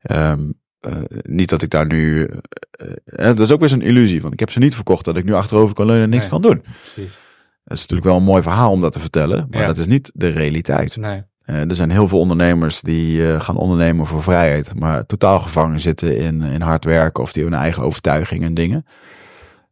Ehm, 0.00 0.50
eh, 0.80 0.96
niet 1.22 1.48
dat 1.48 1.62
ik 1.62 1.70
daar 1.70 1.86
nu. 1.86 2.28
eh, 2.28 3.24
dat 3.24 3.40
is 3.40 3.50
ook 3.52 3.60
weer 3.60 3.68
zo'n 3.68 3.80
illusie. 3.80 4.20
Want 4.20 4.32
ik 4.32 4.40
heb 4.40 4.50
ze 4.50 4.58
niet 4.58 4.74
verkocht 4.74 5.04
dat 5.04 5.16
ik 5.16 5.24
nu 5.24 5.32
achterover 5.32 5.74
kan 5.74 5.86
leunen 5.86 6.04
en 6.04 6.10
niks 6.10 6.20
Nee. 6.22 6.30
kan 6.30 6.42
doen. 6.42 6.62
precies. 6.80 7.18
Dat 7.64 7.76
is 7.76 7.80
natuurlijk 7.80 8.08
wel 8.08 8.16
een 8.16 8.22
mooi 8.22 8.42
verhaal 8.42 8.70
om 8.72 8.80
dat 8.80 8.92
te 8.92 9.00
vertellen. 9.00 9.46
Maar 9.50 9.60
Ja. 9.60 9.66
dat 9.66 9.78
is 9.78 9.86
niet 9.86 10.10
de 10.14 10.28
realiteit. 10.28 10.96
Nee, 10.96 11.22
Eh, 11.40 11.68
er 11.68 11.74
zijn 11.74 11.90
heel 11.90 12.08
veel 12.08 12.18
ondernemers 12.18 12.80
die 12.80 13.32
eh, 13.32 13.40
gaan 13.40 13.56
ondernemen 13.56 14.06
voor 14.06 14.22
vrijheid. 14.22 14.78
Maar 14.78 15.06
totaal 15.06 15.40
gevangen 15.40 15.80
zitten 15.80 16.16
in, 16.16 16.42
in 16.42 16.60
hard 16.60 16.84
werken. 16.84 17.22
Of 17.22 17.32
die 17.32 17.44
een 17.44 17.54
eigen 17.54 17.82
overtuiging 17.82 18.44
en 18.44 18.54
dingen. 18.54 18.84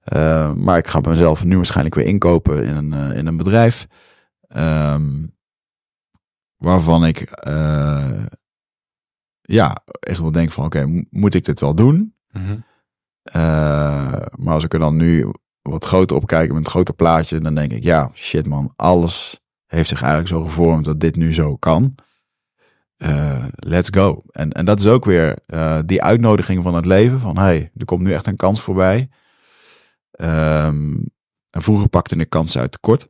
Eh, 0.03 0.53
maar 0.53 0.79
ik 0.79 0.87
ga 0.87 1.01
mezelf 1.01 1.45
nu 1.45 1.57
waarschijnlijk 1.57 1.95
weer 1.95 2.05
inkopen 2.07 2.65
in 2.65 2.77
een, 2.77 2.93
in 3.15 3.27
een 3.27 3.37
bedrijf. 3.37 3.87
ehm, 4.49 5.27
waarvan 6.57 7.05
ik 7.07 7.41
ja, 9.41 9.77
echt 10.01 10.19
wel 10.19 10.33
denk 10.33 10.51
van 10.51 10.65
oké, 10.65 10.87
mo- 10.87 11.03
moet 11.11 11.35
ik 11.35 11.45
dit 11.45 11.61
wel 11.61 11.75
doen? 11.75 12.15
mhm, 12.33 12.59
maar 14.37 14.55
als 14.55 14.65
ik 14.65 14.73
er 14.73 14.79
dan 14.79 14.97
nu 14.97 15.33
wat 15.63 15.85
groter 15.85 16.17
op 16.17 16.27
kijk 16.27 16.49
met 16.53 16.65
een 16.65 16.71
groter 16.71 16.95
plaatje, 16.95 17.39
dan 17.41 17.55
denk 17.55 17.73
ik 17.73 17.83
ja, 17.85 18.11
shit 18.15 18.47
man, 18.47 18.73
alles 18.77 19.41
heeft 19.67 19.89
zich 19.89 20.01
eigenlijk 20.03 20.31
zo 20.31 20.43
gevormd 20.43 20.85
dat 20.85 21.01
dit 21.01 21.17
nu 21.17 21.35
zo 21.35 21.57
kan. 21.57 21.95
eh, 22.97 23.45
let's 23.57 23.89
go. 23.93 24.23
En, 24.31 24.53
en 24.53 24.65
dat 24.65 24.79
is 24.81 24.87
ook 24.87 25.05
weer 25.05 25.39
eh, 25.47 25.79
die 25.87 26.03
uitnodiging 26.03 26.63
van 26.63 26.75
het 26.75 26.87
leven. 26.87 27.21
Van 27.21 27.39
hey, 27.39 27.71
er 27.77 27.85
komt 27.85 28.03
nu 28.03 28.13
echt 28.13 28.27
een 28.27 28.37
kans 28.37 28.61
voorbij. 28.61 29.09
Ehm, 30.11 30.93
en 31.51 31.63
vroeger 31.63 31.89
pakte 31.89 32.17
ik 32.17 32.31
kansen 32.31 32.61
uit 32.61 32.73
tekort. 32.73 33.09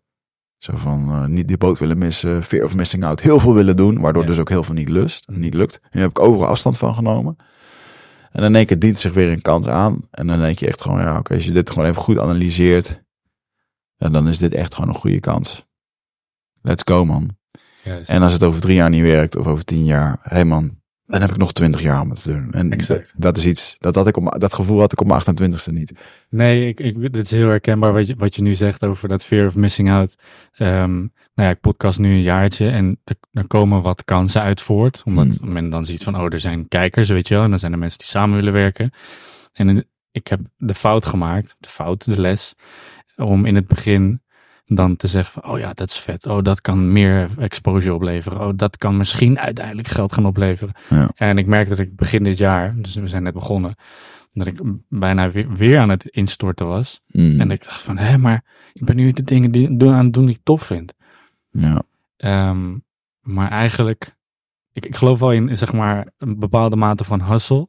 Zo 0.59 0.77
van 0.77 1.09
eh, 1.11 1.25
niet 1.25 1.49
die 1.49 1.59
boot 1.59 1.79
willen 1.79 1.99
missen, 1.99 2.43
fear 2.43 2.65
of 2.65 2.75
missing 2.75 3.05
out, 3.05 3.21
heel 3.21 3.41
veel 3.41 3.55
willen 3.55 3.77
doen, 3.77 4.01
waardoor 4.01 4.23
Ja. 4.23 4.29
dus 4.29 4.39
ook 4.39 4.49
heel 4.49 4.63
veel 4.63 4.75
niet 4.75 4.89
lust, 4.89 5.29
niet 5.29 5.55
lukt. 5.55 5.81
En 5.83 5.89
nu 5.93 6.01
heb 6.01 6.11
ik 6.11 6.19
overal 6.21 6.47
afstand 6.49 6.79
van 6.79 6.95
genomen. 6.95 7.37
En 8.31 8.41
dan 8.41 8.51
in 8.51 8.55
één 8.55 8.66
keer 8.66 8.79
dient 8.79 8.99
zich 8.99 9.12
weer 9.12 9.33
een 9.33 9.43
kans 9.43 9.66
aan. 9.66 10.09
En 10.11 10.26
dan 10.26 10.41
denk 10.41 10.59
je 10.59 10.66
echt 10.66 10.83
gewoon, 10.83 11.01
ja, 11.01 11.18
oké, 11.18 11.35
als 11.35 11.45
je 11.45 11.53
dit 11.53 11.70
gewoon 11.70 11.89
even 11.89 12.03
goed 12.03 12.18
analyseert, 12.18 13.03
en 13.97 14.12
dan 14.12 14.29
is 14.29 14.39
dit 14.39 14.55
echt 14.55 14.74
gewoon 14.74 14.91
een 14.91 15.01
goede 15.01 15.20
kans. 15.20 15.66
Let's 16.62 16.83
go, 16.85 17.05
man. 17.05 17.37
Juist. 17.83 18.09
En 18.11 18.22
als 18.22 18.33
het 18.33 18.43
over 18.43 18.61
drie 18.61 18.74
jaar 18.74 18.91
niet 18.91 19.03
werkt, 19.03 19.37
of 19.37 19.47
over 19.47 19.64
tien 19.64 19.85
jaar, 19.85 20.18
hé 20.22 20.35
hey 20.35 20.45
man, 20.45 20.79
dan 21.07 21.20
heb 21.20 21.31
ik 21.31 21.37
nog 21.37 21.53
twintig 21.53 21.83
jaar 21.83 22.01
om 22.01 22.11
het 22.11 22.22
te 22.22 22.33
doen. 22.33 22.53
En 22.53 22.72
Exact. 22.72 23.12
dat 23.16 23.37
is 23.37 23.47
iets, 23.47 23.76
dat, 23.79 23.95
had 23.95 24.07
ik 24.07 24.16
op, 24.16 24.37
dat 24.39 24.55
gevoel 24.55 24.81
had 24.81 24.93
ik 24.93 25.01
op 25.01 25.07
mijn 25.07 25.20
28ste 25.20 25.72
niet. 25.72 25.93
Nee, 26.29 26.68
ik, 26.68 26.81
ik, 26.81 27.12
dit 27.12 27.24
is 27.24 27.31
heel 27.31 27.49
herkenbaar 27.49 27.93
wat 27.93 28.07
je, 28.07 28.14
wat 28.16 28.35
je 28.35 28.43
nu 28.43 28.55
zegt 28.55 28.85
over 28.85 29.09
dat 29.09 29.24
fear 29.24 29.47
of 29.47 29.57
missing 29.57 29.91
out. 29.91 30.16
Ehm, 30.53 31.07
nou 31.39 31.51
ja, 31.51 31.57
ik 31.57 31.61
podcast 31.61 31.99
nu 31.99 32.11
een 32.11 32.22
jaartje 32.22 32.70
en 32.70 33.01
er, 33.32 33.47
komen 33.47 33.82
wat 33.82 34.05
kansen 34.05 34.43
uit 34.43 34.61
voort. 34.61 35.03
Omdat 35.05 35.36
Hmm. 35.41 35.53
men 35.53 35.70
dan 35.70 35.84
ziet 35.84 36.03
van, 36.03 36.16
oh, 36.16 36.32
er 36.32 36.41
zijn 36.41 36.68
kijkers, 36.68 37.09
weet 37.09 37.28
je 37.28 37.34
wel. 37.34 37.43
En 37.43 37.51
dan 37.51 37.59
zijn 37.59 37.72
er 37.72 37.78
mensen 37.78 37.99
die 37.99 38.07
samen 38.07 38.36
willen 38.36 38.53
werken. 38.53 38.91
En 39.53 39.89
ik 40.11 40.26
heb 40.26 40.41
de 40.57 40.74
fout 40.74 41.07
gemaakt, 41.07 41.57
de 41.59 41.68
fout, 41.68 42.05
de 42.05 42.20
les, 42.20 42.55
om 43.16 43.45
in 43.45 43.55
het 43.55 43.66
begin 43.66 44.22
dan 44.64 44.97
te 44.97 45.09
zeggen 45.09 45.32
van, 45.32 45.53
oh 45.53 45.59
ja, 45.59 45.72
dat 45.72 45.89
is 45.89 45.99
vet. 45.99 46.26
Oh, 46.26 46.43
dat 46.43 46.61
kan 46.61 46.93
meer 46.93 47.28
exposure 47.39 47.95
opleveren. 47.95 48.41
Oh, 48.41 48.53
dat 48.57 48.76
kan 48.76 48.97
misschien 48.97 49.39
uiteindelijk 49.39 49.89
geld 49.89 50.12
gaan 50.12 50.26
opleveren. 50.26 50.74
Ja. 50.89 51.11
En 51.14 51.39
ik 51.39 51.47
merk 51.47 51.68
dat 51.68 51.78
ik 51.78 51.97
begin 51.97 52.22
dit 52.22 52.39
jaar, 52.39 52.74
dus 52.76 52.95
we 52.95 53.09
zijn 53.09 53.22
net 53.22 53.34
begonnen, 53.34 53.74
dat 54.30 54.47
ik 54.47 54.61
bijna 54.89 55.30
weer, 55.30 55.53
weer 55.53 55.78
aan 55.78 55.89
het 55.89 56.05
instorten 56.05 56.66
was. 56.66 57.01
Mm, 57.07 57.41
En 57.41 57.51
ik 57.51 57.64
dacht 57.64 57.82
van, 57.82 57.99
hé, 57.99 58.18
maar 58.18 58.45
ik 58.72 58.84
ben 58.84 58.97
nu 58.97 59.12
de 59.12 59.22
dingen 59.22 59.51
die, 59.51 59.91
aan 59.91 60.05
het 60.05 60.14
doen 60.14 60.26
die 60.26 60.34
ik 60.34 60.41
tof 60.43 60.62
vind. 60.62 60.97
Ja, 61.61 61.83
Ehm, 62.17 62.77
maar 63.21 63.51
eigenlijk, 63.51 64.17
ik, 64.73 64.87
ik 64.87 64.97
geloof 64.97 65.19
wel 65.19 65.33
in, 65.33 65.57
zeg 65.57 65.73
maar, 65.73 66.07
een 66.19 66.39
bepaalde 66.39 66.77
mate 66.77 67.05
van 67.05 67.23
hustle. 67.23 67.69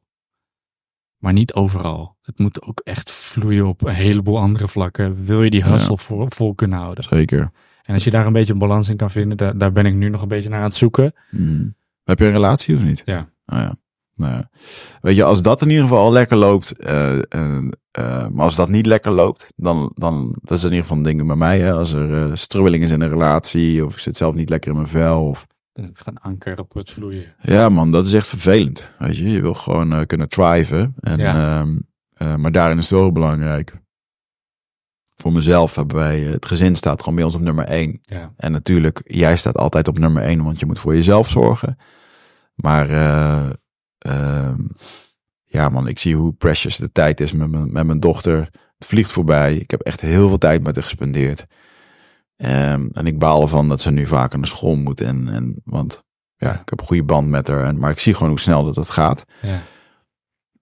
Maar 1.18 1.34
niet 1.34 1.54
overal. 1.54 2.18
Het 2.22 2.40
moet 2.40 2.62
ook 2.62 2.80
echt 2.84 3.12
vloeien 3.12 3.68
op 3.68 3.82
een 3.82 3.94
heleboel 3.94 4.40
andere 4.40 4.68
vlakken. 4.68 5.26
Wil 5.26 5.44
je 5.44 5.50
die 5.50 5.60
Ja. 5.66 5.72
hustle 5.72 5.98
vol, 5.98 6.26
vol 6.30 6.56
kunnen 6.56 6.80
houden. 6.80 7.04
zeker. 7.04 7.52
En 7.84 7.94
als 7.94 8.04
je 8.04 8.12
daar 8.12 8.26
een 8.26 8.34
beetje 8.34 8.54
een 8.54 8.60
balans 8.60 8.90
in 8.90 8.98
kan 8.98 9.12
vinden, 9.12 9.38
daar, 9.38 9.58
daar 9.58 9.72
ben 9.72 9.86
ik 9.86 9.94
nu 9.94 10.10
nog 10.10 10.22
een 10.22 10.28
beetje 10.28 10.50
naar 10.50 10.58
aan 10.60 10.66
het 10.66 10.74
zoeken. 10.76 11.14
Mm. 11.32 11.76
Heb 12.04 12.20
je 12.20 12.26
een 12.26 12.32
relatie 12.32 12.76
of 12.76 12.82
niet? 12.82 13.02
Ja. 13.06 13.20
Oh 13.46 13.58
ja. 13.58 13.76
Nou. 14.20 14.44
Weet 15.02 15.16
je, 15.16 15.24
als 15.24 15.42
dat 15.42 15.62
in 15.62 15.70
ieder 15.70 15.84
geval 15.84 16.00
al 16.04 16.12
lekker 16.12 16.38
loopt, 16.38 16.72
eh, 16.80 17.16
eh, 17.18 17.58
eh, 17.92 18.28
maar 18.28 18.46
als 18.46 18.56
dat 18.56 18.70
niet 18.70 18.86
lekker 18.86 19.12
loopt, 19.12 19.48
dan, 19.56 19.92
dan 19.96 20.36
dat 20.42 20.58
is 20.58 20.64
in 20.64 20.70
ieder 20.70 20.82
geval 20.86 20.98
een 20.98 21.04
ding 21.04 21.28
bij 21.28 21.36
mij. 21.36 21.60
Hè? 21.60 21.74
Als 21.74 21.92
er 21.94 22.38
strubbeling 22.38 22.84
is 22.84 22.90
in 22.90 23.02
een 23.02 23.10
relatie, 23.10 23.86
of 23.86 23.94
ik 23.94 24.00
zit 24.00 24.18
zelf 24.18 24.36
niet 24.36 24.50
lekker 24.50 24.70
in 24.72 24.76
mijn 24.78 24.88
vel, 24.90 25.26
of 25.28 25.48
Dan 25.74 25.86
heb 25.86 26.00
ik 26.00 26.06
een 26.08 26.18
anker 26.20 26.60
op 26.60 26.74
het 26.74 26.92
vloeien. 26.92 27.36
Ja, 27.42 27.70
man, 27.70 27.92
dat 27.92 28.06
is 28.06 28.14
echt 28.14 28.28
vervelend. 28.28 28.90
Weet 28.98 29.18
je, 29.18 29.30
je 29.32 29.42
wil 29.42 29.54
gewoon 29.54 30.06
kunnen 30.06 30.30
thriven. 30.30 30.96
En, 31.00 31.18
Ja. 31.18 31.60
ehm, 31.60 31.78
eh, 32.14 32.36
maar 32.36 32.52
daarin 32.52 32.78
is 32.78 32.90
het 32.90 33.00
wel 33.00 33.12
belangrijk. 33.12 33.78
Voor 35.16 35.32
mezelf 35.34 35.76
hebben 35.76 35.96
wij, 35.96 36.20
het 36.20 36.46
gezin 36.46 36.76
staat 36.76 37.00
gewoon 37.00 37.16
bij 37.16 37.24
ons 37.24 37.36
op 37.36 37.42
nummer 37.42 37.66
één. 37.66 38.00
Ja, 38.02 38.34
En 38.38 38.52
natuurlijk, 38.52 39.02
jij 39.04 39.38
staat 39.38 39.58
altijd 39.58 39.88
op 39.88 40.00
nummer 40.00 40.24
één, 40.24 40.44
want 40.44 40.60
je 40.60 40.66
moet 40.66 40.80
voor 40.80 40.96
jezelf 40.96 41.30
zorgen. 41.30 41.78
Maar 42.56 42.88
eh, 44.00 44.46
ehm, 44.48 44.62
ja, 45.44 45.70
man, 45.70 45.88
ik 45.88 46.00
zie 46.00 46.16
hoe 46.16 46.34
precious 46.34 46.78
de 46.78 46.92
tijd 46.92 47.20
is 47.20 47.32
met 47.32 47.50
mijn, 47.50 47.72
met 47.72 47.86
mijn 47.86 48.00
dochter. 48.00 48.50
Het 48.78 48.88
vliegt 48.88 49.12
voorbij. 49.12 49.56
Ik 49.56 49.72
heb 49.72 49.82
echt 49.82 50.02
heel 50.02 50.28
veel 50.28 50.38
tijd 50.38 50.64
met 50.64 50.76
haar 50.76 50.84
gespendeerd. 50.84 51.46
Ehm, 52.36 52.88
en 52.94 53.08
ik 53.08 53.20
baal 53.20 53.42
ervan 53.42 53.70
dat 53.70 53.82
ze 53.82 53.92
nu 53.92 54.06
vaker 54.06 54.38
naar 54.40 54.48
school 54.48 54.76
moet. 54.76 55.02
En, 55.02 55.28
en, 55.28 55.62
want 55.64 56.04
ja, 56.36 56.48
Ja. 56.48 56.60
ik 56.62 56.70
heb 56.70 56.80
een 56.80 56.86
goede 56.86 57.04
band 57.04 57.28
met 57.28 57.48
haar. 57.48 57.64
En, 57.66 57.78
maar 57.80 57.92
ik 57.92 58.00
zie 58.00 58.14
gewoon 58.14 58.30
hoe 58.30 58.40
snel 58.40 58.64
dat 58.64 58.76
het 58.76 58.90
gaat. 58.90 59.24
ja, 59.42 59.62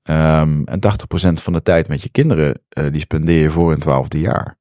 Ehm, 0.01 0.61
en 0.63 0.79
80% 0.79 1.41
van 1.41 1.53
de 1.53 1.61
tijd 1.61 1.88
met 1.88 2.01
je 2.01 2.09
kinderen, 2.09 2.61
eh, 2.69 2.91
die 2.91 2.99
spendeer 3.01 3.41
je 3.41 3.49
voor 3.49 3.69
hun 3.69 3.79
twaalfde 3.79 4.19
jaar. 4.19 4.57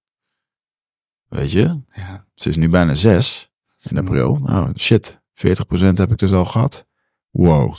Weet 1.29 1.53
je? 1.53 1.81
ja. 1.93 2.27
Ze 2.35 2.49
is 2.49 2.57
nu 2.57 2.69
bijna 2.69 2.95
zes 2.95 3.51
in 3.91 3.99
april. 3.99 4.39
Nou, 4.43 4.73
shit. 4.79 5.21
40% 5.35 5.99
heb 5.99 6.11
ik 6.13 6.19
dus 6.19 6.33
al 6.33 6.45
gehad. 6.45 6.87
Wow. 7.31 7.77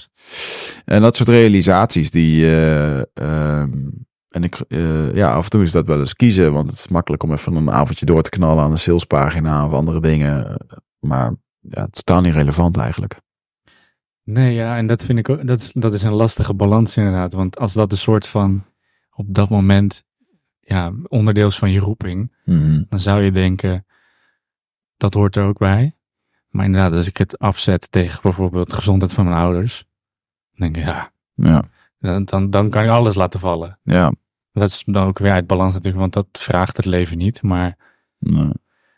En 0.88 1.02
dat 1.02 1.16
soort 1.16 1.30
realisaties 1.30 2.12
die... 2.12 2.46
ehm, 3.14 3.90
en 4.30 4.44
ik, 4.44 4.56
eh, 4.68 5.14
ja, 5.16 5.34
af 5.34 5.44
en 5.44 5.50
toe 5.50 5.64
is 5.64 5.72
dat 5.72 5.88
wel 5.88 6.00
eens 6.00 6.14
kiezen. 6.14 6.54
Want 6.54 6.70
het 6.70 6.80
is 6.80 6.88
makkelijk 6.88 7.24
om 7.24 7.32
even 7.32 7.56
een 7.56 7.72
avondje 7.72 8.06
door 8.06 8.22
te 8.22 8.30
knallen 8.30 8.64
aan 8.64 8.72
een 8.72 8.78
salespagina 8.78 9.66
of 9.66 9.74
andere 9.74 10.02
dingen. 10.02 10.58
Maar 11.00 11.36
ja, 11.60 11.82
het 11.86 11.96
is 11.96 12.02
totaal 12.04 12.22
niet 12.22 12.34
relevant 12.34 12.78
eigenlijk. 12.78 13.20
Nee, 14.24 14.54
ja, 14.54 14.78
en 14.78 14.88
dat 14.88 15.06
vind 15.06 15.20
ik 15.20 15.30
ook, 15.30 15.48
dat 15.48 15.60
is, 15.60 15.72
dat 15.74 15.94
is 15.94 16.04
een 16.04 16.14
lastige 16.14 16.54
balans 16.54 16.98
inderdaad. 16.98 17.34
Want 17.34 17.58
als 17.58 17.74
dat 17.74 17.92
een 17.92 17.98
soort 17.98 18.28
van, 18.28 18.66
op 19.12 19.34
dat 19.34 19.50
moment, 19.50 20.04
ja, 20.60 20.94
onderdeel 21.08 21.48
is 21.48 21.58
van 21.58 21.72
je 21.72 21.80
roeping, 21.80 22.36
Mhm. 22.46 22.84
dan 22.90 23.00
zou 23.00 23.22
je 23.22 23.32
denken, 23.32 23.86
dat 24.98 25.14
hoort 25.14 25.36
er 25.36 25.44
ook 25.46 25.58
bij. 25.58 25.96
Maar 26.50 26.66
inderdaad, 26.66 26.94
als 26.94 27.08
ik 27.08 27.18
het 27.18 27.40
afzet 27.40 27.92
tegen 27.92 28.22
bijvoorbeeld 28.22 28.70
de 28.70 28.76
gezondheid 28.76 29.14
van 29.14 29.26
mijn 29.26 29.38
ouders, 29.38 29.86
dan 30.58 30.72
denk 30.72 30.78
ik, 30.78 30.84
ja, 30.94 31.12
Ja, 31.36 31.64
dan, 32.26 32.50
dan, 32.50 32.70
kan 32.70 32.84
je 32.84 32.90
alles 32.90 33.16
laten 33.16 33.40
vallen. 33.40 33.80
ja. 33.84 34.12
Dat 34.52 34.70
is 34.70 34.84
dan 34.86 35.08
ook 35.08 35.20
weer 35.20 35.32
uit 35.32 35.48
balans 35.48 35.74
natuurlijk, 35.74 36.02
want 36.02 36.14
dat 36.14 36.28
vraagt 36.32 36.78
het 36.78 36.86
leven 36.86 37.18
niet. 37.18 37.42
Maar 37.42 37.78
Nee. 38.20 38.52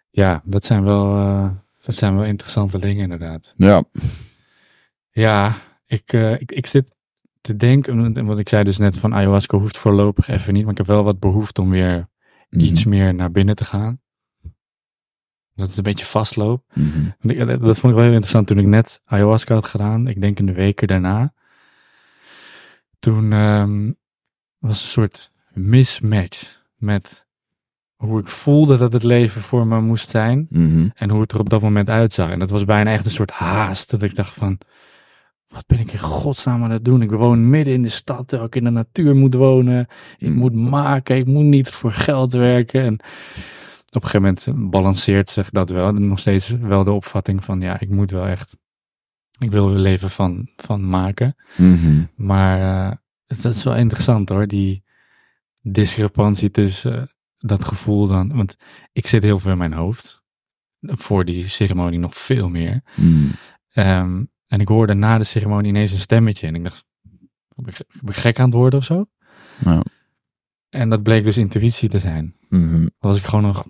ja, 0.10 0.41
dat 0.45 0.66
zijn 0.66 0.84
wel, 0.84 1.16
eh, 1.18 1.49
dat 1.86 1.95
zijn 1.95 2.16
wel 2.16 2.24
interessante 2.26 2.80
dingen 2.80 3.03
inderdaad. 3.03 3.53
Ja. 3.55 3.84
Ja, 5.12 5.53
ik, 5.86 6.14
eh, 6.14 6.32
ik, 6.32 6.51
ik 6.51 6.66
zit 6.68 6.95
te 7.41 7.55
denken, 7.55 8.26
want 8.26 8.39
ik 8.39 8.49
zei 8.49 8.64
dus 8.64 8.78
net 8.78 8.97
van 8.97 9.14
ayahuasca 9.16 9.57
hoeft 9.57 9.78
voorlopig 9.78 10.28
even 10.28 10.53
niet, 10.53 10.62
maar 10.64 10.72
ik 10.72 10.78
heb 10.78 10.88
wel 10.88 11.03
wat 11.03 11.20
behoefte 11.20 11.62
om 11.62 11.70
weer 11.70 12.07
Mhm. 12.49 12.64
iets 12.64 12.86
meer 12.86 13.16
naar 13.16 13.32
binnen 13.32 13.55
te 13.55 13.66
gaan. 13.66 13.99
Dat 15.55 15.68
het 15.68 15.78
een 15.78 15.84
beetje 15.84 16.05
vastloop. 16.05 16.64
Mhm. 16.74 17.30
Ik- 17.30 17.38
Dat 17.47 17.80
vond 17.80 17.93
ik 17.93 17.99
wel 17.99 18.03
heel 18.03 18.12
interessant 18.14 18.47
toen 18.47 18.57
ik 18.60 18.66
net 18.66 19.01
ayahuasca 19.05 19.53
had 19.53 19.66
gedaan. 19.66 20.08
Ik 20.08 20.21
denk 20.21 20.39
in 20.39 20.46
de 20.46 20.54
weken 20.54 20.88
daarna. 20.88 21.34
Toen 23.00 23.34
ehm, 23.34 23.92
was 24.58 24.82
een 24.82 24.88
soort 24.88 25.32
mismatch 25.54 26.62
met 26.76 27.28
hoe 27.96 28.20
ik 28.20 28.28
voelde 28.28 28.78
dat 28.78 28.93
het 28.93 29.04
leven 29.04 29.42
voor 29.42 29.67
me 29.67 29.82
moest 29.82 30.09
zijn. 30.09 30.47
Mhm. 30.50 30.88
En 30.96 31.09
hoe 31.09 31.21
het 31.21 31.32
er 31.32 31.39
op 31.39 31.50
dat 31.50 31.62
moment 31.62 31.89
uitzag. 31.89 32.30
En 32.30 32.39
dat 32.39 32.50
was 32.50 32.66
bijna 32.66 32.92
echt 32.92 33.05
een 33.05 33.12
soort 33.12 33.32
haast. 33.32 33.92
Dat 33.92 34.04
ik 34.04 34.16
dacht 34.16 34.34
van, 34.34 34.58
wat 35.47 35.66
ben 35.67 35.80
ik 35.80 35.92
in 35.92 36.00
godsnaam 36.00 36.63
aan 36.63 36.71
het 36.71 36.86
doen? 36.86 37.01
Ik 37.01 37.09
woon 37.09 37.50
midden 37.50 37.74
in 37.74 37.82
de 37.82 37.89
stad, 37.89 38.28
terwijl 38.28 38.50
ik 38.50 38.55
in 38.55 38.63
de 38.63 38.70
natuur 38.70 39.16
moet 39.16 39.34
wonen. 39.34 39.88
Ik 40.17 40.34
moet 40.34 40.54
maken, 40.54 41.17
ik 41.17 41.26
moet 41.26 41.43
niet 41.43 41.70
voor 41.70 41.92
geld 41.92 42.32
werken. 42.32 42.82
En 42.84 42.93
op 43.89 44.04
een 44.04 44.09
gegeven 44.09 44.21
moment 44.21 44.71
balanceert 44.71 45.30
zich 45.30 45.50
dat 45.50 45.70
wel. 45.70 45.93
Nog 45.93 46.20
steeds 46.20 46.50
wel 46.50 46.84
de 46.84 46.92
opvatting 46.92 47.43
van, 47.43 47.62
ja, 47.62 47.80
ik 47.80 47.89
moet 47.89 48.12
wel 48.12 48.26
echt, 48.26 48.58
ik 49.39 49.51
wil 49.51 49.70
weer 49.70 49.78
leven 49.79 50.09
van, 50.09 50.49
van 50.55 50.89
maken. 50.89 51.36
Mhm. 51.57 52.03
Maar 52.16 52.59
eh, 52.91 52.97
het- 53.28 53.41
dat 53.41 53.55
is 53.55 53.63
wel 53.63 53.75
interessant 53.75 54.29
hoor, 54.29 54.47
die 54.47 54.83
discrepantie 55.61 56.51
tussen 56.51 57.01
eh, 57.01 57.07
dat 57.37 57.63
gevoel 57.66 58.07
dan. 58.07 58.36
Want 58.36 58.55
ik 58.91 59.07
zit 59.07 59.24
heel 59.24 59.39
veel 59.39 59.51
in 59.51 59.57
mijn 59.57 59.74
hoofd. 59.74 60.24
Voor 60.82 61.25
die 61.25 61.47
ceremonie 61.47 61.99
nog 61.99 62.16
veel 62.17 62.49
meer. 62.49 62.82
Mhm. 62.95 63.29
Ehm, 63.71 64.24
en 64.47 64.59
ik 64.59 64.67
hoorde 64.67 64.93
na 64.93 65.17
de 65.17 65.24
ceremonie 65.24 65.70
ineens 65.70 65.91
een 65.91 65.97
stemmetje. 65.97 66.47
En 66.47 66.55
ik 66.55 66.63
dacht, 66.63 66.86
ben 67.55 67.74
ik, 67.74 67.82
ben 68.01 68.13
gek 68.13 68.39
aan 68.39 68.45
het 68.45 68.53
worden 68.53 68.79
of 68.79 68.86
zo? 68.86 69.05
En 70.70 70.89
dat 70.89 71.03
bleek 71.03 71.24
dus 71.24 71.37
intuïtie 71.37 71.89
te 71.89 71.99
zijn. 71.99 72.36
Mhm. 72.49 72.82
Dat 72.82 72.91
was 72.99 73.17
ik 73.17 73.25
gewoon 73.25 73.45
nog, 73.45 73.66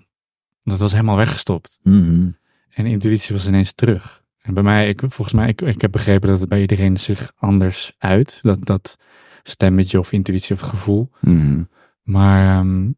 dat 0.62 0.78
was 0.78 0.92
helemaal 0.92 1.16
weggestopt. 1.16 1.78
Mhm. 1.82 2.28
En 2.70 2.86
intuïtie 2.86 3.34
was 3.34 3.46
ineens 3.46 3.72
terug. 3.72 4.19
En 4.40 4.54
bij 4.54 4.62
mij, 4.62 4.88
ik, 4.88 5.00
volgens 5.00 5.32
mij, 5.32 5.48
ik, 5.48 5.60
ik 5.60 5.80
heb 5.80 5.92
begrepen 5.92 6.28
dat 6.28 6.40
het 6.40 6.48
bij 6.48 6.60
iedereen 6.60 6.96
zich 6.96 7.32
anders 7.36 7.92
uit. 7.98 8.38
Dat, 8.42 8.66
dat 8.66 8.96
stemmetje 9.42 9.98
of 9.98 10.12
intuïtie 10.12 10.54
of 10.54 10.60
gevoel. 10.60 11.10
Mhm. 11.20 11.62
Maar 12.02 12.58
ehm, 12.58 12.90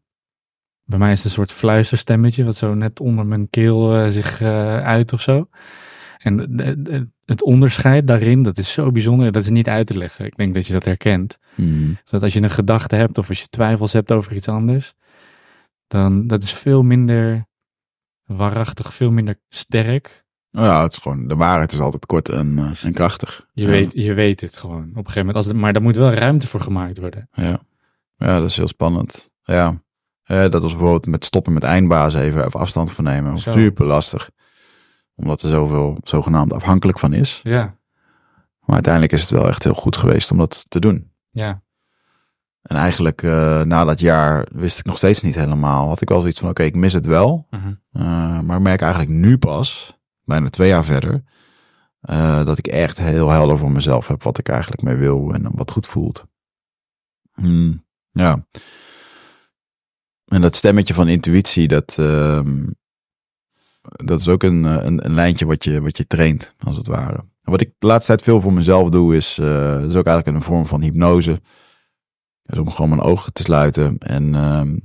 bij 0.83 0.99
mij 0.99 1.11
is 1.11 1.17
het 1.17 1.25
een 1.25 1.31
soort 1.31 1.51
fluisterstemmetje, 1.51 2.43
wat 2.43 2.55
zo 2.55 2.73
net 2.73 2.99
onder 2.99 3.25
mijn 3.25 3.49
keel 3.49 3.95
eh, 3.95 4.09
zich 4.09 4.41
eh, 4.41 4.77
uit 4.83 5.13
of 5.13 5.21
zo. 5.21 5.49
En 6.17 6.37
de- 6.37 6.81
de- 6.81 7.09
het 7.25 7.43
onderscheid 7.43 8.07
daarin, 8.07 8.43
dat 8.43 8.57
is 8.57 8.71
zo 8.71 8.91
bijzonder, 8.91 9.31
dat 9.31 9.43
is 9.43 9.49
niet 9.49 9.67
uit 9.67 9.87
te 9.87 9.97
leggen. 9.97 10.25
Ik 10.25 10.35
denk 10.35 10.53
dat 10.53 10.67
je 10.67 10.73
dat 10.73 10.83
herkent. 10.85 11.37
Mhm. 11.55 11.93
Dat 12.03 12.23
als 12.23 12.33
je 12.33 12.41
een 12.41 12.49
gedachte 12.49 12.95
hebt 12.95 13.17
of 13.17 13.29
als 13.29 13.39
je 13.39 13.47
twijfels 13.47 13.93
hebt 13.93 14.11
over 14.11 14.33
iets 14.35 14.47
anders, 14.47 14.93
dan 15.87 16.27
dat 16.27 16.43
is 16.43 16.53
veel 16.53 16.83
minder 16.83 17.45
waarachtig, 18.25 18.93
veel 18.93 19.11
minder 19.11 19.35
sterk 19.49 20.22
ja, 20.61 20.83
het 20.83 20.91
is 20.91 20.97
gewoon, 20.97 21.27
de 21.27 21.35
waarheid 21.35 21.73
is 21.73 21.79
altijd 21.79 22.05
kort 22.05 22.29
en, 22.29 22.57
eh, 22.59 22.85
en 22.85 22.93
krachtig. 22.93 23.47
Je, 23.53 23.63
Ja. 23.63 23.69
weet, 23.69 23.91
je 23.93 24.13
weet 24.13 24.41
het 24.41 24.57
gewoon 24.57 24.81
op 24.81 24.87
een 24.87 24.95
gegeven 24.95 25.19
moment. 25.19 25.35
Als 25.37 25.45
het, 25.45 25.55
maar 25.55 25.73
daar 25.73 25.81
moet 25.81 25.95
wel 25.95 26.11
ruimte 26.13 26.47
voor 26.47 26.61
gemaakt 26.61 26.97
worden. 26.97 27.29
Ja. 27.33 27.59
ja, 28.15 28.39
dat 28.39 28.45
is 28.49 28.57
heel 28.57 28.67
spannend. 28.67 29.31
Ja, 29.41 29.81
Eh, 30.23 30.49
dat 30.49 30.61
was 30.61 30.71
bijvoorbeeld 30.71 31.05
met 31.05 31.25
stoppen 31.25 31.53
met 31.53 31.63
even, 31.63 32.45
even 32.45 32.51
afstand 32.59 32.91
van 32.91 33.03
nemen. 33.03 33.39
Zo. 33.39 33.51
Super 33.51 33.85
lastig. 33.85 34.29
Omdat 35.15 35.41
er 35.41 35.49
zoveel 35.49 35.97
zogenaamd 36.03 36.53
afhankelijk 36.53 36.99
van 36.99 37.13
is. 37.13 37.39
Ja, 37.43 37.77
Maar 38.59 38.73
uiteindelijk 38.75 39.13
is 39.13 39.21
het 39.21 39.29
wel 39.29 39.47
echt 39.47 39.63
heel 39.63 39.73
goed 39.73 39.97
geweest 39.97 40.31
om 40.31 40.37
dat 40.37 40.65
te 40.69 40.79
doen. 40.79 41.11
ja, 41.29 41.61
En 42.61 42.75
eigenlijk 42.77 43.23
eh, 43.23 43.61
na 43.61 43.83
dat 43.83 43.99
jaar 43.99 44.47
wist 44.51 44.79
ik 44.79 44.85
nog 44.85 44.97
steeds 44.97 45.21
niet 45.21 45.35
helemaal. 45.35 45.87
Had 45.87 46.01
ik 46.01 46.09
wel 46.09 46.19
zoiets 46.19 46.39
van, 46.39 46.49
oké, 46.49 46.63
ik 46.63 46.75
mis 46.75 46.93
het 46.93 47.05
wel. 47.05 47.47
Mhm. 47.49 47.73
Eh, 47.91 48.39
maar 48.39 48.55
ik 48.57 48.63
merk 48.63 48.81
eigenlijk 48.81 49.11
nu 49.11 49.37
pas, 49.37 49.97
bijna 50.25 50.49
twee 50.49 50.67
jaar 50.67 50.85
verder, 50.85 51.23
eh, 51.99 52.45
dat 52.45 52.57
ik 52.57 52.67
echt 52.67 52.97
heel 52.97 53.29
helder 53.29 53.57
voor 53.57 53.71
mezelf 53.71 54.07
heb 54.07 54.23
wat 54.23 54.37
ik 54.37 54.49
eigenlijk 54.49 54.81
mee 54.81 54.95
wil 54.95 55.33
en 55.33 55.55
wat 55.55 55.71
goed 55.71 55.87
voelt. 55.87 56.25
Hmm, 57.33 57.85
ja. 58.11 58.45
En 60.25 60.41
dat 60.41 60.55
stemmetje 60.55 60.93
van 60.93 61.07
intuïtie, 61.07 61.67
dat, 61.67 61.95
ehm, 61.97 62.69
dat 63.81 64.19
is 64.19 64.27
ook 64.27 64.43
een, 64.43 64.65
eh, 64.65 64.85
een, 64.85 65.05
een 65.05 65.13
lijntje 65.13 65.45
wat 65.45 65.63
je, 65.63 65.81
wat 65.81 65.97
je 65.97 66.07
traint, 66.07 66.53
als 66.59 66.77
het 66.77 66.87
ware. 66.87 67.25
Wat 67.41 67.61
ik 67.61 67.73
de 67.77 67.87
laatste 67.87 68.07
tijd 68.07 68.21
veel 68.21 68.41
voor 68.41 68.53
mezelf 68.53 68.89
doe, 68.89 69.15
is, 69.15 69.37
eh, 69.37 69.83
is 69.85 69.95
ook 69.95 70.05
eigenlijk 70.05 70.37
een 70.37 70.43
vorm 70.43 70.65
van 70.65 70.81
hypnose. 70.81 71.41
Dus 72.43 72.59
om 72.59 72.69
gewoon 72.69 72.89
mijn 72.89 73.01
ogen 73.01 73.33
te 73.33 73.43
sluiten 73.43 73.97
en 73.97 74.35
ehm, 74.35 74.77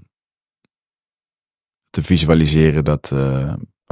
te 1.90 2.02
visualiseren 2.02 2.84
dat 2.84 3.12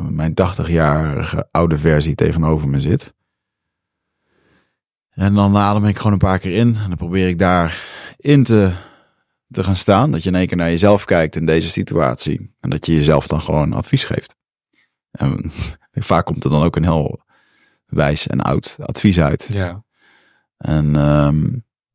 mijn 0.03 0.35
80-jarige 0.43 1.49
oude 1.51 1.79
versie 1.79 2.15
tegenover 2.15 2.69
me 2.69 2.81
zit. 2.81 3.15
En 5.11 5.35
dan 5.35 5.57
adem 5.57 5.85
ik 5.85 5.97
gewoon 5.97 6.13
een 6.13 6.19
paar 6.19 6.39
keer 6.39 6.57
in 6.57 6.77
en 6.77 6.89
dan 6.89 6.97
probeer 6.97 7.29
ik 7.29 7.39
daar 7.39 7.85
in 8.17 8.45
te, 8.45 8.73
te 9.49 9.65
gaan 9.65 9.77
staan. 9.77 10.13
Dat 10.13 10.23
je 10.23 10.29
in 10.29 10.35
één 10.35 10.47
keer 10.47 10.57
naar 10.57 10.71
jezelf 10.71 11.05
kijkt 11.05 11.37
in 11.37 11.47
deze 11.47 11.69
situatie 11.69 12.55
en 12.61 12.71
dat 12.71 12.87
je 12.87 12.95
jezelf 12.95 13.27
dan 13.27 13.41
gewoon 13.41 13.73
advies 13.73 14.05
geeft. 14.05 14.37
En 15.11 15.53
vaak 15.93 16.25
komt 16.25 16.45
er 16.45 16.51
dan 16.51 16.63
ook 16.63 16.77
een 16.77 16.83
heel 16.83 17.25
wijs 17.87 18.27
en 18.27 18.41
oud 18.41 18.77
advies 18.81 19.21
uit. 19.21 19.49
ja. 19.53 19.85
En 20.57 20.97
ehm, 20.97 21.45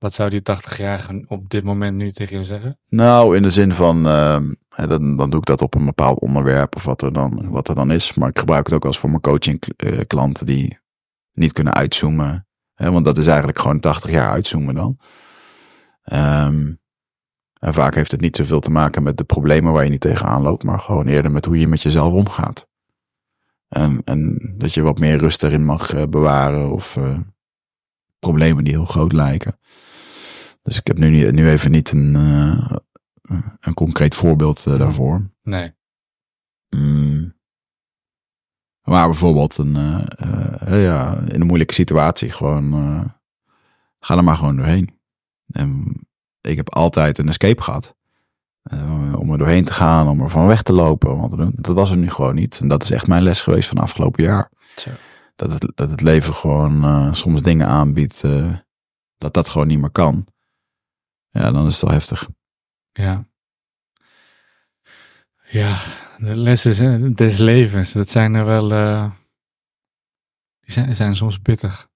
Wat 0.02 0.14
zou 0.14 0.30
die 0.30 0.42
80-jarige 0.42 1.26
op 1.28 1.50
dit 1.50 1.64
moment 1.64 1.98
nu 1.98 2.12
tegen 2.12 2.38
je 2.38 2.44
zeggen? 2.44 2.80
Nou, 2.90 3.36
in 3.36 3.42
de 3.42 3.50
zin 3.50 3.72
van, 3.72 4.08
ehm, 4.08 4.54
dan, 4.88 5.18
dan 5.18 5.30
doe 5.30 5.40
ik 5.40 5.46
dat 5.46 5.62
op 5.62 5.76
een 5.76 5.86
bepaald 5.86 6.20
onderwerp 6.20 6.76
of 6.76 6.84
wat 6.84 7.02
er, 7.02 7.14
dan, 7.14 7.50
wat 7.50 7.68
er 7.68 7.76
dan 7.76 7.92
is. 7.92 8.14
Maar 8.14 8.30
ik 8.30 8.40
gebruik 8.40 8.66
het 8.66 8.76
ook 8.76 8.86
eens 8.86 9.00
voor 9.00 9.10
mijn 9.10 9.22
coaching 9.22 9.62
eh, 9.78 10.00
klanten 10.08 10.46
die 10.46 10.80
niet 11.34 11.54
kunnen 11.54 11.74
uitzoomen. 11.74 12.48
Hè, 12.74 12.92
want 12.92 13.06
dat 13.06 13.18
is 13.18 13.28
eigenlijk 13.28 13.60
gewoon 13.60 13.80
80 13.80 14.12
jaar 14.12 14.30
uitzoomen 14.32 14.76
dan. 14.76 15.00
Ehm, 16.04 16.74
en 17.60 17.74
vaak 17.74 17.96
heeft 17.96 18.12
het 18.12 18.22
niet 18.22 18.36
zoveel 18.36 18.60
te 18.60 18.72
maken 18.72 19.04
met 19.04 19.18
de 19.18 19.24
problemen 19.24 19.74
waar 19.74 19.84
je 19.84 19.90
niet 19.90 20.02
tegenaan 20.02 20.42
loopt, 20.42 20.64
maar 20.64 20.80
gewoon 20.80 21.08
eerder 21.08 21.32
met 21.32 21.46
hoe 21.46 21.60
je 21.60 21.68
met 21.68 21.82
jezelf 21.82 22.14
omgaat. 22.14 22.68
En, 23.68 24.02
en 24.06 24.54
dat 24.58 24.74
je 24.74 24.82
wat 24.82 25.00
meer 25.00 25.18
rust 25.18 25.44
erin 25.44 25.66
mag 25.66 25.94
eh, 25.94 26.04
bewaren 26.10 26.72
of 26.72 26.98
eh, 26.98 27.20
problemen 28.20 28.64
die 28.64 28.74
heel 28.74 28.86
groot 28.86 29.12
lijken. 29.12 29.60
Dus 30.62 30.78
ik 30.78 30.88
heb 30.88 30.98
nu, 30.98 31.10
niet- 31.10 31.32
nu 31.32 31.50
even 31.50 31.72
niet 31.72 31.92
een, 31.92 32.16
eh, 32.16 32.76
een 33.60 33.74
concreet 33.74 34.16
voorbeeld 34.16 34.66
eh, 34.66 34.78
daarvoor. 34.78 35.30
Nee. 35.44 35.74
Mm. 36.76 37.34
Maar 38.82 39.08
bijvoorbeeld 39.08 39.58
een, 39.58 39.76
eh, 39.76 40.84
ja, 40.84 41.18
in 41.18 41.42
een 41.42 41.48
moeilijke 41.48 41.74
situatie 41.74 42.30
gewoon, 42.32 42.72
ga 44.00 44.18
er 44.18 44.24
maar 44.24 44.36
gewoon 44.36 44.56
doorheen. 44.56 45.00
En 45.48 45.86
ik 46.42 46.56
heb 46.58 46.70
altijd 46.74 47.18
een 47.18 47.28
escape 47.28 47.62
gehad. 47.62 47.96
Eh, 48.62 49.14
om 49.18 49.32
er 49.32 49.38
doorheen 49.38 49.66
te 49.66 49.74
gaan, 49.74 50.08
om 50.08 50.22
er 50.22 50.30
van 50.30 50.48
weg 50.48 50.62
te 50.62 50.74
lopen. 50.74 51.18
Want 51.18 51.64
dat 51.64 51.76
was 51.76 51.92
er 51.92 51.98
nu 51.98 52.10
gewoon 52.10 52.36
niet. 52.36 52.60
En 52.60 52.68
dat 52.68 52.84
is 52.84 52.92
echt 52.92 53.08
mijn 53.08 53.24
les 53.24 53.42
geweest 53.42 53.70
van 53.70 53.78
afgelopen 53.78 54.24
jaar. 54.24 54.52
Zo. 54.76 54.90
Dat 55.36 55.52
het, 55.52 55.72
dat 55.76 55.92
het 55.92 56.02
leven 56.02 56.34
gewoon 56.34 57.16
soms 57.16 57.42
dingen 57.42 57.68
aanbiedt 57.68 58.22
dat 59.18 59.34
dat 59.34 59.50
gewoon 59.50 59.68
niet 59.68 59.80
meer 59.80 59.92
kan. 59.92 60.28
Ja, 61.32 61.52
dan 61.52 61.68
is 61.68 61.74
het 61.74 61.82
wel 61.84 61.92
heftig. 61.92 62.28
Ja. 62.92 63.30
Ja, 65.50 65.80
de 66.18 66.36
lessen 66.36 67.14
des 67.14 67.38
levens, 67.38 67.92
dat 67.92 68.10
zijn 68.10 68.34
er 68.34 68.46
wel. 68.46 68.72
eh, 68.72 69.12
die 70.60 70.72
zijn, 70.74 70.96
zijn 70.96 71.16
soms 71.16 71.38
pittig. 71.38 71.88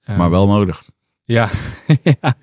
Eh, 0.00 0.16
Maar 0.18 0.30
wel 0.30 0.46
nodig. 0.46 0.88
Ja, 1.24 1.48
ja. 2.02 2.34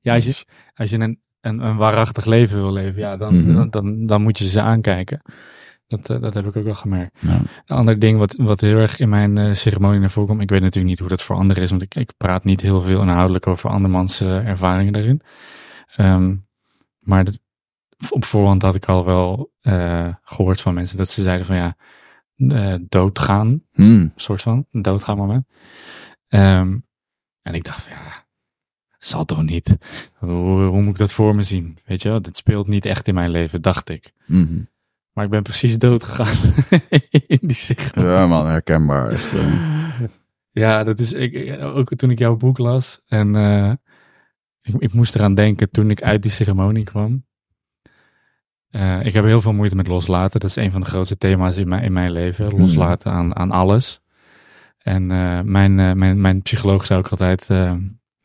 ja 0.00 0.14
als 0.14 0.24
je, 0.24 0.44
als 0.74 0.90
je 0.90 0.98
een, 0.98 1.22
een, 1.40 1.58
een 1.60 1.76
waarachtig 1.76 2.24
leven 2.24 2.56
wil 2.60 2.72
leven, 2.72 3.00
ja, 3.00 3.16
dan, 3.16 3.36
Mhm. 3.42 3.54
dan, 3.54 3.70
dan, 3.70 4.06
dan 4.06 4.22
moet 4.22 4.38
je 4.38 4.48
ze 4.48 4.60
aankijken. 4.62 5.22
Dat, 5.88 6.10
eh, 6.10 6.20
dat 6.20 6.34
heb 6.34 6.46
ik 6.46 6.56
ook 6.56 6.64
wel 6.64 6.74
gemerkt. 6.74 7.18
Ja. 7.20 7.40
Een 7.66 7.76
ander 7.76 7.98
ding 7.98 8.18
wat, 8.18 8.34
wat 8.36 8.60
heel 8.60 8.78
erg 8.78 8.98
in 8.98 9.08
mijn 9.08 9.38
eh, 9.38 9.54
ceremonie 9.54 10.00
naar 10.00 10.10
voren 10.10 10.28
komt. 10.28 10.42
Ik 10.42 10.50
weet 10.50 10.60
natuurlijk 10.60 10.88
niet 10.88 10.98
hoe 10.98 11.08
dat 11.08 11.22
voor 11.22 11.36
anderen 11.36 11.62
is, 11.62 11.70
want 11.70 11.82
ik, 11.82 11.94
ik 11.94 12.12
praat 12.16 12.44
niet 12.44 12.60
heel 12.60 12.80
veel 12.80 13.00
inhoudelijk 13.00 13.46
over 13.46 13.70
andermans 13.70 14.20
eh, 14.20 14.48
ervaringen 14.48 14.92
daarin. 14.92 15.20
Ehm, 15.96 16.36
maar 16.98 17.24
dat, 17.24 17.40
op 18.10 18.24
voorhand 18.24 18.62
had 18.62 18.74
ik 18.74 18.86
al 18.86 19.04
wel 19.04 19.52
eh, 19.60 20.08
gehoord 20.22 20.60
van 20.60 20.74
mensen 20.74 20.96
dat 20.96 21.08
ze 21.08 21.22
zeiden 21.22 21.46
van 21.46 21.56
ja, 21.56 21.76
doodgaan, 22.88 23.62
Hmm. 23.72 24.12
soort 24.16 24.42
van, 24.42 24.66
doodgaan 24.70 25.16
moment. 25.16 25.46
Ehm, 26.28 26.78
en 27.42 27.54
ik 27.54 27.64
dacht 27.64 27.82
van 27.82 27.92
ja, 27.92 28.26
zal 28.98 29.24
toch 29.24 29.42
niet. 29.42 29.76
Hoe, 30.14 30.62
hoe 30.62 30.82
moet 30.82 30.92
ik 30.92 30.98
dat 30.98 31.12
voor 31.12 31.34
me 31.34 31.42
zien? 31.42 31.78
Weet 31.84 32.02
je 32.02 32.08
wel, 32.08 32.22
dit 32.22 32.36
speelt 32.36 32.66
niet 32.66 32.86
echt 32.86 33.08
in 33.08 33.14
mijn 33.14 33.30
leven, 33.30 33.62
dacht 33.62 33.88
ik. 33.88 34.12
Mhm. 34.26 34.60
Maar 35.18 35.26
ik 35.26 35.32
ben 35.32 35.42
precies 35.42 35.78
dood 35.78 36.04
gegaan 36.04 36.36
in 37.26 37.38
die. 37.40 37.76
Ja, 37.92 38.26
man, 38.26 38.46
herkenbaar. 38.46 39.10
Echt, 39.10 39.32
eh. 39.32 39.52
Ja, 40.50 40.84
dat 40.84 40.98
is 40.98 41.12
ik, 41.12 41.58
ook 41.62 41.94
toen 41.94 42.10
ik 42.10 42.18
jouw 42.18 42.36
boek 42.36 42.58
las. 42.58 43.00
En 43.08 43.36
eh, 43.36 43.70
ik, 44.62 44.74
ik 44.78 44.92
moest 44.92 45.14
eraan 45.14 45.34
denken 45.34 45.70
toen 45.70 45.90
ik 45.90 46.02
uit 46.02 46.22
die 46.22 46.30
ceremonie 46.30 46.84
kwam. 46.84 47.24
Eh, 48.70 49.04
ik 49.06 49.12
heb 49.14 49.24
heel 49.24 49.40
veel 49.40 49.52
moeite 49.52 49.76
met 49.76 49.86
loslaten. 49.86 50.40
Dat 50.40 50.50
is 50.50 50.56
een 50.56 50.70
van 50.70 50.80
de 50.80 50.86
grootste 50.86 51.18
thema's 51.18 51.56
in 51.56 51.68
mijn, 51.68 51.82
in 51.82 51.92
mijn 51.92 52.12
leven. 52.12 52.58
Loslaten 52.58 53.12
aan, 53.12 53.36
aan 53.36 53.50
alles. 53.50 54.00
En 54.78 55.06
mijn, 55.50 55.74
mijn, 55.74 56.20
mijn 56.20 56.42
psycholoog 56.42 56.86
zei 56.86 56.98
ook 56.98 57.08
altijd. 57.08 57.48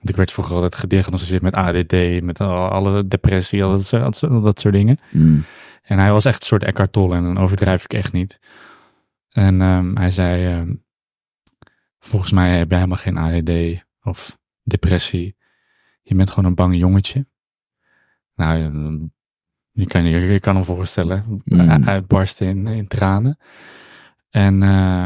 ik 0.02 0.16
werd 0.16 0.32
vroeger 0.32 0.56
altijd 0.56 0.76
gediagnosticeerd 0.76 1.42
met 1.42 1.54
ADD, 1.54 2.22
met 2.22 2.40
al- 2.42 2.68
alle 2.70 3.08
depressie, 3.08 3.64
al 3.64 3.70
dat, 3.72 3.86
soort- 3.86 4.24
al 4.24 4.42
dat 4.42 4.60
soort 4.60 4.74
dingen. 4.74 5.00
Hmm. 5.10 5.44
En 5.84 6.00
hij 6.00 6.12
was 6.12 6.26
echt 6.26 6.42
een 6.42 6.48
soort 6.48 6.64
Eckhart 6.64 6.92
Tolle 6.92 7.16
en 7.16 7.24
dan 7.24 7.38
overdrijf 7.38 7.84
ik 7.84 7.94
echt 7.94 8.14
niet. 8.14 8.40
En 9.30 9.62
ehm, 9.62 9.96
hij 9.96 10.12
zei, 10.12 10.46
ehm, 10.46 10.74
volgens 12.00 12.32
mij 12.32 12.58
heb 12.58 12.70
jij 12.70 12.78
helemaal 12.80 12.98
geen 12.98 13.18
ADD 13.18 13.84
of 14.02 14.40
depressie. 14.64 15.36
Je 16.02 16.16
bent 16.16 16.30
gewoon 16.30 16.46
een 16.46 16.56
bang 16.56 16.76
jongetje. 16.76 17.28
Nou, 18.36 18.58
je 19.72 19.86
kan 19.86 20.04
je, 20.04 20.20
je 20.20 20.40
kan 20.40 20.56
hem 20.56 20.66
voorstellen. 20.66 21.42
Mm. 21.46 21.88
Uitbarsten 21.88 22.48
in, 22.48 22.68
in 22.68 22.88
tranen. 22.88 23.38
En, 24.30 24.64
eh, 24.64 25.06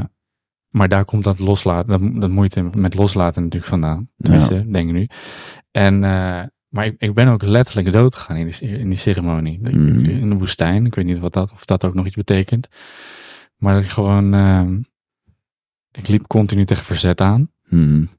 maar 0.68 0.88
daar 0.88 1.06
komt 1.06 1.24
dat 1.24 1.40
loslaten, 1.40 1.88
dat, 1.88 2.22
dat 2.22 2.30
moeite 2.30 2.62
met 2.62 2.94
loslaten 2.94 3.44
natuurlijk 3.44 3.72
vandaan. 3.72 4.10
Tenminste, 4.18 4.70
denk 4.70 4.90
ik 4.90 4.96
nu. 4.96 5.08
En, 5.72 6.04
eh, 6.04 6.44
maar 6.68 6.86
ik, 6.86 6.96
ik 6.98 7.14
ben 7.14 7.28
ook 7.28 7.42
letterlijk 7.44 7.92
dood 7.92 8.16
gegaan 8.16 8.36
in 8.38 8.48
die, 8.48 8.60
in 8.80 8.90
die 8.90 8.98
ceremonie. 8.98 9.60
Mm. 9.62 10.06
In 10.06 10.30
de 10.30 10.36
woestijn. 10.36 10.86
Ik 10.86 10.96
weet 10.96 11.06
niet 11.06 11.20
wat 11.20 11.34
dat, 11.34 11.52
of 11.52 11.66
dat 11.66 11.86
ook 11.86 11.94
nog 11.94 12.06
iets 12.06 12.16
betekent. 12.16 12.68
Maar 13.58 13.80
ik 13.80 13.90
gewoon, 13.90 14.34
ehm, 14.34 14.82
ik 15.92 16.08
liep 16.08 16.28
continu 16.28 16.66
tegen 16.66 16.86
verzet 16.86 17.22
aan. 17.22 17.52
Hmm. 17.64 18.10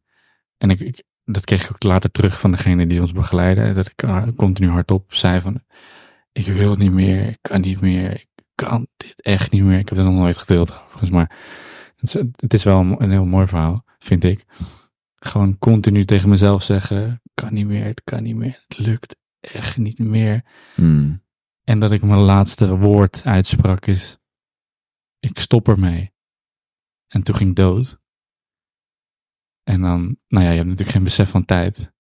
En 0.57 0.71
ik, 0.71 0.81
ik- 0.81 1.03
dat 1.25 1.45
kreeg 1.45 1.65
ik 1.65 1.71
ook 1.73 1.83
later 1.83 2.11
terug 2.11 2.41
van 2.41 2.51
degene 2.51 2.87
die 2.87 3.01
ons 3.01 3.13
begeleidde. 3.13 3.73
Dat 3.73 3.87
ik 3.89 4.05
ah, 4.05 4.29
continu 4.37 4.69
hardop 4.69 5.15
zei 5.15 5.41
van, 5.41 5.63
ik 6.33 6.47
wil 6.47 6.75
niet 6.77 6.93
meer, 6.93 7.29
ik 7.29 7.39
kan 7.41 7.61
niet 7.61 7.81
meer, 7.81 8.11
ik 8.13 8.27
kan 8.55 8.87
dit 8.97 9.23
echt 9.23 9.51
niet 9.51 9.63
meer. 9.63 9.79
Ik 9.79 9.89
heb 9.89 9.99
het 9.99 10.07
nog 10.07 10.17
nooit 10.17 10.37
gedeeld 10.37 10.73
overigens, 10.85 11.11
maar 11.11 11.37
het 11.97 12.03
is, 12.03 12.13
het 12.37 12.55
is 12.55 12.65
wel 12.65 12.81
een, 12.81 13.03
een 13.03 13.11
heel 13.11 13.25
mooi 13.25 13.47
verhaal, 13.47 13.85
vind 13.99 14.25
ik. 14.25 14.45
Gewoon 15.19 15.59
continu 15.59 16.05
tegen 16.05 16.29
mezelf 16.29 16.63
zeggen, 16.63 17.23
kan 17.35 17.55
niet 17.55 17.67
meer, 17.67 17.85
het 17.85 18.03
kan 18.05 18.23
niet 18.23 18.37
meer, 18.37 18.65
het 18.69 18.79
lukt 18.79 19.17
echt 19.41 19.77
niet 19.77 19.99
meer. 19.99 20.45
Hmm. 20.75 21.23
En 21.65 21.79
dat 21.79 21.93
ik 21.93 22.03
mijn 22.03 22.21
laatste 22.21 22.77
woord 22.77 23.25
uitsprak 23.25 23.87
is, 23.87 24.19
ik 25.19 25.39
stop 25.39 25.69
ermee. 25.69 26.13
En 27.07 27.23
toen 27.23 27.35
ging 27.35 27.51
ik 27.51 27.57
dood. 27.57 28.01
En 29.63 29.81
dan, 29.81 30.19
nou 30.29 30.45
ja, 30.45 30.51
je 30.51 30.57
hebt 30.57 30.69
natuurlijk 30.69 30.97
geen 30.97 31.05
besef 31.05 31.31
van 31.31 31.45
tijd. 31.45 31.93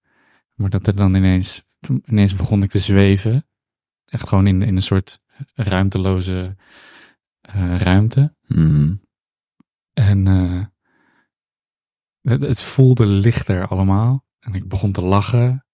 Maar 0.54 0.70
dat 0.70 0.86
er 0.86 0.96
dan 0.96 1.14
ineens, 1.14 1.64
ineens 2.04 2.36
begon 2.36 2.62
ik 2.62 2.70
te 2.70 2.78
zweven. 2.78 3.48
Echt 4.04 4.28
gewoon 4.28 4.46
in, 4.46 4.62
in 4.62 4.76
een 4.76 4.82
soort 4.82 5.20
ruimteloze 5.54 6.56
eh, 7.40 7.76
ruimte. 7.76 8.34
Hmm. 8.46 9.02
En 9.92 10.26
eh, 10.26 10.64
het, 12.22 12.42
het 12.42 12.62
voelde 12.62 13.06
lichter 13.06 13.66
allemaal. 13.68 14.26
En 14.40 14.54
ik 14.54 14.68
begon 14.68 14.92
te 14.92 15.02
lachen. 15.02 15.64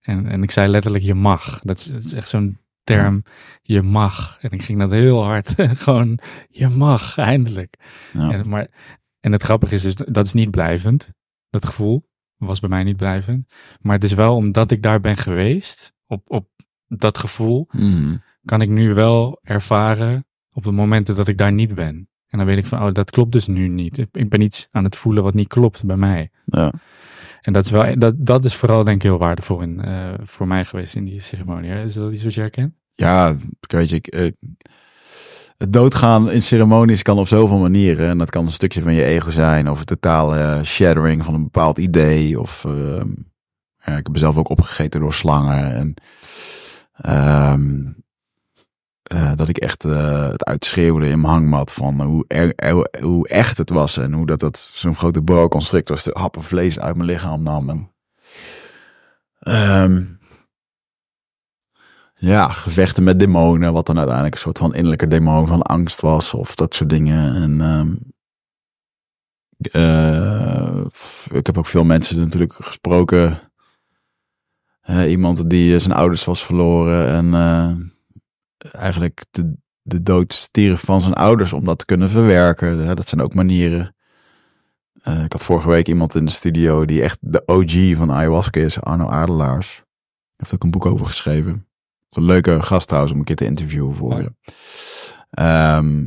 En, 0.00 0.26
en 0.26 0.42
ik 0.42 0.50
zei 0.50 0.68
letterlijk, 0.68 1.04
je 1.04 1.14
mag. 1.14 1.60
Dat 1.60 1.78
is, 1.78 1.84
dat 1.84 2.04
is 2.04 2.12
echt 2.12 2.28
zo'n 2.28 2.58
term, 2.82 3.22
je 3.62 3.82
mag. 3.82 4.38
En 4.40 4.50
ik 4.50 4.62
ging 4.62 4.78
dat 4.78 4.90
heel 4.90 5.24
hard. 5.24 5.54
Gewoon, 5.84 6.18
je 6.48 6.68
mag, 6.68 7.16
eindelijk. 7.18 7.76
Ja. 8.12 8.30
En, 8.32 8.48
maar, 8.48 8.68
en 9.20 9.32
het 9.32 9.42
grappige 9.42 9.74
is, 9.74 9.82
dus, 9.82 9.94
dat 9.94 10.26
is 10.26 10.32
niet 10.32 10.50
blijvend. 10.50 11.10
Dat 11.50 11.66
gevoel 11.66 12.08
was 12.36 12.60
bij 12.60 12.68
mij 12.68 12.84
niet 12.84 12.96
blijvend. 12.96 13.52
Maar 13.80 13.94
het 13.94 14.04
is 14.04 14.12
wel 14.12 14.36
omdat 14.36 14.70
ik 14.70 14.82
daar 14.82 15.00
ben 15.00 15.16
geweest, 15.16 15.92
op, 16.06 16.30
op 16.30 16.48
dat 16.86 17.18
gevoel, 17.18 17.68
Mhm. 17.70 18.16
kan 18.44 18.60
ik 18.60 18.68
nu 18.68 18.94
wel 18.94 19.38
ervaren 19.42 20.26
op 20.52 20.62
de 20.62 20.72
momenten 20.72 21.16
dat 21.16 21.28
ik 21.28 21.38
daar 21.38 21.52
niet 21.52 21.74
ben. 21.74 22.08
En 22.34 22.40
dan 22.40 22.48
weet 22.48 22.58
ik 22.58 22.66
van, 22.66 22.82
oh, 22.82 22.92
dat 22.92 23.10
klopt 23.10 23.32
dus 23.32 23.46
nu 23.46 23.68
niet. 23.68 23.98
Ik- 24.12 24.28
ben 24.28 24.40
iets 24.40 24.68
aan 24.70 24.84
het 24.84 24.96
voelen 24.96 25.22
wat 25.22 25.34
niet 25.34 25.48
klopt 25.48 25.84
bij 25.84 25.96
mij. 25.96 26.30
ja. 26.44 26.72
En 27.42 27.52
dat 27.52 27.64
is, 27.64 27.70
wel, 27.70 27.98
dat, 27.98 28.14
dat 28.18 28.44
is 28.44 28.54
vooral 28.54 28.84
denk 28.84 28.96
ik 28.96 29.02
heel 29.02 29.18
waardevol 29.18 29.60
in, 29.60 29.80
eh, 29.80 30.14
voor 30.22 30.46
mij 30.46 30.64
geweest 30.64 30.94
in 30.94 31.04
die 31.04 31.20
ceremonie. 31.20 31.70
hè. 31.70 31.84
Is 31.84 31.94
dat 31.94 32.12
iets 32.12 32.24
wat 32.24 32.34
je 32.34 32.40
herkent? 32.40 32.74
Ja, 32.92 33.36
weet 33.60 33.88
je, 33.90 33.96
ik, 33.96 34.06
eh, 34.06 34.30
het 35.56 35.72
doodgaan 35.72 36.30
in 36.30 36.42
ceremonies 36.42 37.02
kan 37.02 37.18
op 37.18 37.26
zoveel 37.26 37.58
manieren. 37.58 38.08
En 38.08 38.18
dat 38.18 38.30
kan 38.30 38.46
een 38.46 38.52
stukje 38.52 38.82
van 38.82 38.94
je 38.94 39.04
ego 39.04 39.30
zijn, 39.30 39.70
of 39.70 39.78
een 39.78 39.84
totale 39.84 40.38
eh, 40.38 40.62
shattering 40.62 41.24
van 41.24 41.34
een 41.34 41.42
bepaald 41.42 41.78
idee. 41.78 42.40
Of 42.40 42.64
ehm, 42.64 43.08
ja, 43.84 43.92
ik 43.96 44.04
heb 44.06 44.12
mezelf 44.12 44.36
ook 44.36 44.48
opgegeten 44.48 45.00
door 45.00 45.14
slangen. 45.14 45.74
En 45.74 45.94
ehm, 46.96 47.82
eh, 49.04 49.32
dat 49.36 49.48
ik 49.48 49.58
echt 49.58 49.84
eh, 49.84 50.28
het 50.28 50.44
uitschreeuwde 50.44 51.08
in 51.08 51.20
mijn 51.20 51.32
hangmat 51.32 51.72
van 51.72 52.00
hoe, 52.00 52.24
er, 52.28 52.70
hoe, 52.70 52.88
hoe 53.00 53.28
echt 53.28 53.58
het 53.58 53.70
was. 53.70 53.96
En 53.96 54.12
hoe 54.12 54.26
dat, 54.26 54.40
dat 54.40 54.58
zo'n 54.58 54.96
grote 54.96 55.22
boa 55.22 55.48
constrictor 55.48 56.00
happen 56.12 56.42
vlees 56.42 56.78
uit 56.78 56.96
mijn 56.96 57.08
lichaam 57.08 57.42
nam. 57.42 57.70
En, 57.70 57.90
ehm, 59.38 60.02
ja, 62.14 62.48
gevechten 62.48 63.02
met 63.04 63.18
demonen, 63.18 63.72
wat 63.72 63.86
dan 63.86 63.96
uiteindelijk 63.96 64.34
een 64.34 64.40
soort 64.40 64.58
van 64.58 64.74
innerlijke 64.74 65.08
demon 65.08 65.46
van 65.46 65.62
angst 65.62 66.00
was, 66.00 66.34
of 66.34 66.54
dat 66.54 66.74
soort 66.74 66.90
dingen. 66.90 67.34
En 67.34 67.60
ehm, 67.60 67.92
eh, 69.82 70.84
ik 71.30 71.46
heb 71.46 71.58
ook 71.58 71.66
veel 71.66 71.84
mensen 71.84 72.18
natuurlijk 72.18 72.52
gesproken. 72.52 73.40
Eh, 74.84 75.10
iemand 75.10 75.50
die 75.50 75.74
eh, 75.74 75.80
zijn 75.80 75.94
ouders 75.94 76.24
was 76.24 76.44
verloren 76.44 77.08
en 77.08 77.34
eh, 77.34 77.70
eigenlijk 78.72 79.24
de, 79.30 79.52
de 79.82 80.02
dood 80.02 80.32
stierf 80.32 80.80
van 80.80 81.00
zijn 81.00 81.14
ouders 81.14 81.52
om 81.52 81.64
dat 81.64 81.78
te 81.78 81.84
kunnen 81.84 82.10
verwerken. 82.10 82.96
Dat 82.96 83.08
zijn 83.08 83.20
ook 83.22 83.34
manieren. 83.34 83.94
Eh, 85.02 85.24
ik 85.24 85.32
had 85.32 85.44
vorige 85.44 85.68
week 85.68 85.88
iemand 85.88 86.14
in 86.14 86.24
de 86.24 86.30
studio 86.30 86.84
die 86.84 87.02
echt 87.02 87.18
de 87.20 87.42
OG 87.46 87.96
van 87.96 88.12
ayahuasca 88.12 88.60
is, 88.60 88.80
Arno 88.80 89.08
Adelaars. 89.08 89.74
Hij 89.76 89.84
heeft 90.36 90.54
ook 90.54 90.62
een 90.62 90.70
boek 90.70 90.86
over 90.86 91.06
geschreven. 91.06 91.66
Een 92.10 92.24
leuke 92.24 92.62
gast 92.62 92.86
trouwens 92.86 93.12
om 93.12 93.18
een 93.18 93.24
keer 93.24 93.36
te 93.36 93.44
interviewen 93.44 93.94
voor 93.94 94.12
Ja. 94.12 94.18
je. 94.20 94.52
Ehm, 95.30 96.06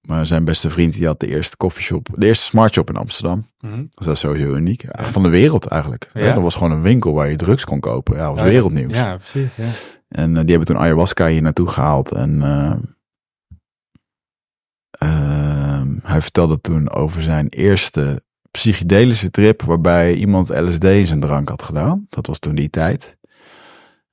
maar 0.00 0.26
zijn 0.26 0.44
beste 0.44 0.70
vriend 0.70 0.92
die 0.92 1.06
had 1.06 1.20
de 1.20 1.26
eerste 1.26 1.56
koffieshop, 1.56 2.08
de 2.16 2.26
eerste 2.26 2.44
smartshop 2.44 2.88
in 2.88 2.96
Amsterdam. 2.96 3.46
Dus 3.94 4.06
dat 4.06 4.14
is 4.14 4.20
sowieso 4.20 4.54
uniek. 4.54 4.84
Van 4.88 5.22
de 5.22 5.28
wereld 5.28 5.66
eigenlijk. 5.66 6.10
Ja. 6.14 6.32
Dat 6.32 6.42
was 6.42 6.54
gewoon 6.54 6.72
een 6.72 6.82
winkel 6.82 7.12
waar 7.12 7.30
je 7.30 7.36
drugs 7.36 7.64
kon 7.64 7.80
kopen. 7.80 8.16
Ja, 8.16 8.24
dat 8.26 8.34
was 8.34 8.44
Ja, 8.44 8.50
wereldnieuws. 8.50 8.94
Ja, 8.94 9.16
precies. 9.16 9.97
En 10.08 10.36
eh, 10.36 10.40
die 10.40 10.50
hebben 10.50 10.66
toen 10.66 10.78
ayahuasca 10.78 11.26
hier 11.26 11.42
naartoe 11.42 11.68
gehaald. 11.68 12.12
En 12.12 12.42
eh, 12.42 12.74
ehm, 14.90 15.96
hij 16.02 16.22
vertelde 16.22 16.60
toen 16.60 16.90
over 16.90 17.22
zijn 17.22 17.48
eerste 17.48 18.22
psychedelische 18.50 19.30
trip. 19.30 19.62
Waarbij 19.62 20.14
iemand 20.14 20.48
LSD 20.48 20.84
in 20.84 21.06
zijn 21.06 21.20
drank 21.20 21.48
had 21.48 21.62
gedaan. 21.62 22.06
Dat 22.08 22.26
was 22.26 22.38
toen 22.38 22.54
die 22.54 22.70
tijd. 22.70 23.16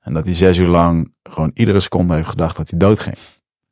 En 0.00 0.14
dat 0.14 0.24
hij 0.24 0.34
zes 0.34 0.56
uur 0.58 0.68
lang 0.68 1.14
gewoon 1.22 1.50
iedere 1.54 1.80
seconde 1.80 2.14
heeft 2.14 2.28
gedacht 2.28 2.56
dat 2.56 2.70
hij 2.70 2.78
dood 2.78 2.98
ging. 3.00 3.16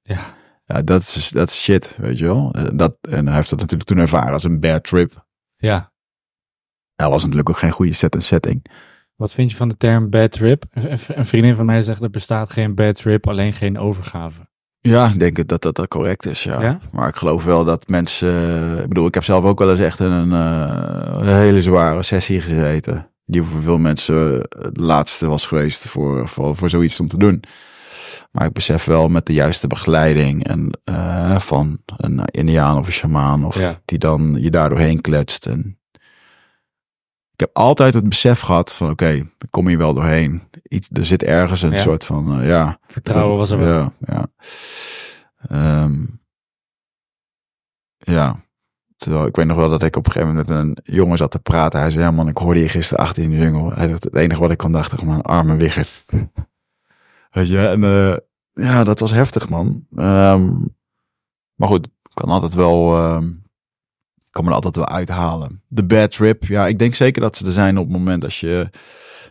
Ja. 0.03 0.35
Ja, 0.67 0.83
dat 0.83 1.01
is, 1.01 1.31
dat 1.31 1.49
is 1.49 1.63
shit, 1.63 1.97
weet 1.97 2.19
je 2.19 2.25
wel. 2.25 2.53
Eh, 2.53 2.65
Dat, 2.73 2.97
en 3.01 3.27
hij 3.27 3.37
heeft 3.37 3.51
dat 3.51 3.59
natuurlijk 3.61 3.89
toen 3.89 3.99
ervaren 3.99 4.33
als 4.33 4.45
een 4.45 4.61
bad 4.61 4.85
trip. 4.85 5.27
ja. 5.57 5.93
Hij 6.95 7.09
was 7.09 7.23
natuurlijk 7.23 7.49
ook 7.49 7.59
geen 7.59 7.71
goede 7.71 7.93
set 7.93 8.15
en 8.15 8.23
setting. 8.23 8.65
Wat 9.17 9.33
vind 9.33 9.51
je 9.51 9.57
van 9.57 9.69
de 9.69 9.77
term 9.77 10.11
bad 10.11 10.33
trip? 10.33 10.65
Een, 10.73 11.25
vriendin 11.25 11.55
van 11.55 11.67
mij 11.67 11.83
zegt 11.83 12.03
er 12.03 12.11
bestaat 12.11 12.53
geen 12.53 12.75
bad 12.75 12.95
trip, 12.95 13.29
alleen 13.29 13.53
geen 13.53 13.79
overgave. 13.79 14.41
Ja, 14.81 15.09
ik 15.09 15.19
denk 15.19 15.49
dat 15.49 15.63
dat, 15.63 15.77
dat 15.77 15.89
correct 15.89 16.27
is, 16.27 16.43
ja. 16.43 16.63
Ja? 16.63 16.79
Maar 16.93 17.09
ik 17.09 17.17
geloof 17.17 17.45
wel 17.45 17.65
dat 17.65 17.89
mensen... 17.89 18.79
Ik 18.83 18.89
bedoel, 18.89 19.07
ik 19.07 19.15
heb 19.15 19.25
zelf 19.25 19.45
ook 19.45 19.59
wel 19.59 19.71
eens 19.71 19.79
echt 19.79 20.01
in 20.01 20.11
een, 20.11 20.33
eh, 20.33 21.27
een 21.29 21.37
hele 21.37 21.63
zware 21.63 22.03
sessie 22.03 22.41
gezeten. 22.41 23.11
Die 23.25 23.43
voor 23.43 23.63
veel 23.63 23.79
mensen 23.79 24.35
het 24.59 24.77
laatste 24.77 25.29
was 25.29 25.47
geweest 25.47 25.89
voor, 25.89 26.29
voor, 26.29 26.57
voor 26.57 26.71
zoiets 26.71 27.01
om 27.01 27.09
te 27.09 27.19
doen. 27.19 27.43
Maar 28.31 28.47
ik 28.47 28.53
besef 28.53 28.85
wel 28.85 29.09
met 29.09 29.27
de 29.27 29.33
juiste 29.33 29.67
begeleiding 29.67 30.47
en, 30.47 30.79
eh, 30.85 31.39
van 31.39 31.79
een 31.97 32.25
indiaan 32.25 32.79
of 32.79 32.87
een 32.87 32.93
shamaan... 32.93 33.45
of 33.45 33.59
Ja. 33.59 33.81
die 33.85 33.99
dan 33.99 34.37
je 34.39 34.51
daar 34.51 34.69
doorheen 34.69 35.01
kletst. 35.01 35.47
En 35.47 35.79
ik 37.35 37.41
heb 37.41 37.51
altijd 37.53 37.95
het 37.95 38.09
besef 38.09 38.41
gehad 38.41 38.75
van 38.75 38.91
oké, 38.91 39.09
ik 39.09 39.29
kom 39.51 39.69
hier 39.69 39.79
wel 39.79 39.95
doorheen. 39.95 40.43
Iets, 40.69 40.89
er 40.93 41.05
zit 41.05 41.23
ergens 41.23 41.63
een 41.63 41.73
Ja. 41.73 41.79
soort 41.79 42.05
van, 42.05 42.41
eh, 42.41 42.49
ja... 42.49 42.79
Vertrouwen 42.87 43.37
was 43.39 43.51
er 43.51 43.59
wel. 43.59 43.67
Ja, 43.67 43.93
ja. 43.99 44.27
Ehm, 45.37 46.05
ja. 47.99 48.43
Terwijl 48.97 49.27
ik 49.27 49.37
weet 49.37 49.47
nog 49.47 49.57
wel 49.57 49.69
dat 49.69 49.83
ik 49.83 49.97
op 49.97 50.07
een 50.07 50.13
gegeven 50.13 50.35
moment 50.35 50.49
met 50.49 50.59
een 50.59 50.95
jongen 50.95 51.17
zat 51.19 51.31
te 51.31 51.39
praten. 51.39 51.81
Hij 51.81 51.91
zei, 51.91 52.05
ja 52.05 52.11
man, 52.11 52.29
ik 52.29 52.37
hoorde 52.39 52.61
je 52.61 52.69
gisteren 52.69 53.05
achter 53.05 53.23
in 53.23 53.31
de 53.31 53.37
jungle. 53.37 53.75
Hij 53.75 53.87
dacht, 53.87 54.05
het 54.05 54.15
enige 54.17 54.41
wat 54.41 54.51
ik 54.51 54.59
kon 54.59 54.73
dachten, 54.73 54.99
gewoon 54.99 55.23
arme 55.23 55.57
wiggert. 55.57 56.05
weet 57.31 57.49
je, 57.49 57.67
en 57.67 57.85
eh, 57.85 58.17
ja, 58.67 58.85
dat 58.85 58.99
was 58.99 59.11
heftig 59.11 59.49
man. 59.49 59.87
Ehm, 59.95 60.53
maar 61.55 61.69
goed, 61.69 61.89
kan 62.15 62.29
altijd 62.29 62.55
wel, 62.55 62.97
ehm, 62.97 63.31
kan 64.35 64.45
me 64.45 64.49
er 64.51 64.55
altijd 64.57 64.77
wel 64.77 64.89
uithalen. 64.89 65.63
De 65.69 65.85
bad 65.85 66.11
trip, 66.11 66.45
ja, 66.45 66.67
ik 66.67 66.79
denk 66.79 66.95
zeker 66.95 67.23
dat 67.23 67.37
ze 67.37 67.47
er 67.47 67.53
zijn 67.53 67.79
op 67.79 67.85
het 67.85 67.93
moment 67.97 68.25
als 68.25 68.41
je 68.41 68.69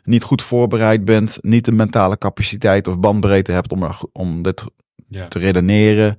niet 0.04 0.24
goed 0.24 0.42
voorbereid 0.42 1.06
bent, 1.06 1.38
niet 1.42 1.66
de 1.66 1.72
mentale 1.72 2.18
capaciteit 2.18 2.88
of 2.88 3.00
bandbreedte 3.00 3.52
hebt 3.52 3.72
om, 3.72 3.84
er, 3.84 4.00
om 4.12 4.42
dit 4.42 4.64
Ja. 5.08 5.28
te 5.28 5.40
redeneren. 5.40 6.18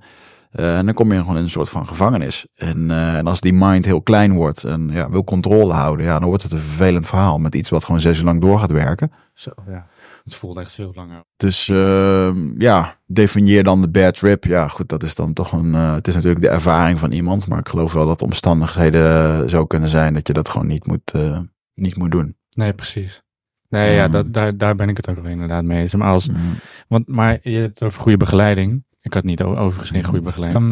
Eh, 0.51 0.77
en 0.77 0.85
dan 0.85 0.93
kom 0.93 1.13
je 1.13 1.19
gewoon 1.19 1.37
in 1.37 1.43
een 1.43 1.49
soort 1.49 1.69
van 1.69 1.87
gevangenis. 1.87 2.45
En, 2.55 2.91
eh, 2.91 3.15
en 3.17 3.27
als 3.27 3.41
die 3.41 3.53
mind 3.53 3.85
heel 3.85 4.01
klein 4.01 4.33
wordt 4.33 4.63
en 4.63 4.89
ja, 4.91 5.09
wil 5.09 5.23
controle 5.23 5.73
houden, 5.73 6.05
ja, 6.05 6.19
dan 6.19 6.27
wordt 6.27 6.43
het 6.43 6.51
een 6.51 6.59
vervelend 6.59 7.05
verhaal 7.07 7.37
met 7.37 7.55
iets 7.55 7.69
wat 7.69 7.85
gewoon 7.85 8.01
zes 8.01 8.17
uur 8.19 8.23
lang 8.25 8.41
door 8.41 8.59
gaat 8.59 8.71
werken. 8.71 9.11
Zo, 9.33 9.51
ja. 9.67 9.87
Het 10.25 10.35
voelde 10.35 10.61
echt 10.61 10.75
veel 10.75 10.91
langer. 10.95 11.23
Dus 11.37 11.69
ehm, 11.69 12.61
ja, 12.61 12.99
definieer 13.05 13.63
dan 13.63 13.81
de 13.81 13.89
bad 13.89 14.15
trip. 14.15 14.43
Ja, 14.43 14.67
goed, 14.67 14.89
dat 14.89 15.03
is 15.03 15.15
dan 15.15 15.33
toch 15.33 15.51
een. 15.51 15.73
eh, 15.75 15.93
het 15.93 16.07
is 16.07 16.13
natuurlijk 16.13 16.41
de 16.41 16.49
ervaring 16.49 16.99
van 16.99 17.11
iemand, 17.11 17.47
maar 17.47 17.59
ik 17.59 17.67
geloof 17.69 17.93
wel 17.93 18.05
dat 18.07 18.19
de 18.19 18.25
omstandigheden 18.25 19.49
zo 19.49 19.65
kunnen 19.65 19.89
zijn 19.89 20.13
dat 20.13 20.27
je 20.27 20.33
dat 20.33 20.49
gewoon 20.49 20.67
niet 20.67 20.85
moet, 20.87 21.11
eh, 21.11 21.39
niet 21.73 21.95
moet 21.95 22.11
doen. 22.11 22.37
Nee, 22.51 22.73
precies. 22.73 23.23
Nee, 23.69 23.89
ja, 23.91 23.95
Ja. 24.01 24.07
dat, 24.07 24.33
daar, 24.33 24.57
daar 24.57 24.75
ben 24.75 24.89
ik 24.89 24.97
het 24.97 25.09
ook 25.09 25.15
wel 25.15 25.31
inderdaad 25.31 25.63
mee 25.63 25.81
eens. 25.81 25.95
Maar, 25.95 26.07
als, 26.11 26.27
Mhm. 26.27 26.39
want, 26.87 27.07
maar 27.07 27.37
je 27.41 27.57
hebt 27.57 27.79
het 27.79 27.83
over 27.83 28.01
goede 28.01 28.17
begeleiding. 28.17 28.83
Ik 29.01 29.13
had 29.13 29.23
niet 29.23 29.43
overigens 29.43 29.89
geen 29.89 30.03
goede 30.03 30.21
begeleiding. 30.23 30.63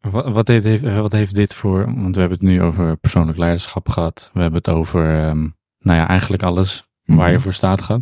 Ehm, 0.00 0.10
wat, 0.12 0.28
wat, 0.32 0.48
heeft, 0.48 0.64
heeft- 0.64 0.84
eh, 0.84 1.00
wat 1.00 1.12
heeft 1.12 1.34
dit 1.34 1.54
voor... 1.54 1.84
Want 1.84 2.14
we 2.14 2.20
hebben 2.20 2.38
het 2.38 2.48
nu 2.48 2.62
over 2.62 2.96
persoonlijk 2.96 3.38
leiderschap 3.38 3.88
gehad. 3.88 4.30
We 4.32 4.40
hebben 4.40 4.58
het 4.58 4.68
over, 4.68 5.18
ehm, 5.18 5.40
nou 5.78 5.98
ja, 5.98 6.08
eigenlijk 6.08 6.42
alles 6.42 6.86
waar 7.04 7.26
je 7.28 7.32
Mhm. 7.34 7.42
voor 7.42 7.54
staat 7.54 7.82
gaat. 7.82 8.00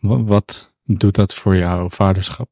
Wat, 0.00 0.72
doet 0.84 1.14
dat 1.14 1.34
voor 1.34 1.56
jouw 1.56 1.90
vaderschap? 1.90 2.48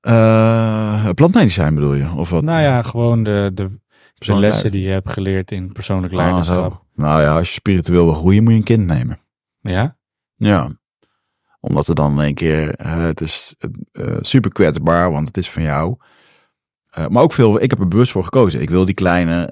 Eh, 0.00 1.08
plantmedicijn 1.14 1.74
bedoel 1.74 1.94
je? 1.94 2.10
Of 2.10 2.30
wat? 2.30 2.42
Nou 2.42 2.60
ja, 2.60 2.82
gewoon 2.82 3.22
de, 3.22 3.50
de, 3.54 3.80
de 4.14 4.34
lessen 4.34 4.70
die 4.70 4.82
je 4.82 4.88
hebt 4.90 5.10
geleerd 5.10 5.50
in 5.50 5.72
persoonlijk 5.72 6.12
Ah, 6.12 6.18
leiderschap. 6.18 6.84
Nou 6.94 7.20
ja, 7.22 7.36
als 7.36 7.48
je 7.48 7.54
spiritueel 7.54 8.04
wil 8.04 8.14
groeien, 8.14 8.42
moet 8.42 8.52
je 8.52 8.58
een 8.58 8.64
kind 8.64 8.86
nemen. 8.86 9.18
ja? 9.60 9.96
Ja. 10.34 10.68
Omdat 11.60 11.88
er 11.88 11.94
dan 11.94 12.12
in 12.12 12.20
één 12.20 12.34
keer, 12.34 12.74
eh, 12.74 13.02
het 13.04 13.20
is 13.20 13.54
eh, 13.92 14.16
super 14.20 14.52
kwetsbaar, 14.52 15.12
want 15.12 15.26
het 15.26 15.36
is 15.36 15.50
van 15.50 15.62
jou. 15.62 15.96
Maar 17.08 17.22
ook 17.22 17.32
veel, 17.32 17.62
ik 17.62 17.70
heb 17.70 17.78
er 17.80 17.88
bewust 17.88 18.12
voor 18.12 18.24
gekozen. 18.24 18.60
Ik 18.60 18.70
wil 18.70 18.84
die 18.84 18.94
kleine, 18.94 19.48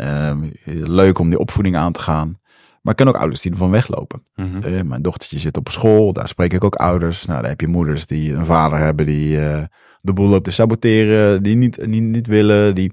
leuk 0.65 1.19
om 1.19 1.29
die 1.31 1.39
opvoeding 1.39 1.77
aan 1.77 1.93
te 1.93 2.01
gaan. 2.01 2.40
Maar 2.81 2.93
ik 2.93 2.98
ken 2.98 3.09
ook 3.09 3.20
ouders 3.20 3.40
die 3.40 3.51
ervan 3.52 3.70
weglopen. 3.70 4.23
Mhm. 4.35 4.62
Eh, 4.62 4.82
mijn 4.82 5.02
dochtertje 5.02 5.39
zit 5.39 5.57
op 5.57 5.69
school, 5.69 6.12
daar 6.12 6.28
spreek 6.28 6.52
ik 6.52 6.65
ook 6.65 6.74
ouders. 6.74 7.27
Nou, 7.27 7.40
daar 7.40 7.51
heb 7.51 7.61
je 7.61 7.66
moeders 7.66 8.07
die 8.07 8.32
een 8.35 8.44
vader 8.44 8.78
hebben 8.78 9.07
die 9.07 9.40
eh, 9.47 9.62
de 10.01 10.12
boel 10.12 10.28
loopt 10.28 10.44
te 10.44 10.51
saboteren, 10.51 11.43
die 11.43 11.57
niet, 11.57 11.86
niet, 11.86 12.02
niet 12.02 12.27
willen. 12.27 12.74
Die... 12.74 12.93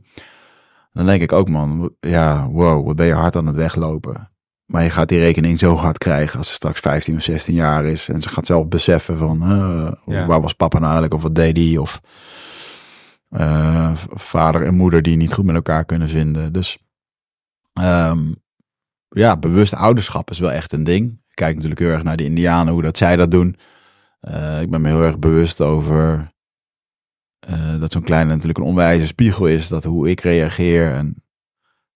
Dan 0.94 1.06
denk 1.06 1.22
ik 1.22 1.32
ook, 1.32 1.50
man, 1.50 1.92
ja, 2.00 2.48
wow, 2.50 2.86
wat 2.86 2.96
ben 2.96 3.06
je 3.06 3.14
hard 3.14 3.36
aan 3.36 3.46
het 3.48 3.56
weglopen. 3.56 4.30
Maar 4.66 4.84
je 4.84 4.90
gaat 4.90 5.10
die 5.10 5.20
rekening 5.20 5.60
zo 5.60 5.76
hard 5.76 5.98
krijgen 5.98 6.38
als 6.38 6.48
ze 6.48 6.54
straks 6.54 6.80
15 6.80 7.16
of 7.16 7.22
16 7.22 7.56
jaar 7.56 7.86
is. 7.86 8.10
En 8.10 8.22
ze 8.22 8.30
gaat 8.30 8.46
zelf 8.46 8.68
beseffen 8.68 9.18
van, 9.18 9.42
eh, 9.42 9.92
Ja. 10.06 10.26
waar 10.26 10.42
was 10.42 10.54
papa 10.54 10.80
nou 10.80 10.84
eigenlijk 10.92 11.14
of 11.14 11.22
wat 11.22 11.36
deed 11.36 11.58
hij? 11.58 11.78
Of... 11.78 12.02
Vader 14.14 14.66
en 14.66 14.76
moeder 14.76 15.02
die 15.02 15.18
niet 15.18 15.34
goed 15.34 15.46
met 15.46 15.56
elkaar 15.56 15.86
kunnen 15.86 16.08
vinden. 16.08 16.54
Dus 16.54 16.78
ehm, 17.74 18.32
ja, 19.10 19.38
bewust 19.38 19.74
ouderschap 19.74 20.30
is 20.30 20.40
wel 20.40 20.52
echt 20.52 20.74
een 20.74 20.84
ding. 20.84 21.12
Ik 21.12 21.36
kijk 21.36 21.54
natuurlijk 21.54 21.82
heel 21.82 21.90
erg 21.90 22.04
naar 22.04 22.18
de 22.18 22.24
Indianen, 22.24 22.74
hoe 22.74 22.82
dat 22.82 22.98
zij 22.98 23.16
dat 23.16 23.32
doen. 23.32 23.58
Eh, 24.20 24.62
ik 24.62 24.70
ben 24.70 24.82
me 24.82 24.88
heel 24.88 25.04
erg 25.04 25.20
bewust 25.20 25.62
over 25.62 26.32
eh, 27.40 27.80
dat 27.80 27.92
zo'n 27.92 28.04
kleine 28.04 28.30
natuurlijk 28.30 28.58
een 28.58 28.66
onwijze 28.66 29.08
spiegel 29.08 29.46
is. 29.46 29.68
Dat 29.68 29.84
hoe 29.84 30.10
ik 30.10 30.20
reageer. 30.20 30.94
En, 30.94 31.24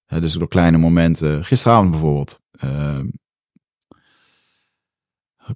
eh, 0.05 0.21
dus 0.21 0.33
door 0.33 0.47
kleine 0.47 0.77
momenten. 0.77 1.45
Gisteravond 1.45 1.91
bijvoorbeeld. 1.91 2.39
ehm, 2.51 3.05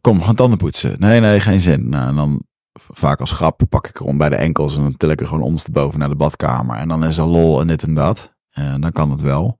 kom, 0.01 0.21
gaan 0.21 0.35
tanden 0.35 0.57
poetsen. 0.57 0.99
Nee, 0.99 1.19
nee, 1.19 1.39
geen 1.39 1.59
zin. 1.59 1.89
Nou, 1.89 2.09
en 2.09 2.15
dan 2.15 2.43
vaak 2.73 3.19
als 3.19 3.31
grap 3.31 3.61
pak 3.69 3.87
ik 3.87 3.99
erom 3.99 4.17
bij 4.17 4.29
de 4.29 4.35
enkels 4.35 4.75
en 4.75 4.81
dan 4.81 4.97
til 4.97 5.09
ik 5.09 5.21
er 5.21 5.27
gewoon 5.27 5.43
ondersteboven 5.43 5.99
naar 5.99 6.09
de 6.09 6.15
badkamer. 6.15 6.75
En 6.75 6.87
dan 6.87 7.03
is 7.03 7.17
er 7.17 7.25
lol 7.25 7.61
en 7.61 7.67
dit 7.67 7.83
en 7.83 7.93
dat. 7.93 8.33
En 8.51 8.81
dan 8.81 8.91
kan 8.91 9.11
het 9.11 9.21
wel. 9.21 9.59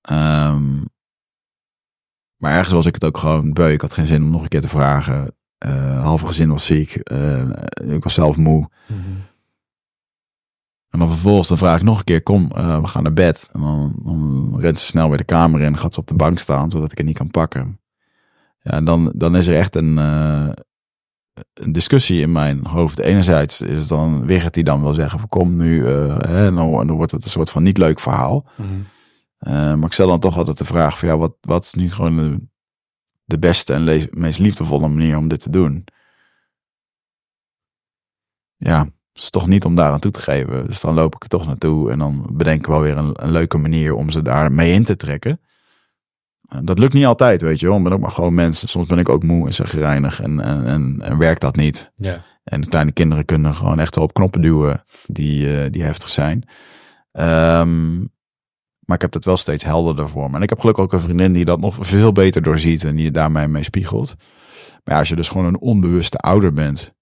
Ehm, 0.00 0.84
maar 2.38 2.52
ergens 2.52 2.74
was 2.74 2.86
ik 2.86 2.94
het 2.94 3.04
ook 3.04 3.18
gewoon 3.18 3.52
beu. 3.52 3.72
Ik 3.72 3.80
had 3.80 3.94
geen 3.94 4.06
zin 4.06 4.22
om 4.22 4.30
nog 4.30 4.42
een 4.42 4.48
keer 4.48 4.60
te 4.60 4.68
vragen. 4.68 5.34
Eh 5.58 6.02
halve 6.02 6.26
gezin 6.26 6.50
was 6.50 6.64
ziek. 6.64 6.94
Eh, 6.96 7.42
ik 7.86 8.02
was 8.02 8.14
zelf 8.14 8.36
moe. 8.36 8.68
En 10.88 10.98
dan 10.98 11.08
vervolgens 11.08 11.48
dan 11.48 11.58
vraag 11.58 11.76
ik 11.76 11.82
nog 11.82 11.98
een 11.98 12.04
keer, 12.04 12.22
kom, 12.22 12.50
eh, 12.54 12.80
we 12.80 12.86
gaan 12.86 13.02
naar 13.02 13.12
bed. 13.12 13.48
En 13.52 13.60
dan, 13.60 13.92
dan 14.02 14.56
rent 14.60 14.80
ze 14.80 14.86
snel 14.86 15.08
weer 15.08 15.18
de 15.18 15.24
kamer 15.24 15.60
in, 15.60 15.78
gaat 15.78 15.94
ze 15.94 16.00
op 16.00 16.06
de 16.06 16.14
bank 16.14 16.38
staan, 16.38 16.70
zodat 16.70 16.92
ik 16.92 16.98
het 16.98 17.06
niet 17.06 17.16
kan 17.16 17.30
pakken. 17.30 17.80
Ja, 18.60 18.70
en 18.70 18.84
dan, 18.84 19.12
dan 19.14 19.36
is 19.36 19.46
er 19.46 19.56
echt 19.56 19.76
een, 19.76 19.96
een 19.96 21.72
discussie 21.72 22.20
in 22.20 22.32
mijn 22.32 22.66
hoofd. 22.66 22.98
Enerzijds 22.98 23.60
is 23.60 23.78
het 23.78 23.88
dan 23.88 24.26
Wigert 24.26 24.54
die 24.54 24.64
dan 24.64 24.82
wil 24.82 24.94
zeggen 24.94 25.18
van 25.18 25.28
kom 25.28 25.56
nu, 25.56 25.86
hè, 25.86 26.46
en 26.46 26.54
dan 26.54 26.90
wordt 26.90 27.12
het 27.12 27.24
een 27.24 27.30
soort 27.30 27.50
van 27.50 27.62
niet 27.62 27.78
leuk 27.78 28.00
verhaal. 28.00 28.46
Mhm. 28.56 28.68
Eh, 29.38 29.52
maar 29.74 29.86
ik 29.86 29.92
stel 29.92 30.08
dan 30.08 30.20
toch 30.20 30.36
altijd 30.36 30.58
de 30.58 30.64
vraag 30.64 30.98
van 30.98 31.08
ja, 31.08 31.16
wat, 31.18 31.34
wat 31.40 31.64
is 31.64 31.74
nu 31.74 31.90
gewoon 31.90 32.16
de, 32.16 32.46
de 33.24 33.38
beste 33.38 33.72
en 33.72 33.80
le- 33.82 34.08
meest 34.10 34.38
liefdevolle 34.38 34.88
manier 34.88 35.16
om 35.16 35.28
dit 35.28 35.40
te 35.40 35.50
doen? 35.50 35.84
Ja, 38.56 38.78
het 39.12 39.22
is 39.22 39.30
toch 39.30 39.46
niet 39.46 39.64
om 39.64 39.74
daar 39.74 39.92
aan 39.92 39.98
toe 40.00 40.10
te 40.10 40.20
geven. 40.20 40.66
Dus 40.66 40.80
dan 40.80 40.94
loop 40.94 41.14
ik 41.14 41.22
er 41.22 41.28
toch 41.28 41.46
naartoe 41.46 41.90
en 41.90 41.98
dan 41.98 42.30
bedenk 42.32 42.58
ik 42.58 42.66
wel 42.66 42.80
weer 42.80 42.96
een, 42.96 43.12
een 43.24 43.30
leuke 43.32 43.56
manier 43.56 43.94
om 43.94 44.10
ze 44.10 44.22
daar 44.22 44.52
mee 44.52 44.72
in 44.72 44.84
te 44.84 44.96
trekken. 44.96 45.40
Eh, 46.48 46.58
dat 46.62 46.78
lukt 46.78 46.92
niet 46.92 47.04
altijd, 47.04 47.40
weet 47.42 47.60
je 47.60 47.66
wel. 47.66 47.76
Ik 47.76 47.82
ben 47.82 47.92
ook 47.92 48.00
maar 48.00 48.10
gewoon 48.10 48.34
mensen. 48.34 48.68
Soms 48.68 48.88
ben 48.88 48.98
ik 48.98 49.08
ook 49.08 49.22
moe 49.22 49.46
en 49.46 49.54
zagrijnig 49.54 50.20
en, 50.22 50.40
en, 50.40 50.66
en, 50.66 51.00
en 51.00 51.18
werkt 51.18 51.40
dat 51.40 51.56
niet. 51.56 51.90
Ja. 51.96 52.24
En 52.44 52.68
kleine 52.68 52.92
kinderen 52.92 53.24
kunnen 53.24 53.54
gewoon 53.54 53.78
echt 53.78 53.94
wel 53.94 54.04
op 54.04 54.12
knoppen 54.12 54.42
duwen 54.42 54.82
die, 55.06 55.58
eh, 55.62 55.72
die 55.72 55.82
heftig 55.82 56.08
zijn. 56.08 56.48
Ehm, 57.12 58.04
maar 58.88 58.96
ik 58.96 59.02
heb 59.02 59.12
het 59.12 59.24
wel 59.24 59.36
steeds 59.36 59.64
helderder 59.64 60.08
voor 60.08 60.30
me. 60.30 60.36
En 60.36 60.42
ik 60.42 60.48
heb 60.48 60.60
gelukkig 60.60 60.84
ook 60.84 60.92
een 60.92 61.00
vriendin 61.00 61.32
die 61.32 61.44
dat 61.44 61.60
nog 61.60 61.76
veel 61.80 62.12
beter 62.12 62.42
doorziet 62.42 62.84
en 62.84 62.96
die 62.96 63.10
daarmee 63.10 63.48
mee 63.48 63.62
spiegelt. 63.62 64.14
Maar 64.84 64.94
ja, 64.94 64.98
als 64.98 65.08
je 65.08 65.16
dus 65.16 65.28
gewoon 65.28 65.46
een 65.46 65.60
onbewuste 65.60 66.16
ouder 66.16 66.52
bent. 66.52 66.96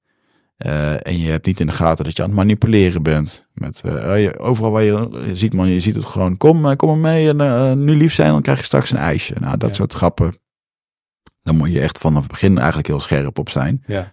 eh, 0.56 1.06
en 1.06 1.18
je 1.18 1.30
hebt 1.30 1.46
niet 1.46 1.60
in 1.60 1.66
de 1.66 1.72
gaten 1.72 2.04
dat 2.04 2.16
je 2.16 2.22
aan 2.22 2.28
het 2.28 2.38
manipuleren 2.38 3.02
bent. 3.02 3.48
Met, 3.54 3.80
eh, 3.84 4.22
je- 4.22 4.38
overal 4.38 4.70
waar 4.70 4.82
je, 4.82 5.22
je 5.26 5.36
ziet, 5.36 5.52
man, 5.54 5.68
je 5.68 5.80
ziet 5.80 5.94
het 5.94 6.04
gewoon. 6.04 6.36
Kom, 6.36 6.66
eh, 6.66 6.76
kom 6.76 6.88
maar 7.00 7.12
mee 7.12 7.28
en 7.28 7.84
nu 7.84 7.96
lief 7.96 8.14
zijn, 8.14 8.30
dan 8.30 8.42
krijg 8.42 8.58
je 8.58 8.64
straks 8.64 8.90
een 8.90 8.96
ijsje. 8.96 9.34
Nou, 9.40 9.56
dat 9.56 9.68
Ja. 9.68 9.74
soort 9.74 9.92
grappen. 9.92 10.34
Dan 11.40 11.56
moet 11.56 11.72
je 11.72 11.80
echt 11.80 11.98
vanaf 11.98 12.22
het 12.22 12.30
begin 12.30 12.56
eigenlijk 12.58 12.86
heel 12.86 13.00
scherp 13.00 13.38
op 13.38 13.48
zijn 13.50 13.82
Ja. 13.86 14.12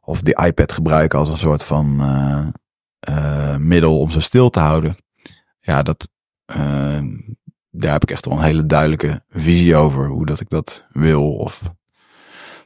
of 0.00 0.20
die 0.20 0.44
iPad 0.44 0.72
gebruiken 0.72 1.18
als 1.18 1.28
een 1.28 1.38
soort 1.38 1.62
van 1.62 1.96
middel 3.58 3.98
om 4.00 4.10
ze 4.10 4.20
stil 4.20 4.50
te 4.50 4.60
houden. 4.60 4.96
Ja, 5.58 5.82
dat, 5.82 6.08
eh, 6.46 7.02
daar 7.70 7.92
heb 7.92 8.02
ik 8.02 8.10
echt 8.10 8.26
wel 8.26 8.38
een 8.38 8.44
hele 8.44 8.66
duidelijke 8.66 9.22
visie 9.30 9.76
over 9.76 10.06
hoe 10.08 10.26
dat 10.26 10.40
ik 10.40 10.48
dat 10.50 10.84
wil. 10.92 11.32
Of 11.36 11.62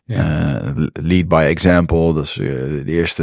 Ja. 0.04 0.60
eh, 0.60 0.86
lead 0.92 1.28
by 1.28 1.44
example. 1.48 2.14
Dus 2.14 2.38
eh, 2.38 2.46
de 2.46 2.82
eerste 2.86 3.22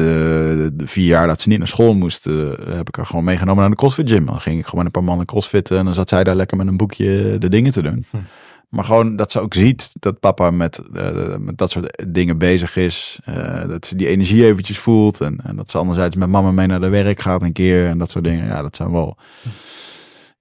de 0.73 0.87
vier 0.87 1.05
jaar 1.05 1.27
dat 1.27 1.41
ze 1.41 1.49
niet 1.49 1.57
naar 1.57 1.67
school 1.67 1.93
moesten, 1.93 2.67
eh, 2.67 2.75
heb 2.75 2.87
ik 2.87 2.95
haar 2.95 3.05
gewoon 3.05 3.23
meegenomen 3.23 3.61
naar 3.61 3.69
de 3.69 3.75
CrossFit 3.75 4.09
gym. 4.09 4.25
Dan 4.25 4.41
ging 4.41 4.59
ik 4.59 4.65
gewoon 4.65 4.85
een 4.85 4.91
paar 4.91 5.03
mannen 5.03 5.25
crossfitten 5.25 5.77
en 5.77 5.85
dan 5.85 5.93
zat 5.93 6.09
zij 6.09 6.23
daar 6.23 6.35
lekker 6.35 6.57
met 6.57 6.67
een 6.67 6.77
boekje 6.77 7.37
de 7.37 7.49
dingen 7.49 7.71
te 7.71 7.81
doen. 7.81 8.05
Hm. 8.11 8.17
Maar 8.69 8.83
gewoon 8.83 9.15
dat 9.15 9.31
ze 9.31 9.39
ook 9.39 9.53
ziet 9.53 9.91
dat 9.99 10.19
papa 10.19 10.51
met, 10.51 10.79
met 11.39 11.57
dat 11.57 11.71
soort 11.71 12.03
dingen 12.07 12.37
bezig 12.37 12.75
is. 12.75 13.19
Dat 13.67 13.85
ze 13.85 13.95
die 13.95 14.07
energie 14.07 14.45
eventjes 14.45 14.79
voelt. 14.79 15.21
En, 15.21 15.37
en 15.43 15.55
dat 15.55 15.71
ze 15.71 15.77
anderzijds 15.77 16.15
met 16.15 16.29
mama 16.29 16.51
mee 16.51 16.67
naar 16.67 16.79
de 16.81 16.89
werk 16.89 17.19
gaat 17.19 17.41
een 17.41 17.53
keer. 17.53 17.87
En 17.87 17.97
dat 17.97 18.09
soort 18.11 18.23
dingen. 18.23 18.45
Ja, 18.45 18.61
dat 18.61 18.75
zijn 18.75 18.91
wel... 18.91 19.17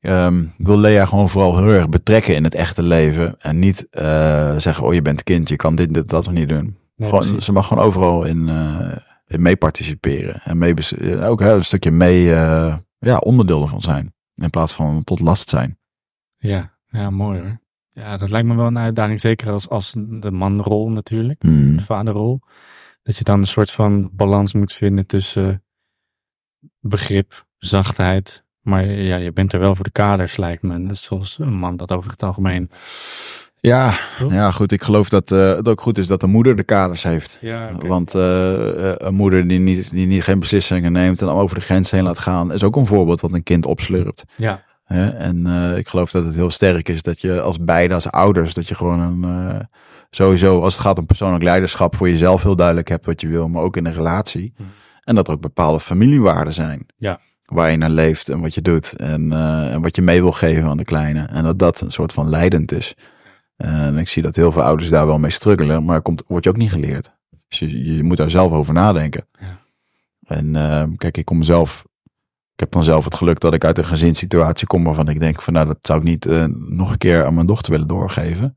Ehm, 0.05 0.41
ik 0.41 0.67
wil 0.67 0.79
Lea 0.79 1.07
gewoon 1.07 1.29
vooral 1.29 1.59
heel 1.59 1.73
erg 1.73 1.89
betrekken 1.89 2.35
in 2.35 2.45
het 2.45 2.55
echte 2.55 2.83
leven. 2.83 3.35
En 3.39 3.59
niet 3.59 3.87
eh, 3.91 4.57
zeggen, 4.57 4.85
oh 4.85 4.95
je 4.95 5.03
bent 5.03 5.23
kind, 5.23 5.49
je 5.49 5.57
kan 5.57 5.75
dit, 5.75 5.95
dit, 5.95 6.09
dat 6.09 6.25
nog 6.25 6.35
niet 6.35 6.49
doen. 6.49 6.77
Nee, 6.97 7.09
gewoon, 7.09 7.25
precies. 7.25 7.45
ze 7.45 7.53
mag 7.53 7.67
gewoon 7.67 7.85
overal 7.85 8.25
in, 8.25 8.49
eh 8.49 8.97
in 9.27 9.43
mee 9.43 9.57
participeren. 9.57 10.43
En 10.43 10.59
mee, 10.59 10.75
eh, 10.75 11.29
ook 11.29 11.41
hè, 11.41 11.53
een 11.53 11.65
stukje 11.65 11.91
mee, 11.91 12.35
eh, 12.35 12.77
ja, 12.99 13.19
onderdeel 13.19 13.63
ervan 13.63 13.83
zijn. 13.83 14.15
In 14.35 14.51
plaats 14.51 14.73
van 14.73 15.05
tot 15.05 15.21
last 15.21 15.49
zijn. 15.49 15.79
Ja. 16.37 16.79
ja, 16.87 17.11
mooi 17.11 17.41
hoor. 17.41 17.61
Ja, 17.89 18.17
dat 18.17 18.31
lijkt 18.31 18.47
me 18.47 18.55
wel 18.55 18.67
een 18.67 18.79
uitdaging. 18.79 19.21
Zeker 19.21 19.51
als, 19.51 19.69
als 19.69 19.95
de 19.97 20.31
manrol 20.31 20.91
natuurlijk. 20.91 21.43
Hmm. 21.43 21.77
de 21.77 21.83
vaderrol. 21.83 22.41
Dat 23.03 23.17
je 23.17 23.25
dan 23.25 23.39
een 23.39 23.47
soort 23.47 23.71
van 23.71 24.11
balans 24.13 24.55
moet 24.55 24.73
vinden 24.73 25.07
tussen 25.07 25.65
begrip, 26.81 27.47
zachtheid. 27.59 28.44
Maar 28.65 28.87
ja, 28.87 29.17
je 29.17 29.33
bent 29.33 29.53
er 29.53 29.59
wel 29.59 29.75
voor 29.75 29.85
de 29.85 29.91
kaders, 29.91 30.37
lijkt 30.37 30.63
me. 30.63 30.83
Dat 30.83 30.91
is 30.91 31.03
zoals 31.03 31.39
een 31.39 31.55
man 31.55 31.77
dat 31.77 31.93
over 31.93 32.11
het 32.11 32.23
algemeen. 32.23 32.71
Ja, 33.61 33.95
Toch? 34.19 34.33
ja, 34.33 34.51
goed. 34.51 34.73
Ik 34.73 34.83
geloof 34.83 35.09
dat 35.09 35.33
eh, 35.33 35.55
het 35.55 35.69
ook 35.69 35.81
goed 35.81 35.99
is 35.99 36.07
dat 36.07 36.21
de 36.21 36.27
moeder 36.27 36.57
de 36.57 36.63
kaders 36.63 37.03
heeft. 37.03 37.39
Ja, 37.41 37.71
Want 37.79 38.15
eh, 38.15 38.91
eh, 38.91 38.95
een 38.97 39.15
moeder 39.15 39.49
die, 39.49 39.59
niet, 39.59 39.91
die 39.91 40.07
niet 40.07 40.23
geen 40.23 40.39
beslissingen 40.39 40.93
neemt 40.93 41.23
en 41.23 41.29
over 41.29 41.57
de 41.57 41.65
grens 41.65 41.91
heen 41.91 42.03
laat 42.03 42.19
gaan, 42.19 42.53
is 42.53 42.63
ook 42.63 42.77
een 42.77 42.87
voorbeeld 42.87 43.21
wat 43.21 43.33
een 43.33 43.43
kind 43.43 43.67
opslurpt. 43.67 44.25
Ja? 44.37 44.63
En 44.87 45.47
ik 45.77 45.89
geloof 45.89 46.11
dat 46.11 46.25
het 46.25 46.35
heel 46.35 46.51
sterk 46.51 46.89
is 46.89 47.03
dat 47.03 47.21
je 47.21 47.41
als 47.41 47.59
beide, 47.61 47.95
als 47.95 48.11
ouders, 48.11 48.55
dat 48.55 48.69
je 48.69 48.75
gewoon 48.75 49.01
een, 49.01 49.69
sowieso, 50.11 50.61
als 50.61 50.73
het 50.75 50.83
gaat 50.83 50.99
om 50.99 51.07
persoonlijk 51.07 51.43
leiderschap, 51.43 51.97
voor 51.97 52.09
jezelf 52.09 52.43
heel 52.43 52.57
duidelijk 52.57 52.89
hebt 52.89 53.07
wat 53.07 53.21
je 53.21 53.29
wil, 53.29 53.49
maar 53.49 53.63
ook 53.63 53.77
in 53.77 53.87
een 53.87 53.93
relatie. 53.93 54.53
Mhm. 54.57 54.69
En 55.05 55.15
dat 55.15 55.29
er 55.29 55.35
ook 55.35 55.41
bepaalde 55.41 55.81
familiewaarden 55.81 56.53
zijn. 56.53 56.87
Ja. 56.97 57.21
Waar 57.45 57.71
je 57.71 57.77
naar 57.77 57.91
leeft 57.91 58.29
en 58.29 58.41
wat 58.41 58.55
je 58.55 58.63
doet 58.63 58.93
en, 58.93 59.33
eh, 59.33 59.73
en 59.73 59.83
wat 59.83 59.97
je 59.97 60.03
mee 60.03 60.23
wil 60.23 60.33
geven 60.33 60.69
aan 60.69 60.77
de 60.77 60.85
kleine. 60.85 61.25
En 61.25 61.45
dat 61.45 61.59
dat 61.59 61.81
een 61.81 61.91
soort 61.91 62.13
van 62.13 62.29
leidend 62.29 62.73
is. 62.73 62.95
En 63.57 63.99
ik 63.99 64.09
zie 64.09 64.23
dat 64.23 64.37
heel 64.37 64.53
veel 64.53 64.63
ouders 64.63 64.89
daar 64.89 65.07
wel 65.07 65.19
mee 65.19 65.31
struggelen, 65.31 65.85
maar 65.85 66.03
komt, 66.03 66.23
wordt 66.27 66.45
je 66.45 66.51
ook 66.51 66.57
niet 66.57 66.73
geleerd. 66.73 67.13
Dus 67.49 67.59
je, 67.59 67.95
je 67.95 68.03
moet 68.03 68.17
daar 68.17 68.31
zelf 68.31 68.53
over 68.53 68.75
nadenken. 68.75 69.27
Ja. 69.33 69.59
En 70.25 70.57
eh, 70.57 70.83
kijk, 70.97 71.17
ik 71.17 71.25
kom 71.25 71.43
zelf 71.43 71.85
ik 72.55 72.61
heb 72.61 72.73
dan 72.73 72.85
zelf 72.85 73.05
het 73.05 73.15
geluk 73.15 73.41
dat 73.41 73.55
ik 73.55 73.65
uit 73.65 73.79
een 73.79 73.85
gezinssituatie 73.85 74.67
kom 74.67 74.85
waarvan 74.85 75.09
ik 75.09 75.19
denk 75.19 75.43
van 75.43 75.53
nou 75.53 75.67
dat 75.67 75.79
zou 75.83 75.99
ik 75.99 76.05
niet 76.05 76.27
eh, 76.27 76.45
nog 76.55 76.91
een 76.91 76.99
keer 76.99 77.25
aan 77.25 77.35
mijn 77.35 77.47
dochter 77.47 77.73
willen 77.73 77.89
doorgeven. 77.89 78.57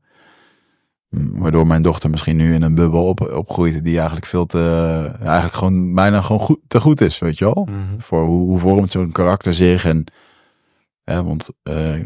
Mm, 1.08 1.38
Waardoor 1.38 1.66
mijn 1.66 1.82
dochter 1.82 2.10
misschien 2.10 2.36
nu 2.36 2.54
in 2.54 2.62
een 2.62 2.74
bubbel 2.74 3.06
op, 3.06 3.20
opgroeit 3.20 3.84
die 3.84 3.96
eigenlijk 3.96 4.26
veel 4.26 4.46
te, 4.46 5.12
eigenlijk 5.20 5.54
gewoon 5.54 5.94
bijna 5.94 6.20
gewoon 6.20 6.40
goed, 6.40 6.58
te 6.66 6.80
goed 6.80 7.00
is, 7.00 7.18
weet 7.18 7.38
je 7.38 7.44
wel. 7.44 7.68
Mhm. 7.70 7.98
Voor 7.98 8.24
hoe, 8.24 8.48
hoe 8.48 8.58
vormt 8.58 8.90
zo'n 8.90 9.12
karakter 9.12 9.54
zich 9.54 9.84
en, 9.84 10.04
hè, 11.04 11.22
want 11.24 11.48
eh, 11.62 12.04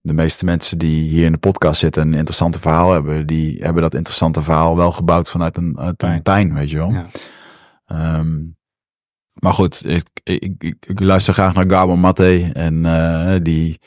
de 0.00 0.12
meeste 0.12 0.44
mensen 0.44 0.78
die 0.78 1.08
hier 1.08 1.24
in 1.24 1.32
de 1.32 1.38
podcast 1.38 1.80
zitten 1.80 2.02
en 2.02 2.08
een 2.08 2.14
interessante 2.14 2.60
verhaal 2.60 2.92
hebben, 2.92 3.26
die 3.26 3.62
hebben 3.62 3.82
dat 3.82 3.94
interessante 3.94 4.42
verhaal 4.42 4.76
wel 4.76 4.92
gebouwd 4.92 5.30
vanuit 5.30 5.56
een, 5.56 5.78
uit 5.78 6.02
een 6.02 6.22
Pijn. 6.22 6.54
weet 6.54 6.70
je 6.70 6.76
wel. 6.76 6.90
Ja. 6.90 7.06
Ehm, 7.84 8.40
maar 9.32 9.52
goed, 9.52 9.82
ik, 9.86 10.04
ik, 10.22 10.54
ik, 10.58 10.86
ik 10.86 11.00
luister 11.00 11.34
graag 11.34 11.54
naar 11.54 11.70
Gabo 11.70 11.96
Matte. 11.96 12.50
En 12.52 12.84
eh, 12.84 13.34
die 13.42 13.80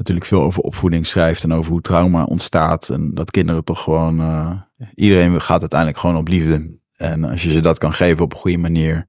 natuurlijk 0.00 0.26
veel 0.26 0.42
over 0.42 0.62
opvoeding 0.62 1.06
schrijft. 1.06 1.42
En 1.44 1.52
over 1.52 1.72
hoe 1.72 1.80
trauma 1.80 2.24
ontstaat. 2.24 2.88
En 2.88 3.14
dat 3.14 3.30
kinderen 3.30 3.64
toch 3.64 3.82
gewoon... 3.82 4.20
eh, 4.20 4.50
iedereen 4.94 5.40
gaat 5.40 5.60
uiteindelijk 5.60 5.98
gewoon 6.00 6.16
op 6.16 6.28
liefde. 6.28 6.78
En 6.96 7.24
als 7.24 7.42
je 7.42 7.50
ze 7.50 7.60
dat 7.60 7.78
kan 7.78 7.92
geven 7.92 8.24
op 8.24 8.32
een 8.32 8.38
goede 8.38 8.56
manier. 8.58 9.06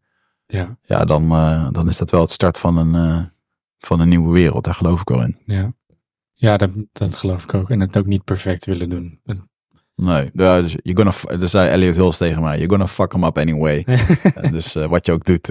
ja, 0.47 0.77
Ja, 0.83 1.05
dan, 1.05 1.31
eh, 1.31 1.67
dan 1.71 1.89
is 1.89 1.97
dat 1.97 2.11
wel 2.11 2.21
het 2.21 2.31
start 2.31 2.57
van 2.57 2.77
een, 2.77 2.95
eh, 2.95 3.23
van 3.79 3.99
een 3.99 4.09
nieuwe 4.09 4.33
wereld. 4.33 4.63
Daar 4.63 4.75
geloof 4.75 5.01
ik 5.01 5.09
wel 5.09 5.21
in. 5.21 5.37
ja. 5.45 5.73
Ja, 6.33 6.57
dat, 6.57 6.71
dat 6.91 7.15
geloof 7.15 7.43
ik 7.43 7.53
ook. 7.53 7.69
En 7.69 7.79
het 7.79 7.97
ook 7.97 8.05
niet 8.05 8.23
perfect 8.23 8.65
willen 8.65 8.89
doen. 8.89 9.19
Nee, 9.95 10.29
dus 10.33 10.75
you're 10.83 11.11
gonna, 11.11 11.37
dat 11.37 11.49
zei 11.49 11.69
Elliot 11.69 11.95
Hills 11.95 12.17
tegen 12.17 12.41
mij. 12.41 12.55
You're 12.57 12.69
gonna 12.69 12.87
fuck 12.87 13.09
them 13.09 13.23
up 13.23 13.37
anyway. 13.37 13.85
Dus 14.51 14.73
wat 14.73 15.05
je 15.05 15.11
ook 15.11 15.25
doet. 15.25 15.47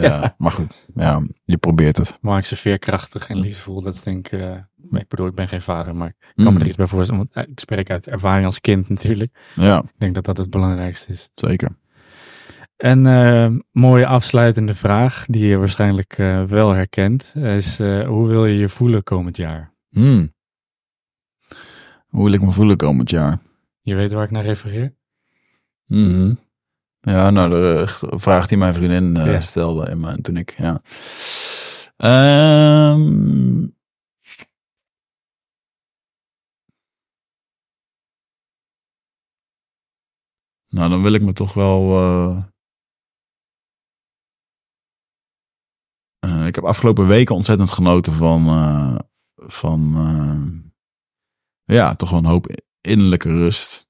ja. 0.00 0.34
Maar 0.38 0.50
goed, 0.52 0.86
ja, 0.94 1.22
je 1.44 1.56
probeert 1.56 1.96
het. 1.96 2.18
Maak 2.20 2.44
ze 2.44 2.56
veerkrachtig 2.56 3.28
en 3.28 3.38
liefdevol. 3.38 3.82
Dat 3.82 3.94
is 3.94 4.02
denk 4.02 4.28
ik... 4.28 4.40
ik 4.90 5.08
bedoel, 5.08 5.26
ik 5.26 5.34
ben 5.34 5.48
geen 5.48 5.60
vader, 5.62 5.96
maar 5.96 6.08
ik 6.08 6.14
kan 6.34 6.44
me 6.44 6.50
Mm, 6.50 6.60
er 6.60 6.66
iets 6.66 6.76
bij 6.76 6.86
voorstellen. 6.86 7.20
Want 7.32 7.46
eh, 7.46 7.52
ik 7.52 7.60
spreek 7.60 7.90
uit 7.90 8.08
ervaring 8.08 8.46
als 8.46 8.60
kind 8.60 8.88
natuurlijk. 8.88 9.36
Ja, 9.54 9.78
Ik 9.82 9.90
denk 9.98 10.14
dat 10.14 10.24
dat 10.24 10.36
het 10.36 10.50
belangrijkste 10.50 11.12
is. 11.12 11.30
zeker. 11.34 11.68
Een 12.76 13.06
eh, 13.06 13.50
mooie 13.72 14.06
afsluitende 14.06 14.74
vraag, 14.74 15.24
die 15.28 15.46
je 15.46 15.56
waarschijnlijk 15.56 16.18
eh, 16.18 16.42
wel 16.42 16.70
herkent, 16.72 17.32
is 17.34 17.78
hoe 17.78 18.26
wil 18.26 18.46
je 18.46 18.56
je 18.58 18.68
voelen 18.68 19.02
komend 19.02 19.36
jaar? 19.36 19.72
Hmm. 19.88 20.32
Hoe 22.06 22.24
wil 22.24 22.32
ik 22.32 22.40
me 22.42 22.50
voelen 22.52 22.76
komend 22.76 23.10
jaar? 23.10 23.38
Je 23.82 23.94
weet 23.94 24.12
waar 24.12 24.24
ik 24.24 24.30
naar 24.30 24.44
refereer? 24.44 24.94
Mhm. 25.86 26.34
Ja, 27.00 27.30
nou, 27.30 27.50
de 27.50 27.84
vraag 27.98 28.46
die 28.46 28.58
mijn 28.58 28.74
vriendin 28.74 29.14
Ja. 29.14 29.40
stelde 29.40 29.90
in 29.90 30.00
mijn, 30.00 30.22
toen 30.22 30.36
ik, 30.36 30.54
ja. 30.58 30.82
Ehm. 31.96 33.66
Nou, 40.74 40.90
dan 40.90 41.02
wil 41.02 41.12
ik 41.12 41.22
me 41.22 41.32
toch 41.32 41.54
wel. 41.54 41.96
eh, 41.96 42.44
eh, 46.18 46.46
ik 46.46 46.54
heb 46.54 46.64
afgelopen 46.64 47.06
weken 47.06 47.34
ontzettend 47.34 47.70
genoten 47.70 48.12
van. 48.12 48.46
eh, 48.46 48.98
van 49.34 49.92
ja, 51.64 51.94
toch 51.94 52.10
wel 52.10 52.18
een 52.18 52.24
hoop 52.24 52.62
innerlijke 52.80 53.28
rust. 53.28 53.88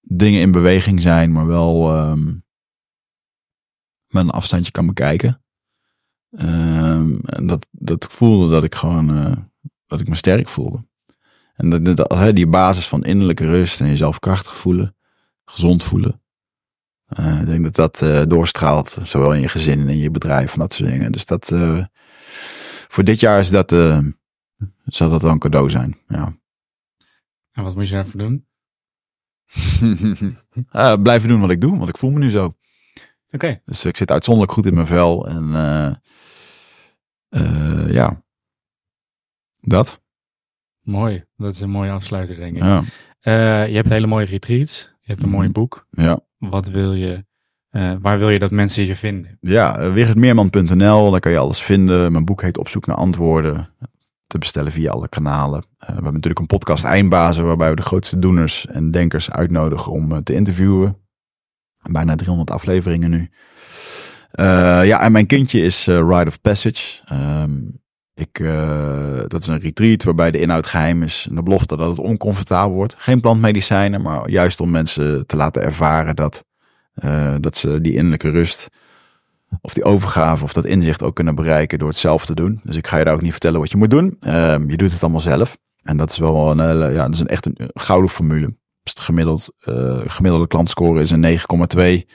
Dingen 0.00 0.40
in 0.40 0.52
beweging 0.52 1.00
zijn, 1.00 1.32
maar 1.32 1.46
wel 1.46 1.90
ehm, 1.94 2.26
met 4.06 4.24
een 4.24 4.30
afstandje 4.30 4.70
kan 4.72 4.86
bekijken. 4.86 5.44
Ehm, 6.30 7.18
en 7.20 7.46
dat, 7.46 7.68
dat 7.70 8.06
voelde 8.06 8.50
dat 8.50 8.64
ik 8.64 8.74
gewoon 8.74 9.06
dat 9.86 10.00
ik 10.00 10.08
me 10.08 10.14
sterk 10.14 10.48
voelde. 10.48 10.90
En 11.54 11.94
dat, 11.94 12.36
die 12.36 12.46
basis 12.46 12.88
van 12.88 13.04
innerlijke 13.04 13.46
rust 13.46 13.80
en 13.80 13.86
jezelf 13.86 14.18
krachtig 14.18 14.56
voelen, 14.56 14.96
gezond 15.44 15.82
voelen. 15.82 16.22
Eh, 17.14 17.40
ik 17.40 17.46
denk 17.46 17.64
dat 17.64 17.74
dat 17.74 18.02
eh, 18.02 18.22
doorstraalt, 18.26 18.96
zowel 19.02 19.34
in 19.34 19.40
je 19.40 19.48
gezin 19.48 19.80
en 19.80 19.88
in 19.88 19.98
je 19.98 20.10
bedrijf 20.10 20.52
en 20.52 20.58
dat 20.58 20.72
soort 20.72 20.90
dingen. 20.90 21.12
Dus 21.12 21.26
dat 21.26 21.50
eh, 21.50 21.84
voor 22.88 23.04
dit 23.04 23.20
jaar 23.20 23.38
is 23.38 23.50
dat, 23.50 23.70
zal 24.84 25.10
dat 25.10 25.22
wel 25.22 25.30
een 25.30 25.38
cadeau 25.38 25.70
zijn. 25.70 25.98
Ja. 26.06 26.36
En 27.52 27.62
wat 27.62 27.74
moet 27.74 27.88
je 27.88 27.94
daarvoor 27.94 28.20
doen? 28.20 28.46
Blijven 31.02 31.28
doen 31.28 31.40
wat 31.40 31.50
ik 31.50 31.60
doe, 31.60 31.76
want 31.76 31.88
ik 31.88 31.98
voel 31.98 32.10
me 32.10 32.18
nu 32.18 32.30
zo. 32.30 32.56
Oké, 33.30 33.60
Dus 33.64 33.84
ik 33.84 33.96
zit 33.96 34.10
uitzonderlijk 34.10 34.54
goed 34.54 34.66
in 34.66 34.74
mijn 34.74 34.86
vel. 34.86 35.28
En 35.28 35.50
ja, 37.92 38.22
dat. 39.60 40.01
Mooi. 40.82 41.24
Dat 41.36 41.52
is 41.54 41.60
een 41.60 41.70
mooie 41.70 41.90
afsluiter, 41.90 42.36
denk 42.36 42.56
ik. 42.56 42.62
Ja, 42.62 42.82
Eh, 43.20 43.68
je 43.68 43.74
hebt 43.74 43.88
hele 43.88 44.06
mooie 44.06 44.26
retreats. 44.26 44.90
Je 45.00 45.10
hebt 45.10 45.22
een 45.22 45.28
Mhm. 45.28 45.36
mooi 45.36 45.50
boek. 45.50 45.86
ja. 45.90 46.20
Wat 46.38 46.68
wil 46.68 46.92
je, 46.94 47.24
eh, 47.70 47.94
waar 48.00 48.18
wil 48.18 48.30
je 48.30 48.38
dat 48.38 48.50
mensen 48.50 48.86
je 48.86 48.96
vinden? 48.96 49.38
ja 49.40 49.80
uh, 49.80 51.10
daar 51.10 51.20
kan 51.20 51.32
je 51.32 51.38
alles 51.38 51.62
vinden. 51.62 52.12
Mijn 52.12 52.24
boek 52.24 52.42
heet 52.42 52.58
Op 52.58 52.68
zoek 52.68 52.86
naar 52.86 52.96
antwoorden. 52.96 53.68
Te 54.26 54.38
bestellen 54.38 54.72
via 54.72 54.90
alle 54.90 55.08
kanalen. 55.08 55.60
We 55.78 55.84
hebben 55.86 56.12
natuurlijk 56.12 56.40
een 56.40 56.46
podcast 56.58 56.84
Eindbazen, 56.84 57.44
waarbij 57.44 57.70
we 57.70 57.76
de 57.76 57.82
grootste 57.82 58.18
doeners 58.18 58.66
en 58.66 58.90
denkers 58.90 59.30
uitnodigen 59.30 59.92
om 59.92 60.22
te 60.22 60.34
interviewen. 60.34 60.96
Bijna 61.90 62.14
300 62.14 62.50
afleveringen 62.50 63.10
nu. 63.10 63.30
Ja, 64.84 65.00
en 65.00 65.12
mijn 65.12 65.26
kindje 65.26 65.60
is 65.60 65.86
Rite 65.86 66.26
of 66.26 66.40
Passage. 66.40 67.00
Ehm, 67.04 67.50
ik, 68.14 68.38
eh, 68.40 69.20
dat 69.28 69.40
is 69.40 69.46
een 69.46 69.60
retreat 69.60 70.02
waarbij 70.02 70.30
de 70.30 70.40
inhoud 70.40 70.66
geheim 70.66 71.02
is. 71.02 71.26
En 71.28 71.34
de 71.34 71.42
belofte 71.42 71.76
dat 71.76 71.90
het 71.90 71.98
oncomfortabel 71.98 72.74
wordt. 72.74 72.94
Geen 72.98 73.20
plantmedicijnen, 73.20 74.02
maar 74.02 74.30
juist 74.30 74.60
om 74.60 74.70
mensen 74.70 75.26
te 75.26 75.36
laten 75.36 75.62
ervaren 75.62 76.16
dat, 76.16 76.44
eh, 76.94 77.34
dat 77.40 77.56
ze 77.56 77.80
die 77.80 77.94
innerlijke 77.94 78.30
rust 78.30 78.68
of 79.60 79.74
die 79.74 79.84
overgave 79.84 80.44
of 80.44 80.52
dat 80.52 80.64
inzicht 80.64 81.02
ook 81.02 81.14
kunnen 81.14 81.34
bereiken 81.34 81.78
door 81.78 81.88
het 81.88 81.96
zelf 81.96 82.26
te 82.26 82.34
doen. 82.34 82.60
Dus 82.64 82.76
ik 82.76 82.86
ga 82.86 82.96
je 82.96 83.04
daar 83.04 83.14
ook 83.14 83.22
niet 83.22 83.30
vertellen 83.30 83.60
wat 83.60 83.70
je 83.70 83.76
moet 83.76 83.90
doen. 83.90 84.16
Ehm, 84.20 84.70
je 84.70 84.76
doet 84.76 84.92
het 84.92 85.02
allemaal 85.02 85.20
zelf. 85.20 85.56
En 85.82 85.96
dat 85.96 86.10
is 86.10 86.18
wel 86.18 86.50
een, 86.50 86.92
ja, 86.92 87.04
dat 87.04 87.14
is 87.14 87.20
een 87.20 87.26
echt 87.26 87.46
een 87.46 87.70
gouden 87.74 88.10
formule. 88.10 88.54
Dus 88.82 88.94
gemiddeld, 88.94 89.52
eh, 89.58 90.00
gemiddelde 90.04 90.46
klantscore 90.46 91.00
is 91.00 91.10
een 91.10 91.20
9,2. 91.20 92.06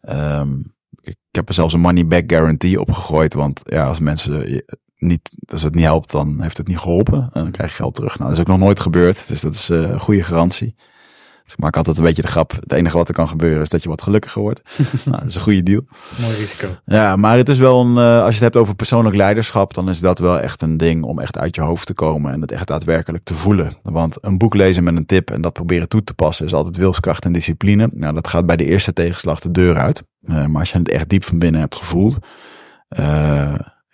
Ehm, 0.00 0.60
ik 1.00 1.16
heb 1.30 1.48
er 1.48 1.54
zelfs 1.54 1.74
een 1.74 1.80
money 1.80 2.06
back 2.06 2.24
guarantee 2.26 2.80
op 2.80 2.90
gegooid. 2.90 3.34
Want 3.34 3.60
ja, 3.64 3.86
als 3.86 3.98
mensen 3.98 4.64
niet, 5.02 5.30
als 5.52 5.62
het 5.62 5.74
niet 5.74 5.84
helpt, 5.84 6.10
dan 6.10 6.42
heeft 6.42 6.56
het 6.56 6.68
niet 6.68 6.78
geholpen. 6.78 7.18
En 7.32 7.42
dan 7.42 7.50
krijg 7.50 7.70
je 7.70 7.76
geld 7.76 7.94
terug. 7.94 8.18
Nou, 8.18 8.24
dat 8.24 8.38
is 8.38 8.40
ook 8.40 8.50
nog 8.50 8.58
nooit 8.58 8.80
gebeurd. 8.80 9.28
Dus 9.28 9.40
dat 9.40 9.54
is 9.54 9.70
eh, 9.70 9.78
een 9.78 10.00
goede 10.00 10.24
garantie. 10.24 10.74
Dus 11.44 11.52
ik 11.52 11.58
maak 11.58 11.76
altijd 11.76 11.98
een 11.98 12.04
beetje 12.04 12.22
de 12.22 12.28
grap. 12.28 12.52
Het 12.52 12.72
enige 12.72 12.96
wat 12.96 13.08
er 13.08 13.14
kan 13.14 13.28
gebeuren 13.28 13.62
is 13.62 13.68
dat 13.68 13.82
je 13.82 13.88
wat 13.88 14.02
gelukkiger 14.02 14.42
wordt. 14.42 14.62
nou, 15.04 15.18
dat 15.18 15.28
is 15.28 15.34
een 15.34 15.40
goede 15.40 15.62
deal. 15.62 15.82
Mooi 16.20 16.36
risico. 16.36 16.68
Ja, 16.84 17.16
maar 17.16 17.36
het 17.36 17.48
is 17.48 17.58
wel 17.58 17.80
een, 17.80 17.96
eh, 17.96 18.18
als 18.18 18.28
je 18.28 18.44
het 18.44 18.52
hebt 18.52 18.56
over 18.56 18.74
persoonlijk 18.74 19.16
leiderschap, 19.16 19.74
dan 19.74 19.88
is 19.88 20.00
dat 20.00 20.18
wel 20.18 20.40
echt 20.40 20.62
een 20.62 20.76
ding 20.76 21.04
om 21.04 21.18
echt 21.18 21.38
uit 21.38 21.54
je 21.54 21.60
hoofd 21.60 21.86
te 21.86 21.94
komen 21.94 22.32
en 22.32 22.40
het 22.40 22.52
echt 22.52 22.66
daadwerkelijk 22.66 23.24
te 23.24 23.34
voelen. 23.34 23.76
Want 23.82 24.18
een 24.20 24.38
boek 24.38 24.54
lezen 24.54 24.84
met 24.84 24.96
een 24.96 25.06
tip 25.06 25.30
en 25.30 25.40
dat 25.40 25.52
proberen 25.52 25.88
toe 25.88 26.04
te 26.04 26.14
passen 26.14 26.46
is 26.46 26.54
altijd 26.54 26.76
wilskracht 26.76 27.24
en 27.24 27.32
discipline. 27.32 27.90
Nou, 27.94 28.14
dat 28.14 28.28
gaat 28.28 28.46
bij 28.46 28.56
de 28.56 28.64
eerste 28.64 28.92
tegenslag 28.92 29.40
de 29.40 29.50
deur 29.50 29.76
uit. 29.76 30.02
Eh, 30.22 30.46
maar 30.46 30.60
als 30.60 30.70
je 30.72 30.78
het 30.78 30.88
echt 30.88 31.08
diep 31.08 31.24
van 31.24 31.38
binnen 31.38 31.60
hebt 31.60 31.76
gevoeld, 31.76 32.18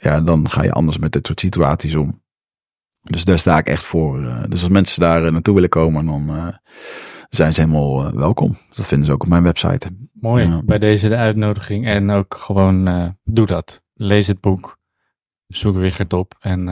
ja, 0.01 0.20
dan 0.20 0.51
ga 0.51 0.62
je 0.62 0.73
anders 0.73 0.99
met 0.99 1.12
dit 1.12 1.27
soort 1.27 1.41
situaties 1.41 1.95
om. 1.95 2.23
Dus 3.01 3.25
daar 3.25 3.39
sta 3.39 3.59
ik 3.59 3.66
echt 3.66 3.85
voor. 3.85 4.23
eh. 4.23 4.43
dus 4.49 4.62
als 4.62 4.73
mensen 4.73 5.01
daar 5.01 5.25
eh, 5.25 5.33
naartoe 5.33 5.55
willen 5.55 5.69
komen, 5.69 6.07
dan 6.07 6.29
eh, 6.29 6.49
zijn 7.29 7.55
ze 7.55 7.61
helemaal 7.61 8.12
welkom. 8.12 8.57
Dat 8.75 8.87
vinden 8.87 9.07
ze 9.07 9.12
ook 9.12 9.23
op 9.23 9.29
mijn 9.29 9.43
website. 9.43 9.91
Mooi. 10.12 10.47
Ja. 10.47 10.62
Bij 10.65 10.79
deze 10.79 11.09
de 11.09 11.16
uitnodiging. 11.16 11.87
En 11.87 12.11
ook 12.11 12.35
gewoon 12.35 13.16
doe 13.25 13.47
dat. 13.47 13.83
Lees 13.95 14.27
het 14.27 14.41
boek. 14.41 14.79
Zoek 15.47 15.77
Wichert 15.77 16.12
op. 16.12 16.35
En 16.41 16.69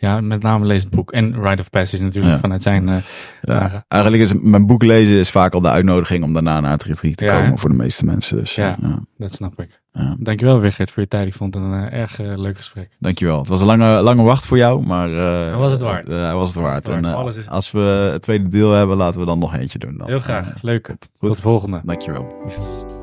ja, 0.00 0.20
met 0.20 0.42
name 0.42 0.66
lees 0.66 0.82
het 0.82 0.90
boek. 0.94 1.12
En 1.12 1.42
Rite 1.42 1.60
of 1.62 1.70
Passage 1.70 2.02
natuurlijk 2.02 2.34
Ja. 2.34 2.40
vanuit 2.40 2.62
zijn... 2.62 2.88
eh, 2.88 2.94
Ja, 2.94 3.00
dagen. 3.40 3.84
eigenlijk 3.88 4.22
is 4.22 4.30
het- 4.30 4.42
mijn 4.42 4.66
boek 4.66 4.82
lezen 4.82 5.14
is 5.18 5.30
vaak 5.30 5.54
al 5.54 5.60
de 5.60 5.68
uitnodiging 5.68 6.24
om 6.24 6.32
daarna 6.32 6.60
naar 6.60 6.70
het 6.72 6.82
retreat 6.82 7.16
te 7.16 7.24
Ja, 7.24 7.40
komen 7.42 7.58
voor 7.58 7.70
de 7.70 7.76
meeste 7.76 8.04
mensen. 8.04 8.36
Dus 8.36 8.54
Ja. 8.54 8.76
Dat 9.18 9.34
snap 9.34 9.60
ik. 9.60 9.80
ja. 9.92 10.16
Dankjewel 10.18 10.60
Wichert 10.60 10.90
voor 10.90 11.02
je 11.02 11.08
tijd. 11.08 11.26
Ik 11.26 11.34
vond 11.34 11.54
het 11.54 11.62
een 11.62 11.72
eh, 11.72 11.98
erg 12.00 12.20
eh, 12.20 12.38
leuk 12.38 12.56
gesprek. 12.56 12.90
Dankjewel. 12.98 13.38
Het 13.38 13.48
was 13.48 13.60
een 13.60 13.66
lange, 13.66 14.00
lange 14.02 14.22
wacht 14.22 14.46
voor 14.46 14.56
jou, 14.56 14.86
maar 14.86 15.10
eh, 15.10 15.16
Hij 15.48 15.56
was 15.56 15.72
het 15.72 15.80
waard. 15.80 16.06
hij 16.06 16.34
was 16.34 16.54
het 16.54 16.62
waard. 16.62 16.86
waard. 16.86 17.04
En, 17.04 17.14
Alles 17.14 17.36
is- 17.36 17.48
als 17.48 17.70
we 17.70 17.80
het 18.12 18.22
tweede 18.22 18.48
deel 18.48 18.72
hebben, 18.72 18.96
laten 18.96 19.20
we 19.20 19.26
dan 19.26 19.38
nog 19.38 19.54
eentje 19.54 19.78
doen. 19.78 19.98
Dan. 19.98 20.06
Heel 20.06 20.20
graag. 20.20 20.62
Leuk. 20.62 20.86
goed. 20.86 21.08
Tot 21.20 21.36
de 21.36 21.42
volgende. 21.42 21.80
Dankjewel. 21.84 22.34
Yes. 22.46 22.99